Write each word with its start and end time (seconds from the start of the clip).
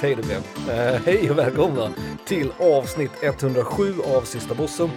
hej 0.00 0.14
det 0.14 0.22
blev. 0.22 0.38
Eh, 0.78 1.00
hej 1.06 1.30
och 1.30 1.38
välkomna 1.38 1.92
till 2.26 2.52
avsnitt 2.58 3.10
107 3.22 3.94
av 4.14 4.22
Sista 4.22 4.54
Bossen. 4.54 4.90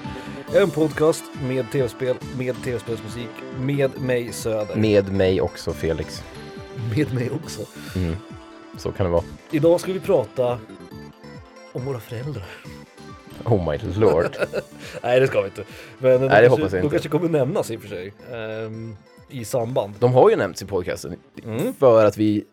En 0.55 0.69
podcast 0.71 1.23
med 1.47 1.71
tv-spel, 1.71 2.15
med 2.37 2.63
tv-spelsmusik, 2.63 3.29
med 3.59 4.01
mig 4.01 4.33
Söder. 4.33 4.75
Med 4.75 5.13
mig 5.13 5.41
också 5.41 5.73
Felix. 5.73 6.23
Med 6.95 7.13
mig 7.13 7.31
också. 7.43 7.61
Mm. 7.95 8.15
Så 8.77 8.91
kan 8.91 9.05
det 9.05 9.11
vara. 9.11 9.23
Idag 9.51 9.79
ska 9.79 9.93
vi 9.93 9.99
prata 9.99 10.59
om 11.71 11.85
våra 11.85 11.99
föräldrar. 11.99 12.45
Oh 13.45 13.71
my 13.71 13.77
lord. 13.95 14.37
Nej 15.03 15.19
det 15.19 15.27
ska 15.27 15.41
vi 15.41 15.47
inte. 15.47 15.63
Men 15.99 16.27
Nej, 16.27 16.41
det 16.41 16.47
hoppas 16.47 16.59
kanske, 16.61 16.77
jag 16.77 16.83
de 16.83 16.85
inte. 16.85 16.89
kanske 16.95 17.09
kommer 17.09 17.29
nämnas 17.29 17.71
i 17.71 17.77
och 17.77 17.81
för 17.81 17.87
sig. 17.87 18.13
ehm, 18.31 18.95
I 19.29 19.45
samband. 19.45 19.93
De 19.99 20.13
har 20.13 20.29
ju 20.29 20.35
nämnts 20.35 20.61
i 20.61 20.65
podcasten 20.65 21.15
Mm. 21.45 21.73
för 21.79 22.05
att 22.05 22.17
vi, 22.17 22.43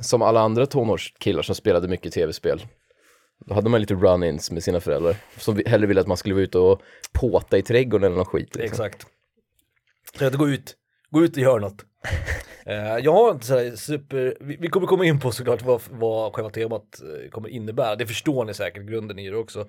som 0.00 0.22
alla 0.22 0.40
andra 0.40 0.66
tonårskillar 0.66 1.42
som 1.42 1.54
spelade 1.54 1.88
mycket 1.88 2.12
tv-spel, 2.12 2.66
då 3.46 3.54
hade 3.54 3.70
man 3.70 3.80
lite 3.80 3.94
run-ins 3.94 4.52
med 4.52 4.62
sina 4.62 4.80
föräldrar 4.80 5.16
som 5.36 5.62
hellre 5.66 5.86
ville 5.86 6.00
att 6.00 6.06
man 6.06 6.16
skulle 6.16 6.34
vara 6.34 6.44
ute 6.44 6.58
och 6.58 6.82
påta 7.12 7.58
i 7.58 7.62
trädgården 7.62 8.06
eller 8.06 8.16
något 8.16 8.28
skit. 8.28 8.56
Liksom. 8.56 8.64
Exakt. 8.64 9.06
Så 10.18 10.26
att 10.26 10.34
gå 10.34 10.48
ut, 10.48 10.76
gå 11.10 11.24
ut 11.24 11.36
och 11.36 11.42
gör 11.42 11.60
något. 11.60 11.84
Jag 13.02 13.12
har 13.12 13.30
inte 13.30 13.46
sådär 13.46 13.76
super, 13.76 14.36
vi, 14.40 14.56
vi 14.60 14.68
kommer 14.68 14.86
komma 14.86 15.04
in 15.04 15.20
på 15.20 15.32
såklart 15.32 15.62
vad, 15.62 15.82
vad 15.90 16.32
själva 16.32 16.50
temat 16.50 17.00
eh, 17.02 17.30
kommer 17.30 17.48
innebära, 17.48 17.96
det 17.96 18.06
förstår 18.06 18.44
ni 18.44 18.54
säkert 18.54 18.86
grunden 18.86 19.18
i 19.18 19.30
det 19.30 19.36
också. 19.36 19.60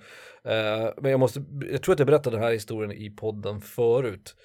Eh, 0.44 0.90
men 1.02 1.12
jag 1.12 1.20
måste, 1.20 1.44
jag 1.72 1.82
tror 1.82 1.94
att 1.94 2.00
jag 2.00 2.06
berättade 2.06 2.36
den 2.36 2.44
här 2.44 2.52
historien 2.52 2.92
i 2.92 3.10
podden 3.10 3.62
förut. 3.62 4.36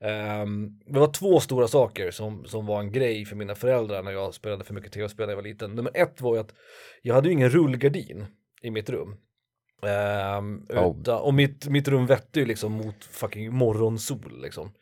Um, 0.00 0.80
det 0.86 0.98
var 0.98 1.12
två 1.12 1.40
stora 1.40 1.68
saker 1.68 2.10
som, 2.10 2.44
som 2.44 2.66
var 2.66 2.80
en 2.80 2.92
grej 2.92 3.24
för 3.24 3.36
mina 3.36 3.54
föräldrar 3.54 4.02
när 4.02 4.12
jag 4.12 4.34
spelade 4.34 4.64
för 4.64 4.74
mycket 4.74 4.92
tv-spel 4.92 5.26
när 5.26 5.32
jag 5.32 5.36
var 5.36 5.48
liten. 5.48 5.74
Nummer 5.74 5.92
ett 5.94 6.20
var 6.20 6.34
ju 6.34 6.40
att 6.40 6.54
jag 7.02 7.14
hade 7.14 7.28
ju 7.28 7.34
ingen 7.34 7.50
rullgardin 7.50 8.26
i 8.62 8.70
mitt 8.70 8.90
rum. 8.90 9.16
Ehm, 9.86 10.62
Oh. 10.68 11.00
utan, 11.00 11.20
och 11.20 11.34
mitt, 11.34 11.68
mitt 11.68 11.88
rum 11.88 12.06
vette 12.06 12.40
ju 12.40 12.46
liksom 12.46 12.72
mot 12.72 13.04
fucking 13.10 13.54
morgonsol 13.54 14.40
liksom. 14.42 14.72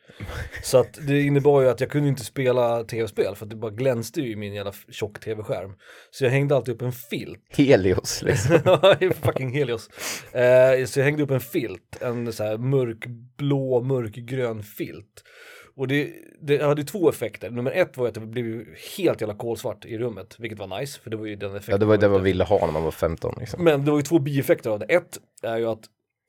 Så 0.63 0.77
att 0.77 1.07
det 1.07 1.21
innebar 1.21 1.61
ju 1.61 1.69
att 1.69 1.79
jag 1.81 1.89
kunde 1.89 2.09
inte 2.09 2.23
spela 2.25 2.83
tv-spel 2.83 3.35
för 3.35 3.45
att 3.45 3.49
det 3.49 3.55
bara 3.55 3.71
glänste 3.71 4.21
ju 4.21 4.31
i 4.31 4.35
min 4.35 4.53
jävla 4.53 4.73
tjock 4.89 5.19
tv-skärm. 5.19 5.73
Så 6.11 6.23
jag 6.23 6.31
hängde 6.31 6.55
alltid 6.55 6.73
upp 6.75 6.81
en 6.81 6.91
filt. 6.91 7.39
Helios 7.49 8.21
liksom. 8.25 8.59
fucking 9.21 9.51
Helios. 9.53 9.89
Eh, 10.33 10.85
så 10.85 10.99
jag 10.99 11.03
hängde 11.05 11.23
upp 11.23 11.31
en 11.31 11.39
filt, 11.39 11.97
en 12.01 12.33
så 12.33 12.43
här 12.43 12.57
mörkblå, 12.57 13.81
mörkgrön 13.81 14.63
filt. 14.63 15.23
Och 15.77 15.87
det, 15.87 16.13
det 16.41 16.63
hade 16.63 16.83
två 16.83 17.09
effekter. 17.09 17.49
Nummer 17.49 17.71
ett 17.71 17.97
var 17.97 18.07
att 18.07 18.13
det 18.13 18.19
blev 18.19 18.65
helt 18.97 19.21
jävla 19.21 19.35
kolsvart 19.35 19.85
i 19.85 19.97
rummet, 19.97 20.35
vilket 20.39 20.59
var 20.59 20.79
nice, 20.79 20.99
för 20.99 21.09
det 21.09 21.17
var 21.17 21.25
ju 21.25 21.35
den 21.35 21.51
effekten. 21.55 21.71
Ja, 21.71 21.77
det 21.77 21.85
var 21.85 21.93
ju 21.93 21.99
det 21.99 22.09
man 22.09 22.23
ville 22.23 22.43
ha 22.43 22.65
när 22.65 22.73
man 22.73 22.83
var 22.83 22.91
15 22.91 23.35
liksom. 23.39 23.63
Men 23.63 23.85
det 23.85 23.91
var 23.91 23.97
ju 23.97 24.03
två 24.03 24.19
bieffekter 24.19 24.69
av 24.69 24.79
det. 24.79 24.85
Ett 24.85 25.17
är 25.43 25.57
ju 25.57 25.65
att 25.65 25.83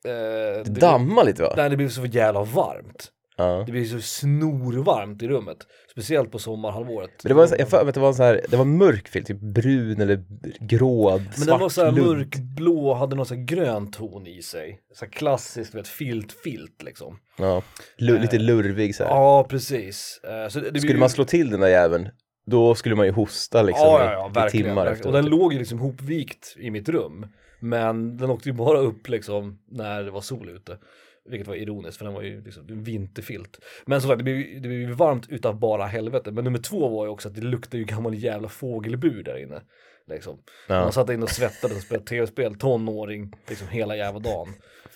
eh, 0.05 0.63
Det 0.63 0.79
dammar 0.79 1.25
lite 1.25 1.43
va? 1.43 1.53
Nej, 1.57 1.69
det 1.69 1.77
blev 1.77 1.89
så 1.89 2.05
jävla 2.05 2.43
varmt. 2.43 3.11
Ja. 3.39 3.63
Det 3.65 3.71
blev 3.71 3.85
så 3.85 3.99
snorvarmt 4.01 5.21
i 5.23 5.27
rummet. 5.27 5.57
Speciellt 5.91 6.31
på 6.31 6.39
sommarhalvåret. 6.39 7.09
Men 7.23 7.29
det 7.29 7.33
var, 7.33 7.43
en 7.43 7.49
jag 7.59 7.69
för 7.69 7.77
mig 7.83 7.87
att 7.89 7.93
det 7.95 7.99
var 8.01 8.07
en 8.07 8.13
så 8.15 8.23
här, 8.23 8.41
det 8.49 8.57
var 8.57 8.65
en 8.65 8.77
mörk 8.77 9.07
filt, 9.07 9.27
typ 9.27 9.39
brun 9.39 10.01
eller 10.01 10.23
grå, 10.59 11.17
Men 11.17 11.31
svart 11.31 11.47
den 11.47 11.59
var 11.59 11.69
så 11.69 11.85
här 11.85 11.91
mörkblå, 11.91 12.93
hade 12.93 13.15
någon 13.15 13.25
så 13.25 13.35
här 13.35 13.41
grön 13.43 13.91
ton 13.91 14.27
i 14.27 14.41
sig. 14.41 14.79
Så 14.93 15.05
här 15.05 15.11
klassisk, 15.11 15.75
vet, 15.75 15.87
filt-filt 15.87 16.83
liksom. 16.83 17.17
Ja, 17.37 17.61
Lu- 17.97 18.19
lite 18.21 18.37
lurvig 18.37 18.95
så 18.95 19.03
här. 19.03 19.11
Ja, 19.11 19.45
precis. 19.49 20.19
Eh, 20.23 20.49
Så 20.49 20.59
det, 20.59 20.65
det 20.65 20.71
blir 20.71 20.81
Skulle 20.81 20.93
ju- 20.93 20.99
man 20.99 21.09
slå 21.09 21.25
till 21.25 21.49
den 21.49 21.59
där 21.59 21.67
jäveln, 21.67 22.09
då 22.45 22.75
skulle 22.75 22.95
man 22.95 23.05
ju 23.05 23.11
hosta 23.11 23.61
liksom 23.61 23.85
ja, 23.87 24.03
ja, 24.03 24.11
ja, 24.13 24.29
i, 24.29 24.33
verkligen. 24.33 24.65
timmar 24.65 24.85
verkligen. 24.85 25.07
Och 25.07 25.13
den 25.23 25.25
låg 25.31 25.53
ju 25.53 25.59
liksom 25.59 25.79
hopvikt 25.79 26.55
i 26.59 26.71
mitt 26.71 26.89
rum. 26.89 27.25
Men 27.61 28.17
den 28.17 28.29
åkte 28.29 28.49
ju 28.49 28.53
bara 28.55 28.77
upp 28.79 29.09
liksom 29.09 29.59
när 29.71 30.03
det 30.03 30.11
var 30.11 30.21
sol 30.21 30.49
ute. 30.49 30.77
Vilket 31.29 31.47
var 31.47 31.55
ironiskt 31.55 31.97
för 31.97 32.05
den 32.05 32.13
var 32.13 32.21
ju 32.21 32.41
liksom 32.43 32.63
vinterfilt. 32.67 33.59
Men 33.85 34.01
som 34.01 34.07
sagt 34.09 34.17
det 34.17 34.23
blev, 34.23 34.35
ju- 34.35 34.53
det 34.59 34.67
blev 34.67 34.79
ju 34.79 34.91
varmt 34.91 35.29
utav 35.29 35.59
bara 35.59 35.85
helvete. 35.85 36.31
Men 36.31 36.43
nummer 36.43 36.59
två 36.59 36.87
var 36.89 37.05
ju 37.05 37.11
också 37.11 37.27
att 37.27 37.35
det 37.35 37.41
luktade 37.41 37.77
ju 37.77 37.83
gammal 37.83 38.15
jävla 38.15 38.49
fågelbur 38.49 39.23
där 39.23 39.37
inne. 39.43 39.61
Liksom. 40.07 40.37
Ja. 40.67 40.81
Man 40.81 40.91
satt 40.91 41.09
inne 41.09 41.23
och 41.23 41.29
svettades 41.29 41.77
och 41.77 41.83
spelade 41.83 42.05
tv-spel, 42.05 42.55
tonåring, 42.55 43.31
liksom 43.49 43.67
hela 43.67 43.95
jävla 43.95 44.19
dagen. 44.19 44.47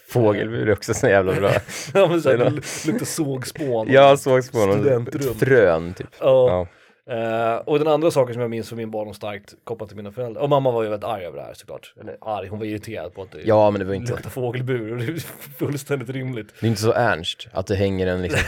Fågelbur 0.10 0.68
är 0.70 0.74
också 0.74 0.94
så 0.94 1.08
jävla 1.08 1.34
bra. 1.34 1.52
ja 1.94 2.08
men 2.08 2.22
såhär, 2.22 2.38
Det 2.38 2.50
luktade 2.50 3.06
sågspån. 3.06 3.88
Jag 3.92 4.20
såg 4.20 4.52
på 4.52 4.66
någon 4.66 4.80
Studentrum. 4.80 5.36
frön 5.36 5.94
typ. 5.94 6.08
Ja. 6.20 6.26
Ja. 6.50 6.68
Eh, 7.10 7.56
och 7.56 7.80
den 7.80 7.88
andra 7.88 8.12
saken 8.12 8.34
som 8.34 8.42
jag 8.42 8.50
minns 8.52 8.70
från 8.70 8.78
min 8.78 8.92
barndom 8.92 9.14
starkt 9.14 9.56
kopplat 9.64 9.90
till 9.90 9.98
mina 9.98 10.12
föräldrar, 10.12 10.42
och 10.42 10.50
mamma 10.50 10.72
var 10.72 10.84
ju 10.84 10.90
väldigt 10.90 11.10
arg 11.10 11.26
över 11.26 11.38
det 11.38 11.44
här 11.44 11.54
såklart. 11.54 11.94
Eller 12.02 12.18
arg, 12.22 12.48
hon 12.48 12.60
var 12.60 12.66
irriterad 12.66 13.14
på 13.14 13.22
att 13.22 13.32
det 13.32 13.42
ja, 13.46 13.72
men 13.72 13.80
det 13.80 13.86
var 13.86 13.94
inte, 13.94 14.12
luktar 14.12 14.30
fågelbur 14.30 14.92
och 14.92 14.98
det 14.98 15.06
är 15.06 15.18
fullständigt 15.58 16.10
rimligt. 16.10 16.54
det 16.60 16.66
är 16.66 16.70
inte 16.70 16.82
så 16.82 16.94
ernst 16.94 17.48
att 17.52 17.68
det 17.68 17.76
hänger 17.76 18.08
en 18.08 18.22
liksom 18.22 18.40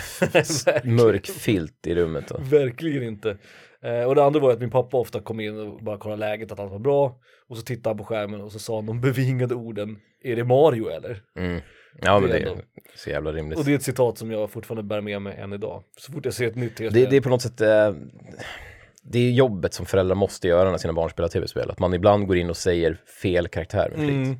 mörk 0.96 1.28
filt 1.28 1.88
i 1.88 1.96
rummet. 1.96 2.28
Då. 2.28 2.38
Verkligen 2.40 3.04
inte. 3.04 3.38
Eh, 3.82 4.04
och 4.04 4.16
det 4.16 4.24
andra 4.24 4.40
var 4.40 4.50
ju 4.50 4.54
att 4.54 4.62
min 4.62 4.72
pappa 4.72 4.98
ofta 4.98 5.20
kom 5.20 5.40
in 5.40 5.60
och 5.60 5.84
bara 5.84 5.98
kollade 5.98 6.20
läget, 6.20 6.52
att 6.52 6.60
allt 6.60 6.72
var 6.72 6.80
bra. 6.80 7.20
Och 7.48 7.58
så 7.58 7.64
tittade 7.64 7.90
han 7.90 7.98
på 7.98 8.04
skärmen 8.04 8.42
och 8.42 8.52
så 8.52 8.60
sa 8.60 8.76
han 8.76 8.86
de 8.86 9.02
bevingade 9.02 9.56
orden, 9.56 9.98
är 10.24 10.36
det 10.36 10.44
Mario 10.44 10.90
eller? 10.90 11.22
Mm. 11.40 11.62
Ja, 12.02 12.20
men 12.20 12.30
Det 12.30 12.40
det 12.40 12.46
är 12.50 12.58
så 12.96 13.10
jävla 13.10 13.32
rimligt. 13.32 13.60
Och 13.60 13.66
det 13.66 13.72
är 13.72 13.76
ett 13.76 13.84
citat 13.84 14.18
som 14.18 14.32
jag 14.32 14.50
fortfarande 14.52 14.84
bär 14.84 15.02
med 15.02 15.22
mig 15.22 15.38
än 15.38 15.54
idag. 15.54 15.84
Så 15.98 16.12
fort 16.12 16.26
jag 16.26 16.34
ser 16.34 16.48
ett 16.48 16.56
nytt 16.56 16.78
Det, 16.78 16.84
tv-spel. 16.84 17.10
det 17.10 17.18
är 17.18 17.22
på 17.22 17.30
något 17.30 17.42
sätt, 17.42 17.62
eh, 17.62 17.94
det 19.04 19.20
är 19.20 19.32
jobbet 19.32 19.74
som 19.74 19.86
föräldrar 19.86 20.16
måste 20.16 20.48
göra 20.48 20.72
när 20.72 20.78
sina 20.78 20.94
barn 20.94 21.10
spelar 21.10 21.30
tv-spel. 21.30 21.72
Att 21.72 21.80
man 21.80 21.94
ibland 21.94 22.28
går 22.28 22.38
in 22.38 22.50
och 22.50 22.58
säger 22.58 23.02
fel 23.22 23.48
karaktär 23.48 23.90
med 23.90 24.00
flit. 24.00 24.10
Mm. 24.16 24.36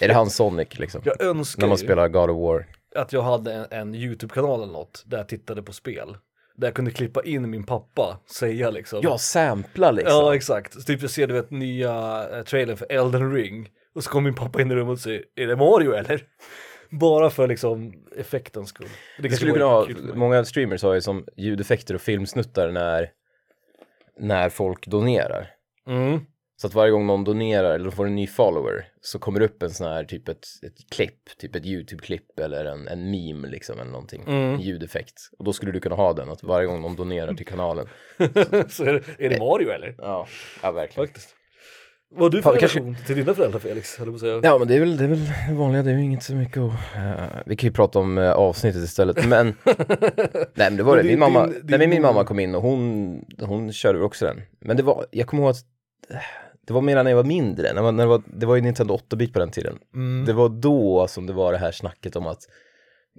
Är 0.00 0.08
det 0.08 0.14
han 0.14 0.30
Sonic 0.30 0.78
liksom? 0.78 1.00
Jag 1.04 1.22
önskar 1.22 1.62
När 1.62 1.68
man 1.68 1.78
spelar 1.78 2.08
God 2.08 2.30
of 2.30 2.36
War. 2.40 2.66
att 2.96 3.12
jag 3.12 3.22
hade 3.22 3.52
en, 3.52 3.66
en 3.70 3.94
YouTube-kanal 3.94 4.62
eller 4.62 4.72
något 4.72 5.02
där 5.06 5.16
jag 5.18 5.28
tittade 5.28 5.62
på 5.62 5.72
spel. 5.72 6.16
Där 6.56 6.66
jag 6.66 6.74
kunde 6.74 6.90
klippa 6.90 7.22
in 7.22 7.50
min 7.50 7.64
pappa, 7.64 8.18
säga 8.38 8.70
liksom. 8.70 9.00
Ja, 9.02 9.18
sampla 9.18 9.90
liksom. 9.90 10.12
Ja, 10.16 10.34
exakt. 10.34 10.72
Så 10.74 10.80
typ 10.80 11.02
jag 11.02 11.10
ser 11.10 11.26
du 11.26 11.34
vet 11.34 11.50
nya 11.50 12.26
eh, 12.32 12.42
trailern 12.44 12.76
för 12.76 12.86
Elden 12.92 13.32
Ring. 13.32 13.68
Och 13.94 14.04
så 14.04 14.10
kommer 14.10 14.24
min 14.30 14.34
pappa 14.34 14.62
in 14.62 14.70
i 14.70 14.74
rummet 14.74 14.92
och 14.92 14.98
säger, 15.00 15.24
är 15.36 15.46
det 15.46 15.56
Mario 15.56 15.92
eller? 15.92 16.22
Bara 16.98 17.30
för 17.30 17.48
liksom 17.48 17.92
effektens 18.16 18.68
skull. 18.68 18.88
Det 19.16 19.28
Det 19.28 19.34
skulle 19.34 19.52
kunna 19.52 19.64
ha, 19.64 19.86
många 20.14 20.44
streamers 20.44 20.82
har 20.82 20.94
ju 20.94 21.00
som 21.00 21.26
ljudeffekter 21.36 21.94
och 21.94 22.00
filmsnuttar 22.00 22.70
när, 22.70 23.10
när 24.18 24.48
folk 24.48 24.86
donerar. 24.86 25.50
Mm. 25.86 26.20
Så 26.56 26.66
att 26.66 26.74
varje 26.74 26.90
gång 26.92 27.06
någon 27.06 27.24
donerar 27.24 27.74
eller 27.74 27.90
får 27.90 28.06
en 28.06 28.14
ny 28.14 28.26
follower 28.26 28.86
så 29.00 29.18
kommer 29.18 29.40
det 29.40 29.46
upp 29.46 29.62
en 29.62 29.70
sån 29.70 29.86
här 29.86 30.04
typ 30.04 30.28
ett, 30.28 30.46
ett 30.62 30.90
klipp, 30.90 31.38
typ 31.38 31.54
ett 31.56 31.66
YouTube-klipp 31.66 32.38
eller 32.40 32.64
en, 32.64 32.88
en 32.88 33.10
meme 33.10 33.48
liksom 33.48 33.80
eller 33.80 33.90
någonting, 33.90 34.22
Mm. 34.26 34.54
en 34.54 34.60
ljudeffekt. 34.60 35.14
Och 35.38 35.44
då 35.44 35.52
skulle 35.52 35.72
du 35.72 35.80
kunna 35.80 35.94
ha 35.94 36.12
den, 36.12 36.30
att 36.30 36.42
varje 36.42 36.66
gång 36.66 36.82
någon 36.82 36.96
donerar 36.96 37.34
till 37.34 37.46
kanalen. 37.46 37.86
så 38.68 38.84
är 38.84 38.92
det, 38.92 39.24
är 39.26 39.30
det 39.30 39.38
Mario 39.38 39.70
eller? 39.70 39.94
Ja, 39.98 40.26
ja 40.62 40.72
verkligen. 40.72 41.06
Faktiskt. 41.06 41.36
Vad 42.16 42.32
du 42.32 42.42
för 42.42 42.50
Fan, 42.50 42.58
kanske- 42.60 42.78
relation 42.80 43.04
till 43.06 43.16
dina 43.16 43.34
föräldrar 43.34 43.60
Felix? 43.60 43.94
säga. 44.20 44.40
Ja 44.42 44.58
men 44.58 44.68
det 44.68 44.76
är 44.76 44.80
väl 44.80 44.96
det, 44.96 45.04
är 45.04 45.08
väl 45.08 45.56
vanliga, 45.56 45.82
det 45.82 45.90
är 45.90 45.94
ju 45.94 46.02
inget 46.04 46.22
så 46.22 46.34
mycket 46.34 46.58
att... 46.62 46.72
eh, 46.96 47.24
vi 47.46 47.56
kan 47.56 47.68
ju 47.68 47.72
prata 47.72 47.98
om 47.98 48.18
uh, 48.18 48.30
avsnittet 48.32 48.82
istället, 48.84 49.26
men... 49.28 49.54
nej 49.64 50.46
men 50.54 50.76
det 50.76 50.82
var 50.82 50.96
det, 50.96 51.02
min 51.02 51.10
din- 51.10 51.18
mamma, 51.18 51.46
din- 51.46 51.52
nej, 51.54 51.62
men 51.64 51.80
min 51.80 51.90
din- 51.90 52.02
mamma 52.02 52.24
kom 52.24 52.38
in 52.40 52.54
och 52.54 52.62
hon, 52.62 53.24
hon 53.40 53.72
körde 53.72 54.00
också 54.04 54.26
den. 54.26 54.42
Men 54.60 54.76
det 54.76 54.82
var, 54.82 55.06
jag 55.10 55.26
kommer 55.26 55.42
ihåg 55.42 55.50
att 55.50 55.64
det 56.66 56.72
var 56.72 56.80
mer 56.80 57.02
när 57.04 57.10
jag 57.10 57.16
var 57.16 57.24
mindre, 57.24 57.72
när 57.72 57.82
man, 57.82 57.96
när 57.96 58.04
det, 58.04 58.08
var, 58.10 58.22
det 58.26 58.46
var 58.46 58.54
ju 58.56 58.62
Nintendo 58.62 58.96
8-bit 58.96 59.32
på 59.32 59.38
den 59.38 59.50
tiden. 59.50 59.78
Mm. 59.94 60.24
Det 60.26 60.32
var 60.32 60.48
då 60.48 61.06
som 61.08 61.26
det 61.26 61.32
var 61.32 61.52
det 61.52 61.58
här 61.58 61.72
snacket 61.72 62.16
om 62.16 62.26
att 62.26 62.38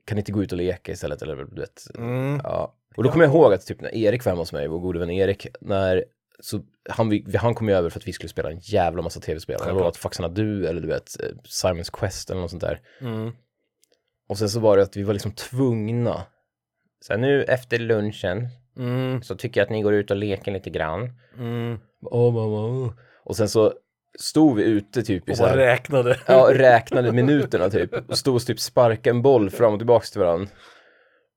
kan 0.05 0.17
inte 0.17 0.31
gå 0.31 0.43
ut 0.43 0.51
och 0.51 0.57
leka 0.57 0.91
istället 0.91 1.21
eller 1.21 1.35
du 1.35 1.61
vet. 1.61 1.83
Mm. 1.97 2.41
Ja. 2.43 2.73
Och 2.97 3.03
då 3.03 3.11
kommer 3.11 3.25
jag 3.25 3.33
ihåg 3.33 3.53
att 3.53 3.65
typ 3.65 3.81
när 3.81 3.95
Erik 3.95 4.25
var 4.25 4.31
hemma 4.31 4.41
hos 4.41 4.53
mig, 4.53 4.67
vår 4.67 4.79
gode 4.79 4.99
vän 4.99 5.09
Erik, 5.09 5.47
när 5.61 6.03
så 6.39 6.61
han, 6.89 7.23
han 7.35 7.55
kom 7.55 7.69
ju 7.69 7.75
över 7.75 7.89
för 7.89 7.99
att 7.99 8.07
vi 8.07 8.13
skulle 8.13 8.29
spela 8.29 8.51
en 8.51 8.59
jävla 8.59 9.01
massa 9.01 9.19
tv-spel. 9.19 9.57
Var 9.73 9.87
att 9.87 9.97
Faxarna 9.97 10.27
Du 10.29 10.67
eller 10.67 10.81
du 10.81 10.87
vet 10.87 11.23
eh, 11.23 11.29
Simons 11.43 11.89
Quest 11.89 12.29
eller 12.29 12.41
något 12.41 12.49
sånt 12.51 12.63
där. 12.63 12.79
Mm. 13.01 13.31
Och 14.29 14.37
sen 14.37 14.49
så 14.49 14.59
var 14.59 14.77
det 14.77 14.83
att 14.83 14.97
vi 14.97 15.03
var 15.03 15.13
liksom 15.13 15.31
tvungna. 15.31 16.23
Så 17.01 17.13
här, 17.13 17.19
nu 17.19 17.43
efter 17.43 17.79
lunchen 17.79 18.47
Mm. 18.77 19.21
så 19.21 19.35
tycker 19.35 19.59
jag 19.61 19.65
att 19.65 19.71
ni 19.71 19.81
går 19.81 19.93
ut 19.93 20.11
och 20.11 20.17
leker 20.17 20.51
lite 20.51 20.69
grann. 20.69 21.11
Mm. 21.37 21.79
Och 23.23 23.35
sen 23.37 23.49
så 23.49 23.73
stod 24.19 24.55
vi 24.57 24.63
ute 24.63 25.03
typ 25.03 25.29
i 25.29 25.33
Och 25.33 25.37
så 25.37 25.45
här, 25.45 25.57
räknade. 25.57 26.19
ja, 26.27 26.47
räknade 26.53 27.11
minuterna 27.11 27.69
typ. 27.69 28.09
Och 28.09 28.17
stod 28.17 28.35
och 28.35 28.41
typ 28.45 28.59
sparkade 28.59 29.09
en 29.09 29.21
boll 29.21 29.49
fram 29.49 29.73
och 29.73 29.79
tillbaka 29.79 30.05
till 30.05 30.21
varandra. 30.21 30.47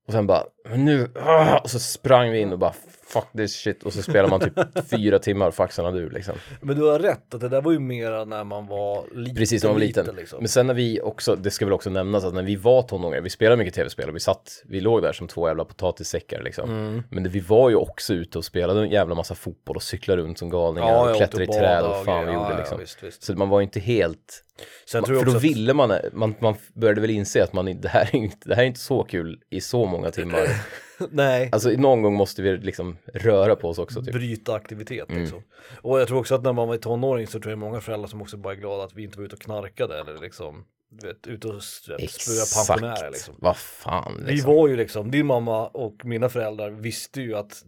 Och 0.06 0.12
sen 0.12 0.26
bara, 0.26 0.44
men 0.70 0.84
nu, 0.84 1.08
ah! 1.14 1.58
och 1.58 1.70
så 1.70 1.78
sprang 1.78 2.30
vi 2.30 2.38
in 2.38 2.52
och 2.52 2.58
bara 2.58 2.74
fuck 3.08 3.26
this 3.36 3.54
shit 3.54 3.82
och 3.82 3.92
så 3.92 4.02
spelar 4.02 4.28
man 4.28 4.40
typ 4.40 4.52
fyra 4.90 5.18
timmar 5.18 5.50
faxarna 5.50 5.90
du 5.90 6.10
liksom. 6.10 6.34
Men 6.60 6.76
du 6.76 6.82
har 6.82 6.98
rätt, 6.98 7.34
att 7.34 7.40
det 7.40 7.48
där 7.48 7.60
var 7.60 7.72
ju 7.72 7.78
mera 7.78 8.24
när 8.24 8.44
man 8.44 8.66
var 8.66 9.04
liten. 9.14 9.36
Precis, 9.36 9.62
när 9.62 9.70
man 9.70 9.74
var 9.74 9.86
liten. 9.86 10.16
Liksom. 10.16 10.38
Men 10.38 10.48
sen 10.48 10.66
när 10.66 10.74
vi 10.74 11.00
också, 11.00 11.36
det 11.36 11.50
ska 11.50 11.64
väl 11.64 11.72
också 11.72 11.90
nämnas 11.90 12.24
att 12.24 12.34
när 12.34 12.42
vi 12.42 12.56
var 12.56 12.82
tonåringar, 12.82 13.22
vi 13.22 13.30
spelade 13.30 13.56
mycket 13.56 13.74
tv-spel 13.74 14.08
och 14.08 14.14
vi 14.16 14.20
satt, 14.20 14.62
vi 14.64 14.80
låg 14.80 15.02
där 15.02 15.12
som 15.12 15.28
två 15.28 15.48
jävla 15.48 15.64
potatissäckar 15.64 16.42
liksom. 16.42 16.70
Mm. 16.70 17.02
Men 17.10 17.22
det, 17.22 17.28
vi 17.28 17.40
var 17.40 17.70
ju 17.70 17.76
också 17.76 18.14
ute 18.14 18.38
och 18.38 18.44
spelade 18.44 18.80
en 18.80 18.90
jävla 18.90 19.14
massa 19.14 19.34
fotboll 19.34 19.76
och 19.76 19.82
cyklade 19.82 20.22
runt 20.22 20.38
som 20.38 20.50
galningar 20.50 20.88
Ja, 20.88 21.10
och 21.10 21.16
klättrade 21.16 21.44
i 21.44 21.46
träd 21.46 21.84
och 21.84 22.04
fan 22.04 22.20
vi 22.20 22.24
grejer. 22.24 22.38
gjorde 22.38 22.52
Ja, 22.52 22.58
liksom. 22.58 22.76
Ja, 22.76 22.80
visst, 22.80 23.02
visst. 23.02 23.22
Så 23.22 23.32
man 23.32 23.48
var 23.48 23.60
ju 23.60 23.64
inte 23.64 23.80
helt, 23.80 24.44
Sen 24.86 25.02
för 25.02 25.06
tror 25.06 25.18
jag 25.18 25.34
då 25.34 25.38
ville 25.38 25.74
man, 25.74 25.92
man, 26.12 26.34
man 26.40 26.54
började 26.74 27.00
väl 27.00 27.10
inse 27.10 27.44
att 27.44 27.52
man, 27.52 27.80
det 27.80 27.88
här 27.88 28.08
är 28.12 28.16
inte, 28.16 28.48
det 28.48 28.54
här 28.54 28.62
är 28.62 28.66
inte 28.66 28.80
så 28.80 29.04
kul 29.04 29.40
i 29.50 29.60
så 29.60 29.86
många 29.86 30.10
timmar. 30.10 30.48
Nej, 31.10 31.48
Alltså 31.52 31.68
någon 31.70 32.02
gång 32.02 32.14
måste 32.14 32.42
vi 32.42 32.56
liksom 32.56 32.96
röra 33.14 33.56
på 33.56 33.68
oss 33.68 33.78
också 33.78 34.02
typ. 34.02 34.14
bryta 34.14 34.54
aktivitet 34.54 35.08
Mm. 35.10 35.22
liksom. 35.22 35.42
Och 35.82 36.00
jag 36.00 36.08
tror 36.08 36.18
också 36.18 36.34
att 36.34 36.42
när 36.42 36.52
man 36.52 36.68
var 36.68 36.76
tonåring 36.76 37.26
så 37.26 37.40
tror 37.40 37.50
jag 37.52 37.58
många 37.58 37.80
föräldrar 37.80 38.08
som 38.08 38.22
också 38.22 38.36
bara 38.36 38.52
är 38.52 38.58
glada 38.58 38.84
att 38.84 38.94
vi 38.94 39.02
inte 39.02 39.18
var 39.18 39.24
ute 39.24 39.36
och 39.36 39.42
knarkade 39.42 40.00
eller 40.00 40.18
liksom, 40.18 40.64
vet, 41.02 41.26
ute 41.26 41.48
och 41.48 41.62
spöa 41.62 42.64
pensionärer 42.66 43.10
liksom. 43.10 43.34
Vad 43.38 43.56
fan 43.56 44.22
Vi 44.26 44.32
liksom. 44.32 44.54
var 44.54 44.68
ju 44.68 44.76
liksom, 44.76 45.10
din 45.10 45.26
mamma 45.26 45.66
och 45.68 46.04
mina 46.04 46.28
föräldrar 46.28 46.70
visste 46.70 47.20
ju 47.20 47.34
att, 47.36 47.62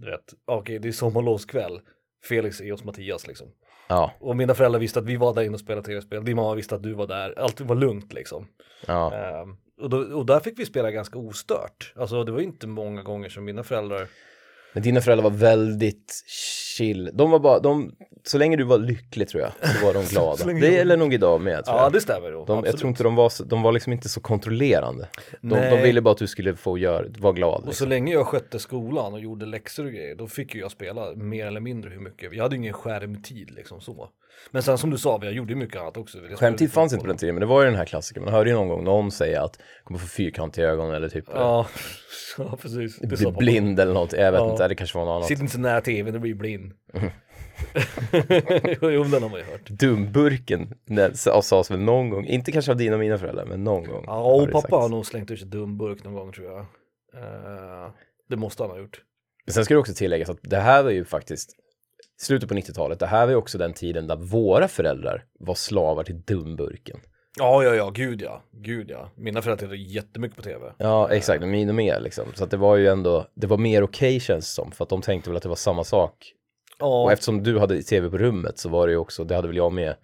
okej 0.46 0.78
det 0.78 0.88
är 0.88 0.92
sommarlovskväll, 0.92 1.80
Felix 2.28 2.60
är 2.60 2.70
hos 2.72 2.84
Mattias 2.84 3.26
liksom. 3.26 3.46
Ja, 3.88 4.12
Och 4.20 4.36
mina 4.36 4.54
föräldrar 4.54 4.80
visste 4.80 4.98
att 4.98 5.04
vi 5.06 5.16
var 5.16 5.34
där 5.34 5.42
inne 5.42 5.54
och 5.54 5.60
spelade 5.60 5.86
tv-spel, 5.86 6.24
din 6.24 6.36
mamma 6.36 6.54
visste 6.54 6.74
att 6.74 6.82
du 6.82 6.94
var 6.94 7.06
där, 7.06 7.38
allt 7.38 7.60
var 7.60 7.76
lugnt 7.76 8.12
liksom. 8.12 8.46
ja. 8.86 9.14
Ehm, 9.14 9.56
och, 9.80 9.90
då, 9.90 9.98
och 9.98 10.26
där 10.26 10.40
fick 10.40 10.58
vi 10.58 10.66
spela 10.66 10.90
ganska 10.90 11.18
ostört. 11.18 11.92
Alltså 11.96 12.24
det 12.24 12.32
var 12.32 12.40
inte 12.40 12.66
många 12.66 13.02
gånger 13.02 13.28
som 13.28 13.44
mina 13.44 13.62
föräldrar 13.62 14.06
Men 14.72 14.82
dina 14.82 15.00
föräldrar 15.00 15.24
var 15.30 15.36
väldigt 15.38 16.24
chill. 16.76 17.10
De 17.12 17.30
var 17.30 17.38
bara, 17.38 17.58
de, 17.60 17.92
så 18.24 18.38
länge 18.38 18.56
du 18.56 18.64
var 18.64 18.78
lycklig 18.78 19.28
tror 19.28 19.42
jag, 19.42 19.52
så 19.80 19.86
var 19.86 19.94
de 19.94 20.04
glada. 20.10 20.44
Det 20.44 20.72
gäller 20.72 20.96
nog 20.96 21.14
idag 21.14 21.40
med 21.40 21.64
tror 21.64 21.76
Ja 21.76 21.82
jag. 21.82 21.92
det 21.92 22.00
stämmer 22.00 22.32
då. 22.32 22.44
De, 22.44 22.64
jag 22.64 22.76
tror 22.78 22.88
inte 22.88 23.02
de 23.02 23.14
var, 23.14 23.28
så, 23.28 23.44
de 23.44 23.62
var 23.62 23.72
liksom 23.72 23.92
inte 23.92 24.08
så 24.08 24.20
kontrollerande. 24.20 25.08
De, 25.40 25.48
de 25.70 25.82
ville 25.82 26.00
bara 26.00 26.12
att 26.12 26.18
du 26.18 26.26
skulle 26.26 26.56
få 26.56 26.78
göra, 26.78 27.06
vara 27.18 27.32
glad. 27.32 27.54
Och 27.54 27.62
så 27.62 27.68
Liksom. 27.68 27.88
länge 27.88 28.12
jag 28.12 28.26
skötte 28.26 28.58
skolan 28.58 29.12
och 29.12 29.20
gjorde 29.20 29.46
läxor 29.46 29.84
och 29.86 29.92
grejer, 29.92 30.14
då 30.14 30.26
fick 30.26 30.54
ju 30.54 30.60
jag 30.60 30.70
spela 30.70 31.14
mer 31.14 31.46
eller 31.46 31.60
mindre 31.60 31.90
hur 31.90 32.00
mycket. 32.00 32.32
Jag 32.32 32.42
hade 32.42 32.56
ingen 32.56 32.72
skärmtid 32.72 33.50
liksom 33.50 33.80
så. 33.80 34.08
Men 34.50 34.62
sen 34.62 34.78
som 34.78 34.90
du 34.90 34.98
sa, 34.98 35.20
jag 35.22 35.32
gjorde 35.32 35.52
ju 35.52 35.58
mycket 35.58 35.80
annat 35.80 35.96
också. 35.96 36.18
Skämtid 36.34 36.72
fanns 36.72 36.92
inte 36.92 37.02
på 37.02 37.06
den 37.08 37.16
tiden, 37.16 37.34
men 37.34 37.40
det 37.40 37.46
var 37.46 37.60
ju 37.62 37.66
den 37.66 37.76
här 37.76 37.84
klassiken. 37.84 38.24
Man 38.24 38.32
hörde 38.34 38.50
ju 38.50 38.56
någon 38.56 38.68
gång 38.68 38.84
någon 38.84 39.10
säga 39.10 39.42
att 39.42 39.58
kommer 39.84 40.00
få 40.00 40.06
fyrkantiga 40.06 40.68
ögon 40.68 40.94
eller 40.94 41.08
typ 41.08 41.24
Ja, 41.34 41.66
ja 42.38 42.56
precis. 42.62 42.98
Det 42.98 43.06
bli 43.06 43.32
blind 43.38 43.80
eller 43.80 43.94
något. 43.94 44.12
Jag 44.12 44.32
vet 44.32 44.40
Ja. 44.40 44.50
inte, 44.50 44.68
det 44.68 44.74
kanske 44.74 44.98
var 44.98 45.04
något 45.04 45.12
annat. 45.16 45.28
Sitt 45.28 45.40
inte 45.40 45.52
så 45.52 45.58
nära 45.60 45.80
tvn, 45.80 46.12
du 46.12 46.18
blir 46.18 46.34
blind. 46.34 46.72
jo, 48.80 49.04
den 49.04 49.22
har 49.22 49.28
man 49.30 49.38
ju 49.40 49.44
hört. 49.44 49.68
Dumburken 49.68 50.74
sades 51.14 51.70
väl 51.70 51.80
någon 51.80 52.10
gång, 52.10 52.26
inte 52.26 52.52
kanske 52.52 52.70
av 52.70 52.76
dina 52.76 52.94
och 52.94 53.00
mina 53.00 53.18
föräldrar, 53.18 53.44
men 53.44 53.64
någon 53.64 53.84
gång. 53.84 54.04
Ja, 54.06 54.22
och 54.34 54.50
pappa 54.52 54.76
har 54.76 54.88
nog 54.88 55.06
slängt 55.06 55.30
ur 55.30 55.36
sig 55.36 55.48
dumburk 55.48 56.04
någon 56.04 56.14
gång 56.14 56.32
tror 56.32 56.46
jag. 56.46 56.58
Eh, 56.58 57.90
det 58.28 58.36
måste 58.36 58.62
han 58.62 58.70
ha 58.70 58.78
gjort. 58.78 59.00
Men 59.46 59.52
sen 59.52 59.64
ska 59.64 59.74
det 59.74 59.80
också 59.80 59.94
tilläggas 59.94 60.30
att 60.30 60.38
det 60.42 60.56
här 60.56 60.82
var 60.82 60.90
ju 60.90 61.04
faktiskt 61.04 61.56
slutet 62.20 62.48
på 62.48 62.54
90-talet, 62.54 62.98
det 62.98 63.06
här 63.06 63.26
var 63.26 63.30
ju 63.30 63.36
också 63.36 63.58
den 63.58 63.72
tiden 63.72 64.06
där 64.06 64.16
våra 64.16 64.68
föräldrar 64.68 65.24
var 65.38 65.54
slavar 65.54 66.04
till 66.04 66.20
dumburken. 66.22 67.00
Ja, 67.38 67.64
ja, 67.64 67.74
ja, 67.74 67.90
gud 67.90 68.22
ja, 68.22 68.42
gud 68.52 68.90
ja. 68.90 69.10
Mina 69.16 69.42
föräldrar 69.42 69.66
tittade 69.66 69.76
jättemycket 69.82 70.36
på 70.36 70.42
tv. 70.42 70.72
Ja, 70.78 71.10
exakt, 71.12 71.42
min 71.44 71.68
och 71.68 71.74
mer 71.74 72.00
liksom. 72.00 72.24
Så 72.34 72.44
att 72.44 72.50
det 72.50 72.56
var 72.56 72.76
ju 72.76 72.86
ändå, 72.88 73.26
det 73.34 73.46
var 73.46 73.58
mer 73.58 73.82
okej 73.82 74.20
känns 74.20 74.44
det 74.44 74.62
som, 74.62 74.72
för 74.72 74.84
att 74.84 74.88
de 74.88 75.02
tänkte 75.02 75.30
väl 75.30 75.36
att 75.36 75.42
det 75.42 75.48
var 75.48 75.56
samma 75.56 75.84
sak. 75.84 76.32
Ja, 76.78 77.02
Och 77.04 77.12
eftersom 77.12 77.42
du 77.42 77.58
hade 77.58 77.82
tv 77.82 78.10
på 78.10 78.18
rummet 78.18 78.58
så 78.58 78.68
var 78.68 78.86
det 78.86 78.90
ju 78.92 78.96
också, 78.98 79.24
det 79.24 79.34
hade 79.34 79.48
väl 79.48 79.56
jag 79.56 79.72
med, 79.72 79.96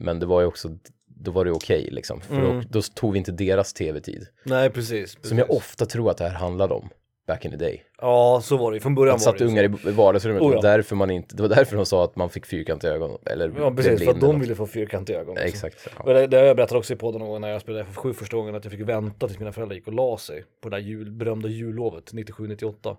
men 0.00 0.18
det 0.20 0.26
var 0.26 0.40
ju 0.40 0.46
också, 0.46 0.68
då 1.06 1.30
var 1.30 1.44
det 1.44 1.50
okej 1.50 1.88
liksom. 1.92 2.20
För 2.20 2.34
Mm. 2.34 2.56
då, 2.60 2.62
då 2.70 2.82
tog 2.94 3.12
vi 3.12 3.18
inte 3.18 3.32
deras 3.32 3.72
tv-tid. 3.72 4.26
nej 4.44 4.70
precis. 4.70 5.14
precis. 5.14 5.28
Som 5.28 5.38
jag 5.38 5.50
ofta 5.50 5.86
tror 5.86 6.10
att 6.10 6.16
det 6.16 6.28
här 6.28 6.34
handlade 6.38 6.74
om, 6.74 6.88
back 7.26 7.44
in 7.44 7.50
the 7.50 7.56
day. 7.56 7.82
Ja, 8.00 8.40
så 8.44 8.56
var 8.56 8.72
det. 8.72 8.80
Från 8.80 8.94
början 8.94 9.12
var 9.12 9.18
satt 9.18 9.38
det 9.38 9.44
ju 9.44 9.50
ungar 9.50 9.76
så. 9.82 9.88
i 9.88 9.92
vardagsrummet, 9.92 10.42
Oh, 10.42 10.50
det, 10.50 10.56
ja. 10.56 10.62
var 10.62 10.70
därför 10.70 10.96
man 10.96 11.10
inte, 11.10 11.36
det 11.36 11.42
var 11.42 11.48
därför 11.48 11.76
de 11.76 11.86
sa 11.86 12.04
att 12.04 12.16
man 12.16 12.30
fick 12.30 12.46
fyrkantiga 12.46 12.92
ögon, 12.92 13.18
eller 13.26 13.52
Ja, 13.58 13.70
precis. 13.70 14.04
För 14.04 14.10
att 14.10 14.20
de 14.20 14.40
ville 14.40 14.54
få 14.54 14.66
fyrkantiga 14.66 15.20
ögon. 15.20 15.32
också. 15.32 15.44
Exakt. 15.44 15.88
Ja. 16.06 16.12
Det, 16.12 16.26
det 16.26 16.36
har 16.36 16.44
jag 16.44 16.56
berättat 16.56 16.76
också 16.78 16.92
i 16.92 16.96
podden 16.96 17.20
någon 17.20 17.28
gång 17.30 17.40
när 17.40 17.48
jag 17.48 17.60
spelade 17.60 17.84
FF7 17.84 18.12
första 18.12 18.36
gången 18.36 18.54
att 18.54 18.64
jag 18.64 18.72
fick 18.72 18.80
vänta 18.88 19.26
tills 19.26 19.38
mina 19.38 19.52
föräldrar 19.52 19.76
gick 19.76 19.86
och 19.86 19.92
la 19.92 20.18
sig 20.18 20.44
på 20.62 20.68
det 20.68 20.76
där 20.76 20.82
jul, 20.82 21.10
berömda 21.10 21.48
jullovet 21.48 22.12
97-98. 22.12 22.96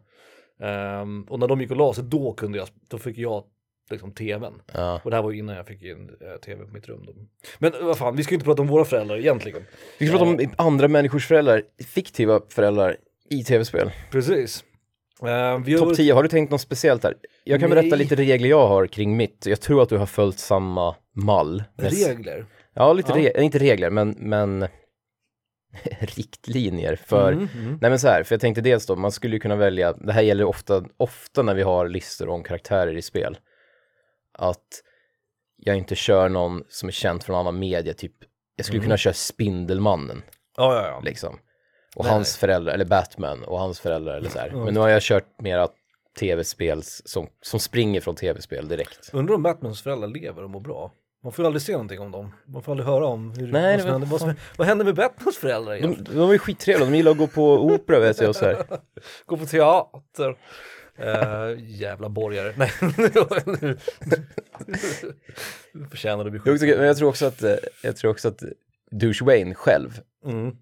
Ehm, 0.59 1.23
och 1.23 1.39
när 1.39 1.47
de 1.47 1.61
gick 1.61 1.71
och 1.71 1.77
la 1.77 1.93
sig 1.93 2.03
då 2.03 2.33
kunde 2.33 2.57
jag, 2.57 2.67
då 2.89 2.97
fick 2.97 3.17
jag 3.17 3.43
liksom 3.89 4.11
tvn. 4.11 4.53
Ja. 4.73 5.01
Och 5.03 5.09
det 5.11 5.17
här 5.17 5.23
var 5.23 5.31
ju 5.31 5.37
innan 5.39 5.55
jag 5.55 5.67
fick 5.67 5.83
in 5.83 6.09
eh, 6.21 6.39
tv 6.39 6.65
på 6.65 6.73
mitt 6.73 6.87
rum. 6.87 7.03
Då. 7.07 7.13
Men 7.59 7.73
eh, 7.73 7.85
vad 7.85 7.97
fan, 7.97 8.15
vi 8.15 8.23
ska 8.23 8.31
ju 8.31 8.35
inte 8.35 8.45
prata 8.45 8.61
om 8.61 8.67
våra 8.67 8.85
föräldrar 8.85 9.17
egentligen. 9.17 9.63
Vi 9.99 10.07
ska 10.07 10.17
prata 10.17 10.31
om 10.31 10.49
andra 10.55 10.87
människors 10.87 11.27
föräldrar, 11.27 11.63
fiktiva 11.87 12.41
föräldrar 12.49 12.97
i 13.29 13.43
tv-spel. 13.43 13.91
Precis. 14.11 14.63
Vi 15.65 15.73
har 15.73 15.77
Topp 15.79 15.95
10, 15.95 16.13
har 16.13 16.23
du 16.23 16.29
tänkt 16.29 16.51
något 16.51 16.61
speciellt 16.61 17.03
här? 17.03 17.13
Jag 17.43 17.59
kan 17.59 17.69
Nej. 17.69 17.79
berätta 17.81 17.95
lite 17.95 18.15
regler 18.15 18.49
jag 18.49 18.67
har 18.67 18.87
kring 18.87 19.17
mitt. 19.17 19.45
Jag 19.45 19.61
tror 19.61 19.81
att 19.81 19.89
du 19.89 19.97
har 19.97 20.05
följt 20.05 20.39
samma 20.39 20.95
mall. 21.15 21.63
regler. 21.77 22.45
Ja, 22.73 22.93
lite 22.93 23.11
Ja. 23.11 23.17
Re- 23.17 23.39
inte 23.41 23.57
regler, 23.59 23.89
men, 23.89 24.15
men 24.19 24.59
riktlinjer 25.99 26.95
för 26.95 27.31
Mm, 27.31 27.47
mm. 27.55 27.77
Nej 27.81 27.89
men 27.89 27.99
så 27.99 28.07
här, 28.07 28.23
för 28.23 28.35
jag 28.35 28.41
tänkte 28.41 28.61
dels 28.61 28.85
då, 28.85 28.95
man 28.95 29.11
skulle 29.11 29.35
ju 29.35 29.39
kunna 29.39 29.55
välja, 29.55 29.93
det 29.93 30.13
här 30.13 30.21
gäller 30.21 30.43
ofta, 30.43 30.85
ofta 30.97 31.41
när 31.41 31.53
vi 31.55 31.61
har 31.61 31.87
listor 31.89 32.29
om 32.29 32.43
karaktärer 32.43 32.97
i 32.97 33.01
spel, 33.01 33.37
att 34.31 34.81
jag 35.57 35.77
inte 35.77 35.95
kör 35.95 36.29
någon 36.29 36.63
som 36.69 36.89
är 36.89 36.93
känd 36.93 37.23
från 37.23 37.35
annan 37.35 37.59
media, 37.59 37.93
typ, 37.93 38.13
jag 38.55 38.65
skulle 38.65 38.77
Mm. 38.79 38.85
kunna 38.87 38.97
köra 38.97 39.13
Spindelmannen, 39.13 40.21
Ja, 40.57 40.75
ja, 40.75 40.87
ja. 40.87 40.99
liksom. 41.03 41.39
Och 41.95 42.05
Nej, 42.05 42.13
hans 42.13 42.37
föräldrar, 42.37 42.73
eller 42.73 42.85
Batman 42.85 43.43
och 43.43 43.59
hans 43.59 43.79
föräldrar 43.79 44.17
eller 44.17 44.29
så 44.29 44.39
här. 44.39 44.51
Men 44.51 44.73
nu 44.73 44.79
har 44.79 44.89
jag 44.89 45.01
kört 45.01 45.41
mera 45.41 45.67
tv-spels, 46.19 47.01
som, 47.05 47.27
som 47.41 47.59
springer 47.59 48.01
från 48.01 48.15
tv-spel 48.15 48.67
direkt. 48.67 49.09
Undrar 49.13 49.35
om 49.35 49.43
Batmans 49.43 49.81
föräldrar 49.81 50.07
lever 50.07 50.43
och 50.43 50.49
mår 50.49 50.59
bra. 50.59 50.91
Man 51.23 51.31
får 51.31 51.43
ju 51.43 51.47
aldrig 51.47 51.61
se 51.61 51.71
någonting 51.71 51.99
om 51.99 52.11
dem. 52.11 52.31
Man 52.47 52.63
får 52.63 52.71
aldrig 52.71 52.87
höra 52.87 53.05
om 53.05 53.31
hur, 53.31 53.51
Nej, 53.51 53.77
vad, 53.77 53.81
som 53.81 53.87
var- 53.87 53.91
händer, 53.93 54.07
vad, 54.07 54.19
som, 54.19 54.33
vad 54.57 54.67
händer 54.67 54.85
med 54.85 54.95
Batmans 54.95 55.37
föräldrar 55.37 55.73
De, 55.73 55.77
egentligen? 55.83 56.19
de 56.21 56.31
är 56.31 56.37
skittrevliga, 56.37 56.89
de 56.89 56.95
gillar 56.97 57.11
att 57.11 57.17
gå 57.17 57.27
på 57.27 57.65
opera 57.65 57.99
vet 57.99 58.19
jag 58.21 58.29
och 58.29 58.35
så 58.35 58.45
här. 58.45 58.65
Gå 59.25 59.37
på 59.37 59.45
teater. 59.45 60.37
Uh, 60.99 61.59
jävla 61.63 62.09
borgare. 62.09 62.53
Nej, 62.57 62.71
nu 63.61 63.77
nu 65.73 65.85
förtjänar 65.89 66.23
du 66.23 66.31
bli 66.31 66.39
skjuten. 66.39 66.69
men 66.77 66.85
jag 66.87 66.97
tror 66.97 67.09
också 67.09 67.25
att, 67.25 67.43
eh, 67.43 67.55
jag 67.83 67.95
tror 67.97 68.11
också 68.11 68.27
att 68.27 68.43
Douche 68.91 69.21
Wayne 69.25 69.55
själv, 69.55 69.99
Mm. 70.25 70.55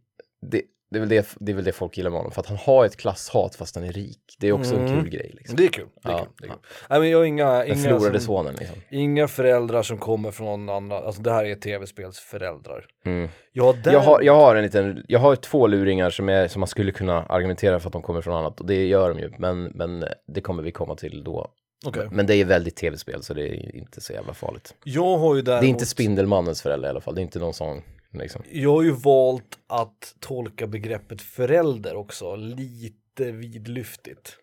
det, 0.51 0.61
det, 0.93 0.97
är 0.97 0.99
väl 0.99 1.09
det, 1.09 1.35
det 1.39 1.51
är 1.51 1.55
väl 1.55 1.63
det 1.65 1.71
folk 1.71 1.97
gillar 1.97 2.09
med 2.09 2.19
honom, 2.19 2.31
för 2.31 2.41
att 2.41 2.47
han 2.47 2.57
har 2.57 2.85
ett 2.85 2.97
klasshat 2.97 3.55
fast 3.55 3.75
han 3.75 3.83
är 3.83 3.91
rik. 3.91 4.19
Det 4.39 4.47
är 4.47 4.51
också 4.51 4.75
en 4.75 4.87
Mm. 4.87 5.01
kul 5.01 5.09
grej. 5.09 5.31
Liksom. 5.37 5.55
Det 5.55 5.63
är 5.65 5.67
kul. 5.69 5.87
Det 6.03 6.09
är 6.11 6.17
kul. 6.17 6.27
Det 6.39 6.45
är 6.45 6.49
kul. 6.49 6.57
Nej, 6.89 6.99
men 6.99 7.09
jag 7.09 7.17
har 7.17 7.25
inga, 7.25 7.51
Den 7.51 7.67
inga, 7.67 7.75
förlorade 7.75 8.19
som, 8.19 8.25
sonen 8.25 8.55
liksom. 8.59 8.77
inga 8.89 9.27
föräldrar 9.27 9.83
som 9.83 9.97
kommer 9.97 10.31
från 10.31 10.69
andra, 10.69 10.99
alltså 10.99 11.21
det 11.21 11.31
här 11.31 11.45
är 11.45 11.55
tv-spelsföräldrar. 11.55 12.85
Mm. 13.05 13.29
Ja, 13.51 13.75
där, 13.83 13.93
Jag, 13.93 13.99
har, 13.99 14.21
jag 14.21 14.35
har 14.35 14.55
en 14.55 14.63
liten, 14.63 15.03
jag 15.07 15.19
har 15.19 15.35
två 15.35 15.67
luringar 15.67 16.09
som, 16.09 16.29
är, 16.29 16.47
som 16.47 16.59
man 16.59 16.67
skulle 16.67 16.91
kunna 16.91 17.23
argumentera 17.25 17.79
för 17.79 17.89
att 17.89 17.93
de 17.93 18.01
kommer 18.01 18.21
från 18.21 18.33
annat 18.35 18.59
och 18.59 18.65
det 18.65 18.85
gör 18.87 19.09
de 19.09 19.19
ju, 19.19 19.31
men, 19.37 19.63
men 19.63 20.05
det 20.27 20.41
kommer 20.41 20.63
vi 20.63 20.71
komma 20.71 20.95
till 20.95 21.23
då. 21.23 21.51
Okej. 21.85 22.07
Men 22.11 22.25
det 22.25 22.35
är 22.35 22.45
väldigt 22.45 22.75
tv-spel 22.75 23.23
så 23.23 23.33
det 23.33 23.41
är 23.47 23.75
inte 23.75 24.01
så 24.01 24.13
jävla 24.13 24.33
farligt. 24.33 24.75
Jag 24.83 25.17
har 25.17 25.35
ju 25.35 25.41
däremot, 25.41 25.61
Det 25.61 25.67
är 25.67 25.69
inte 25.69 25.85
Spindelmannens 25.85 26.61
föräldrar 26.61 26.87
i 26.87 26.91
alla 26.91 27.01
fall, 27.01 27.15
det 27.15 27.21
är 27.21 27.23
inte 27.23 27.39
någon 27.39 27.53
sån 27.53 27.81
liksom. 28.13 28.43
jag 28.51 28.71
har 28.71 28.83
ju 28.83 28.91
valt 28.91 29.59
att 29.67 30.15
tolka 30.19 30.67
begreppet 30.67 31.21
förälder 31.21 31.95
också 31.95 32.35
lite 32.35 33.31
vidlyftigt. 33.31 34.37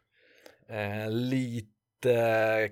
Eh, 0.70 1.10
lite 1.10 1.66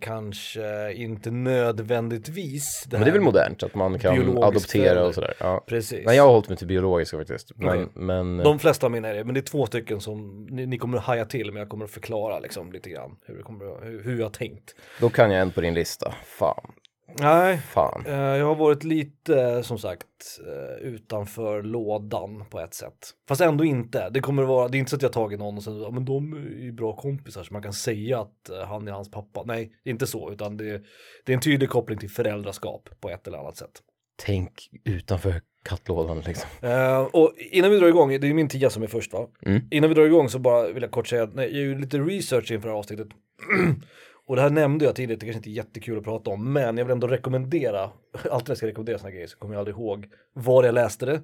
kanske 0.01 0.93
inte 0.93 1.31
nödvändigtvis. 1.31 2.87
Men 2.91 3.01
det 3.01 3.09
är 3.09 3.13
väl 3.13 3.21
modernt 3.21 3.63
att 3.63 3.75
man 3.75 3.99
kan 3.99 4.39
adoptera 4.39 5.07
och 5.07 5.15
sådär. 5.15 5.35
Ja. 5.41 5.65
Precis. 5.67 6.07
Nej, 6.07 6.17
jag 6.17 6.23
har 6.23 6.33
hållit 6.33 6.49
mig 6.49 6.59
till 6.59 6.67
biologiska 6.67 7.19
faktiskt. 7.19 7.53
Men, 7.57 7.69
Okej. 7.69 7.87
men 7.95 8.37
De 8.37 8.59
flesta 8.59 8.87
av 8.87 8.93
mina 8.93 9.09
är 9.09 9.15
det, 9.15 9.25
men 9.25 9.35
det 9.35 9.41
är 9.41 9.43
två 9.43 9.67
stycken 9.67 10.01
som 10.01 10.47
ni, 10.51 10.67
ni 10.67 10.79
kommer 10.79 10.99
att 10.99 11.05
haja 11.05 11.25
till, 11.25 11.53
men 11.53 11.61
jag 11.61 11.69
kommer 11.69 11.85
att 11.85 11.91
förklara 11.91 12.39
liksom 12.39 12.73
lite 12.73 12.91
grann 12.91 13.17
hur, 13.27 13.37
det 13.37 13.43
kommer, 13.43 13.85
hur, 13.87 14.03
hur 14.03 14.19
jag 14.19 14.25
har 14.25 14.31
tänkt. 14.31 14.75
då 15.01 15.09
kan 15.09 15.31
jag 15.31 15.41
en 15.43 15.51
på 15.51 15.61
din 15.61 15.75
lista. 15.75 16.15
Fan, 16.25 16.73
Nej, 17.21 17.59
fan. 17.59 18.05
eh, 18.07 18.15
jag 18.15 18.47
har 18.47 18.55
varit 18.55 18.85
lite 18.85 19.63
som 19.63 19.79
sagt 19.79 20.07
eh, 20.47 20.87
utanför 20.87 21.63
lådan 21.63 22.45
på 22.51 22.61
ett 22.61 22.75
sätt. 22.75 23.11
Fast 23.29 23.41
ändå 23.41 23.65
inte. 23.65 24.11
Det 24.11 24.21
kommer 24.21 24.43
att 24.43 24.49
vara, 24.49 24.69
det 24.69 24.77
är 24.77 24.79
inte 24.79 24.91
så 24.91 24.97
att 24.97 25.03
jag 25.03 25.13
tagit 25.13 25.39
någon 25.39 25.57
och 25.57 25.63
sen, 25.63 25.81
ja 25.81 25.91
men 25.91 26.05
de 26.05 26.33
är 26.33 26.63
ju 26.63 26.73
bra 26.73 26.97
kompisar 26.97 27.43
så 27.43 27.53
man 27.53 27.63
kan 27.63 27.73
säga 27.73 28.21
att 28.21 28.49
eh, 28.51 28.69
han 28.69 28.89
är 28.89 28.93
hans 28.93 29.11
pappa. 29.11 29.43
Nej, 29.47 29.73
inte 29.85 30.07
så, 30.07 30.33
utan 30.33 30.57
det, 30.57 30.83
det 31.25 31.33
är 31.33 31.35
en 31.35 31.41
tydlig 31.41 31.69
koppling 31.69 31.99
till 31.99 32.11
föräldraskap 32.11 32.89
på 33.01 33.11
ett 33.11 33.27
eller 33.27 33.39
annat 33.39 33.57
sätt. 33.57 33.83
Tänk 34.25 34.53
utanför 34.85 35.41
kattlådan 35.65 36.21
liksom. 36.21 36.49
Eh, 36.63 37.01
och 37.01 37.35
innan 37.39 37.71
vi 37.71 37.79
drar 37.79 37.89
igång, 37.89 38.09
det 38.09 38.29
är 38.29 38.35
min 38.35 38.49
tia 38.49 38.71
som 38.71 38.83
är 38.83 38.87
först 38.87 39.13
va? 39.13 39.27
Mm. 39.47 39.61
Innan 39.71 39.89
vi 39.91 39.95
drar 39.95 40.07
igång 40.07 40.29
så 40.29 40.39
bara 40.39 40.69
vill 40.73 40.83
jag 40.83 40.93
kort 40.93 41.07
säga 41.09 41.23
att 41.23 41.35
nej, 41.35 41.57
jag 41.57 41.67
gjorde 41.67 41.81
lite 41.81 41.99
research 41.99 42.53
inför 42.53 42.69
det 42.69 42.75
här 42.75 42.79
avsnittet. 42.79 43.09
och 44.29 44.37
det 44.37 44.43
här 44.43 44.51
nämnde 44.51 44.85
jag 44.85 44.95
tidigare, 44.95 45.19
det 45.19 45.27
kanske 45.27 45.39
inte 45.39 45.51
är 45.51 45.53
jättekul 45.53 45.99
att 45.99 46.05
prata 46.05 46.31
om, 46.31 46.53
men 46.53 46.77
jag 46.77 46.85
vill 46.85 46.93
ändå 46.93 47.07
rekommendera, 47.07 47.81
alltid 48.13 48.31
när 48.31 48.51
jag 48.51 48.57
ska 48.57 48.67
rekommendera 48.67 48.99
sådana 48.99 49.13
grejer 49.13 49.27
så 49.27 49.39
kommer 49.39 49.55
jag 49.55 49.59
aldrig 49.59 49.77
ihåg 49.77 50.07
var 50.33 50.65
jag 50.65 50.75
läste 50.75 51.07
det, 51.07 51.23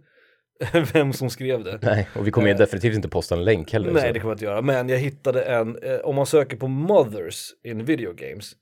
vem 0.93 1.13
som 1.13 1.31
skrev 1.31 1.65
det. 1.65 1.79
Nej, 1.83 2.09
och 2.15 2.27
vi 2.27 2.31
kommer 2.31 2.49
ju 2.49 2.55
definitivt 2.55 2.95
inte 2.95 3.09
posta 3.09 3.35
en 3.35 3.45
länk 3.45 3.73
heller. 3.73 3.89
Eh. 3.89 3.95
Nej, 3.95 4.07
så. 4.07 4.13
det 4.13 4.21
kommer 4.21 4.31
jag 4.31 4.35
inte 4.35 4.45
göra. 4.45 4.63
Men 4.63 4.89
jag 4.89 4.99
hittade 4.99 5.43
en, 5.43 5.79
eh, 5.83 5.97
om 5.97 6.15
man 6.17 6.27
söker 6.27 6.57
på 6.57 6.69
mothers 6.69 7.51
in 7.65 7.85
video 7.85 8.13
games, 8.13 8.53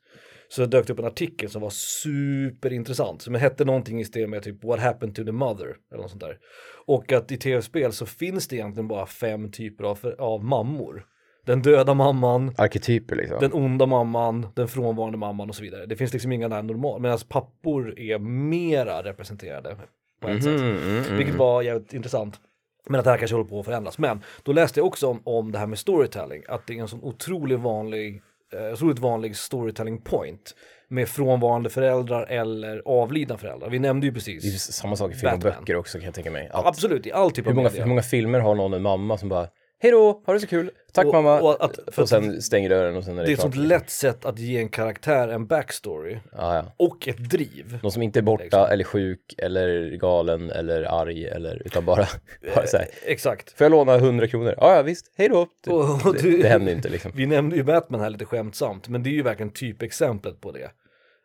så 0.49 0.67
dök 0.67 0.87
det 0.87 0.93
upp 0.93 0.99
en 0.99 1.05
artikel 1.05 1.51
som 1.51 1.63
var 1.63 1.71
superintressant, 1.71 3.23
som 3.23 3.35
hette 3.35 3.65
någonting 3.65 4.01
i 4.01 4.05
stil 4.05 4.29
med 4.29 4.43
typ 4.43 4.65
What 4.65 4.81
happened 4.81 5.15
to 5.15 5.25
the 5.25 5.33
mother, 5.33 5.77
eller 5.93 6.03
något 6.03 6.11
sånt 6.11 6.23
där. 6.23 6.39
Och 6.87 7.13
att 7.13 7.33
i 7.33 7.37
tv-spel 7.37 7.93
så 7.93 8.07
finns 8.07 8.49
det 8.49 8.57
egentligen 8.57 8.89
bara 8.89 9.07
fem 9.07 9.51
typer 9.51 9.85
av, 9.85 10.15
av 10.19 10.45
mammor. 10.45 11.07
Den 11.47 11.63
döda 11.63 11.95
mamman, 11.95 12.55
Arketyper 12.59 13.17
liksom. 13.17 13.39
den 13.41 13.53
onda 13.53 13.87
mamman, 13.87 14.47
den 14.55 14.69
frånvarande 14.69 15.19
mamman 15.19 15.49
och 15.49 15.55
så 15.55 15.63
vidare. 15.63 15.87
Det 15.87 15.97
finns 15.97 16.13
liksom 16.13 16.33
inga 16.33 16.49
där 16.49 16.63
normala, 16.63 16.99
medan 16.99 17.19
pappor 17.29 17.99
är 17.99 18.19
mera 18.19 19.03
representerade 19.03 19.77
på 20.21 20.29
ett 20.29 20.43
sätt. 20.43 20.61
Mm, 20.61 20.77
mm, 20.77 21.05
mm. 21.05 21.17
Vilket 21.17 21.35
var 21.35 21.63
jävligt 21.63 21.93
intressant. 21.93 22.41
Men 22.89 22.99
att 22.99 23.05
det 23.05 23.11
här 23.11 23.19
kanske 23.19 23.35
håller 23.35 23.49
på 23.49 23.61
att 23.61 23.65
förändras. 23.67 23.99
Men 23.99 24.21
då 24.43 24.53
läste 24.53 24.81
jag 24.81 24.87
också 24.87 25.07
om, 25.09 25.23
om 25.25 25.53
det 25.53 25.59
här 25.59 25.67
med 25.67 25.79
storytelling. 25.79 26.43
Att 26.49 26.67
det 26.67 26.77
är 26.77 26.81
en 26.81 26.89
sån 26.89 27.03
otroligt 27.03 27.61
vanlig, 27.61 28.23
eh, 28.53 28.73
otroligt 28.73 28.99
vanlig 28.99 29.37
storytelling 29.37 29.99
point. 30.01 30.55
Med 30.89 31.09
frånvarande 31.09 31.71
föräldrar 31.71 32.27
eller 32.27 32.83
avlidna 32.85 33.39
föräldrar. 33.39 33.71
Vi 33.71 33.79
nämnde 33.79 34.07
ju 34.07 34.13
Det 34.13 34.19
är 34.19 34.25
precis. 34.25 34.73
samma 34.73 34.97
sak 34.97 35.13
i 35.13 35.15
film 35.15 35.33
och 35.33 35.39
böcker 35.39 35.77
också 35.77 35.99
kan 35.99 36.05
jag 36.05 36.15
tänka 36.15 36.31
mig. 36.31 36.51
Att, 36.53 36.67
Absolut, 36.67 37.07
i 37.07 37.13
all 37.13 37.31
typ 37.31 37.47
hur, 37.47 37.51
av 37.51 37.57
många, 37.57 37.69
media. 37.69 37.83
hur 37.83 37.89
många 37.89 38.03
filmer 38.03 38.41
har 38.41 38.55
någon 38.55 38.73
en 38.75 38.83
mamma 38.83 39.19
som 39.19 39.29
bara 39.29 39.49
Hej 39.83 39.91
då, 39.91 40.23
ha 40.27 40.33
det 40.33 40.41
så 40.41 40.47
kul, 40.47 40.71
tack 40.93 41.07
Och- 41.07 41.13
mamma. 41.15 41.41
och 41.41 41.65
att- 41.65 41.79
för 41.93 42.03
och 42.03 42.09
sen 42.09 42.43
stänger 42.43 42.69
dörren 42.69 42.97
och 42.97 43.05
sen 43.05 43.19
är 43.19 43.21
det, 43.23 43.27
Det 43.27 43.31
är 43.33 43.35
ett 43.35 43.41
sånt 43.41 43.57
lätt 43.57 43.91
sätt 43.91 44.25
att 44.25 44.39
ge 44.39 44.59
en 44.59 44.69
karaktär 44.69 45.29
en 45.29 45.47
backstory. 45.47 46.19
Ja, 46.33 46.55
ja. 46.57 46.65
Och 46.77 47.09
ett 47.09 47.31
driv. 47.31 47.79
Någon 47.83 47.93
som 47.93 48.03
inte 48.03 48.21
är 48.21 48.23
borta 48.23 48.43
Liksom. 48.45 48.67
eller 48.71 48.85
sjuk 48.85 49.35
eller 49.39 49.91
galen 49.97 50.51
eller 50.51 50.83
arg 51.03 51.27
eller 51.27 51.63
utan 51.65 51.85
bara, 51.85 52.07
bara 52.55 52.67
så 52.67 52.77
här. 52.77 52.87
Exakt. 53.07 53.53
Får 53.59 53.65
jag 53.65 53.71
låna 53.71 53.95
100 53.97 54.27
kronor? 54.29 54.55
Ja, 54.57 54.77
ja 54.77 54.83
visst, 54.83 55.13
hej 55.17 55.29
då. 55.29 55.47
Och- 55.67 56.07
och 56.07 56.15
det, 56.15 56.23
du- 56.23 56.43
det 56.43 56.49
händer 56.49 56.73
inte 56.73 56.89
liksom. 56.89 57.13
Vi 57.15 57.27
nämnde 57.27 57.57
ju 57.57 57.63
Batman 57.63 58.01
här 58.01 58.11
lite 58.11 58.25
skämtsamt, 58.25 58.89
men 58.89 59.03
det 59.03 59.11
är 59.11 59.15
ju 59.15 59.23
verkligen 59.23 59.51
typexemplet 59.53 60.41
på 60.41 60.53
det. 60.53 60.71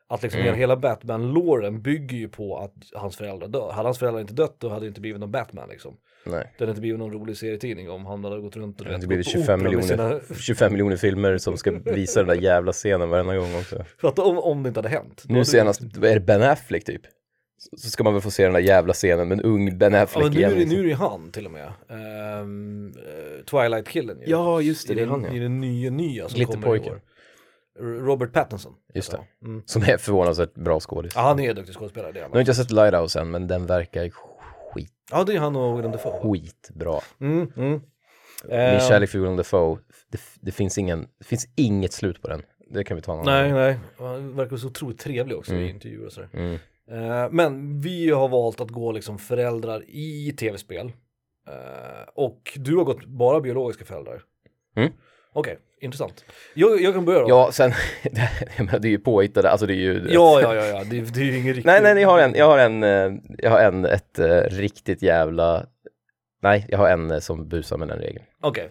Att 0.09 0.23
liksom 0.23 0.39
Mm. 0.41 0.45
hela- 0.45 0.57
hela 0.57 0.75
Batman-låren 0.77 1.81
bygger 1.81 2.17
ju 2.17 2.29
på 2.29 2.57
att 2.57 2.73
hans 2.93 3.17
föräldrar 3.17 3.47
dör. 3.47 3.71
Hade 3.71 3.87
hans 3.87 3.99
föräldrar 3.99 4.21
inte 4.21 4.33
dött 4.33 4.55
då 4.59 4.69
hade 4.69 4.81
det 4.81 4.87
inte 4.87 5.01
blivit 5.01 5.19
någon 5.19 5.31
Batman 5.31 5.69
liksom. 5.69 5.97
Nej. 6.31 6.53
Det 6.57 6.63
hade 6.63 6.71
inte 6.71 6.81
blivit 6.81 6.99
någon 6.99 7.11
rolig 7.13 7.37
serietidning 7.37 7.89
om 7.89 8.05
han 8.05 8.23
hade 8.23 8.41
gått 8.41 8.55
runt 8.55 8.79
och 8.79 8.85
Det 8.85 8.91
har 8.91 8.97
vet, 8.97 9.03
inte 9.03 9.07
blivit 9.07 9.25
gått 9.25 9.33
på 9.33 9.39
25 9.39 9.59
opera 9.59 9.71
med 9.71 9.83
miljoner, 9.87 10.19
Sina... 10.27 10.39
25 10.39 10.71
miljoner 10.71 10.97
filmer 10.97 11.37
som 11.37 11.57
ska 11.57 11.71
visa 11.71 12.19
den 12.19 12.27
där 12.27 12.43
jävla 12.43 12.71
scenen 12.71 13.09
varenda 13.09 13.35
gång 13.37 13.55
också. 13.55 13.85
För 14.01 14.07
att 14.07 14.19
om, 14.19 14.37
om 14.39 14.63
det 14.63 14.67
inte 14.67 14.77
hade 14.79 14.89
hänt. 14.89 15.23
Nu 15.27 15.33
hade 15.33 15.45
senast, 15.45 15.81
är 15.81 16.13
det 16.13 16.19
Ben 16.19 16.43
Affleck 16.43 16.83
typ? 16.83 17.01
Så- 17.77 17.89
ska 17.89 18.03
man 18.03 18.13
väl 18.13 18.21
få 18.21 18.31
se 18.31 18.43
den 18.43 18.53
där 18.53 18.59
jävla 18.59 18.93
scenen 18.93 19.27
med 19.27 19.39
en 19.39 19.45
ung 19.45 19.77
Ben 19.77 19.93
Ja, 19.93 20.01
Affleck 20.01 20.23
men 20.23 20.33
nu, 20.33 20.39
igen. 20.39 20.53
liksom. 20.53 20.77
nu 20.77 20.83
är 20.83 20.87
det 20.87 20.95
han 20.95 21.31
till 21.31 21.45
och 21.45 21.51
med. 21.51 21.65
Eh, 21.65 22.45
Twilight-killen 23.45 24.17
ju. 24.19 24.25
Ja, 24.31 24.61
just 24.61 24.87
det, 24.87 24.93
I 24.93 24.95
det 24.95 25.01
är 25.01 25.07
han 25.07 25.25
I 25.25 25.37
ja. 25.37 25.43
den 25.43 25.61
nya, 25.61 25.91
nya 25.91 26.29
som 26.29 26.45
kommer 26.45 26.75
i 26.75 26.89
år. 26.89 27.01
Robert 27.79 28.33
Pattinson. 28.33 28.73
Just 28.93 29.11
det. 29.11 29.19
Mm. 29.45 29.61
Som 29.65 29.81
är 29.81 29.97
förvånansvärt 29.97 30.53
bra 30.53 30.79
skådis. 30.79 31.13
Ja, 31.15 31.21
han 31.21 31.39
är 31.39 31.53
duktig 31.53 31.75
skådespelare. 31.75 32.11
Det 32.11 32.19
är 32.19 32.23
Nu 32.27 32.33
har 32.33 32.39
inte 32.39 32.49
jag 32.49 32.55
sett 32.55 32.71
Lighthouse 32.71 33.19
än, 33.19 33.31
men 33.31 33.47
den 33.47 33.65
verkar 33.65 34.11
Ja, 35.11 35.23
det 35.23 35.33
är 35.33 35.39
han 35.39 35.55
och 35.55 35.77
Willem 35.77 35.91
Dafoe. 35.91 36.19
skitbra. 36.21 36.99
Mm, 37.21 37.51
mm. 37.57 37.81
Min 38.43 38.51
Ehm, 38.51 38.79
kärlek 38.79 39.09
för 39.09 39.19
Willem 39.19 39.35
Dafoe, 39.37 39.77
det, 40.11 40.19
det, 40.41 40.51
finns 40.51 40.77
ingen, 40.77 41.07
det 41.19 41.25
finns 41.25 41.47
inget 41.55 41.93
slut 41.93 42.21
på 42.21 42.27
den. 42.27 42.41
Det 42.69 42.83
kan 42.83 42.95
vi 42.95 43.01
ta 43.01 43.11
annan 43.13 43.25
Nej, 43.25 43.49
gång. 43.49 43.59
nej. 43.59 43.79
Han 43.97 44.35
verkar 44.35 44.57
så 44.57 44.67
otroligt 44.67 44.99
trevlig 44.99 45.37
också 45.37 45.53
i 45.53 45.57
Mm. 45.57 45.69
intervjuer 45.69 46.05
och 46.05 46.11
sådär. 46.13 46.29
Mm. 46.33 46.53
Eh, 46.91 47.27
men 47.31 47.81
vi 47.81 48.09
har 48.11 48.27
valt 48.29 48.61
att 48.61 48.69
gå 48.69 48.91
liksom 48.91 49.17
föräldrar 49.19 49.83
i 49.87 50.31
tv-spel. 50.39 50.91
Eh, 51.49 52.09
och 52.15 52.53
du 52.55 52.75
har 52.75 52.83
gått 52.83 53.05
bara 53.05 53.39
biologiska 53.41 53.85
föräldrar. 53.85 54.21
Mm. 54.75 54.91
Okej, 55.33 55.57
intressant. 55.81 56.25
Jag, 56.53 56.81
jag 56.81 56.93
kan 56.93 57.05
börja 57.05 57.19
då. 57.19 57.29
Ja, 57.29 57.49
sen, 57.51 57.71
det 58.81 58.87
är 58.87 58.89
ju 58.89 58.99
påhittade, 58.99 59.49
alltså 59.49 59.65
det 59.65 59.73
är 59.73 59.75
ju... 59.75 60.07
ja, 60.09 60.41
ja, 60.41 60.55
ja, 60.55 60.65
ja. 60.65 60.83
Det, 60.83 61.01
det 61.01 61.19
är 61.19 61.23
ju 61.25 61.37
ingen 61.37 61.53
riktig... 61.53 61.65
Nej, 61.65 61.81
nej, 61.81 62.01
jag 62.01 62.09
har 62.09 62.19
en, 62.19 62.35
jag 62.35 62.45
har 62.45 62.57
en, 62.57 62.83
eh, 62.83 63.11
jag 63.37 63.49
har 63.49 63.59
en, 63.59 63.85
ett 63.85 64.19
eh, 64.19 64.41
riktigt 64.41 65.01
jävla, 65.01 65.65
nej, 66.41 66.65
jag 66.69 66.77
har 66.77 66.89
en 66.89 67.11
eh, 67.11 67.19
som 67.19 67.47
busar 67.49 67.77
med 67.77 67.87
den 67.87 67.99
regeln. 67.99 68.25
Okej. 68.41 68.69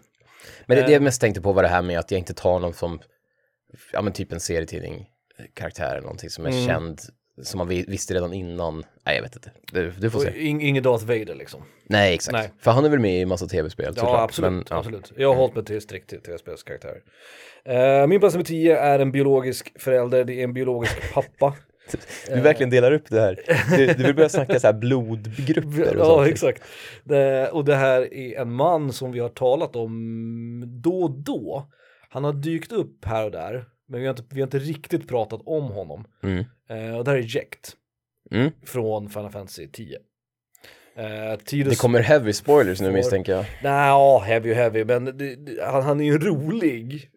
Men 0.66 0.76
det, 0.76 0.82
det 0.86 0.92
jag 0.92 1.02
mest 1.02 1.20
tänkte 1.20 1.40
på 1.40 1.52
var 1.52 1.62
det 1.62 1.68
här 1.68 1.82
med 1.82 1.98
att 1.98 2.10
jag 2.10 2.18
inte 2.18 2.34
tar 2.34 2.58
någon 2.58 2.74
som, 2.74 3.00
ja 3.92 4.02
men 4.02 4.12
typ 4.12 4.32
en 4.32 4.40
serietidning 4.40 5.06
karaktär 5.54 5.90
eller 5.90 6.00
någonting 6.02 6.30
som 6.30 6.46
är 6.46 6.50
Mm. 6.50 6.66
känd, 6.66 7.00
som 7.42 7.58
man 7.58 7.68
vi- 7.68 7.84
visste 7.88 8.14
redan 8.14 8.32
innan. 8.32 8.84
Nej, 9.06 9.16
jag 9.16 9.22
vet 9.22 9.36
inte. 9.36 9.50
Du, 9.72 9.90
du 9.90 10.10
får 10.10 10.20
se. 10.20 10.30
ing- 10.30 10.60
Ingen 10.62 10.82
Darth 10.82 11.04
Vader 11.06 11.34
liksom. 11.34 11.62
Nej, 11.88 12.14
exakt. 12.14 12.32
Nej. 12.32 12.50
För 12.60 12.70
han 12.70 12.84
är 12.84 12.88
väl 12.88 12.98
med 12.98 13.20
i 13.20 13.26
massa 13.26 13.46
tv-spel 13.46 13.92
Ja, 13.96 14.00
såklart. 14.00 14.20
absolut. 14.30 14.50
Men, 14.52 14.64
ja. 14.70 14.76
absolut. 14.76 15.12
Jag 15.16 15.28
har 15.28 15.34
hållit 15.36 15.54
mig 15.54 15.64
till 15.64 15.80
strikt 15.80 16.24
tv-spelskaraktärer. 16.24 17.00
Uh, 18.02 18.06
min 18.06 18.20
plats 18.20 18.34
nummer 18.34 18.44
10 18.44 18.78
är 18.78 18.98
en 18.98 19.12
biologisk 19.12 19.80
förälder, 19.80 20.24
det 20.24 20.34
är 20.40 20.44
en 20.44 20.54
biologisk 20.54 20.96
pappa. 21.14 21.54
Du 22.28 22.40
verkligen 22.40 22.70
delar 22.70 22.92
upp 22.92 23.08
det 23.08 23.20
här. 23.20 23.38
Du, 23.76 23.86
du 23.86 24.04
vill 24.04 24.14
börja 24.14 24.28
snacka 24.28 24.60
så 24.60 24.66
här 24.66 24.74
blodgrupper 24.80 25.96
och 25.96 26.00
Ja, 26.00 26.04
sånt. 26.04 26.28
exakt. 26.28 26.62
Det, 27.04 27.48
och 27.50 27.64
det 27.64 27.74
här 27.74 28.14
är 28.14 28.40
en 28.40 28.52
man 28.52 28.92
som 28.92 29.12
vi 29.12 29.18
har 29.20 29.28
talat 29.28 29.76
om 29.76 30.64
då 30.82 31.02
och 31.02 31.10
då. 31.10 31.66
Han 32.08 32.24
har 32.24 32.32
dykt 32.32 32.72
upp 32.72 33.04
här 33.04 33.24
och 33.24 33.30
där, 33.30 33.64
men 33.88 34.00
vi 34.00 34.06
har 34.06 34.10
inte, 34.10 34.22
vi 34.30 34.40
har 34.40 34.46
inte 34.46 34.58
riktigt 34.58 35.08
pratat 35.08 35.40
om 35.44 35.64
honom. 35.64 36.04
Mm. 36.22 36.44
Eh, 36.68 36.98
och 36.98 37.04
det 37.04 37.10
här 37.10 37.18
är 37.18 37.36
Jekt 37.36 37.76
Mm. 38.30 38.50
från 38.62 39.08
Final 39.08 39.30
Fantasy 39.30 39.68
10. 39.68 39.98
Uh, 40.98 41.36
Tidus... 41.44 41.70
Det 41.70 41.80
kommer 41.80 42.00
heavy 42.00 42.32
spoilers 42.32 42.80
nu 42.80 42.92
misstänker 42.92 43.32
jag. 43.32 43.44
Nej, 43.62 43.88
ja, 43.88 44.18
heavy 44.18 44.50
och 44.50 44.56
heavy, 44.56 44.84
men 44.84 45.04
det, 45.04 45.36
det, 45.36 45.64
han, 45.64 45.82
han 45.82 46.00
är 46.00 46.04
ju 46.04 46.12
en 46.12 46.20
rolig 46.20 47.10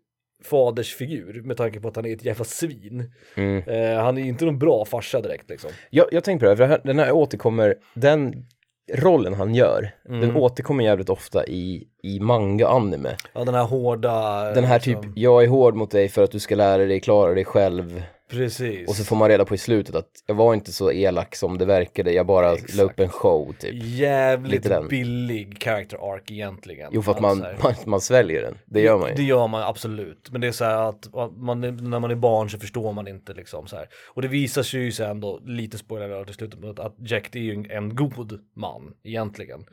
fadersfigur 0.44 1.42
med 1.42 1.58
tanke 1.58 1.80
på 1.80 1.88
att 1.88 1.96
han 1.96 2.06
är 2.06 2.14
ett 2.14 2.26
jävla 2.26 2.46
svin. 2.46 3.12
Mm. 3.36 3.64
Eh, 3.68 4.04
han 4.04 4.18
är 4.18 4.22
inte 4.22 4.46
någon 4.46 4.60
bra 4.60 4.86
farsa 4.86 5.22
direkt 5.22 5.50
liksom. 5.50 5.72
Jag, 5.90 6.06
jag 6.12 6.24
tänkte 6.24 6.46
på 6.46 6.56
det, 6.56 6.66
här, 6.66 6.78
för 6.78 6.88
den 6.88 7.00
här 7.00 7.12
återkommer, 7.12 7.76
den 7.94 8.46
rollen 8.94 9.34
han 9.34 9.56
gör, 9.56 9.92
Mm. 10.10 10.22
den 10.22 10.36
återkommer 10.36 10.84
jävligt 10.84 11.10
ofta 11.10 11.46
i, 11.46 11.88
i 12.04 12.20
manga 12.20 12.68
och 12.68 12.74
anime. 12.76 13.16
Ja, 13.34 13.44
den 13.44 13.54
här 13.56 13.64
hårda... 13.64 14.44
Den 14.54 14.64
här 14.64 14.80
typ, 14.80 14.96
liksom, 14.96 15.14
jag 15.16 15.44
är 15.44 15.48
hård 15.48 15.76
mot 15.76 15.92
dig 15.92 16.10
för 16.10 16.24
att 16.24 16.32
du 16.32 16.40
ska 16.40 16.56
lära 16.56 16.86
dig 16.86 17.00
klara 17.00 17.34
dig 17.34 17.46
själv. 17.46 18.04
Precis. 18.30 18.90
Och 18.90 18.96
så 18.96 19.04
får 19.04 19.16
man 19.16 19.30
reda 19.30 19.46
på 19.46 19.56
i 19.56 19.58
slutet 19.58 19.96
att 19.96 20.10
jag 20.26 20.36
var 20.36 20.54
inte 20.54 20.72
så 20.72 20.92
elak 20.92 21.36
som 21.36 21.58
det 21.58 21.66
verkade, 21.66 22.12
jag 22.14 22.26
bara 22.26 22.54
Exakt. 22.54 22.76
la 22.76 22.84
upp 22.84 23.00
en 23.00 23.10
show 23.10 23.54
typ. 23.60 23.84
Jävligt 23.84 24.90
billig 24.90 25.64
character 25.64 26.14
arc 26.14 26.32
egentligen. 26.32 26.90
Jo 26.94 27.02
för 27.02 27.12
att 27.12 27.20
man, 27.22 27.40
man, 27.64 27.74
man 27.86 28.02
sväljer 28.02 28.42
den, 28.42 28.58
det 28.66 28.82
gör 28.82 28.98
man 28.98 29.10
Det 29.16 29.22
ju. 29.22 29.28
gör 29.28 29.48
man 29.48 29.62
absolut, 29.64 30.30
men 30.32 30.42
det 30.42 30.48
är 30.48 30.52
så 30.52 30.66
här 30.66 30.90
att 30.90 31.08
man, 31.38 31.62
när 31.62 32.00
man 32.00 32.12
är 32.12 32.16
barn 32.16 32.50
så 32.50 32.60
förstår 32.60 32.94
man 32.94 33.08
inte 33.08 33.34
liksom 33.34 33.68
så 33.68 33.76
här. 33.76 33.88
Och 34.08 34.22
det 34.22 34.28
visar 34.28 34.64
sig 34.64 34.82
ju 34.82 34.92
sen 34.92 35.20
då, 35.20 35.40
lite 35.46 35.78
spoiler 35.78 36.26
till 36.26 36.36
slutet, 36.36 36.64
att- 36.66 36.80
att 36.80 36.96
Jack 37.00 37.30
det 37.32 37.40
är 37.40 37.44
ju 37.44 37.54
en, 37.54 37.72
en 37.72 37.96
god 37.96 38.40
man 38.56 38.94
egentligen. 39.04 39.66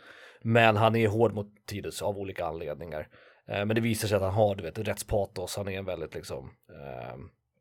Men 0.43 0.77
han 0.77 0.97
är 0.97 1.09
hård 1.09 1.35
mot 1.35 1.47
Tidus 1.69 2.03
av 2.03 2.19
olika 2.19 2.45
anledningar. 2.47 3.09
Eh, 3.49 3.65
Men 3.65 3.69
det 3.69 3.81
visar 3.81 4.09
sig 4.09 4.17
att 4.17 4.23
han 4.23 4.33
har, 4.35 4.55
du 4.55 4.63
vet, 4.63 4.79
rättspatos, 4.79 5.57
han 5.57 5.69
är 5.69 5.79
en 5.79 5.85
väldigt 5.85 6.15
liksom 6.15 6.51
eh, 6.71 7.17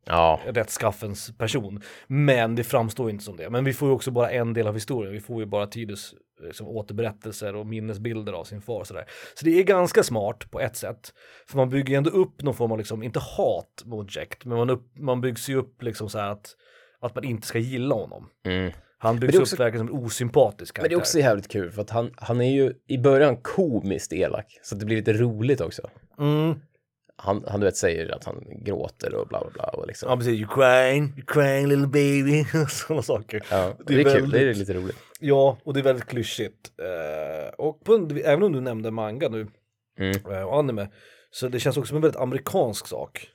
Ja, 0.05 0.39
rättskaffens 0.45 1.38
person. 1.38 1.81
Men 2.07 2.55
det 2.55 2.63
framstår 2.63 3.09
inte 3.09 3.24
som 3.24 3.38
det. 3.38 3.50
Men 3.50 3.63
vi 3.65 3.74
får 3.74 3.88
ju 3.89 3.93
också 3.95 4.12
bara 4.12 4.29
en 4.31 4.53
del 4.53 4.67
av 4.67 4.74
historien. 4.74 5.13
Vi 5.13 5.19
får 5.19 5.39
ju 5.39 5.45
bara 5.45 5.67
Tidus 5.67 6.13
liksom, 6.43 6.67
återberättelser 6.67 7.55
och 7.55 7.65
minnesbilder 7.67 8.33
av 8.33 8.43
sin 8.43 8.62
far 8.62 8.79
och 8.79 8.88
sådär. 8.88 9.05
Så 9.35 9.45
det 9.45 9.59
är 9.59 9.63
ganska 9.63 10.03
smart 10.03 10.51
på 10.51 10.59
ett 10.59 10.75
sätt. 10.75 11.13
För 11.47 11.57
man 11.57 11.69
bygger 11.69 11.89
ju 11.89 11.95
ändå 11.95 12.09
upp 12.09 12.41
någon 12.41 12.53
form 12.53 12.71
av, 12.71 12.77
liksom, 12.77 13.03
inte 13.03 13.19
hat 13.19 13.81
mot 13.85 14.15
Jack, 14.15 14.45
men 14.45 14.57
man, 14.57 14.69
upp, 14.69 14.91
man 15.00 15.21
byggs 15.21 15.50
ju 15.50 15.55
upp 15.55 15.83
liksom 15.83 16.09
så 16.09 16.19
här 16.19 16.29
att, 16.29 16.55
att 17.00 17.15
man 17.15 17.24
inte 17.24 17.47
ska 17.47 17.59
gilla 17.59 17.95
honom. 17.95 18.29
mm. 18.45 18.71
Han 18.97 19.19
byggs 19.19 19.33
är 19.33 19.38
upp 19.38 19.41
också- 19.41 19.55
verkligen 19.55 19.88
som 19.88 19.97
en 19.97 20.03
osympatisk 20.05 20.77
Men 20.77 20.83
det 20.83 20.89
karaktär. 20.89 20.95
är 20.97 21.01
också 21.01 21.19
jävligt 21.19 21.47
kul 21.51 21.71
för 21.71 21.81
att 21.81 21.89
han, 21.89 22.12
han 22.17 22.41
är 22.41 22.51
ju 22.51 22.74
i 22.88 22.97
början 22.97 23.38
komiskt 23.38 24.13
elak, 24.13 24.59
så 24.63 24.75
att 24.75 24.79
det 24.79 24.85
blir 24.85 24.95
lite 24.97 25.13
roligt 25.13 25.62
också. 25.62 25.89
Mm. 26.19 26.59
Han, 27.17 27.43
han 27.48 27.60
du 27.60 27.65
vet 27.65 27.75
säger 27.77 28.15
att 28.15 28.24
han 28.25 28.43
gråter 28.63 29.15
och 29.15 29.27
bla 29.27 29.39
bla 29.41 29.50
bla 29.53 29.63
och 29.63 29.88
liksom. 29.88 30.10
Ja 30.10 30.17
precis, 30.17 30.39
you 30.39 30.48
crying, 30.55 31.03
you 31.03 31.25
crying 31.27 31.67
little 31.67 31.88
baby, 31.88 32.45
sådana 32.69 33.01
saker. 33.01 33.45
Ja, 33.51 33.74
det 33.88 33.95
det 33.95 34.01
är 34.01 34.07
är, 34.15 34.19
kul, 34.19 34.29
det 34.29 34.38
är 34.39 34.45
väldigt- 34.45 34.57
lite 34.57 34.74
roligt. 34.74 34.98
Ja, 35.19 35.57
och 35.63 35.74
det 35.74 35.79
är 35.79 35.84
väldigt 35.84 36.05
klyschigt. 36.05 36.72
Eh, 36.79 37.53
och 37.53 37.84
på, 37.84 37.93
en- 37.95 38.22
även 38.25 38.43
om 38.43 38.51
du 38.51 38.62
nämnde 38.62 38.91
manga 38.91 39.29
nu, 39.29 39.48
Mm. 40.00 40.31
eh, 40.31 40.41
och 40.43 40.60
anime, 40.60 40.88
så 41.31 41.48
det 41.48 41.60
känns 41.60 41.77
också 41.77 41.88
som 41.88 41.95
en 41.95 42.01
väldigt 42.01 42.22
amerikansk 42.22 42.88
sak. 42.88 43.27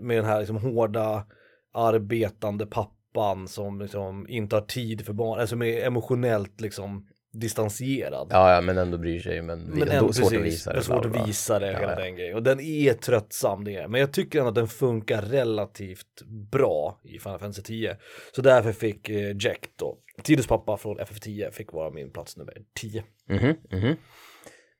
Med 0.00 0.16
den 0.16 0.24
här 0.24 0.38
liksom 0.38 0.56
hårda, 0.56 1.26
arbetande 1.74 2.66
pappan 2.66 3.48
som 3.48 3.80
liksom 3.80 4.28
inte 4.28 4.56
har 4.56 4.60
tid 4.62 5.06
för 5.06 5.12
barn, 5.12 5.40
alltså 5.40 5.56
med 5.56 5.86
emotionellt 5.86 6.60
liksom 6.60 7.08
distanserad. 7.40 8.28
Ja, 8.30 8.54
ja, 8.54 8.60
men 8.60 8.78
ändå 8.78 8.98
bryr 8.98 9.20
sig, 9.20 9.42
men, 9.42 9.60
Men 9.60 9.88
ändå 9.88 10.12
svårt 10.12 10.30
precis, 10.30 10.38
att 10.38 10.44
visa 10.44 10.72
det 10.72 10.78
är 10.78 10.82
svårt 10.82 11.04
att 11.04 11.28
visa 11.28 11.58
det, 11.58 11.66
hela 11.66 11.90
ja. 11.90 11.98
den 11.98 12.16
grejen. 12.16 12.36
Och 12.36 12.42
den 12.42 12.60
är 12.60 12.92
tröttsam 12.92 13.64
det 13.64 13.76
är. 13.76 13.88
Men 13.88 14.00
jag 14.00 14.12
tycker 14.12 14.38
ändå 14.38 14.48
att 14.48 14.54
den 14.54 14.68
funkar 14.68 15.22
relativt 15.22 16.22
bra 16.50 17.00
i 17.04 17.18
Final 17.18 17.38
Fantasy 17.38 17.62
10. 17.62 17.96
Så 18.32 18.42
därför 18.42 18.72
fick 18.72 19.08
eh, 19.08 19.36
Jack 19.40 19.68
då, 19.76 19.98
Tidus 20.22 20.46
pappa 20.46 20.76
från 20.76 20.98
FF10, 20.98 21.50
fick 21.50 21.72
vara 21.72 21.90
min 21.90 22.10
plats 22.10 22.36
nummer 22.36 22.56
10. 22.80 23.04
Mhm, 23.28 23.54
mhm. 23.70 23.96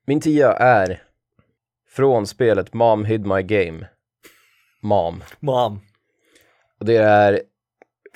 Min 0.06 0.20
tia 0.20 0.52
är 0.52 1.02
från 1.88 2.26
spelet 2.26 2.74
Mom 2.74 3.04
Hid 3.04 3.26
My 3.26 3.42
Game. 3.42 3.86
Mom. 4.82 5.22
Mom, 5.40 5.80
Och 6.80 6.86
det 6.86 6.96
är, 6.96 7.42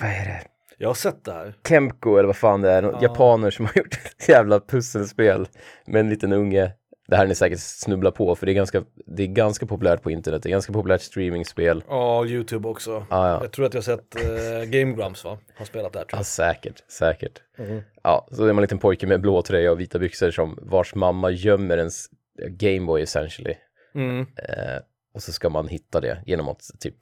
vad 0.00 0.10
är 0.10 0.24
det? 0.24 0.49
Jag 0.80 0.88
har 0.88 0.94
sett 0.94 1.24
det 1.24 1.32
här. 1.32 1.54
Kemco 1.68 2.16
eller 2.16 2.26
vad 2.26 2.36
fan 2.36 2.60
det 2.62 2.70
är, 2.70 2.82
Ja. 2.82 2.98
japaner 3.02 3.50
som 3.50 3.64
har 3.66 3.72
gjort 3.76 3.94
ett 4.04 4.28
jävla 4.28 4.60
pusselspel 4.60 5.48
med 5.86 6.00
en 6.00 6.08
liten 6.10 6.32
unge. 6.32 6.72
Det 7.08 7.16
här 7.16 7.24
är 7.24 7.28
ni 7.28 7.34
säkert 7.34 7.58
snubbla 7.60 8.10
på 8.10 8.36
för 8.36 8.46
det 8.46 8.52
är 8.52 8.54
ganska, 8.54 8.82
det 9.06 9.22
är 9.22 9.26
ganska 9.26 9.66
populärt 9.66 10.02
på 10.02 10.10
internet, 10.10 10.42
det 10.42 10.48
är 10.48 10.50
ganska 10.50 10.72
populärt 10.72 11.00
streamingspel. 11.00 11.84
Ja, 11.88 12.26
YouTube 12.26 12.68
också. 12.68 13.06
Ja, 13.10 13.28
ja. 13.28 13.38
Jag 13.42 13.52
tror 13.52 13.66
att 13.66 13.74
jag 13.74 13.78
har 13.78 13.96
sett 13.96 14.14
eh, 14.16 14.70
Game 14.70 14.92
Grumps 14.96 15.24
va? 15.24 15.38
Har 15.54 15.64
spelat 15.64 15.92
där 15.92 16.00
tror 16.00 16.08
Ja, 16.12 16.18
jag. 16.18 16.26
säkert, 16.26 16.84
säkert. 16.90 17.42
Mhm. 17.58 17.82
Ja, 18.02 18.28
så 18.32 18.42
är 18.42 18.46
man 18.46 18.58
en 18.58 18.62
liten 18.62 18.78
pojke 18.78 19.06
med 19.06 19.20
blå 19.20 19.42
tröja 19.42 19.72
och 19.72 19.80
vita 19.80 19.98
byxor 19.98 20.30
som 20.30 20.58
vars 20.62 20.94
mamma 20.94 21.30
gömmer 21.30 21.78
ens 21.78 22.06
Gameboy 22.48 23.02
essentially. 23.02 23.54
Mm. 23.94 24.20
Eh, 24.20 24.82
och 25.14 25.22
så 25.22 25.32
ska 25.32 25.48
man 25.48 25.68
hitta 25.68 26.00
det 26.00 26.22
genom 26.26 26.48
att 26.48 26.62
typ 26.80 26.96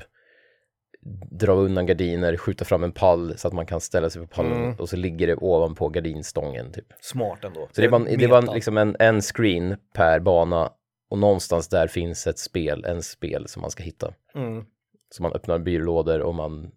dra 1.30 1.52
undan 1.52 1.86
gardiner, 1.86 2.36
skjuta 2.36 2.64
fram 2.64 2.84
en 2.84 2.92
pall 2.92 3.38
så 3.38 3.48
att 3.48 3.54
man 3.54 3.66
kan 3.66 3.80
ställa 3.80 4.10
sig 4.10 4.22
på 4.22 4.28
pallen 4.28 4.52
Mm. 4.52 4.74
och 4.78 4.88
så 4.88 4.96
ligger 4.96 5.26
det 5.26 5.34
ovanpå 5.36 5.88
gardinstången 5.88 6.72
typ. 6.72 6.86
Smart 7.00 7.44
ändå. 7.44 7.68
Så 7.72 7.80
det 7.80 7.86
är 7.86 7.90
bara, 7.90 8.04
det 8.04 8.28
Meta. 8.28 8.54
liksom 8.54 8.78
en, 8.78 8.96
en 8.98 9.20
screen 9.20 9.76
per 9.94 10.20
bana 10.20 10.72
och 11.10 11.18
någonstans 11.18 11.68
där 11.68 11.86
finns 11.86 12.26
ett 12.26 12.38
spel, 12.38 12.84
en 12.84 13.02
spel 13.02 13.48
som 13.48 13.62
man 13.62 13.70
ska 13.70 13.82
hitta. 13.82 14.12
Mm. 14.34 14.64
Så 15.10 15.22
man 15.22 15.32
öppnar 15.32 15.58
byrålådor 15.58 16.20
och 16.20 16.34
man 16.34 16.70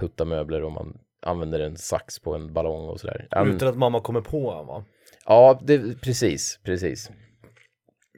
puttar 0.00 0.24
möbler 0.24 0.62
och 0.64 0.72
man 0.72 0.98
använder 1.26 1.60
en 1.60 1.76
sax 1.76 2.18
på 2.18 2.34
en 2.34 2.52
ballong 2.52 2.88
och 2.88 3.00
sådär. 3.00 3.28
Men- 3.30 3.54
Utan 3.54 3.68
att 3.68 3.76
mamma 3.76 4.00
kommer 4.00 4.20
på 4.20 4.50
en 4.52 4.66
va? 4.66 4.84
Ja, 5.26 5.60
det, 5.64 6.00
precis, 6.00 6.58
precis. 6.64 7.10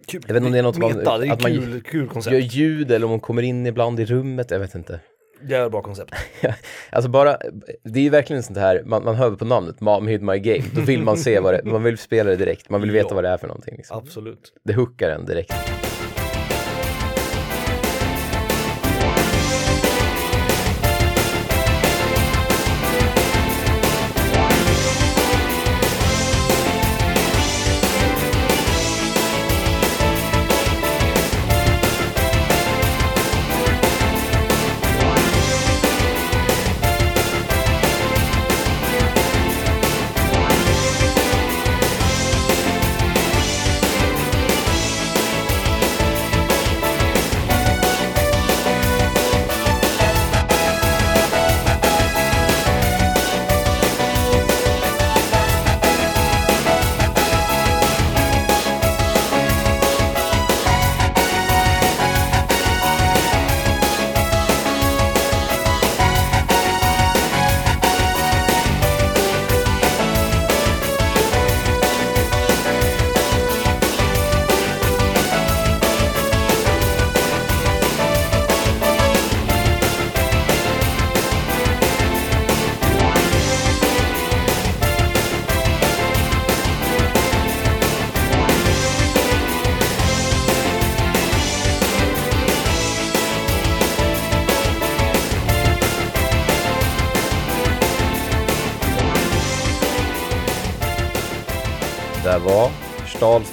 Kul. 0.07 0.23
Jag 0.27 0.35
vet 0.35 0.37
inte 0.37 0.47
om 0.47 0.53
det 0.53 0.59
är 0.59 0.63
något 0.63 0.79
man- 0.79 0.97
Meta, 0.97 1.19
det 1.19 1.27
är 1.27 1.33
att 1.33 1.43
man 1.43 1.51
kul, 1.53 1.83
kul 1.83 2.09
koncept. 2.09 2.35
Gör 2.35 2.41
ljud 2.41 2.91
eller 2.91 3.05
om 3.07 3.11
hon 3.11 3.21
kommer 3.21 3.43
in 3.43 3.67
ibland 3.67 4.01
i 4.01 4.05
rummet, 4.05 4.51
jag 4.51 4.59
vet 4.59 4.75
inte. 4.75 5.01
Jävla 5.49 5.71
bra 5.71 5.83
koncept. 5.83 6.15
Alltså 6.93 7.11
bara, 7.11 7.37
det 7.85 7.99
är 7.99 8.03
ju 8.03 8.11
verkligen 8.11 8.43
sånt 8.43 8.59
här, 8.59 8.83
man, 8.87 9.05
man 9.05 9.15
hör 9.15 9.31
på 9.31 9.45
namnet, 9.45 9.81
Mom 9.81 10.07
Hid 10.09 10.23
My 10.23 10.39
Game, 10.39 10.65
då 10.75 10.81
vill 10.81 11.03
man 11.03 11.17
se 11.17 11.41
vad 11.41 11.55
det 11.55 11.65
man 11.65 11.83
vill 11.83 11.99
spela 11.99 12.31
det 12.31 12.37
direkt, 12.37 12.71
man 12.71 12.81
vill 12.81 12.91
veta 12.91 13.07
Ja. 13.11 13.15
vad 13.15 13.25
det 13.25 13.29
är 13.31 13.37
för 13.39 13.47
någonting. 13.49 13.75
Liksom. 13.77 13.99
Absolut. 13.99 14.53
Det 14.65 14.75
hookar 14.75 15.11
en 15.11 15.27
direkt. 15.27 15.53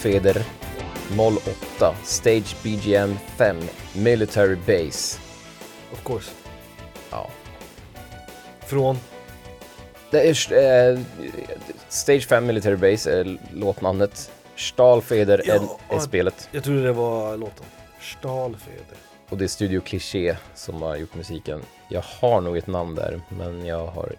Stahlfeder 0.07 0.45
08, 1.79 1.95
Stage 2.03 2.55
BGM 2.63 3.17
5, 3.37 3.57
Military 3.93 4.55
Base. 4.55 5.19
Of 5.91 6.03
course. 6.03 6.31
Ja. 7.11 7.29
Från? 8.59 8.97
Det 10.11 10.29
är 10.29 10.53
eh, 10.91 10.99
Stage 11.89 12.27
5 12.27 12.45
Military 12.45 12.75
Base 12.75 13.19
är 13.19 13.37
låtnamnet. 13.53 14.31
Stahlfeder 14.55 15.39
är, 15.39 15.55
Ja, 15.55 15.79
är 15.89 15.99
spelet. 15.99 16.49
Jag 16.51 16.63
trodde 16.63 16.83
det 16.83 16.93
var 16.93 17.37
låten. 17.37 17.65
Stahlfeder. 18.01 18.97
Och 19.29 19.37
det 19.37 19.43
är 19.43 19.47
Studio 19.47 19.81
Cliché 19.81 20.37
som 20.55 20.81
har 20.81 20.95
gjort 20.95 21.15
musiken. 21.15 21.61
Jag 21.89 22.01
har 22.01 22.41
nog 22.41 22.57
ett 22.57 22.67
namn 22.67 22.95
där, 22.95 23.21
men 23.29 23.65
jag 23.65 23.87
har 23.87 24.15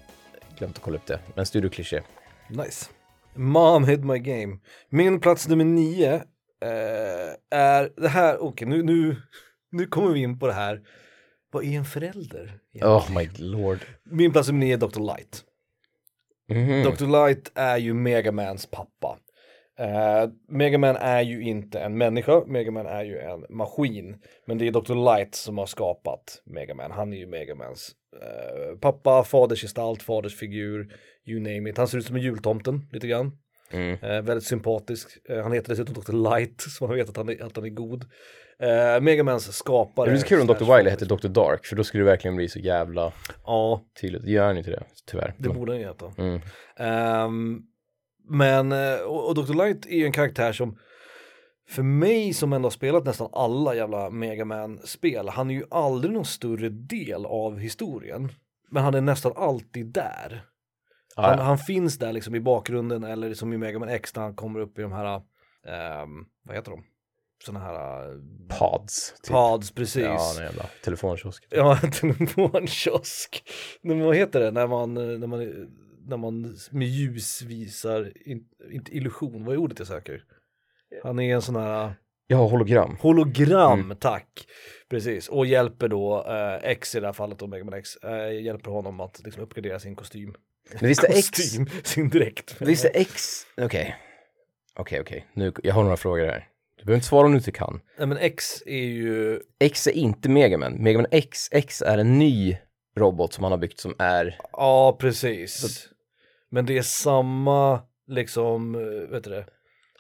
glömt 0.59 0.77
att 0.77 0.83
kolla 0.83 0.96
upp 0.96 1.07
det. 1.07 1.18
Men 1.35 1.46
Studio 1.46 1.70
Cliché. 1.70 2.01
Nice. 2.48 2.87
Mom 3.35 3.85
hid 3.85 4.05
my 4.05 4.19
game. 4.19 4.59
Min 4.88 5.21
plats 5.21 5.49
nummer 5.49 5.64
nio 5.64 6.14
eh, 6.62 7.35
är 7.51 8.01
det 8.01 8.09
här, 8.09 8.43
okej 8.43 8.69
nu, 8.69 8.83
nu, 8.83 9.17
nu 9.71 9.87
kommer 9.87 10.12
vi 10.12 10.21
in 10.21 10.38
på 10.38 10.47
det 10.47 10.53
här. 10.53 10.81
Vad 11.51 11.64
är 11.64 11.79
en 11.79 11.85
förälder? 11.85 12.59
egentligen? 12.73 12.97
Oh 12.97 13.12
my 13.14 13.29
lord. 13.38 13.79
Min 14.05 14.33
plats 14.33 14.49
nummer 14.49 14.61
nio 14.61 14.75
är 14.75 14.79
Dr. 14.79 15.01
Light. 15.01 15.45
Mhm. 16.49 16.83
Dr. 16.83 17.07
Light 17.07 17.53
är 17.55 17.77
ju 17.77 17.95
Megamans 17.95 18.67
pappa. 18.67 19.19
Uh, 19.81 20.33
Megaman 20.49 20.97
är 20.97 21.23
ju 21.23 21.43
inte 21.43 21.81
en 21.81 21.99
människa, 21.99 22.45
Megaman 22.47 22.87
är 22.87 23.05
ju 23.05 23.19
en 23.19 23.45
maskin. 23.49 24.17
Men 24.47 24.59
det 24.59 24.67
är 24.67 24.73
Dr. 24.73 25.17
Light 25.17 25.35
som 25.35 25.59
har 25.59 25.67
skapat 25.67 26.43
Megaman. 26.47 26.91
Han 26.91 27.12
är 27.12 27.17
ju 27.17 27.27
Megamans 27.27 27.93
uh, 28.16 28.79
pappa, 28.79 29.25
fadersgestalt, 29.25 30.03
fadersfigur, 30.03 30.92
you 31.27 31.40
name 31.40 31.71
it. 31.71 31.79
Han 31.79 31.88
ser 31.88 31.99
ut 31.99 32.07
som 32.07 32.16
en 32.16 32.23
jultomten 32.23 32.88
lite 32.92 33.07
grann. 33.07 33.33
Mm. 33.71 33.99
Eh, 34.03 34.23
väldigt 34.23 34.44
sympatisk. 34.44 35.09
Eh, 35.29 35.42
han 35.42 35.53
heter 35.53 35.68
dessutom 35.68 35.94
Dr. 35.94 36.12
Light, 36.12 36.61
så 36.68 36.87
man 36.87 36.97
vet 36.97 37.09
att 37.09 37.16
han 37.16 37.29
är, 37.29 37.42
att 37.42 37.57
han 37.57 37.64
är 37.64 37.71
god. 37.71 38.05
Uh, 38.62 39.01
Megamans 39.01 39.57
skapare. 39.57 40.07
Det 40.07 40.11
vore 40.11 40.21
så 40.21 40.27
kul 40.27 40.40
om 40.40 40.47
Dr. 40.47 40.64
Fader- 40.64 40.90
hette 40.90 41.05
Dr. 41.05 41.29
Dark, 41.29 41.66
för 41.66 41.77
då 41.77 41.85
skulle 41.85 42.05
det 42.05 42.11
verkligen 42.11 42.37
bli 42.37 42.49
så 42.49 42.59
jävla 42.59 43.12
Ja, 43.44 43.83
tydligt. 44.01 44.27
Gör 44.27 44.47
han 44.47 44.59
inte 44.59 44.71
det, 44.71 44.83
tyvärr. 45.07 45.35
det 45.38 45.49
borde 45.49 45.73
han 45.73 45.81
ju 45.81 45.87
heta. 45.87 46.12
Mm. 46.18 46.40
Ehm, 46.77 47.62
men, 48.29 48.73
eh, 48.73 49.01
och, 49.01 49.29
och 49.29 49.35
Dr. 49.35 49.55
Light 49.55 49.87
är 49.87 49.97
ju 49.97 50.05
en 50.05 50.12
karaktär 50.12 50.53
som 50.53 50.79
för 51.68 51.83
mig 51.83 52.35
som 52.35 52.52
ändå 52.52 52.66
har 52.66 52.70
spelat 52.70 53.04
nästan 53.04 53.28
alla 53.33 53.74
jävla 53.74 54.11
Mega 54.11 54.44
man 54.44 54.78
spel 54.85 55.28
han 55.28 55.50
är 55.50 55.54
ju 55.54 55.64
aldrig 55.70 56.14
någon 56.14 56.24
större 56.24 56.68
del 56.68 57.26
av 57.26 57.59
historien. 57.59 58.28
Men 58.70 58.85
han 58.85 58.94
är 58.94 59.00
nästan 59.00 59.33
alltid 59.37 59.87
där. 59.87 60.44
Ja, 61.16 61.22
Han, 61.22 61.38
ja. 61.38 61.44
han 61.44 61.59
finns 61.59 61.98
där 61.98 62.12
liksom 62.12 62.35
i 62.35 62.40
bakgrunden 62.40 63.04
eller 63.04 63.35
som 63.35 63.52
i 63.52 63.59
Mega 63.59 63.78
man 63.78 63.88
X 63.88 64.14
när 64.16 64.22
han 64.22 64.35
kommer 64.35 64.61
upp 64.61 64.78
i 64.78 64.83
de 64.83 64.92
här, 64.92 65.22
ehm, 65.66 66.24
vad 66.42 66.57
heter 66.57 66.70
de? 66.70 66.85
Sådana 67.44 67.64
här 67.64 68.09
uh, 68.09 68.20
Pods. 68.59 69.14
Typ. 69.22 69.33
pods, 69.33 69.70
precis. 69.70 70.02
Ja, 70.02 70.33
den 70.37 70.44
jävla 70.44 70.66
telefonkiosk. 70.85 71.46
Ja, 71.50 71.78
en 71.83 71.90
telefonkiosk. 71.90 73.50
Men 73.83 74.00
vad 74.00 74.16
heter 74.16 74.40
det 74.40 74.50
när 74.50 74.66
man, 74.66 74.94
när 74.94 75.26
man, 75.26 75.68
när 76.07 76.16
man 76.16 76.57
med 76.70 76.88
ljus 76.88 77.42
visar, 77.42 78.28
in, 78.28 78.44
inte 78.72 78.96
illusion, 78.96 79.44
vad 79.44 79.54
är 79.54 79.59
ordet 79.59 79.78
jag 79.78 79.88
söker? 79.88 80.24
Han 81.05 81.18
är 81.18 81.35
en 81.35 81.42
sån 81.42 81.57
här 81.57 81.94
Ja, 82.27 82.37
hologram. 82.37 82.96
hologram, 83.01 83.81
Mm. 83.81 83.96
tack. 83.96 84.46
Precis, 84.90 85.29
och 85.29 85.46
hjälper 85.46 85.88
då 85.88 86.24
eh, 86.29 86.70
X 86.70 86.94
i 86.94 87.01
det 87.01 87.07
här 87.07 87.12
fallet, 87.12 87.38
då 87.38 87.46
Mega 87.46 87.64
Man 87.64 87.74
X, 87.74 87.96
eh, 87.96 88.40
hjälper 88.42 88.70
honom 88.70 89.01
att 89.01 89.20
liksom 89.24 89.42
uppgradera 89.42 89.79
sin 89.79 89.96
kostym. 89.96 90.35
Men 90.81 90.88
visst 90.88 91.05
är 91.05 91.09
X, 91.18 91.31
Kostym, 91.31 91.66
sin 91.85 92.09
dräkt. 92.09 92.57
visst 92.61 92.85
är 92.85 92.90
X, 92.94 93.42
okej. 93.57 93.96
Okej, 94.77 95.01
okej. 95.01 95.27
Nu, 95.33 95.53
jag 95.62 95.74
har 95.74 95.83
några 95.83 95.96
frågor 95.96 96.27
här. 96.27 96.48
Du 96.79 96.85
behöver 96.85 96.96
inte 96.96 97.07
svara 97.07 97.27
om 97.27 97.33
du 97.33 97.38
inte 97.38 97.53
kan. 97.53 97.81
Nej 97.98 98.07
men 98.07 98.18
X 98.18 98.62
är 98.66 98.85
ju, 98.87 99.40
X 99.61 99.87
är 99.87 99.92
inte 99.92 100.29
Megaman. 100.29 100.72
Megaman 100.83 101.07
X, 101.11 101.48
X 101.53 101.83
är 101.83 101.98
en 101.98 102.18
ny 102.18 102.57
robot 102.96 103.33
som 103.33 103.44
han 103.44 103.53
har 103.53 103.59
byggt 103.59 103.81
som 103.81 103.94
är... 103.98 104.38
ja 104.53 104.96
precis. 105.01 105.88
Men 106.51 106.66
det 106.66 106.79
är 106.79 106.83
samma, 106.83 107.81
liksom, 108.07 108.72
vet 109.11 109.24
du 109.24 109.31
det? 109.31 109.46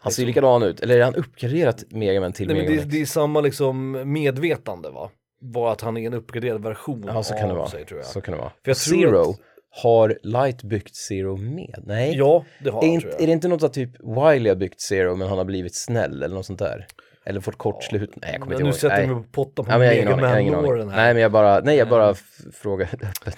Han 0.00 0.12
ser 0.12 0.22
ju 0.22 0.26
likadan 0.26 0.62
ut. 0.62 0.80
Eller 0.80 0.98
är 0.98 1.04
han 1.04 1.14
uppgraderat 1.14 1.84
Megaman 1.90 2.32
till 2.32 2.46
Nej 2.46 2.56
men 2.56 2.64
Megaman 2.66 2.88
det, 2.88 2.96
det 2.96 3.02
är 3.02 3.06
samma 3.06 3.40
liksom 3.40 3.90
medvetande 4.12 4.90
va? 4.90 5.10
Bara 5.40 5.72
att 5.72 5.80
han 5.80 5.96
är 5.96 6.06
en 6.06 6.14
uppgraderad 6.14 6.62
version 6.62 7.04
Ja, 7.06 7.22
så 7.22 7.34
kan 7.34 7.42
det 7.48 7.50
av 7.52 7.56
vara. 7.58 7.68
sig 7.68 7.84
tror 7.86 8.00
jag. 8.00 8.06
Så 8.06 8.20
kan 8.20 8.32
det 8.34 8.38
vara. 8.40 8.50
För 8.64 8.70
jag 8.70 8.76
tror 8.76 8.96
Zero, 9.00 9.30
att- 9.30 9.36
har 9.82 10.18
Light 10.22 10.62
byggt 10.62 10.96
Zero 10.96 11.36
med? 11.36 11.82
Nej. 11.86 12.16
Ja, 12.16 12.44
det 12.64 12.70
har 12.70 12.78
är, 12.82 12.86
han 12.86 12.94
inte, 12.94 13.00
tror 13.02 13.12
jag. 13.12 13.22
är 13.22 13.26
det 13.26 13.32
inte 13.32 13.48
något 13.48 13.62
att 13.62 13.72
typ 13.72 13.90
Wiley 14.00 14.48
har 14.48 14.56
byggt 14.56 14.80
Zero 14.80 15.16
men 15.16 15.28
han 15.28 15.38
har 15.38 15.44
blivit 15.44 15.74
snäll 15.74 16.22
eller 16.22 16.34
något 16.34 16.46
sånt 16.46 16.58
där? 16.58 16.86
Eller 17.26 17.40
fått 17.40 17.58
kort 17.58 17.84
slut? 17.84 18.10
Nej, 18.16 18.30
jag 18.32 18.40
kommer 18.40 18.52
inte 18.54 18.62
nu 18.64 18.68
ihåg. 18.68 18.78
sätter 18.78 18.96
Nej. 18.96 19.06
vi 19.08 19.14
mig 19.14 19.22
på 19.24 19.30
pottan 19.30 19.64
på 19.64 19.70
Ja, 19.72 19.78
Megaman-låren 19.78 20.88
här. 20.88 20.96
Nej, 20.96 21.14
men 21.14 21.22
jag 21.22 21.32
bara, 21.32 21.60
nej, 21.60 21.76
jag 21.76 21.88
bara 21.88 22.14
frågar 22.52 22.86
öppet. 22.92 23.36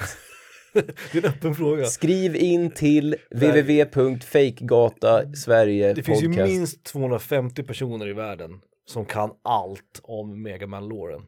Det 0.73 1.15
är 1.15 1.19
en 1.19 1.25
öppen 1.25 1.55
fråga. 1.55 1.85
Skriv 1.85 2.37
in 2.37 2.71
till 2.71 3.17
www.fakegata 3.31 5.33
Sverige 5.35 5.95
Det 5.95 6.03
finns 6.03 6.23
ju 6.23 6.29
minst 6.29 6.85
250 6.85 7.63
personer 7.63 8.09
i 8.09 8.13
världen 8.13 8.61
som 8.87 9.05
kan 9.05 9.31
allt 9.43 10.01
om 10.03 10.43
Megaman-låren. 10.43 11.23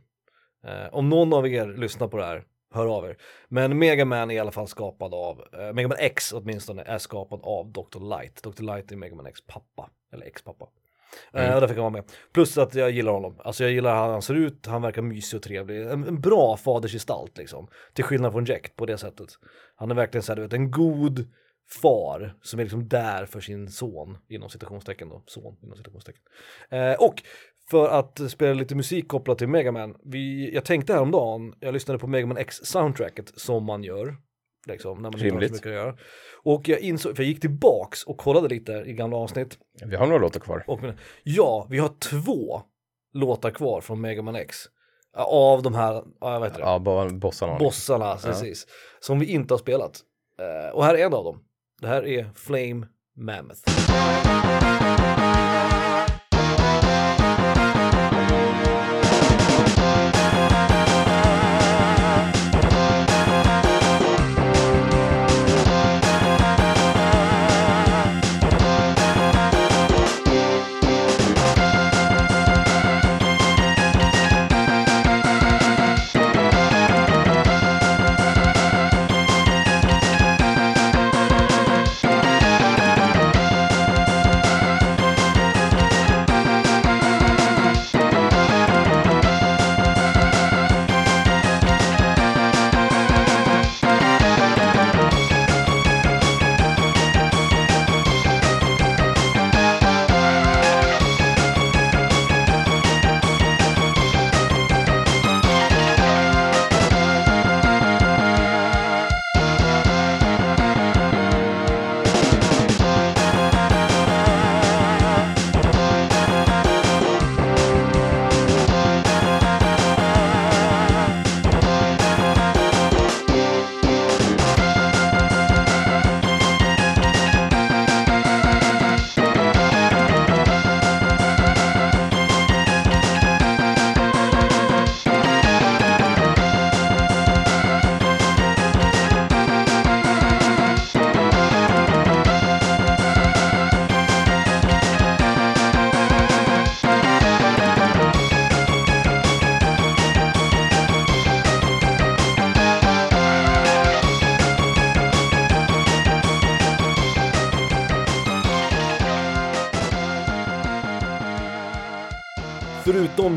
Eh, 0.66 0.94
om 0.94 1.08
någon 1.08 1.32
av 1.32 1.48
er 1.48 1.66
lyssnar 1.66 2.08
på 2.08 2.16
det 2.16 2.24
här, 2.24 2.44
hör 2.74 2.86
av 2.86 3.04
er. 3.04 3.16
Men 3.48 3.78
Megaman 3.78 4.30
är 4.30 4.34
i 4.34 4.38
alla 4.38 4.52
fall 4.52 4.68
skapad 4.68 5.14
av, 5.14 5.44
eh, 5.52 5.72
Megaman 5.72 5.98
X 6.00 6.32
åtminstone, 6.32 6.82
är 6.82 6.98
skapad 6.98 7.40
av 7.42 7.72
Dr. 7.72 8.18
Light. 8.18 8.42
Dr. 8.42 8.62
Light 8.62 8.92
är 8.92 8.96
Megaman 8.96 9.26
X 9.26 9.40
pappa, 9.46 9.90
eller 10.12 10.26
ex-pappa. 10.26 10.66
Eh, 11.32 11.54
och 11.54 11.60
därför 11.60 11.74
kan 11.74 11.84
han 11.84 11.92
vara 11.92 12.02
med. 12.02 12.12
Plus 12.32 12.58
att 12.58 12.74
jag 12.74 12.90
gillar 12.90 13.12
honom. 13.12 13.40
Alltså 13.44 13.64
jag 13.64 13.72
gillar 13.72 14.06
hur 14.06 14.12
han 14.12 14.22
ser 14.22 14.34
ut, 14.34 14.66
han 14.66 14.82
verkar 14.82 15.02
mysig 15.02 15.36
och 15.36 15.42
trevlig. 15.42 15.82
En, 15.82 16.04
en 16.04 16.20
bra 16.20 16.56
fadersgestalt 16.56 17.38
liksom. 17.38 17.68
Till 17.92 18.04
skillnad 18.04 18.32
från 18.32 18.44
Jack 18.44 18.76
på 18.76 18.86
det 18.86 18.98
sättet. 18.98 19.28
Han 19.76 19.90
är 19.90 19.94
verkligen 19.94 20.22
så 20.22 20.32
här, 20.32 20.36
du 20.36 20.42
vet, 20.42 20.52
en 20.52 20.70
god 20.70 21.26
far 21.82 22.34
som 22.42 22.60
är 22.60 22.64
liksom 22.64 22.88
där 22.88 23.26
för 23.26 23.40
sin 23.40 23.68
son, 23.68 24.18
inom 24.28 24.50
citationstecken 24.50 25.08
då, 25.08 25.22
son 25.26 25.56
inom 25.62 25.76
citationstecken. 25.76 26.22
Eh, 26.70 26.92
och 26.92 27.22
för 27.70 27.88
att 27.88 28.30
spela 28.30 28.54
lite 28.54 28.74
musik 28.74 29.08
kopplat 29.08 29.38
till 29.38 29.48
Megaman, 29.48 29.96
vi, 30.04 30.54
jag 30.54 30.64
tänkte 30.64 30.92
häromdagen, 30.92 31.54
jag 31.60 31.74
lyssnade 31.74 31.98
på 31.98 32.06
Megaman 32.06 32.36
X 32.36 32.56
soundtracket 32.62 33.40
som 33.40 33.64
man 33.64 33.84
gör, 33.84 34.16
liksom, 34.66 35.02
när 35.02 35.10
man 35.10 35.12
inte 35.14 35.16
har 35.24 35.30
så 35.30 35.34
Rimligt. 35.34 35.52
mycket 35.52 35.66
att 35.66 35.72
göra. 35.72 35.96
Och 36.42 36.68
jag 36.68 36.80
insåg, 36.80 37.16
för 37.16 37.22
jag 37.22 37.28
gick 37.28 37.40
tillbaks 37.40 38.04
och 38.04 38.16
kollade 38.18 38.48
lite 38.48 38.72
i 38.72 38.92
gamla 38.92 39.16
avsnitt, 39.16 39.58
Vi 39.86 39.96
har 39.96 40.06
några 40.06 40.18
låtar 40.22 40.40
kvar. 40.40 40.64
och 40.66 40.80
ja, 41.22 41.66
vi 41.70 41.78
har 41.78 41.88
två 41.98 42.62
låtar 43.12 43.50
kvar 43.50 43.80
från 43.80 44.00
Mega 44.00 44.22
Man 44.22 44.36
X. 44.36 44.56
Av 45.16 45.62
de 45.62 45.74
här, 45.74 45.92
ja, 46.20 46.32
jag 46.32 46.40
vet 46.40 46.54
det, 46.54 46.60
Ja, 46.60 47.08
bossarna. 47.12 47.58
bossarna, 47.58 48.16
precis. 48.16 48.66
Som 49.00 49.18
vi 49.18 49.26
inte 49.26 49.54
har 49.54 49.58
spelat. 49.58 50.00
Eh, 50.40 50.74
och 50.74 50.84
här 50.84 50.94
är 50.94 51.06
en 51.06 51.14
av 51.14 51.24
dem. 51.24 51.44
Det 51.80 51.86
här 51.88 52.06
är 52.06 52.30
Flame 52.34 52.86
Mammoth. 53.16 53.60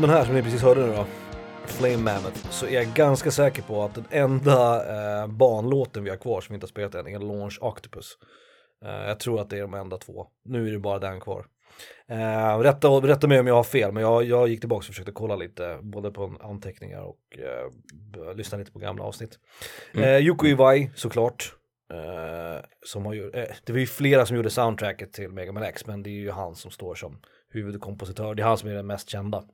Den 0.06 0.14
här 0.14 0.24
som 0.24 0.34
ni 0.34 0.42
precis 0.42 0.62
hörde 0.62 0.86
nu 0.86 0.92
då, 0.92 1.06
Flame 1.66 1.96
Mammoth, 1.96 2.50
så 2.50 2.66
är 2.66 2.70
jag 2.70 2.86
ganska 2.86 3.30
säker 3.30 3.62
på 3.62 3.82
att 3.82 3.94
den 3.94 4.04
enda 4.10 4.84
eh, 5.22 5.26
banlåten 5.26 6.04
vi 6.04 6.10
har 6.10 6.16
kvar 6.16 6.40
som 6.40 6.52
vi 6.52 6.54
inte 6.54 6.64
har 6.64 6.68
spelat 6.68 6.94
än 6.94 7.06
är 7.06 7.18
Launch 7.18 7.58
Octopus. 7.60 8.18
Eh, 8.84 9.08
jag 9.08 9.20
tror 9.20 9.40
att 9.40 9.50
det 9.50 9.56
är 9.56 9.60
de 9.60 9.74
enda 9.74 9.96
två. 9.96 10.26
Nu 10.44 10.68
är 10.68 10.72
det 10.72 10.78
bara 10.78 10.98
den 10.98 11.20
kvar. 11.20 11.46
Eh, 12.08 12.58
rätta, 12.58 12.88
rätta 12.88 13.28
mig 13.28 13.40
om 13.40 13.46
jag 13.46 13.54
har 13.54 13.64
fel, 13.64 13.92
men 13.92 14.02
jag, 14.02 14.24
jag 14.24 14.48
gick 14.48 14.60
tillbaka 14.60 14.78
och 14.78 14.84
försökte 14.84 15.12
kolla 15.12 15.36
lite, 15.36 15.78
både 15.82 16.10
på 16.10 16.34
anteckningar 16.40 17.02
och 17.02 17.38
eh, 17.38 18.34
lyssna 18.36 18.58
lite 18.58 18.72
på 18.72 18.78
gamla 18.78 19.04
avsnitt. 19.04 19.38
Eh, 19.94 20.18
Yoko 20.18 20.46
Iwai 20.46 20.90
såklart. 20.94 21.54
Eh, 21.92 22.64
som 22.82 23.06
har 23.06 23.14
ju, 23.14 23.30
eh, 23.30 23.48
det 23.64 23.72
var 23.72 23.80
ju 23.80 23.86
flera 23.86 24.26
som 24.26 24.36
gjorde 24.36 24.50
soundtracket 24.50 25.12
till 25.12 25.28
Mega 25.28 25.52
Man 25.52 25.62
X, 25.62 25.86
men 25.86 26.02
det 26.02 26.10
är 26.10 26.20
ju 26.20 26.30
han 26.30 26.54
som 26.54 26.70
står 26.70 26.94
som 26.94 27.20
huvudkompositör. 27.48 28.34
Det 28.34 28.42
är 28.42 28.46
han 28.46 28.58
som 28.58 28.68
är 28.68 28.74
den 28.74 28.86
mest 28.86 29.10
kända. 29.10 29.44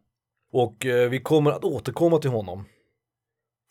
Och 0.53 0.87
eh, 0.87 1.11
vi 1.11 1.21
kommer 1.21 1.51
att 1.51 1.65
återkomma 1.65 2.19
till 2.19 2.31
honom 2.31 2.65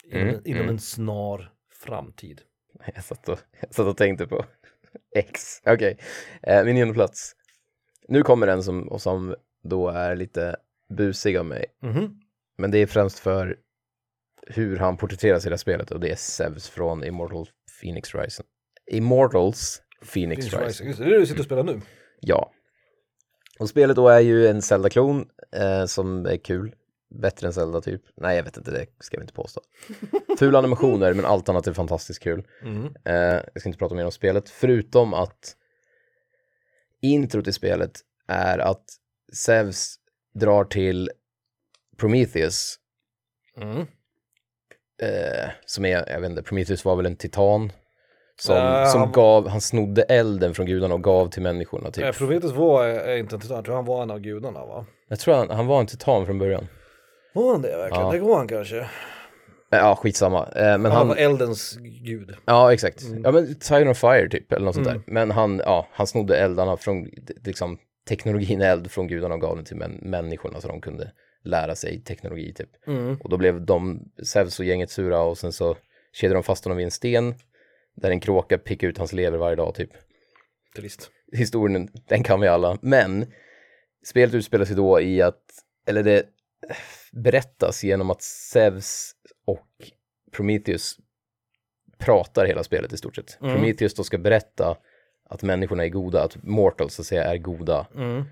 inom, 0.06 0.28
Mm, 0.28 0.42
inom 0.46 0.62
mm. 0.62 0.70
en 0.70 0.80
snar 0.80 1.54
framtid. 1.74 2.42
Jag 2.96 3.04
satt 3.04 3.30
och, 3.30 3.40
jag 3.60 3.74
satt 3.74 3.88
och 3.88 3.98
tänkte 3.98 4.28
på 4.28 4.46
X. 5.16 5.62
Okej, 5.66 5.98
eh, 6.44 6.64
min 6.64 6.76
nionde 6.76 6.94
plats. 6.94 7.36
Nu 8.08 8.22
kommer 8.22 8.48
den 8.48 8.64
som, 8.64 8.88
och 8.88 9.02
som 9.02 9.36
då 9.64 9.90
är 9.90 10.16
lite 10.16 10.56
busig 10.98 11.38
av 11.38 11.46
mig. 11.46 11.66
Mhm. 11.82 12.20
Men 12.58 12.72
det 12.72 12.78
är 12.78 12.86
främst 12.88 13.20
för 13.20 13.58
hur 14.48 14.78
han 14.78 14.98
porträtteras 14.98 15.46
i 15.46 15.50
det 15.50 15.54
här 15.54 15.58
spelet 15.58 15.92
och 15.92 16.00
det 16.00 16.12
är 16.12 16.16
Zeus 16.16 16.70
från 16.70 17.04
Immortal 17.04 17.48
Phoenix 17.82 18.16
Rising. 18.16 18.46
Immortals 18.92 19.82
Phoenix 20.14 20.50
Phoenix 20.50 20.54
Rising. 20.54 20.68
Rising. 20.68 20.88
Just 20.88 21.00
det, 21.00 21.06
det 21.06 21.10
är 21.10 21.14
det 21.14 21.20
du 21.20 21.26
sitter 21.26 21.40
och 21.40 21.46
spelar 21.46 21.64
nu. 21.64 21.82
Ja. 22.20 22.52
Och 23.62 23.70
spelet 23.70 23.96
då 23.96 24.08
är 24.08 24.20
ju 24.20 24.48
en 24.48 24.62
Zelda-klon 24.62 25.30
eh, 25.56 25.86
som 25.86 26.26
är 26.26 26.38
kul. 26.38 26.76
Bättre 27.10 27.48
än 27.48 27.54
Zelda 27.54 27.82
typ. 27.82 28.02
Nej, 28.16 28.38
jag 28.38 28.44
vet 28.44 28.58
inte, 28.58 28.72
det 28.72 28.86
ska 29.00 29.18
vi 29.18 29.22
inte 29.22 29.34
påstå. 29.34 29.62
Fula 30.40 30.58
animationer, 30.58 31.14
men 31.14 31.26
allt 31.26 31.50
annat 31.50 31.68
är 31.68 31.74
fantastiskt 31.74 32.20
kul. 32.20 32.48
Mhm. 32.64 32.96
Eh, 33.06 33.14
jag 33.54 33.60
ska 33.60 33.70
inte 33.70 33.80
prata 33.80 33.96
mer 33.96 34.06
om 34.06 34.12
spelet, 34.12 34.50
förutom 34.50 35.14
att 35.14 35.56
introt 37.02 37.48
i 37.48 37.54
spelet 37.54 38.00
är 38.28 38.60
att 38.60 38.84
Zeus 39.34 39.96
drar 40.34 40.64
till 40.64 41.12
Prometheus, 41.98 42.78
Mm. 43.58 43.80
eh, 45.02 45.50
som 45.66 45.86
är, 45.86 46.10
jag 46.10 46.22
vet 46.22 46.30
inte, 46.30 46.44
Prometheus 46.44 46.86
var 46.86 46.96
väl 46.96 47.06
en 47.06 47.16
titan 47.16 47.72
Som, 48.42 48.56
Ja, 48.56 48.86
som 48.86 49.02
han- 49.02 49.12
gav, 49.12 49.48
han 49.48 49.62
snodde 49.62 50.02
elden 50.02 50.54
från 50.54 50.66
gudarna 50.66 50.94
och 50.94 51.04
gav 51.04 51.28
till 51.30 51.42
människorna 51.42 51.92
typ. 51.92 52.04
Eh, 52.04 52.12
Prometheus 52.12 52.54
var 52.54 52.86
är 52.86 53.18
inte 53.18 53.36
en 53.36 53.40
titan, 53.42 53.56
jag 53.56 53.66
tror 53.66 53.76
han 53.76 53.86
var 53.86 54.04
en 54.04 54.12
av 54.12 54.20
gudarna 54.20 54.66
va? 54.66 54.86
Jag 55.08 55.20
tror 55.20 55.36
han, 55.36 55.50
han 55.50 55.68
var 55.68 55.80
en 55.80 55.86
titan 55.88 56.26
från 56.26 56.40
början. 56.40 56.68
Var 57.34 57.52
han 57.52 57.62
det 57.62 57.78
verkligen? 57.78 58.06
Ja. 58.06 58.12
Det 58.12 58.20
var 58.20 58.38
han 58.38 58.48
kanske. 58.48 58.78
Eh, 58.80 58.86
Ja, 59.70 59.96
skitsamma. 59.96 60.48
Eh, 60.56 60.64
Men 60.64 60.86
Han, 60.86 60.92
han, 60.92 61.08
var 61.08 61.16
eldens 61.16 61.78
gud. 62.06 62.36
ja 62.46 62.74
exakt. 62.74 63.04
Mm. 63.04 63.22
Ja 63.24 63.32
men 63.32 63.56
Titan 63.60 63.88
of 63.88 63.98
Fire 63.98 64.30
typ, 64.30 64.52
eller 64.52 64.66
något 64.66 64.76
sånt 64.76 64.88
Mm. 64.88 65.02
där. 65.06 65.14
Men 65.14 65.32
han, 65.32 65.62
ja, 65.66 65.88
han 65.92 66.08
snodde 66.08 66.38
eldarna 66.38 66.78
från, 66.78 67.08
liksom, 67.46 67.78
teknologin 68.10 68.62
eld 68.62 68.92
från 68.92 69.08
gudarna 69.08 69.36
och 69.36 69.42
gav 69.42 69.56
den 69.56 69.66
till 69.66 69.78
män, 69.78 70.00
människorna 70.02 70.62
så 70.62 70.68
de 70.68 70.82
kunde 70.82 71.12
lära 71.44 71.76
sig 71.76 72.04
teknologi 72.04 72.54
typ. 72.54 72.70
Mm. 72.88 73.18
Och 73.24 73.30
då 73.30 73.38
blev 73.38 73.66
de, 73.66 74.00
Zeus 74.24 74.60
och 74.60 74.66
gänget 74.66 74.90
sura 74.92 75.22
och 75.22 75.38
sen 75.38 75.52
så 75.52 75.76
kedjade 76.14 76.36
de 76.38 76.44
fast 76.44 76.66
honom 76.66 76.78
vid 76.78 76.86
en 76.86 76.92
sten 76.92 77.34
där 78.02 78.12
en 78.12 78.20
kråka 78.20 78.58
pickade 78.58 78.90
ut 78.90 78.98
hans 78.98 79.14
lever 79.14 79.38
varje 79.38 79.56
dag 79.56 79.76
typ. 79.76 79.90
Trist. 80.76 81.12
Historien, 81.32 81.90
den 82.08 82.24
kan 82.24 82.42
vi 82.42 82.48
alla. 82.48 82.78
Men 82.82 83.32
spelet 84.06 84.36
utspelar 84.36 84.66
sig 84.66 84.76
då 84.76 85.02
i 85.02 85.22
att, 85.22 85.44
eller 85.88 86.04
det 86.04 86.26
berättas 87.12 87.84
genom 87.84 88.12
att 88.12 88.22
Zeus 88.22 89.12
och 89.46 89.92
Prometheus 90.32 90.98
pratar 91.98 92.46
hela 92.46 92.64
spelet 92.64 92.94
i 92.94 92.98
stort 92.98 93.16
sett. 93.16 93.38
Mm. 93.42 93.56
Prometheus 93.56 93.94
då 93.94 94.04
ska 94.04 94.18
berätta 94.18 94.78
att 95.30 95.44
människorna 95.44 95.86
är 95.86 95.90
goda, 95.90 96.24
att 96.24 96.44
mortals 96.44 96.94
så 96.94 97.02
att 97.02 97.06
säga 97.06 97.24
är 97.24 97.38
goda. 97.38 97.88
Mm. 97.96 98.24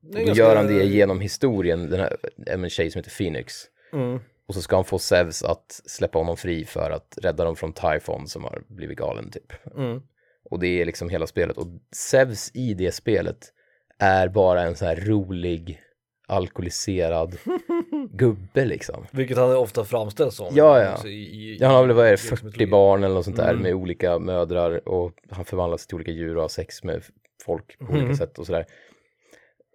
Då 0.00 0.20
gör 0.20 0.56
han 0.56 0.66
det 0.66 0.84
genom 0.84 1.20
historien, 1.20 1.90
den 1.90 2.00
här, 2.00 2.16
en 2.46 2.70
tjej 2.70 2.90
som 2.90 2.98
heter 2.98 3.10
Phoenix. 3.10 3.54
Mm. 3.92 4.20
Och 4.48 4.54
så 4.54 4.62
ska 4.62 4.76
han 4.76 4.84
få 4.84 4.98
Zeus 4.98 5.42
att 5.42 5.80
släppa 5.86 6.18
honom 6.18 6.36
fri 6.36 6.64
för 6.64 6.90
att 6.90 7.18
rädda 7.22 7.44
dem 7.44 7.56
från 7.56 7.72
Typhon 7.72 8.26
som 8.26 8.44
har 8.44 8.62
blivit 8.68 8.98
galen 8.98 9.30
typ. 9.30 9.52
Mm. 9.76 10.02
Och 10.50 10.58
det 10.58 10.80
är 10.80 10.84
liksom 10.84 11.08
hela 11.08 11.26
spelet. 11.26 11.56
Och 11.56 11.66
Zeus 11.92 12.50
i 12.54 12.74
det 12.74 12.92
spelet 12.92 13.52
är 13.98 14.28
bara 14.28 14.62
en 14.62 14.76
så 14.76 14.84
här 14.84 14.96
rolig, 14.96 15.80
alkoholiserad 16.26 17.36
gubbe 18.10 18.64
liksom. 18.64 19.06
Vilket 19.10 19.36
han 19.36 19.56
ofta 19.56 19.84
framställs 19.84 20.34
som. 20.36 20.46
Ja, 20.56 20.80
ja. 20.82 20.88
Alltså, 20.88 21.08
i, 21.08 21.12
i, 21.22 21.58
Ja, 21.60 21.66
han 21.66 21.76
har 21.76 21.86
väl, 21.86 21.96
vad 21.96 22.06
är 22.06 22.10
det, 22.10 22.14
i- 22.14 22.36
40 22.36 22.66
barn 22.66 23.04
eller 23.04 23.14
något 23.14 23.24
sånt 23.24 23.36
där 23.36 23.50
Mm. 23.50 23.62
med 23.62 23.74
olika 23.74 24.18
mödrar 24.18 24.88
och 24.88 25.12
han 25.30 25.44
förvandlas 25.44 25.86
till 25.86 25.94
olika 25.94 26.10
djur 26.10 26.36
och 26.36 26.42
har 26.42 26.48
sex 26.48 26.84
med 26.84 27.02
folk 27.44 27.78
på 27.78 27.84
olika 27.84 28.04
Mm. 28.04 28.16
sätt 28.16 28.38
och 28.38 28.46
sådär. 28.46 28.66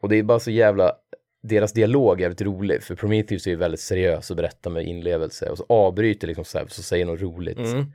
Och 0.02 0.10
det 0.10 0.16
är 0.16 0.24
bara 0.24 0.40
så 0.40 0.52
jävla, 0.52 0.96
deras 1.43 1.73
dialog 1.73 2.21
är 2.21 2.25
väldigt 2.25 2.41
rolig 2.41 2.84
för 2.84 2.95
Prometheus 2.95 3.47
är 3.47 3.51
ju 3.51 3.58
väldigt 3.58 3.79
seriös 3.79 4.29
och 4.32 4.38
berättar 4.38 4.71
med 4.71 4.88
inlevelse 4.88 5.49
och 5.49 5.58
så 5.58 5.65
avbryter 5.69 6.27
liksom 6.27 6.45
Zeus 6.45 6.77
och 6.77 6.86
säger 6.86 7.06
något 7.06 7.21
roligt. 7.21 7.58
Mm. 7.58 7.86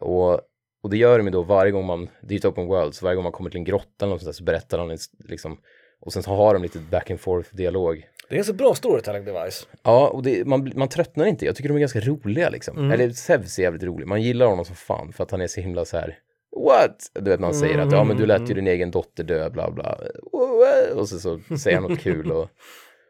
Och, 0.00 0.32
och 0.82 0.90
det 0.90 0.96
gör 0.96 1.18
de 1.18 1.26
ju 1.26 1.30
då 1.30 1.42
varje 1.42 1.72
gång 1.72 1.86
man, 1.86 2.08
det 2.20 2.28
är 2.28 2.32
ju 2.32 2.36
ett 2.36 2.44
open 2.44 2.66
world, 2.66 2.94
så 2.94 3.04
varje 3.04 3.14
gång 3.16 3.22
man 3.22 3.32
kommer 3.32 3.50
till 3.50 3.58
en 3.58 3.64
grotta 3.64 4.04
eller 4.04 4.10
något 4.10 4.20
sånt 4.20 4.28
där 4.28 4.36
så 4.36 4.44
berättar 4.44 4.78
han 4.78 4.90
en 4.90 4.98
liksom, 5.28 5.58
och 6.00 6.12
sen 6.12 6.22
så 6.22 6.30
har 6.30 6.54
de 6.54 6.62
lite 6.62 6.78
back 6.78 7.10
and 7.10 7.20
forth 7.20 7.54
dialog. 7.54 8.06
Det 8.28 8.38
är 8.38 8.42
så 8.42 8.52
bra 8.52 8.74
storytelling 8.74 9.24
device. 9.24 9.68
Ja, 9.82 10.08
och 10.08 10.22
det, 10.22 10.46
man, 10.46 10.72
man 10.76 10.88
tröttnar 10.88 11.26
inte, 11.26 11.46
jag 11.46 11.56
tycker 11.56 11.68
de 11.68 11.74
är 11.74 11.80
ganska 11.80 12.00
roliga 12.00 12.50
liksom. 12.50 12.78
Mm. 12.78 12.90
Eller 12.90 13.10
Zeus 13.10 13.58
är 13.58 13.62
jävligt 13.62 13.82
rolig, 13.82 14.06
man 14.06 14.22
gillar 14.22 14.46
honom 14.46 14.64
som 14.64 14.76
fan 14.76 15.12
för 15.12 15.24
att 15.24 15.30
han 15.30 15.40
är 15.40 15.46
så 15.46 15.60
himla 15.60 15.84
så 15.84 15.96
här. 15.96 16.18
What? 16.66 16.96
Du 17.14 17.30
vet 17.30 17.40
man 17.40 17.54
säger 17.54 17.78
att 17.78 17.92
ja 17.92 18.04
men 18.04 18.16
du 18.16 18.26
lät 18.26 18.36
Mm. 18.38 18.48
ju 18.48 18.54
din 18.54 18.66
egen 18.66 18.90
dotter 18.90 19.24
dö 19.24 19.50
bla 19.50 19.70
bla. 19.70 19.98
Och 20.94 21.08
så, 21.08 21.18
så 21.18 21.40
säger 21.58 21.80
han 21.80 21.90
något 21.90 22.00
kul 22.00 22.32
och, 22.32 22.48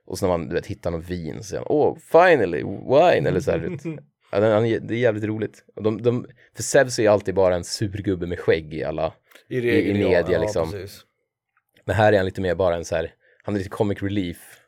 och 0.09 0.19
så 0.19 0.27
när 0.27 0.39
man 0.39 0.49
du 0.49 0.55
vet, 0.55 0.67
hittar 0.67 0.91
något 0.91 1.11
vin 1.11 1.37
så 1.37 1.43
säger 1.43 1.63
han 1.63 1.77
oh 1.77 1.99
finally 1.99 2.63
wine 2.63 3.29
eller 3.29 3.41
så 3.41 3.51
här. 3.51 3.59
vet. 3.59 4.03
Ja, 4.31 4.41
det 4.61 4.95
är 4.95 4.99
jävligt 4.99 5.25
roligt. 5.25 5.65
Och 5.77 5.83
de, 5.83 6.03
de, 6.03 6.27
för 6.57 6.63
Zeus 6.63 6.99
är 6.99 7.03
ju 7.03 7.09
alltid 7.09 7.35
bara 7.35 7.55
en 7.55 7.65
surgubbe 7.65 8.27
med 8.27 8.39
skägg 8.39 8.75
i 8.75 8.85
alla. 8.85 9.13
I, 9.49 9.59
i 9.59 9.95
media, 9.95 10.25
ja, 10.31 10.41
liksom. 10.41 10.71
precis. 10.71 11.05
Men 11.85 11.97
här 11.97 12.13
är 12.13 12.17
han 12.17 12.27
lite 12.27 12.41
mer 12.41 12.55
bara 12.55 12.77
en 12.77 12.85
så 12.85 12.97
här, 12.97 13.15
han 13.43 13.55
är 13.55 13.59
lite 13.59 13.71
comic 13.71 14.03
relief. 14.03 14.61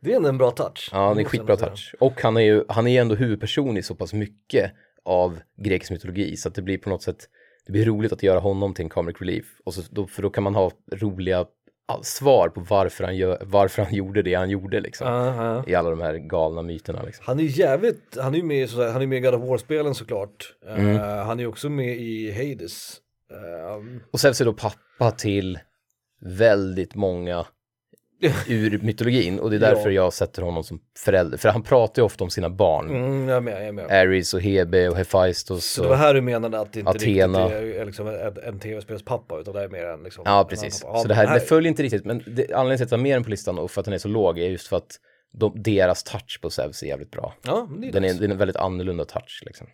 Det 0.00 0.12
är 0.12 0.16
ändå 0.16 0.28
en 0.28 0.38
bra 0.38 0.50
touch. 0.50 0.88
Ja, 0.92 1.08
han 1.08 1.18
är 1.18 1.24
skitbra 1.24 1.56
touch. 1.56 1.94
Och 2.00 2.22
han 2.22 2.36
är 2.36 2.40
ju, 2.40 2.64
han 2.68 2.86
är 2.86 2.90
ju 2.90 2.98
ändå 2.98 3.14
huvudperson 3.14 3.76
i 3.76 3.82
så 3.82 3.94
pass 3.94 4.12
mycket 4.12 4.72
av 5.04 5.40
grekisk 5.56 5.90
mytologi 5.90 6.36
så 6.36 6.48
att 6.48 6.54
det 6.54 6.62
blir 6.62 6.78
på 6.78 6.90
något 6.90 7.02
sätt, 7.02 7.28
det 7.66 7.72
blir 7.72 7.84
roligt 7.84 8.12
att 8.12 8.22
göra 8.22 8.38
honom 8.38 8.74
till 8.74 8.84
en 8.84 8.88
comic 8.88 9.16
relief. 9.20 9.46
Och 9.64 9.74
så, 9.74 9.82
då, 9.90 10.06
för 10.06 10.22
då 10.22 10.30
kan 10.30 10.44
man 10.44 10.54
ha 10.54 10.70
roliga 10.92 11.36
ja, 11.36 11.50
svar 12.02 12.48
på 12.48 12.60
varför 12.60 13.04
han, 13.04 13.16
gör, 13.16 13.38
varför 13.46 13.82
han 13.82 13.94
gjorde 13.94 14.22
det 14.22 14.34
han 14.34 14.50
gjorde 14.50 14.80
liksom. 14.80 15.06
Aha. 15.08 15.64
I 15.66 15.74
alla 15.74 15.90
de 15.90 16.00
här 16.00 16.14
galna 16.14 16.62
myterna 16.62 17.02
liksom. 17.02 17.24
Han 17.26 17.38
är 17.38 17.42
ju 17.42 17.48
jävligt, 17.62 18.16
han 18.20 18.34
är 18.34 18.38
ju 18.38 18.44
med, 18.44 18.70
sådär- 18.70 18.92
han 18.92 19.02
är 19.02 19.06
med 19.06 19.18
i 19.18 19.20
God 19.20 19.34
of 19.34 19.48
War-spelen 19.48 19.94
såklart. 19.94 20.54
Mm. 20.68 20.96
Eh, 20.96 21.02
han 21.24 21.40
är 21.40 21.46
också 21.46 21.68
med 21.68 21.96
i 21.96 22.32
Hades. 22.32 22.96
Ehm, 23.32 24.00
Och 24.12 24.20
Zeus 24.20 24.40
är 24.40 24.44
då 24.44 24.52
pappa 24.52 25.10
till 25.10 25.58
väldigt 26.20 26.94
många 26.94 27.46
ur 28.48 28.78
mytologin 28.82 29.38
och 29.40 29.50
det 29.50 29.56
är 29.56 29.60
Ja. 29.60 29.66
därför 29.74 29.90
jag 29.90 30.12
sätter 30.12 30.42
honom 30.42 30.64
som 30.64 30.80
förälder. 30.98 31.38
För 31.38 31.48
han 31.48 31.62
pratar 31.62 32.02
ju 32.02 32.06
ofta 32.06 32.24
om 32.24 32.30
sina 32.30 32.50
barn. 32.50 32.90
mm, 32.90 33.28
jag 33.28 33.42
med, 33.42 33.66
jag 33.66 33.74
med. 33.74 33.90
Ares 33.90 34.34
och 34.34 34.40
Hebe 34.40 34.88
och 34.88 34.96
Hephaistos. 34.96 35.64
Så 35.64 35.82
det 35.82 35.88
var 35.88 35.96
här 35.96 36.14
du 36.14 36.20
menade 36.20 36.60
att 36.60 36.72
det 36.72 36.78
inte 36.80 36.90
Athena. 36.90 37.44
riktigt 37.48 37.76
är, 37.80 37.84
liksom 37.86 38.06
en, 38.08 38.36
en 38.44 38.58
tv-spelspappa 38.60 39.38
utan 39.38 39.54
det 39.54 39.64
är 39.64 39.68
mer 39.68 39.84
en 39.84 40.02
liksom 40.02 40.22
Ja, 40.26 40.40
en 40.40 40.46
precis. 40.46 40.82
annan 40.84 40.92
pappa. 40.92 41.02
Så 41.02 41.08
det 41.08 41.14
här, 41.14 41.34
det 41.34 41.40
följer 41.40 41.68
inte 41.68 41.82
riktigt, 41.82 42.04
men 42.04 42.18
det, 42.26 42.52
anledningen 42.52 42.76
till 42.76 42.84
att 42.84 42.90
jag 42.90 42.98
har 42.98 43.02
med 43.02 43.16
den 43.16 43.24
på 43.24 43.30
listan 43.30 43.58
och 43.58 43.70
för 43.70 43.80
att 43.80 43.84
den 43.84 43.94
är 43.94 43.98
så 43.98 44.08
låg 44.08 44.38
är 44.38 44.48
just 44.48 44.66
för 44.68 44.76
att 44.76 44.96
de, 45.32 45.62
deras 45.62 46.02
touch 46.02 46.38
på 46.42 46.50
Zeus 46.50 46.82
är 46.82 46.86
jävligt 46.86 47.10
bra. 47.10 47.34
Ja, 47.42 47.68
det 47.80 47.88
är 47.88 47.92
Den 47.92 48.04
är, 48.04 48.14
den 48.14 48.22
är 48.24 48.28
en 48.32 48.38
väldigt 48.38 48.56
annorlunda 48.56 49.04
touch 49.04 49.42
liksom. 49.46 49.66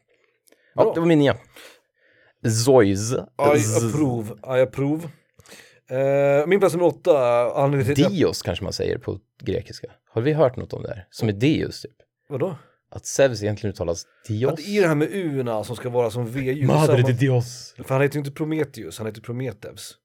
Ja, 0.75 0.83
Bra. 0.83 0.95
det 0.95 1.01
var 1.01 1.07
min 1.07 1.19
nia. 1.19 1.37
Zoiz. 2.65 3.13
I 3.13 3.17
approve, 3.87 4.29
I 4.59 4.61
approve. 4.63 5.09
Eh, 5.91 6.47
min 6.47 6.61
plats 6.61 6.75
nummer 6.75 6.87
åtta, 6.87 7.45
anledningen 7.55 7.95
till 7.95 8.05
Dios 8.17 8.43
kanske 8.43 8.65
man 8.65 8.73
säger 8.73 8.99
på 8.99 9.19
grekiska. 9.43 9.87
Har 10.11 10.23
vi 10.23 10.33
hört 10.33 10.57
något 10.57 10.73
om 10.73 10.83
det 10.83 10.89
här? 10.89 11.07
Som 11.11 11.29
är 11.29 11.33
Deus 11.33 11.83
typ. 11.83 11.97
Vadå? 12.29 12.57
Att 12.91 13.07
Zeus 13.07 13.43
egentligen 13.43 13.73
uttalas 13.73 14.07
Dios. 14.29 14.53
Att 14.53 14.61
i 14.61 14.81
det 14.81 14.89
här 14.89 14.95
med 14.95 15.09
u 15.13 15.45
som 15.65 15.77
ska 15.77 15.89
vara 15.91 16.11
som 16.11 16.27
v-ljud. 16.27 16.67
Madre 16.67 17.03
de 17.03 17.13
Dios. 17.13 17.75
För 17.77 17.89
han 17.95 18.03
heter 18.03 18.15
ju 18.17 18.19
inte 18.19 18.33
Prometheus, 18.33 18.99
han 18.99 19.07
heter 19.07 19.21
Prometheus. 19.21 19.99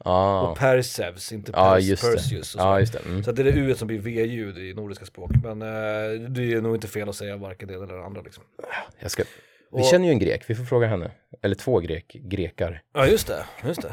Ah. 0.00 0.40
Och 0.42 0.58
Perseus, 0.58 1.32
inte 1.32 1.52
Pers- 1.52 1.78
just 1.78 2.02
det. 2.02 2.12
Perseus. 2.12 2.48
så. 2.48 2.58
Ja, 2.58 2.80
just 2.80 2.92
det. 2.92 2.98
Mm. 2.98 3.24
Så 3.24 3.32
det 3.32 3.42
är 3.42 3.44
det 3.44 3.50
u 3.50 3.74
som 3.74 3.88
blir 3.88 3.98
v-ljud 3.98 4.58
i 4.58 4.74
nordiska 4.74 5.04
språk. 5.04 5.30
Men 5.42 5.62
eh, 5.62 5.68
det 6.30 6.52
är 6.52 6.60
nog 6.60 6.76
inte 6.76 6.88
fel 6.88 7.08
att 7.08 7.16
säga 7.16 7.36
varken 7.36 7.68
det 7.68 7.74
eller 7.74 7.86
det 7.86 8.04
andra 8.04 8.22
liksom. 8.22 8.44
Jag 9.00 9.10
ska... 9.10 9.22
Vi 9.72 9.82
Och- 9.82 9.86
känner 9.86 10.04
ju 10.06 10.10
en 10.10 10.18
grek, 10.18 10.44
vi 10.50 10.54
får 10.54 10.64
fråga 10.64 10.86
henne. 10.86 11.10
Eller 11.42 11.54
två 11.54 11.78
grek, 11.80 12.16
grekar. 12.20 12.82
Ja, 12.94 13.06
just 13.06 13.26
det. 13.26 13.44
Just 13.66 13.82
det. 13.82 13.92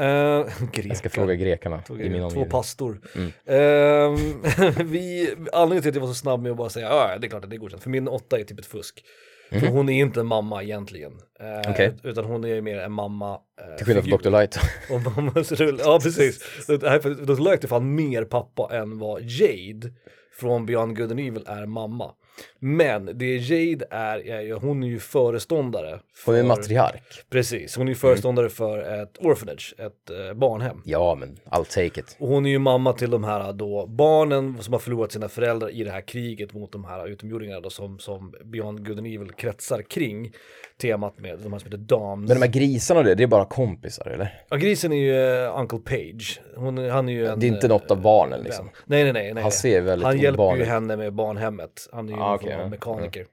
Uh, 0.00 0.04
Jag 0.88 0.96
ska 0.96 1.08
fråga 1.10 1.34
grekerna 1.34 1.82
i 2.00 2.08
min 2.08 2.30
Två 2.30 2.44
pastor. 2.44 3.00
Mm. 3.14 3.32
Ehm, 3.46 4.42
vi, 4.90 5.34
anledningen 5.52 5.82
till 5.82 5.88
att 5.88 5.94
jag 5.94 6.00
var 6.00 6.08
så 6.08 6.14
snabb 6.14 6.42
med 6.42 6.50
att 6.52 6.58
bara 6.58 6.68
säga 6.70 6.86
ja, 6.88 7.18
det 7.18 7.26
är 7.26 7.28
klart 7.28 7.44
att 7.44 7.50
det 7.50 7.56
är 7.56 7.58
godkänt. 7.58 7.82
För 7.82 7.90
min 7.90 8.08
åtta 8.08 8.38
är 8.38 8.44
typ 8.44 8.58
ett 8.58 8.66
fusk. 8.66 9.04
För 9.50 9.66
hon 9.66 9.88
är 9.88 10.00
inte 10.00 10.20
en 10.20 10.26
mamma 10.26 10.62
egentligen. 10.62 11.12
Eh, 11.40 11.46
Mhm. 11.46 11.72
Okej. 11.72 11.92
Utan 12.02 12.24
hon 12.24 12.44
är 12.44 12.60
mer 12.60 12.78
en 12.78 12.92
mamma. 12.92 13.32
eh, 13.34 13.76
Till 13.76 13.86
skillnad 13.86 14.08
från 14.08 14.18
Dr. 14.22 14.30
Light. 14.30 14.58
Och 14.90 15.16
mammas 15.16 15.52
rull, 15.52 15.80
ja 15.84 16.00
precis. 16.02 16.66
Dr. 16.66 17.40
Light 17.44 17.64
är 17.64 17.68
fan 17.68 17.94
mer 17.94 18.24
pappa 18.24 18.68
än 18.76 18.98
vad 18.98 19.22
Jade 19.22 19.92
från 20.40 20.66
Beyond 20.66 20.96
Good 20.96 21.10
and 21.10 21.20
Evil 21.20 21.44
är 21.46 21.66
mamma. 21.66 22.14
Men 22.58 23.10
det 23.18 23.36
Jade 23.36 23.86
är, 23.90 24.18
är 24.30 24.40
ju, 24.40 24.54
hon 24.54 24.82
är 24.82 24.88
ju 24.88 24.98
föreståndare. 24.98 26.00
Hon 26.26 26.34
är 26.34 26.40
för- 26.40 26.48
matriark. 26.48 27.02
Precis, 27.30 27.76
hon 27.76 27.86
är 27.88 27.90
ju 27.90 27.94
föreståndare 27.96 28.48
för 28.48 29.02
ett 29.02 29.16
orphanage, 29.20 29.74
ett 29.78 30.10
eh, 30.28 30.34
barnhem. 30.34 30.82
Ja, 30.84 31.14
men 31.20 31.36
I'll 31.50 31.64
take 31.74 32.00
it. 32.00 32.16
Och 32.18 32.28
hon 32.28 32.46
är 32.46 32.50
ju 32.50 32.58
mamma 32.58 32.92
till 32.92 33.10
de 33.10 33.24
här 33.24 33.52
då 33.52 33.86
barnen 33.86 34.56
som 34.60 34.72
har 34.72 34.80
förlorat 34.80 35.12
sina 35.12 35.28
föräldrar 35.28 35.70
i 35.70 35.84
det 35.84 35.90
här 35.90 36.00
kriget 36.00 36.52
mot 36.54 36.72
de 36.72 36.84
här 36.84 37.08
utomjordingarna 37.08 37.60
då 37.60 37.70
som, 37.70 37.98
som 37.98 38.34
Beyond 38.44 38.86
Good 38.86 38.98
and 38.98 39.06
Evil 39.06 39.30
kretsar 39.32 39.82
kring 39.82 40.32
temat 40.80 41.18
med 41.18 41.38
de 41.38 41.52
här 41.52 41.58
som 41.60 41.66
heter 41.66 41.78
Dams. 41.78 42.28
Men 42.28 42.40
de 42.40 42.46
här 42.46 42.52
grisarna 42.52 43.02
det, 43.02 43.14
det 43.14 43.22
är 43.22 43.26
bara 43.26 43.44
kompisar 43.44 44.06
eller? 44.06 44.42
Ja, 44.48 44.56
grisen 44.56 44.92
är 44.92 44.96
ju 44.96 45.44
eh, 45.44 45.58
Uncle 45.60 45.78
Page. 45.78 46.40
Hon, 46.56 46.78
han 46.90 47.08
är 47.08 47.12
ju 47.12 47.26
en, 47.26 47.40
Det 47.40 47.46
är 47.46 47.48
inte 47.48 47.68
något 47.68 47.90
av 47.90 47.96
eh, 47.96 48.02
barnen 48.02 48.30
vän. 48.38 48.44
liksom. 48.44 48.70
Nej, 48.84 49.04
nej, 49.04 49.12
nej. 49.12 49.34
nej. 49.34 49.42
Han 49.42 49.52
ser 49.52 49.80
väldigt 49.80 50.06
Han 50.06 50.18
hjälper 50.18 50.42
obarnlig 50.42 50.64
ju 50.64 50.70
henne 50.70 50.96
med 50.96 51.12
barnhemmet. 51.12 51.88
Han 51.92 52.08
är 52.08 52.12
ju 52.12 52.20
Ah, 52.20 52.29
form 52.38 52.52
av 52.52 52.60
ja. 52.60 52.68
mekaniker. 52.68 53.26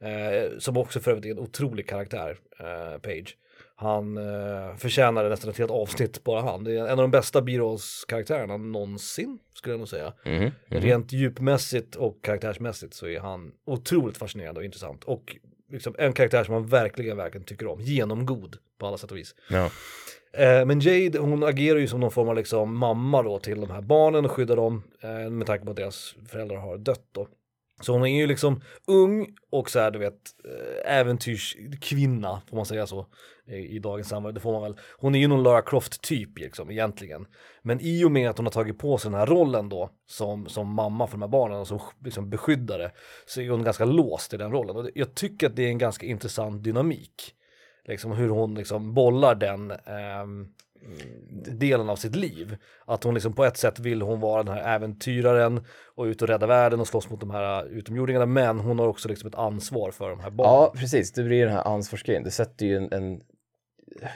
Eh, 0.00 0.58
som 0.58 0.76
också 0.76 1.00
för 1.00 1.10
övrigt 1.10 1.26
är 1.26 1.30
en 1.30 1.38
otrolig 1.38 1.88
karaktär, 1.88 2.38
eh, 2.58 2.98
Page. 2.98 3.36
Han 3.76 4.16
eh, 4.16 4.76
förtjänar 4.76 5.28
nästan 5.28 5.50
ett 5.50 5.58
helt 5.58 5.70
avsnitt, 5.70 6.24
bara 6.24 6.40
han. 6.40 6.64
Det 6.64 6.72
är 6.72 6.84
en 6.84 6.90
av 6.90 6.96
de 6.96 7.10
bästa 7.10 7.42
Beatles-karaktärerna 7.42 8.56
någonsin, 8.56 9.38
skulle 9.54 9.72
jag 9.72 9.78
nog 9.78 9.88
säga. 9.88 10.12
Mhm, 10.24 10.42
mhm. 10.42 10.52
Rent 10.68 11.12
djupmässigt 11.12 11.96
och 11.96 12.24
karaktärsmässigt 12.24 12.94
så 12.94 13.06
är 13.06 13.20
han 13.20 13.52
otroligt 13.66 14.16
fascinerande 14.16 14.60
och 14.60 14.64
intressant. 14.64 15.04
Och 15.04 15.36
liksom 15.70 15.94
en 15.98 16.12
karaktär 16.12 16.44
som 16.44 16.54
man 16.54 16.66
verkligen, 16.66 17.16
verkligen 17.16 17.44
tycker 17.44 17.66
om. 17.66 17.80
Genomgod 17.80 18.56
på 18.78 18.86
alla 18.86 18.98
sätt 18.98 19.10
och 19.10 19.16
vis. 19.16 19.34
Ja. 19.50 19.70
Eh, 20.32 20.64
men 20.64 20.80
Jade, 20.80 21.18
hon 21.18 21.42
agerar 21.42 21.78
ju 21.78 21.88
som 21.88 22.00
någon 22.00 22.10
form 22.10 22.28
av 22.28 22.36
liksom 22.36 22.76
mamma 22.76 23.22
då 23.22 23.38
till 23.38 23.60
de 23.60 23.70
här 23.70 23.80
barnen 23.80 24.24
och 24.24 24.30
skyddar 24.30 24.56
dem 24.56 24.82
eh, 25.00 25.30
med 25.30 25.46
tanke 25.46 25.64
på 25.64 25.70
att 25.70 25.76
deras 25.76 26.14
föräldrar 26.28 26.56
har 26.56 26.78
dött 26.78 27.08
då. 27.12 27.28
Så 27.82 27.92
hon 27.92 28.02
är 28.06 28.20
ju 28.20 28.26
liksom 28.26 28.60
ung 28.86 29.26
och 29.50 29.70
så 29.70 29.78
här, 29.78 29.90
du 29.90 29.98
vet, 29.98 30.20
eh, 30.44 30.98
äventyrskvinna, 30.98 32.42
får 32.48 32.56
man 32.56 32.66
säga 32.66 32.86
så, 32.86 33.06
i, 33.46 33.54
i 33.54 33.78
dagens 33.78 34.08
samhälle, 34.08 34.34
det 34.34 34.40
får 34.40 34.52
man 34.52 34.62
väl. 34.62 34.76
Hon 34.98 35.14
är 35.14 35.18
ju 35.18 35.28
någon 35.28 35.42
Lara 35.42 35.62
Croft-typ 35.62 36.38
liksom, 36.38 36.70
egentligen. 36.70 37.26
Men 37.62 37.80
i 37.80 38.04
och 38.04 38.12
med 38.12 38.30
att 38.30 38.36
hon 38.36 38.46
har 38.46 38.50
tagit 38.50 38.78
på 38.78 38.98
sig 38.98 39.10
den 39.10 39.20
här 39.20 39.26
rollen 39.26 39.68
då, 39.68 39.90
som, 40.06 40.46
som 40.46 40.74
mamma 40.74 41.06
för 41.06 41.12
de 41.12 41.22
här 41.22 41.28
barnen 41.28 41.60
och 41.60 41.68
som 41.68 41.80
liksom 42.04 42.30
beskyddare, 42.30 42.90
så 43.26 43.40
är 43.40 43.50
hon 43.50 43.64
ganska 43.64 43.84
låst 43.84 44.34
i 44.34 44.36
den 44.36 44.52
rollen. 44.52 44.76
Och 44.76 44.90
jag 44.94 45.14
tycker 45.14 45.46
att 45.46 45.56
det 45.56 45.62
är 45.62 45.68
en 45.68 45.78
ganska 45.78 46.06
intressant 46.06 46.64
dynamik. 46.64 47.34
Liksom 47.84 48.12
hur 48.12 48.28
hon 48.28 48.54
liksom 48.54 48.94
bollar 48.94 49.34
den 49.34 49.70
eh, 49.70 50.26
delen 51.58 51.90
av 51.90 51.96
sitt 51.96 52.16
liv. 52.16 52.56
Att 52.86 53.04
hon 53.04 53.14
liksom 53.14 53.32
på 53.32 53.44
ett 53.44 53.56
sätt 53.56 53.78
vill 53.78 54.02
hon 54.02 54.20
vara 54.20 54.42
den 54.42 54.54
här 54.54 54.74
äventyraren 54.76 55.64
och 55.94 56.04
ut 56.04 56.22
och 56.22 56.28
rädda 56.28 56.46
världen 56.46 56.80
och 56.80 56.88
slåss 56.88 57.10
mot 57.10 57.20
de 57.20 57.30
här 57.30 57.64
utomjordingarna 57.64 58.26
men 58.26 58.60
hon 58.60 58.78
har 58.78 58.86
också 58.88 59.08
liksom 59.08 59.28
ett 59.28 59.34
ansvar 59.34 59.90
för 59.90 60.10
de 60.10 60.20
här 60.20 60.30
barnen. 60.30 60.52
Ja, 60.52 60.72
precis. 60.76 61.12
Det 61.12 61.22
blir 61.22 61.44
den 61.46 61.54
här 61.54 61.64
ansvarsgrejen. 61.66 62.22
Det 62.24 62.30
sätter 62.30 62.66
ju 62.66 62.76
en, 62.76 62.92
en 62.92 63.20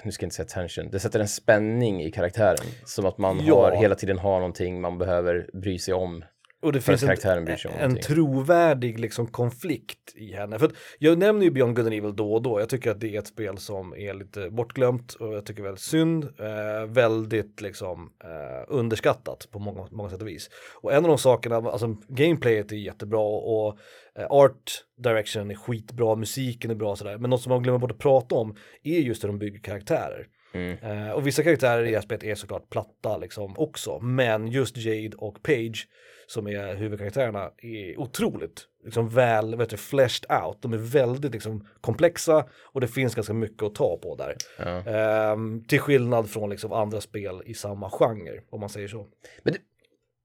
nu 0.05 0.13
ska 0.13 0.23
jag 0.23 0.27
inte 0.27 0.37
säga 0.37 0.47
tension, 0.47 0.89
det 0.91 1.01
sätter 1.01 1.21
en 1.21 1.29
spänning 1.29 2.03
i 2.03 2.11
karaktären. 2.13 2.67
Som 2.85 3.07
att 3.07 3.19
man 3.19 3.41
Ja. 3.47 3.55
har, 3.55 3.77
hela 3.77 3.95
tiden 3.95 4.19
har 4.19 4.37
någonting 4.39 4.81
man 4.81 4.99
behöver 4.99 5.51
bry 5.53 5.79
sig 5.79 5.95
om. 5.95 6.25
Och 6.63 6.73
det 6.73 6.81
finns 6.81 7.03
en, 7.03 7.49
en 7.79 8.01
trovärdig 8.01 9.01
liksom 9.01 9.27
konflikt 9.27 10.13
i 10.15 10.33
henne. 10.33 10.59
För 10.59 10.71
jag 10.99 11.19
nämner 11.19 11.45
ju 11.45 11.51
Beyond 11.51 11.77
Good 11.77 11.87
and 11.87 11.95
Evil 11.95 12.17
då 12.17 12.35
och 12.35 12.43
då. 12.43 12.61
Jag 12.61 12.69
tycker 12.69 12.91
att 12.91 13.01
det 13.01 13.15
är 13.15 13.19
ett 13.19 13.27
spel 13.27 13.59
som 13.59 13.95
är 13.95 14.15
lite 14.15 14.51
bortglömt 14.51 15.15
och 15.15 15.35
jag 15.35 15.47
tycker 15.47 15.63
väldigt 15.63 15.81
synd. 15.81 16.25
Eh, 16.25 16.87
väldigt 16.89 17.61
liksom 17.61 18.13
eh, 18.25 18.65
underskattat 18.69 19.49
på 19.51 19.59
många, 19.59 19.89
många 19.91 20.11
sätt 20.11 20.23
och 20.23 20.29
vis. 20.29 20.51
Och 20.83 20.93
en 20.93 21.05
av 21.05 21.09
de 21.09 21.19
sakerna, 21.19 21.57
alltså 21.57 21.97
gameplayet 22.09 22.73
är 22.73 22.77
jättebra 22.77 23.21
och 23.21 23.79
eh, 24.19 24.27
art 24.31 24.85
direction 24.99 25.51
är 25.51 25.55
skitbra, 25.55 26.17
musiken 26.17 26.71
är 26.71 26.75
bra 26.75 26.91
och 26.91 26.99
sådär. 26.99 27.19
Men 27.19 27.31
något 27.31 27.43
som 27.43 27.51
man 27.51 27.63
glömmer 27.63 27.79
bort 27.79 27.91
att 27.91 27.99
prata 27.99 28.35
om 28.35 28.57
är 28.83 28.99
just 28.99 29.25
hur 29.25 29.29
de 29.29 29.39
bygger 29.39 29.61
karaktärer. 29.61 30.27
Mm. 30.53 30.79
Eh, 30.79 31.11
och 31.11 31.27
vissa 31.27 31.43
karaktärer 31.43 31.85
i 31.85 32.03
spelet 32.03 32.25
är 32.25 32.35
såklart 32.35 32.71
platta 32.71 33.17
liksom 33.17 33.59
också. 33.59 34.01
Men 34.01 34.49
just 34.49 34.77
Jade 34.77 35.17
och 35.17 35.43
Page 35.43 35.89
som 36.27 36.47
är 36.47 36.75
huvudkaraktärerna 36.75 37.51
är 37.59 38.01
otroligt 38.01 38.67
liksom 38.85 39.09
väl, 39.09 39.57
vet 39.57 39.71
du, 39.71 39.77
fleshed 39.77 40.31
out. 40.45 40.63
De 40.63 40.73
är 40.73 40.79
väldigt 40.79 41.33
liksom 41.33 41.69
komplexa 41.81 42.45
och 42.73 42.81
det 42.81 42.89
finns 42.89 43.15
ganska 43.15 43.33
mycket 43.33 43.63
att 43.63 43.75
ta 43.75 43.97
på 43.97 44.17
där. 44.17 44.37
Ja. 44.59 44.91
Ehm, 44.91 45.65
till 45.65 45.81
skillnad 45.81 46.31
från 46.31 46.51
liksom 46.51 46.73
andra 46.73 47.01
spel 47.01 47.43
i 47.47 47.55
samma 47.55 47.91
genre, 47.91 48.41
om 48.51 48.61
man 48.61 48.69
säger 48.69 48.89
så. 48.89 49.07
Men 49.43 49.53
det, 49.53 49.59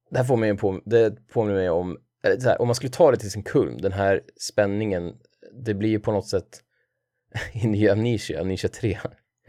det 0.09 0.17
här 0.17 0.25
får 0.25 0.37
mig 0.37 0.57
på, 0.57 0.81
det 0.85 1.27
påminner 1.33 1.57
mig 1.57 1.69
om, 1.69 1.97
här, 2.23 2.61
om 2.61 2.67
man 2.67 2.75
skulle 2.75 2.91
ta 2.91 3.11
det 3.11 3.17
till 3.17 3.31
sin 3.31 3.43
kulm, 3.43 3.77
den 3.77 3.91
här 3.91 4.21
spänningen, 4.39 5.13
det 5.53 5.73
blir 5.73 5.89
ju 5.89 5.99
på 5.99 6.11
något 6.11 6.27
sätt 6.27 6.61
i 7.53 7.67
nya 7.67 7.91
Amnesia, 7.91 8.41
Amnesia 8.41 8.69
3, 8.69 8.97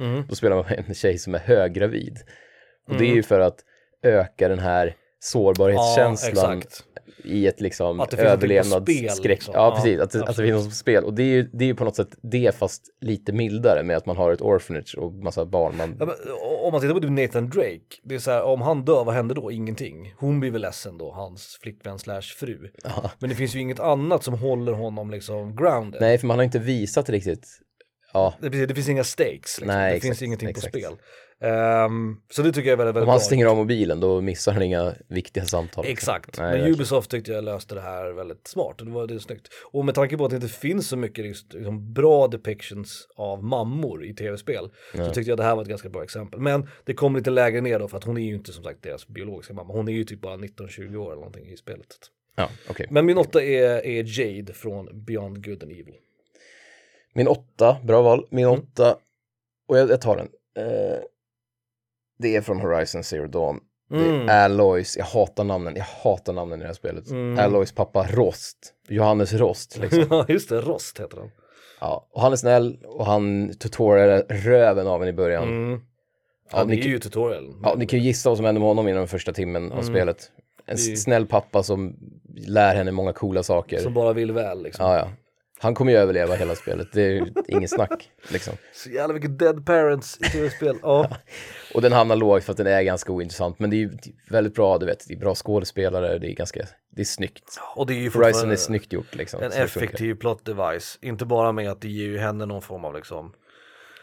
Mm. 0.03 0.25
då 0.29 0.35
spelar 0.35 0.57
man 0.57 0.65
en 0.88 0.95
tjej 0.95 1.19
som 1.19 1.35
är 1.35 1.38
höggravid. 1.38 2.19
Och 2.88 2.95
det 2.95 3.05
är 3.05 3.07
Mm. 3.07 3.17
ju 3.17 3.23
för 3.23 3.41
att 3.41 3.59
öka 4.03 4.49
den 4.49 4.59
här 4.59 4.95
sårbarhetskänslan 5.21 6.59
exakt. 6.59 6.85
i 7.25 7.47
ett 7.47 7.61
liksom 7.61 8.07
överlevnadsskräck. 8.19 9.23
liksom. 9.23 9.55
Ja, 9.55 9.69
Ja, 9.71 9.77
precis, 9.77 10.01
att 10.01 10.15
att 10.15 10.37
det 10.37 10.43
finns 10.43 10.57
något 10.57 10.65
på 10.69 10.75
spel. 10.75 11.05
Och 11.05 11.15
det 11.15 11.23
är 11.23 11.27
ju, 11.27 11.43
det 11.53 11.65
är 11.65 11.67
ju 11.67 11.75
på 11.75 11.85
något 11.85 11.97
sätt 11.97 12.09
det 12.23 12.55
fast 12.57 12.83
lite 13.01 13.33
mildare 13.33 13.83
med 13.83 13.97
att 13.97 14.07
man 14.07 14.17
har 14.17 14.33
ett 14.33 14.41
orphanage 14.41 14.95
och 14.99 15.12
massa 15.12 15.45
barn. 15.47 15.77
Man, 15.77 15.97
Ja, 16.01 16.07
men, 16.07 16.15
om 16.65 16.73
man 16.73 16.81
tittar 16.81 16.95
på 16.95 17.01
typ 17.01 17.11
Nathan 17.11 17.51
Drake, 17.51 17.81
det 18.05 18.15
är 18.15 18.19
så 18.19 18.31
här, 18.31 18.43
om 18.43 18.61
han 18.62 18.85
dör, 18.85 19.05
vad 19.05 19.15
händer 19.15 19.35
då? 19.35 19.51
Ingenting. 19.53 20.15
Hon 20.19 20.41
blir 20.41 20.51
väl 20.51 20.61
ledsen 20.62 20.99
då, 20.99 21.12
hans 21.12 21.59
flickvän 21.62 21.99
slash 21.99 22.23
fru. 22.23 22.71
Ja. 22.85 23.11
Men 23.19 23.31
det 23.31 23.37
finns 23.37 23.55
ju 23.55 23.61
inget 23.61 23.81
annat 23.81 24.25
som 24.25 24.35
håller 24.35 24.73
honom 24.73 25.11
liksom 25.11 25.57
grounded. 25.57 26.01
Nej, 26.01 26.19
för 26.19 26.27
man 26.27 26.37
har 26.38 26.45
inte 26.45 26.59
visat 26.59 27.09
riktigt. 27.11 27.47
Ja, 28.12 28.35
Det, 28.40 28.51
finns- 28.51 28.68
det 28.68 28.75
finns 28.75 28.88
inga 28.88 29.05
stakes, 29.05 29.33
liksom. 29.33 29.66
Nej, 29.66 29.90
det 29.90 29.96
exakt, 29.96 30.03
finns 30.09 30.22
ingenting 30.22 30.48
exakt. 30.48 30.72
på 30.72 30.79
spel. 30.79 30.92
Ehm, 31.40 32.16
så 32.31 32.42
det 32.42 32.53
tycker 32.53 32.68
jag 32.68 32.72
är 32.72 32.77
väldigt, 32.77 32.96
väldigt 32.96 33.03
om 33.03 33.09
han 33.09 33.18
bra. 33.18 33.25
stänger 33.25 33.46
av 33.46 33.57
mobilen 33.57 34.01
då 34.01 34.20
missar 34.20 34.53
han 34.53 34.62
inga 34.62 34.94
viktiga 35.09 35.44
samtal. 35.44 35.85
Exakt, 35.88 36.38
Nej, 36.38 36.61
men. 36.61 36.72
Ubisoft 36.75 37.11
tyckte 37.11 37.33
jag 37.33 37.44
löste 37.44 37.75
det 37.75 37.81
här 37.81 38.12
väldigt 38.12 38.46
smart 38.46 38.81
och 38.81 38.87
det 38.87 38.92
var 38.92 39.07
det 39.07 39.14
är 39.14 39.18
snyggt. 39.18 39.48
Och 39.72 39.85
med 39.85 39.94
tanke 39.94 40.16
på 40.16 40.25
att 40.25 40.31
det 40.31 40.37
inte 40.37 40.48
finns 40.48 40.88
så 40.88 40.96
mycket 40.96 41.25
just, 41.25 41.53
liksom, 41.55 41.92
bra 41.92 42.29
depictions 42.29 43.09
av 43.16 43.44
mammor 43.44 44.05
i 44.05 44.14
tv-spel 44.14 44.70
så 44.94 45.11
tyckte 45.11 45.31
jag 45.31 45.38
det 45.38 45.44
här 45.44 45.55
var 45.55 45.62
ett 45.62 45.68
ganska 45.68 45.88
bra 45.88 46.03
exempel. 46.03 46.40
Men 46.40 46.68
det 46.85 46.94
kom 46.94 47.16
lite 47.16 47.31
lägre 47.31 47.61
ner 47.61 47.79
då 47.79 47.88
för 47.88 47.96
att 47.96 48.05
hon 48.05 48.16
är 48.18 48.22
ju 48.27 48.35
inte 48.35 48.53
som 48.53 48.64
sagt 48.64 48.83
deras 48.83 49.09
biologiska 49.09 49.55
mamma, 49.55 49.72
hon 49.72 49.88
är 49.88 49.92
ju 49.92 50.05
typ 50.05 50.20
bara 50.20 50.37
19-20 50.37 50.96
år 50.96 51.07
eller 51.07 51.14
någonting 51.16 51.46
i 51.53 51.57
spelet. 51.57 51.87
Ja, 52.37 52.48
okej. 52.70 52.87
Men 52.90 53.07
min 53.07 53.18
åtta 53.18 53.42
är, 53.42 53.87
är 53.87 54.20
Jade 54.20 54.53
från 54.53 55.05
Beyond 55.05 55.44
Good 55.44 55.62
and 55.62 55.72
Evil. 55.72 55.94
Min 57.12 57.29
åtta, 57.29 57.77
bra 57.85 58.03
val. 58.03 58.27
Min 58.31 58.44
Mm. 58.46 58.61
åtta, 58.61 58.96
och 59.68 59.79
jag, 59.79 59.90
jag 59.90 60.01
tar 60.01 60.16
den. 60.16 60.29
Eh, 60.66 60.98
det 62.18 62.37
är 62.37 62.40
från 62.40 62.61
Horizon 62.61 63.05
Zero 63.05 63.27
Dawn. 63.27 63.61
Mm. 63.90 64.27
Det 64.27 64.33
är 64.33 64.44
Aloys, 64.44 64.96
jag 64.96 65.05
hatar 65.05 65.44
namnen, 65.44 65.77
jag 65.77 65.85
hatar 65.85 66.33
namnen 66.33 66.59
i 66.59 66.62
det 66.62 66.66
här 66.66 66.75
spelet. 66.75 67.11
Mm. 67.11 67.38
Aloys 67.38 67.72
pappa 67.72 68.07
Rost, 68.11 68.75
Johannes 68.88 69.33
Rost 69.33 69.79
liksom. 69.79 70.07
Ja 70.11 70.25
just 70.29 70.48
det, 70.48 70.61
Rost 70.61 71.01
heter 71.01 71.16
han. 71.16 71.31
ja, 71.81 72.09
och 72.11 72.20
han 72.22 72.33
är 72.33 72.37
snäll 72.37 72.79
och 72.85 73.07
han 73.07 73.55
tutorialar 73.59 74.22
röven 74.29 74.87
av 74.87 75.03
en 75.03 75.09
i 75.09 75.12
början. 75.12 75.42
Mm. 75.48 75.81
Ja, 76.53 76.64
ni, 76.64 76.77
det 76.77 76.83
är 76.83 76.88
ju 76.88 76.98
tutorial. 76.98 77.55
ja, 77.62 77.75
ni 77.79 77.87
kan 77.87 77.98
ju 77.98 78.05
gissa 78.05 78.29
vad 78.31 78.37
som 78.38 78.44
händer 78.46 78.61
med 78.61 78.68
honom 78.68 78.88
inom 78.88 78.98
den 78.98 79.09
första 79.09 79.33
timmen 79.33 79.64
av 79.72 79.79
Mm. 79.79 79.85
spelet. 79.94 80.31
En 80.66 80.79
snäll 80.79 81.27
pappa 81.27 81.62
som 81.62 81.96
lär 82.37 82.75
henne 82.75 82.92
många 82.92 83.12
coola 83.12 83.42
saker. 83.42 83.79
Som 83.79 83.94
bara 83.94 84.12
vill 84.12 84.33
väl 84.33 84.62
liksom. 84.62 84.87
Ja, 84.87 84.96
ja. 84.98 85.09
Han 85.62 85.75
kommer 85.75 85.92
ju 85.92 85.98
överleva 85.98 86.35
hela 86.35 86.55
spelet, 86.55 86.88
det 86.92 87.03
är 87.03 87.11
ju 87.11 87.33
inget 87.48 87.70
snack 87.70 88.11
liksom. 88.29 88.55
Så 88.72 88.90
jävla 88.90 89.14
mycket 89.14 89.38
dead 89.38 89.66
parents 89.66 90.18
i 90.20 90.25
tv-spel. 90.25 90.77
Ja. 90.83 91.16
Och 91.75 91.83
den 91.83 91.92
hamnar 91.92 92.16
lågt 92.16 92.44
för 92.44 92.53
att 92.53 92.57
den 92.57 92.66
är 92.66 92.83
ganska 92.83 93.12
ointressant, 93.12 93.59
men 93.59 93.70
det 93.70 93.77
är 93.77 93.79
ju 93.79 93.90
väldigt 94.31 94.55
bra, 94.55 94.79
du 94.79 94.87
vet, 94.87 95.09
det 95.09 95.14
är 95.14 95.18
bra 95.18 95.35
skådespelare, 95.35 96.18
det 96.18 96.31
är 96.31 96.35
ganska, 96.35 96.61
det 96.90 97.01
är 97.01 97.05
snyggt. 97.05 97.61
Och 97.77 97.87
det 97.87 97.94
är 97.94 97.98
ju 97.98 98.11
Horizon 98.11 98.51
är 98.51 98.57
snyggt 98.57 98.92
gjort 98.92 99.14
liksom. 99.14 99.42
en 99.42 99.51
det 99.51 99.57
effektiv 99.57 100.14
plot 100.14 100.44
device. 100.44 100.98
Inte 101.03 101.25
bara 101.25 101.53
med 101.53 101.70
att 101.70 101.81
det 101.81 101.88
ger 101.88 102.07
ju 102.07 102.18
henne 102.18 102.46
någon 102.46 102.62
form 102.62 102.85
av 102.85 102.94
liksom. 102.94 103.33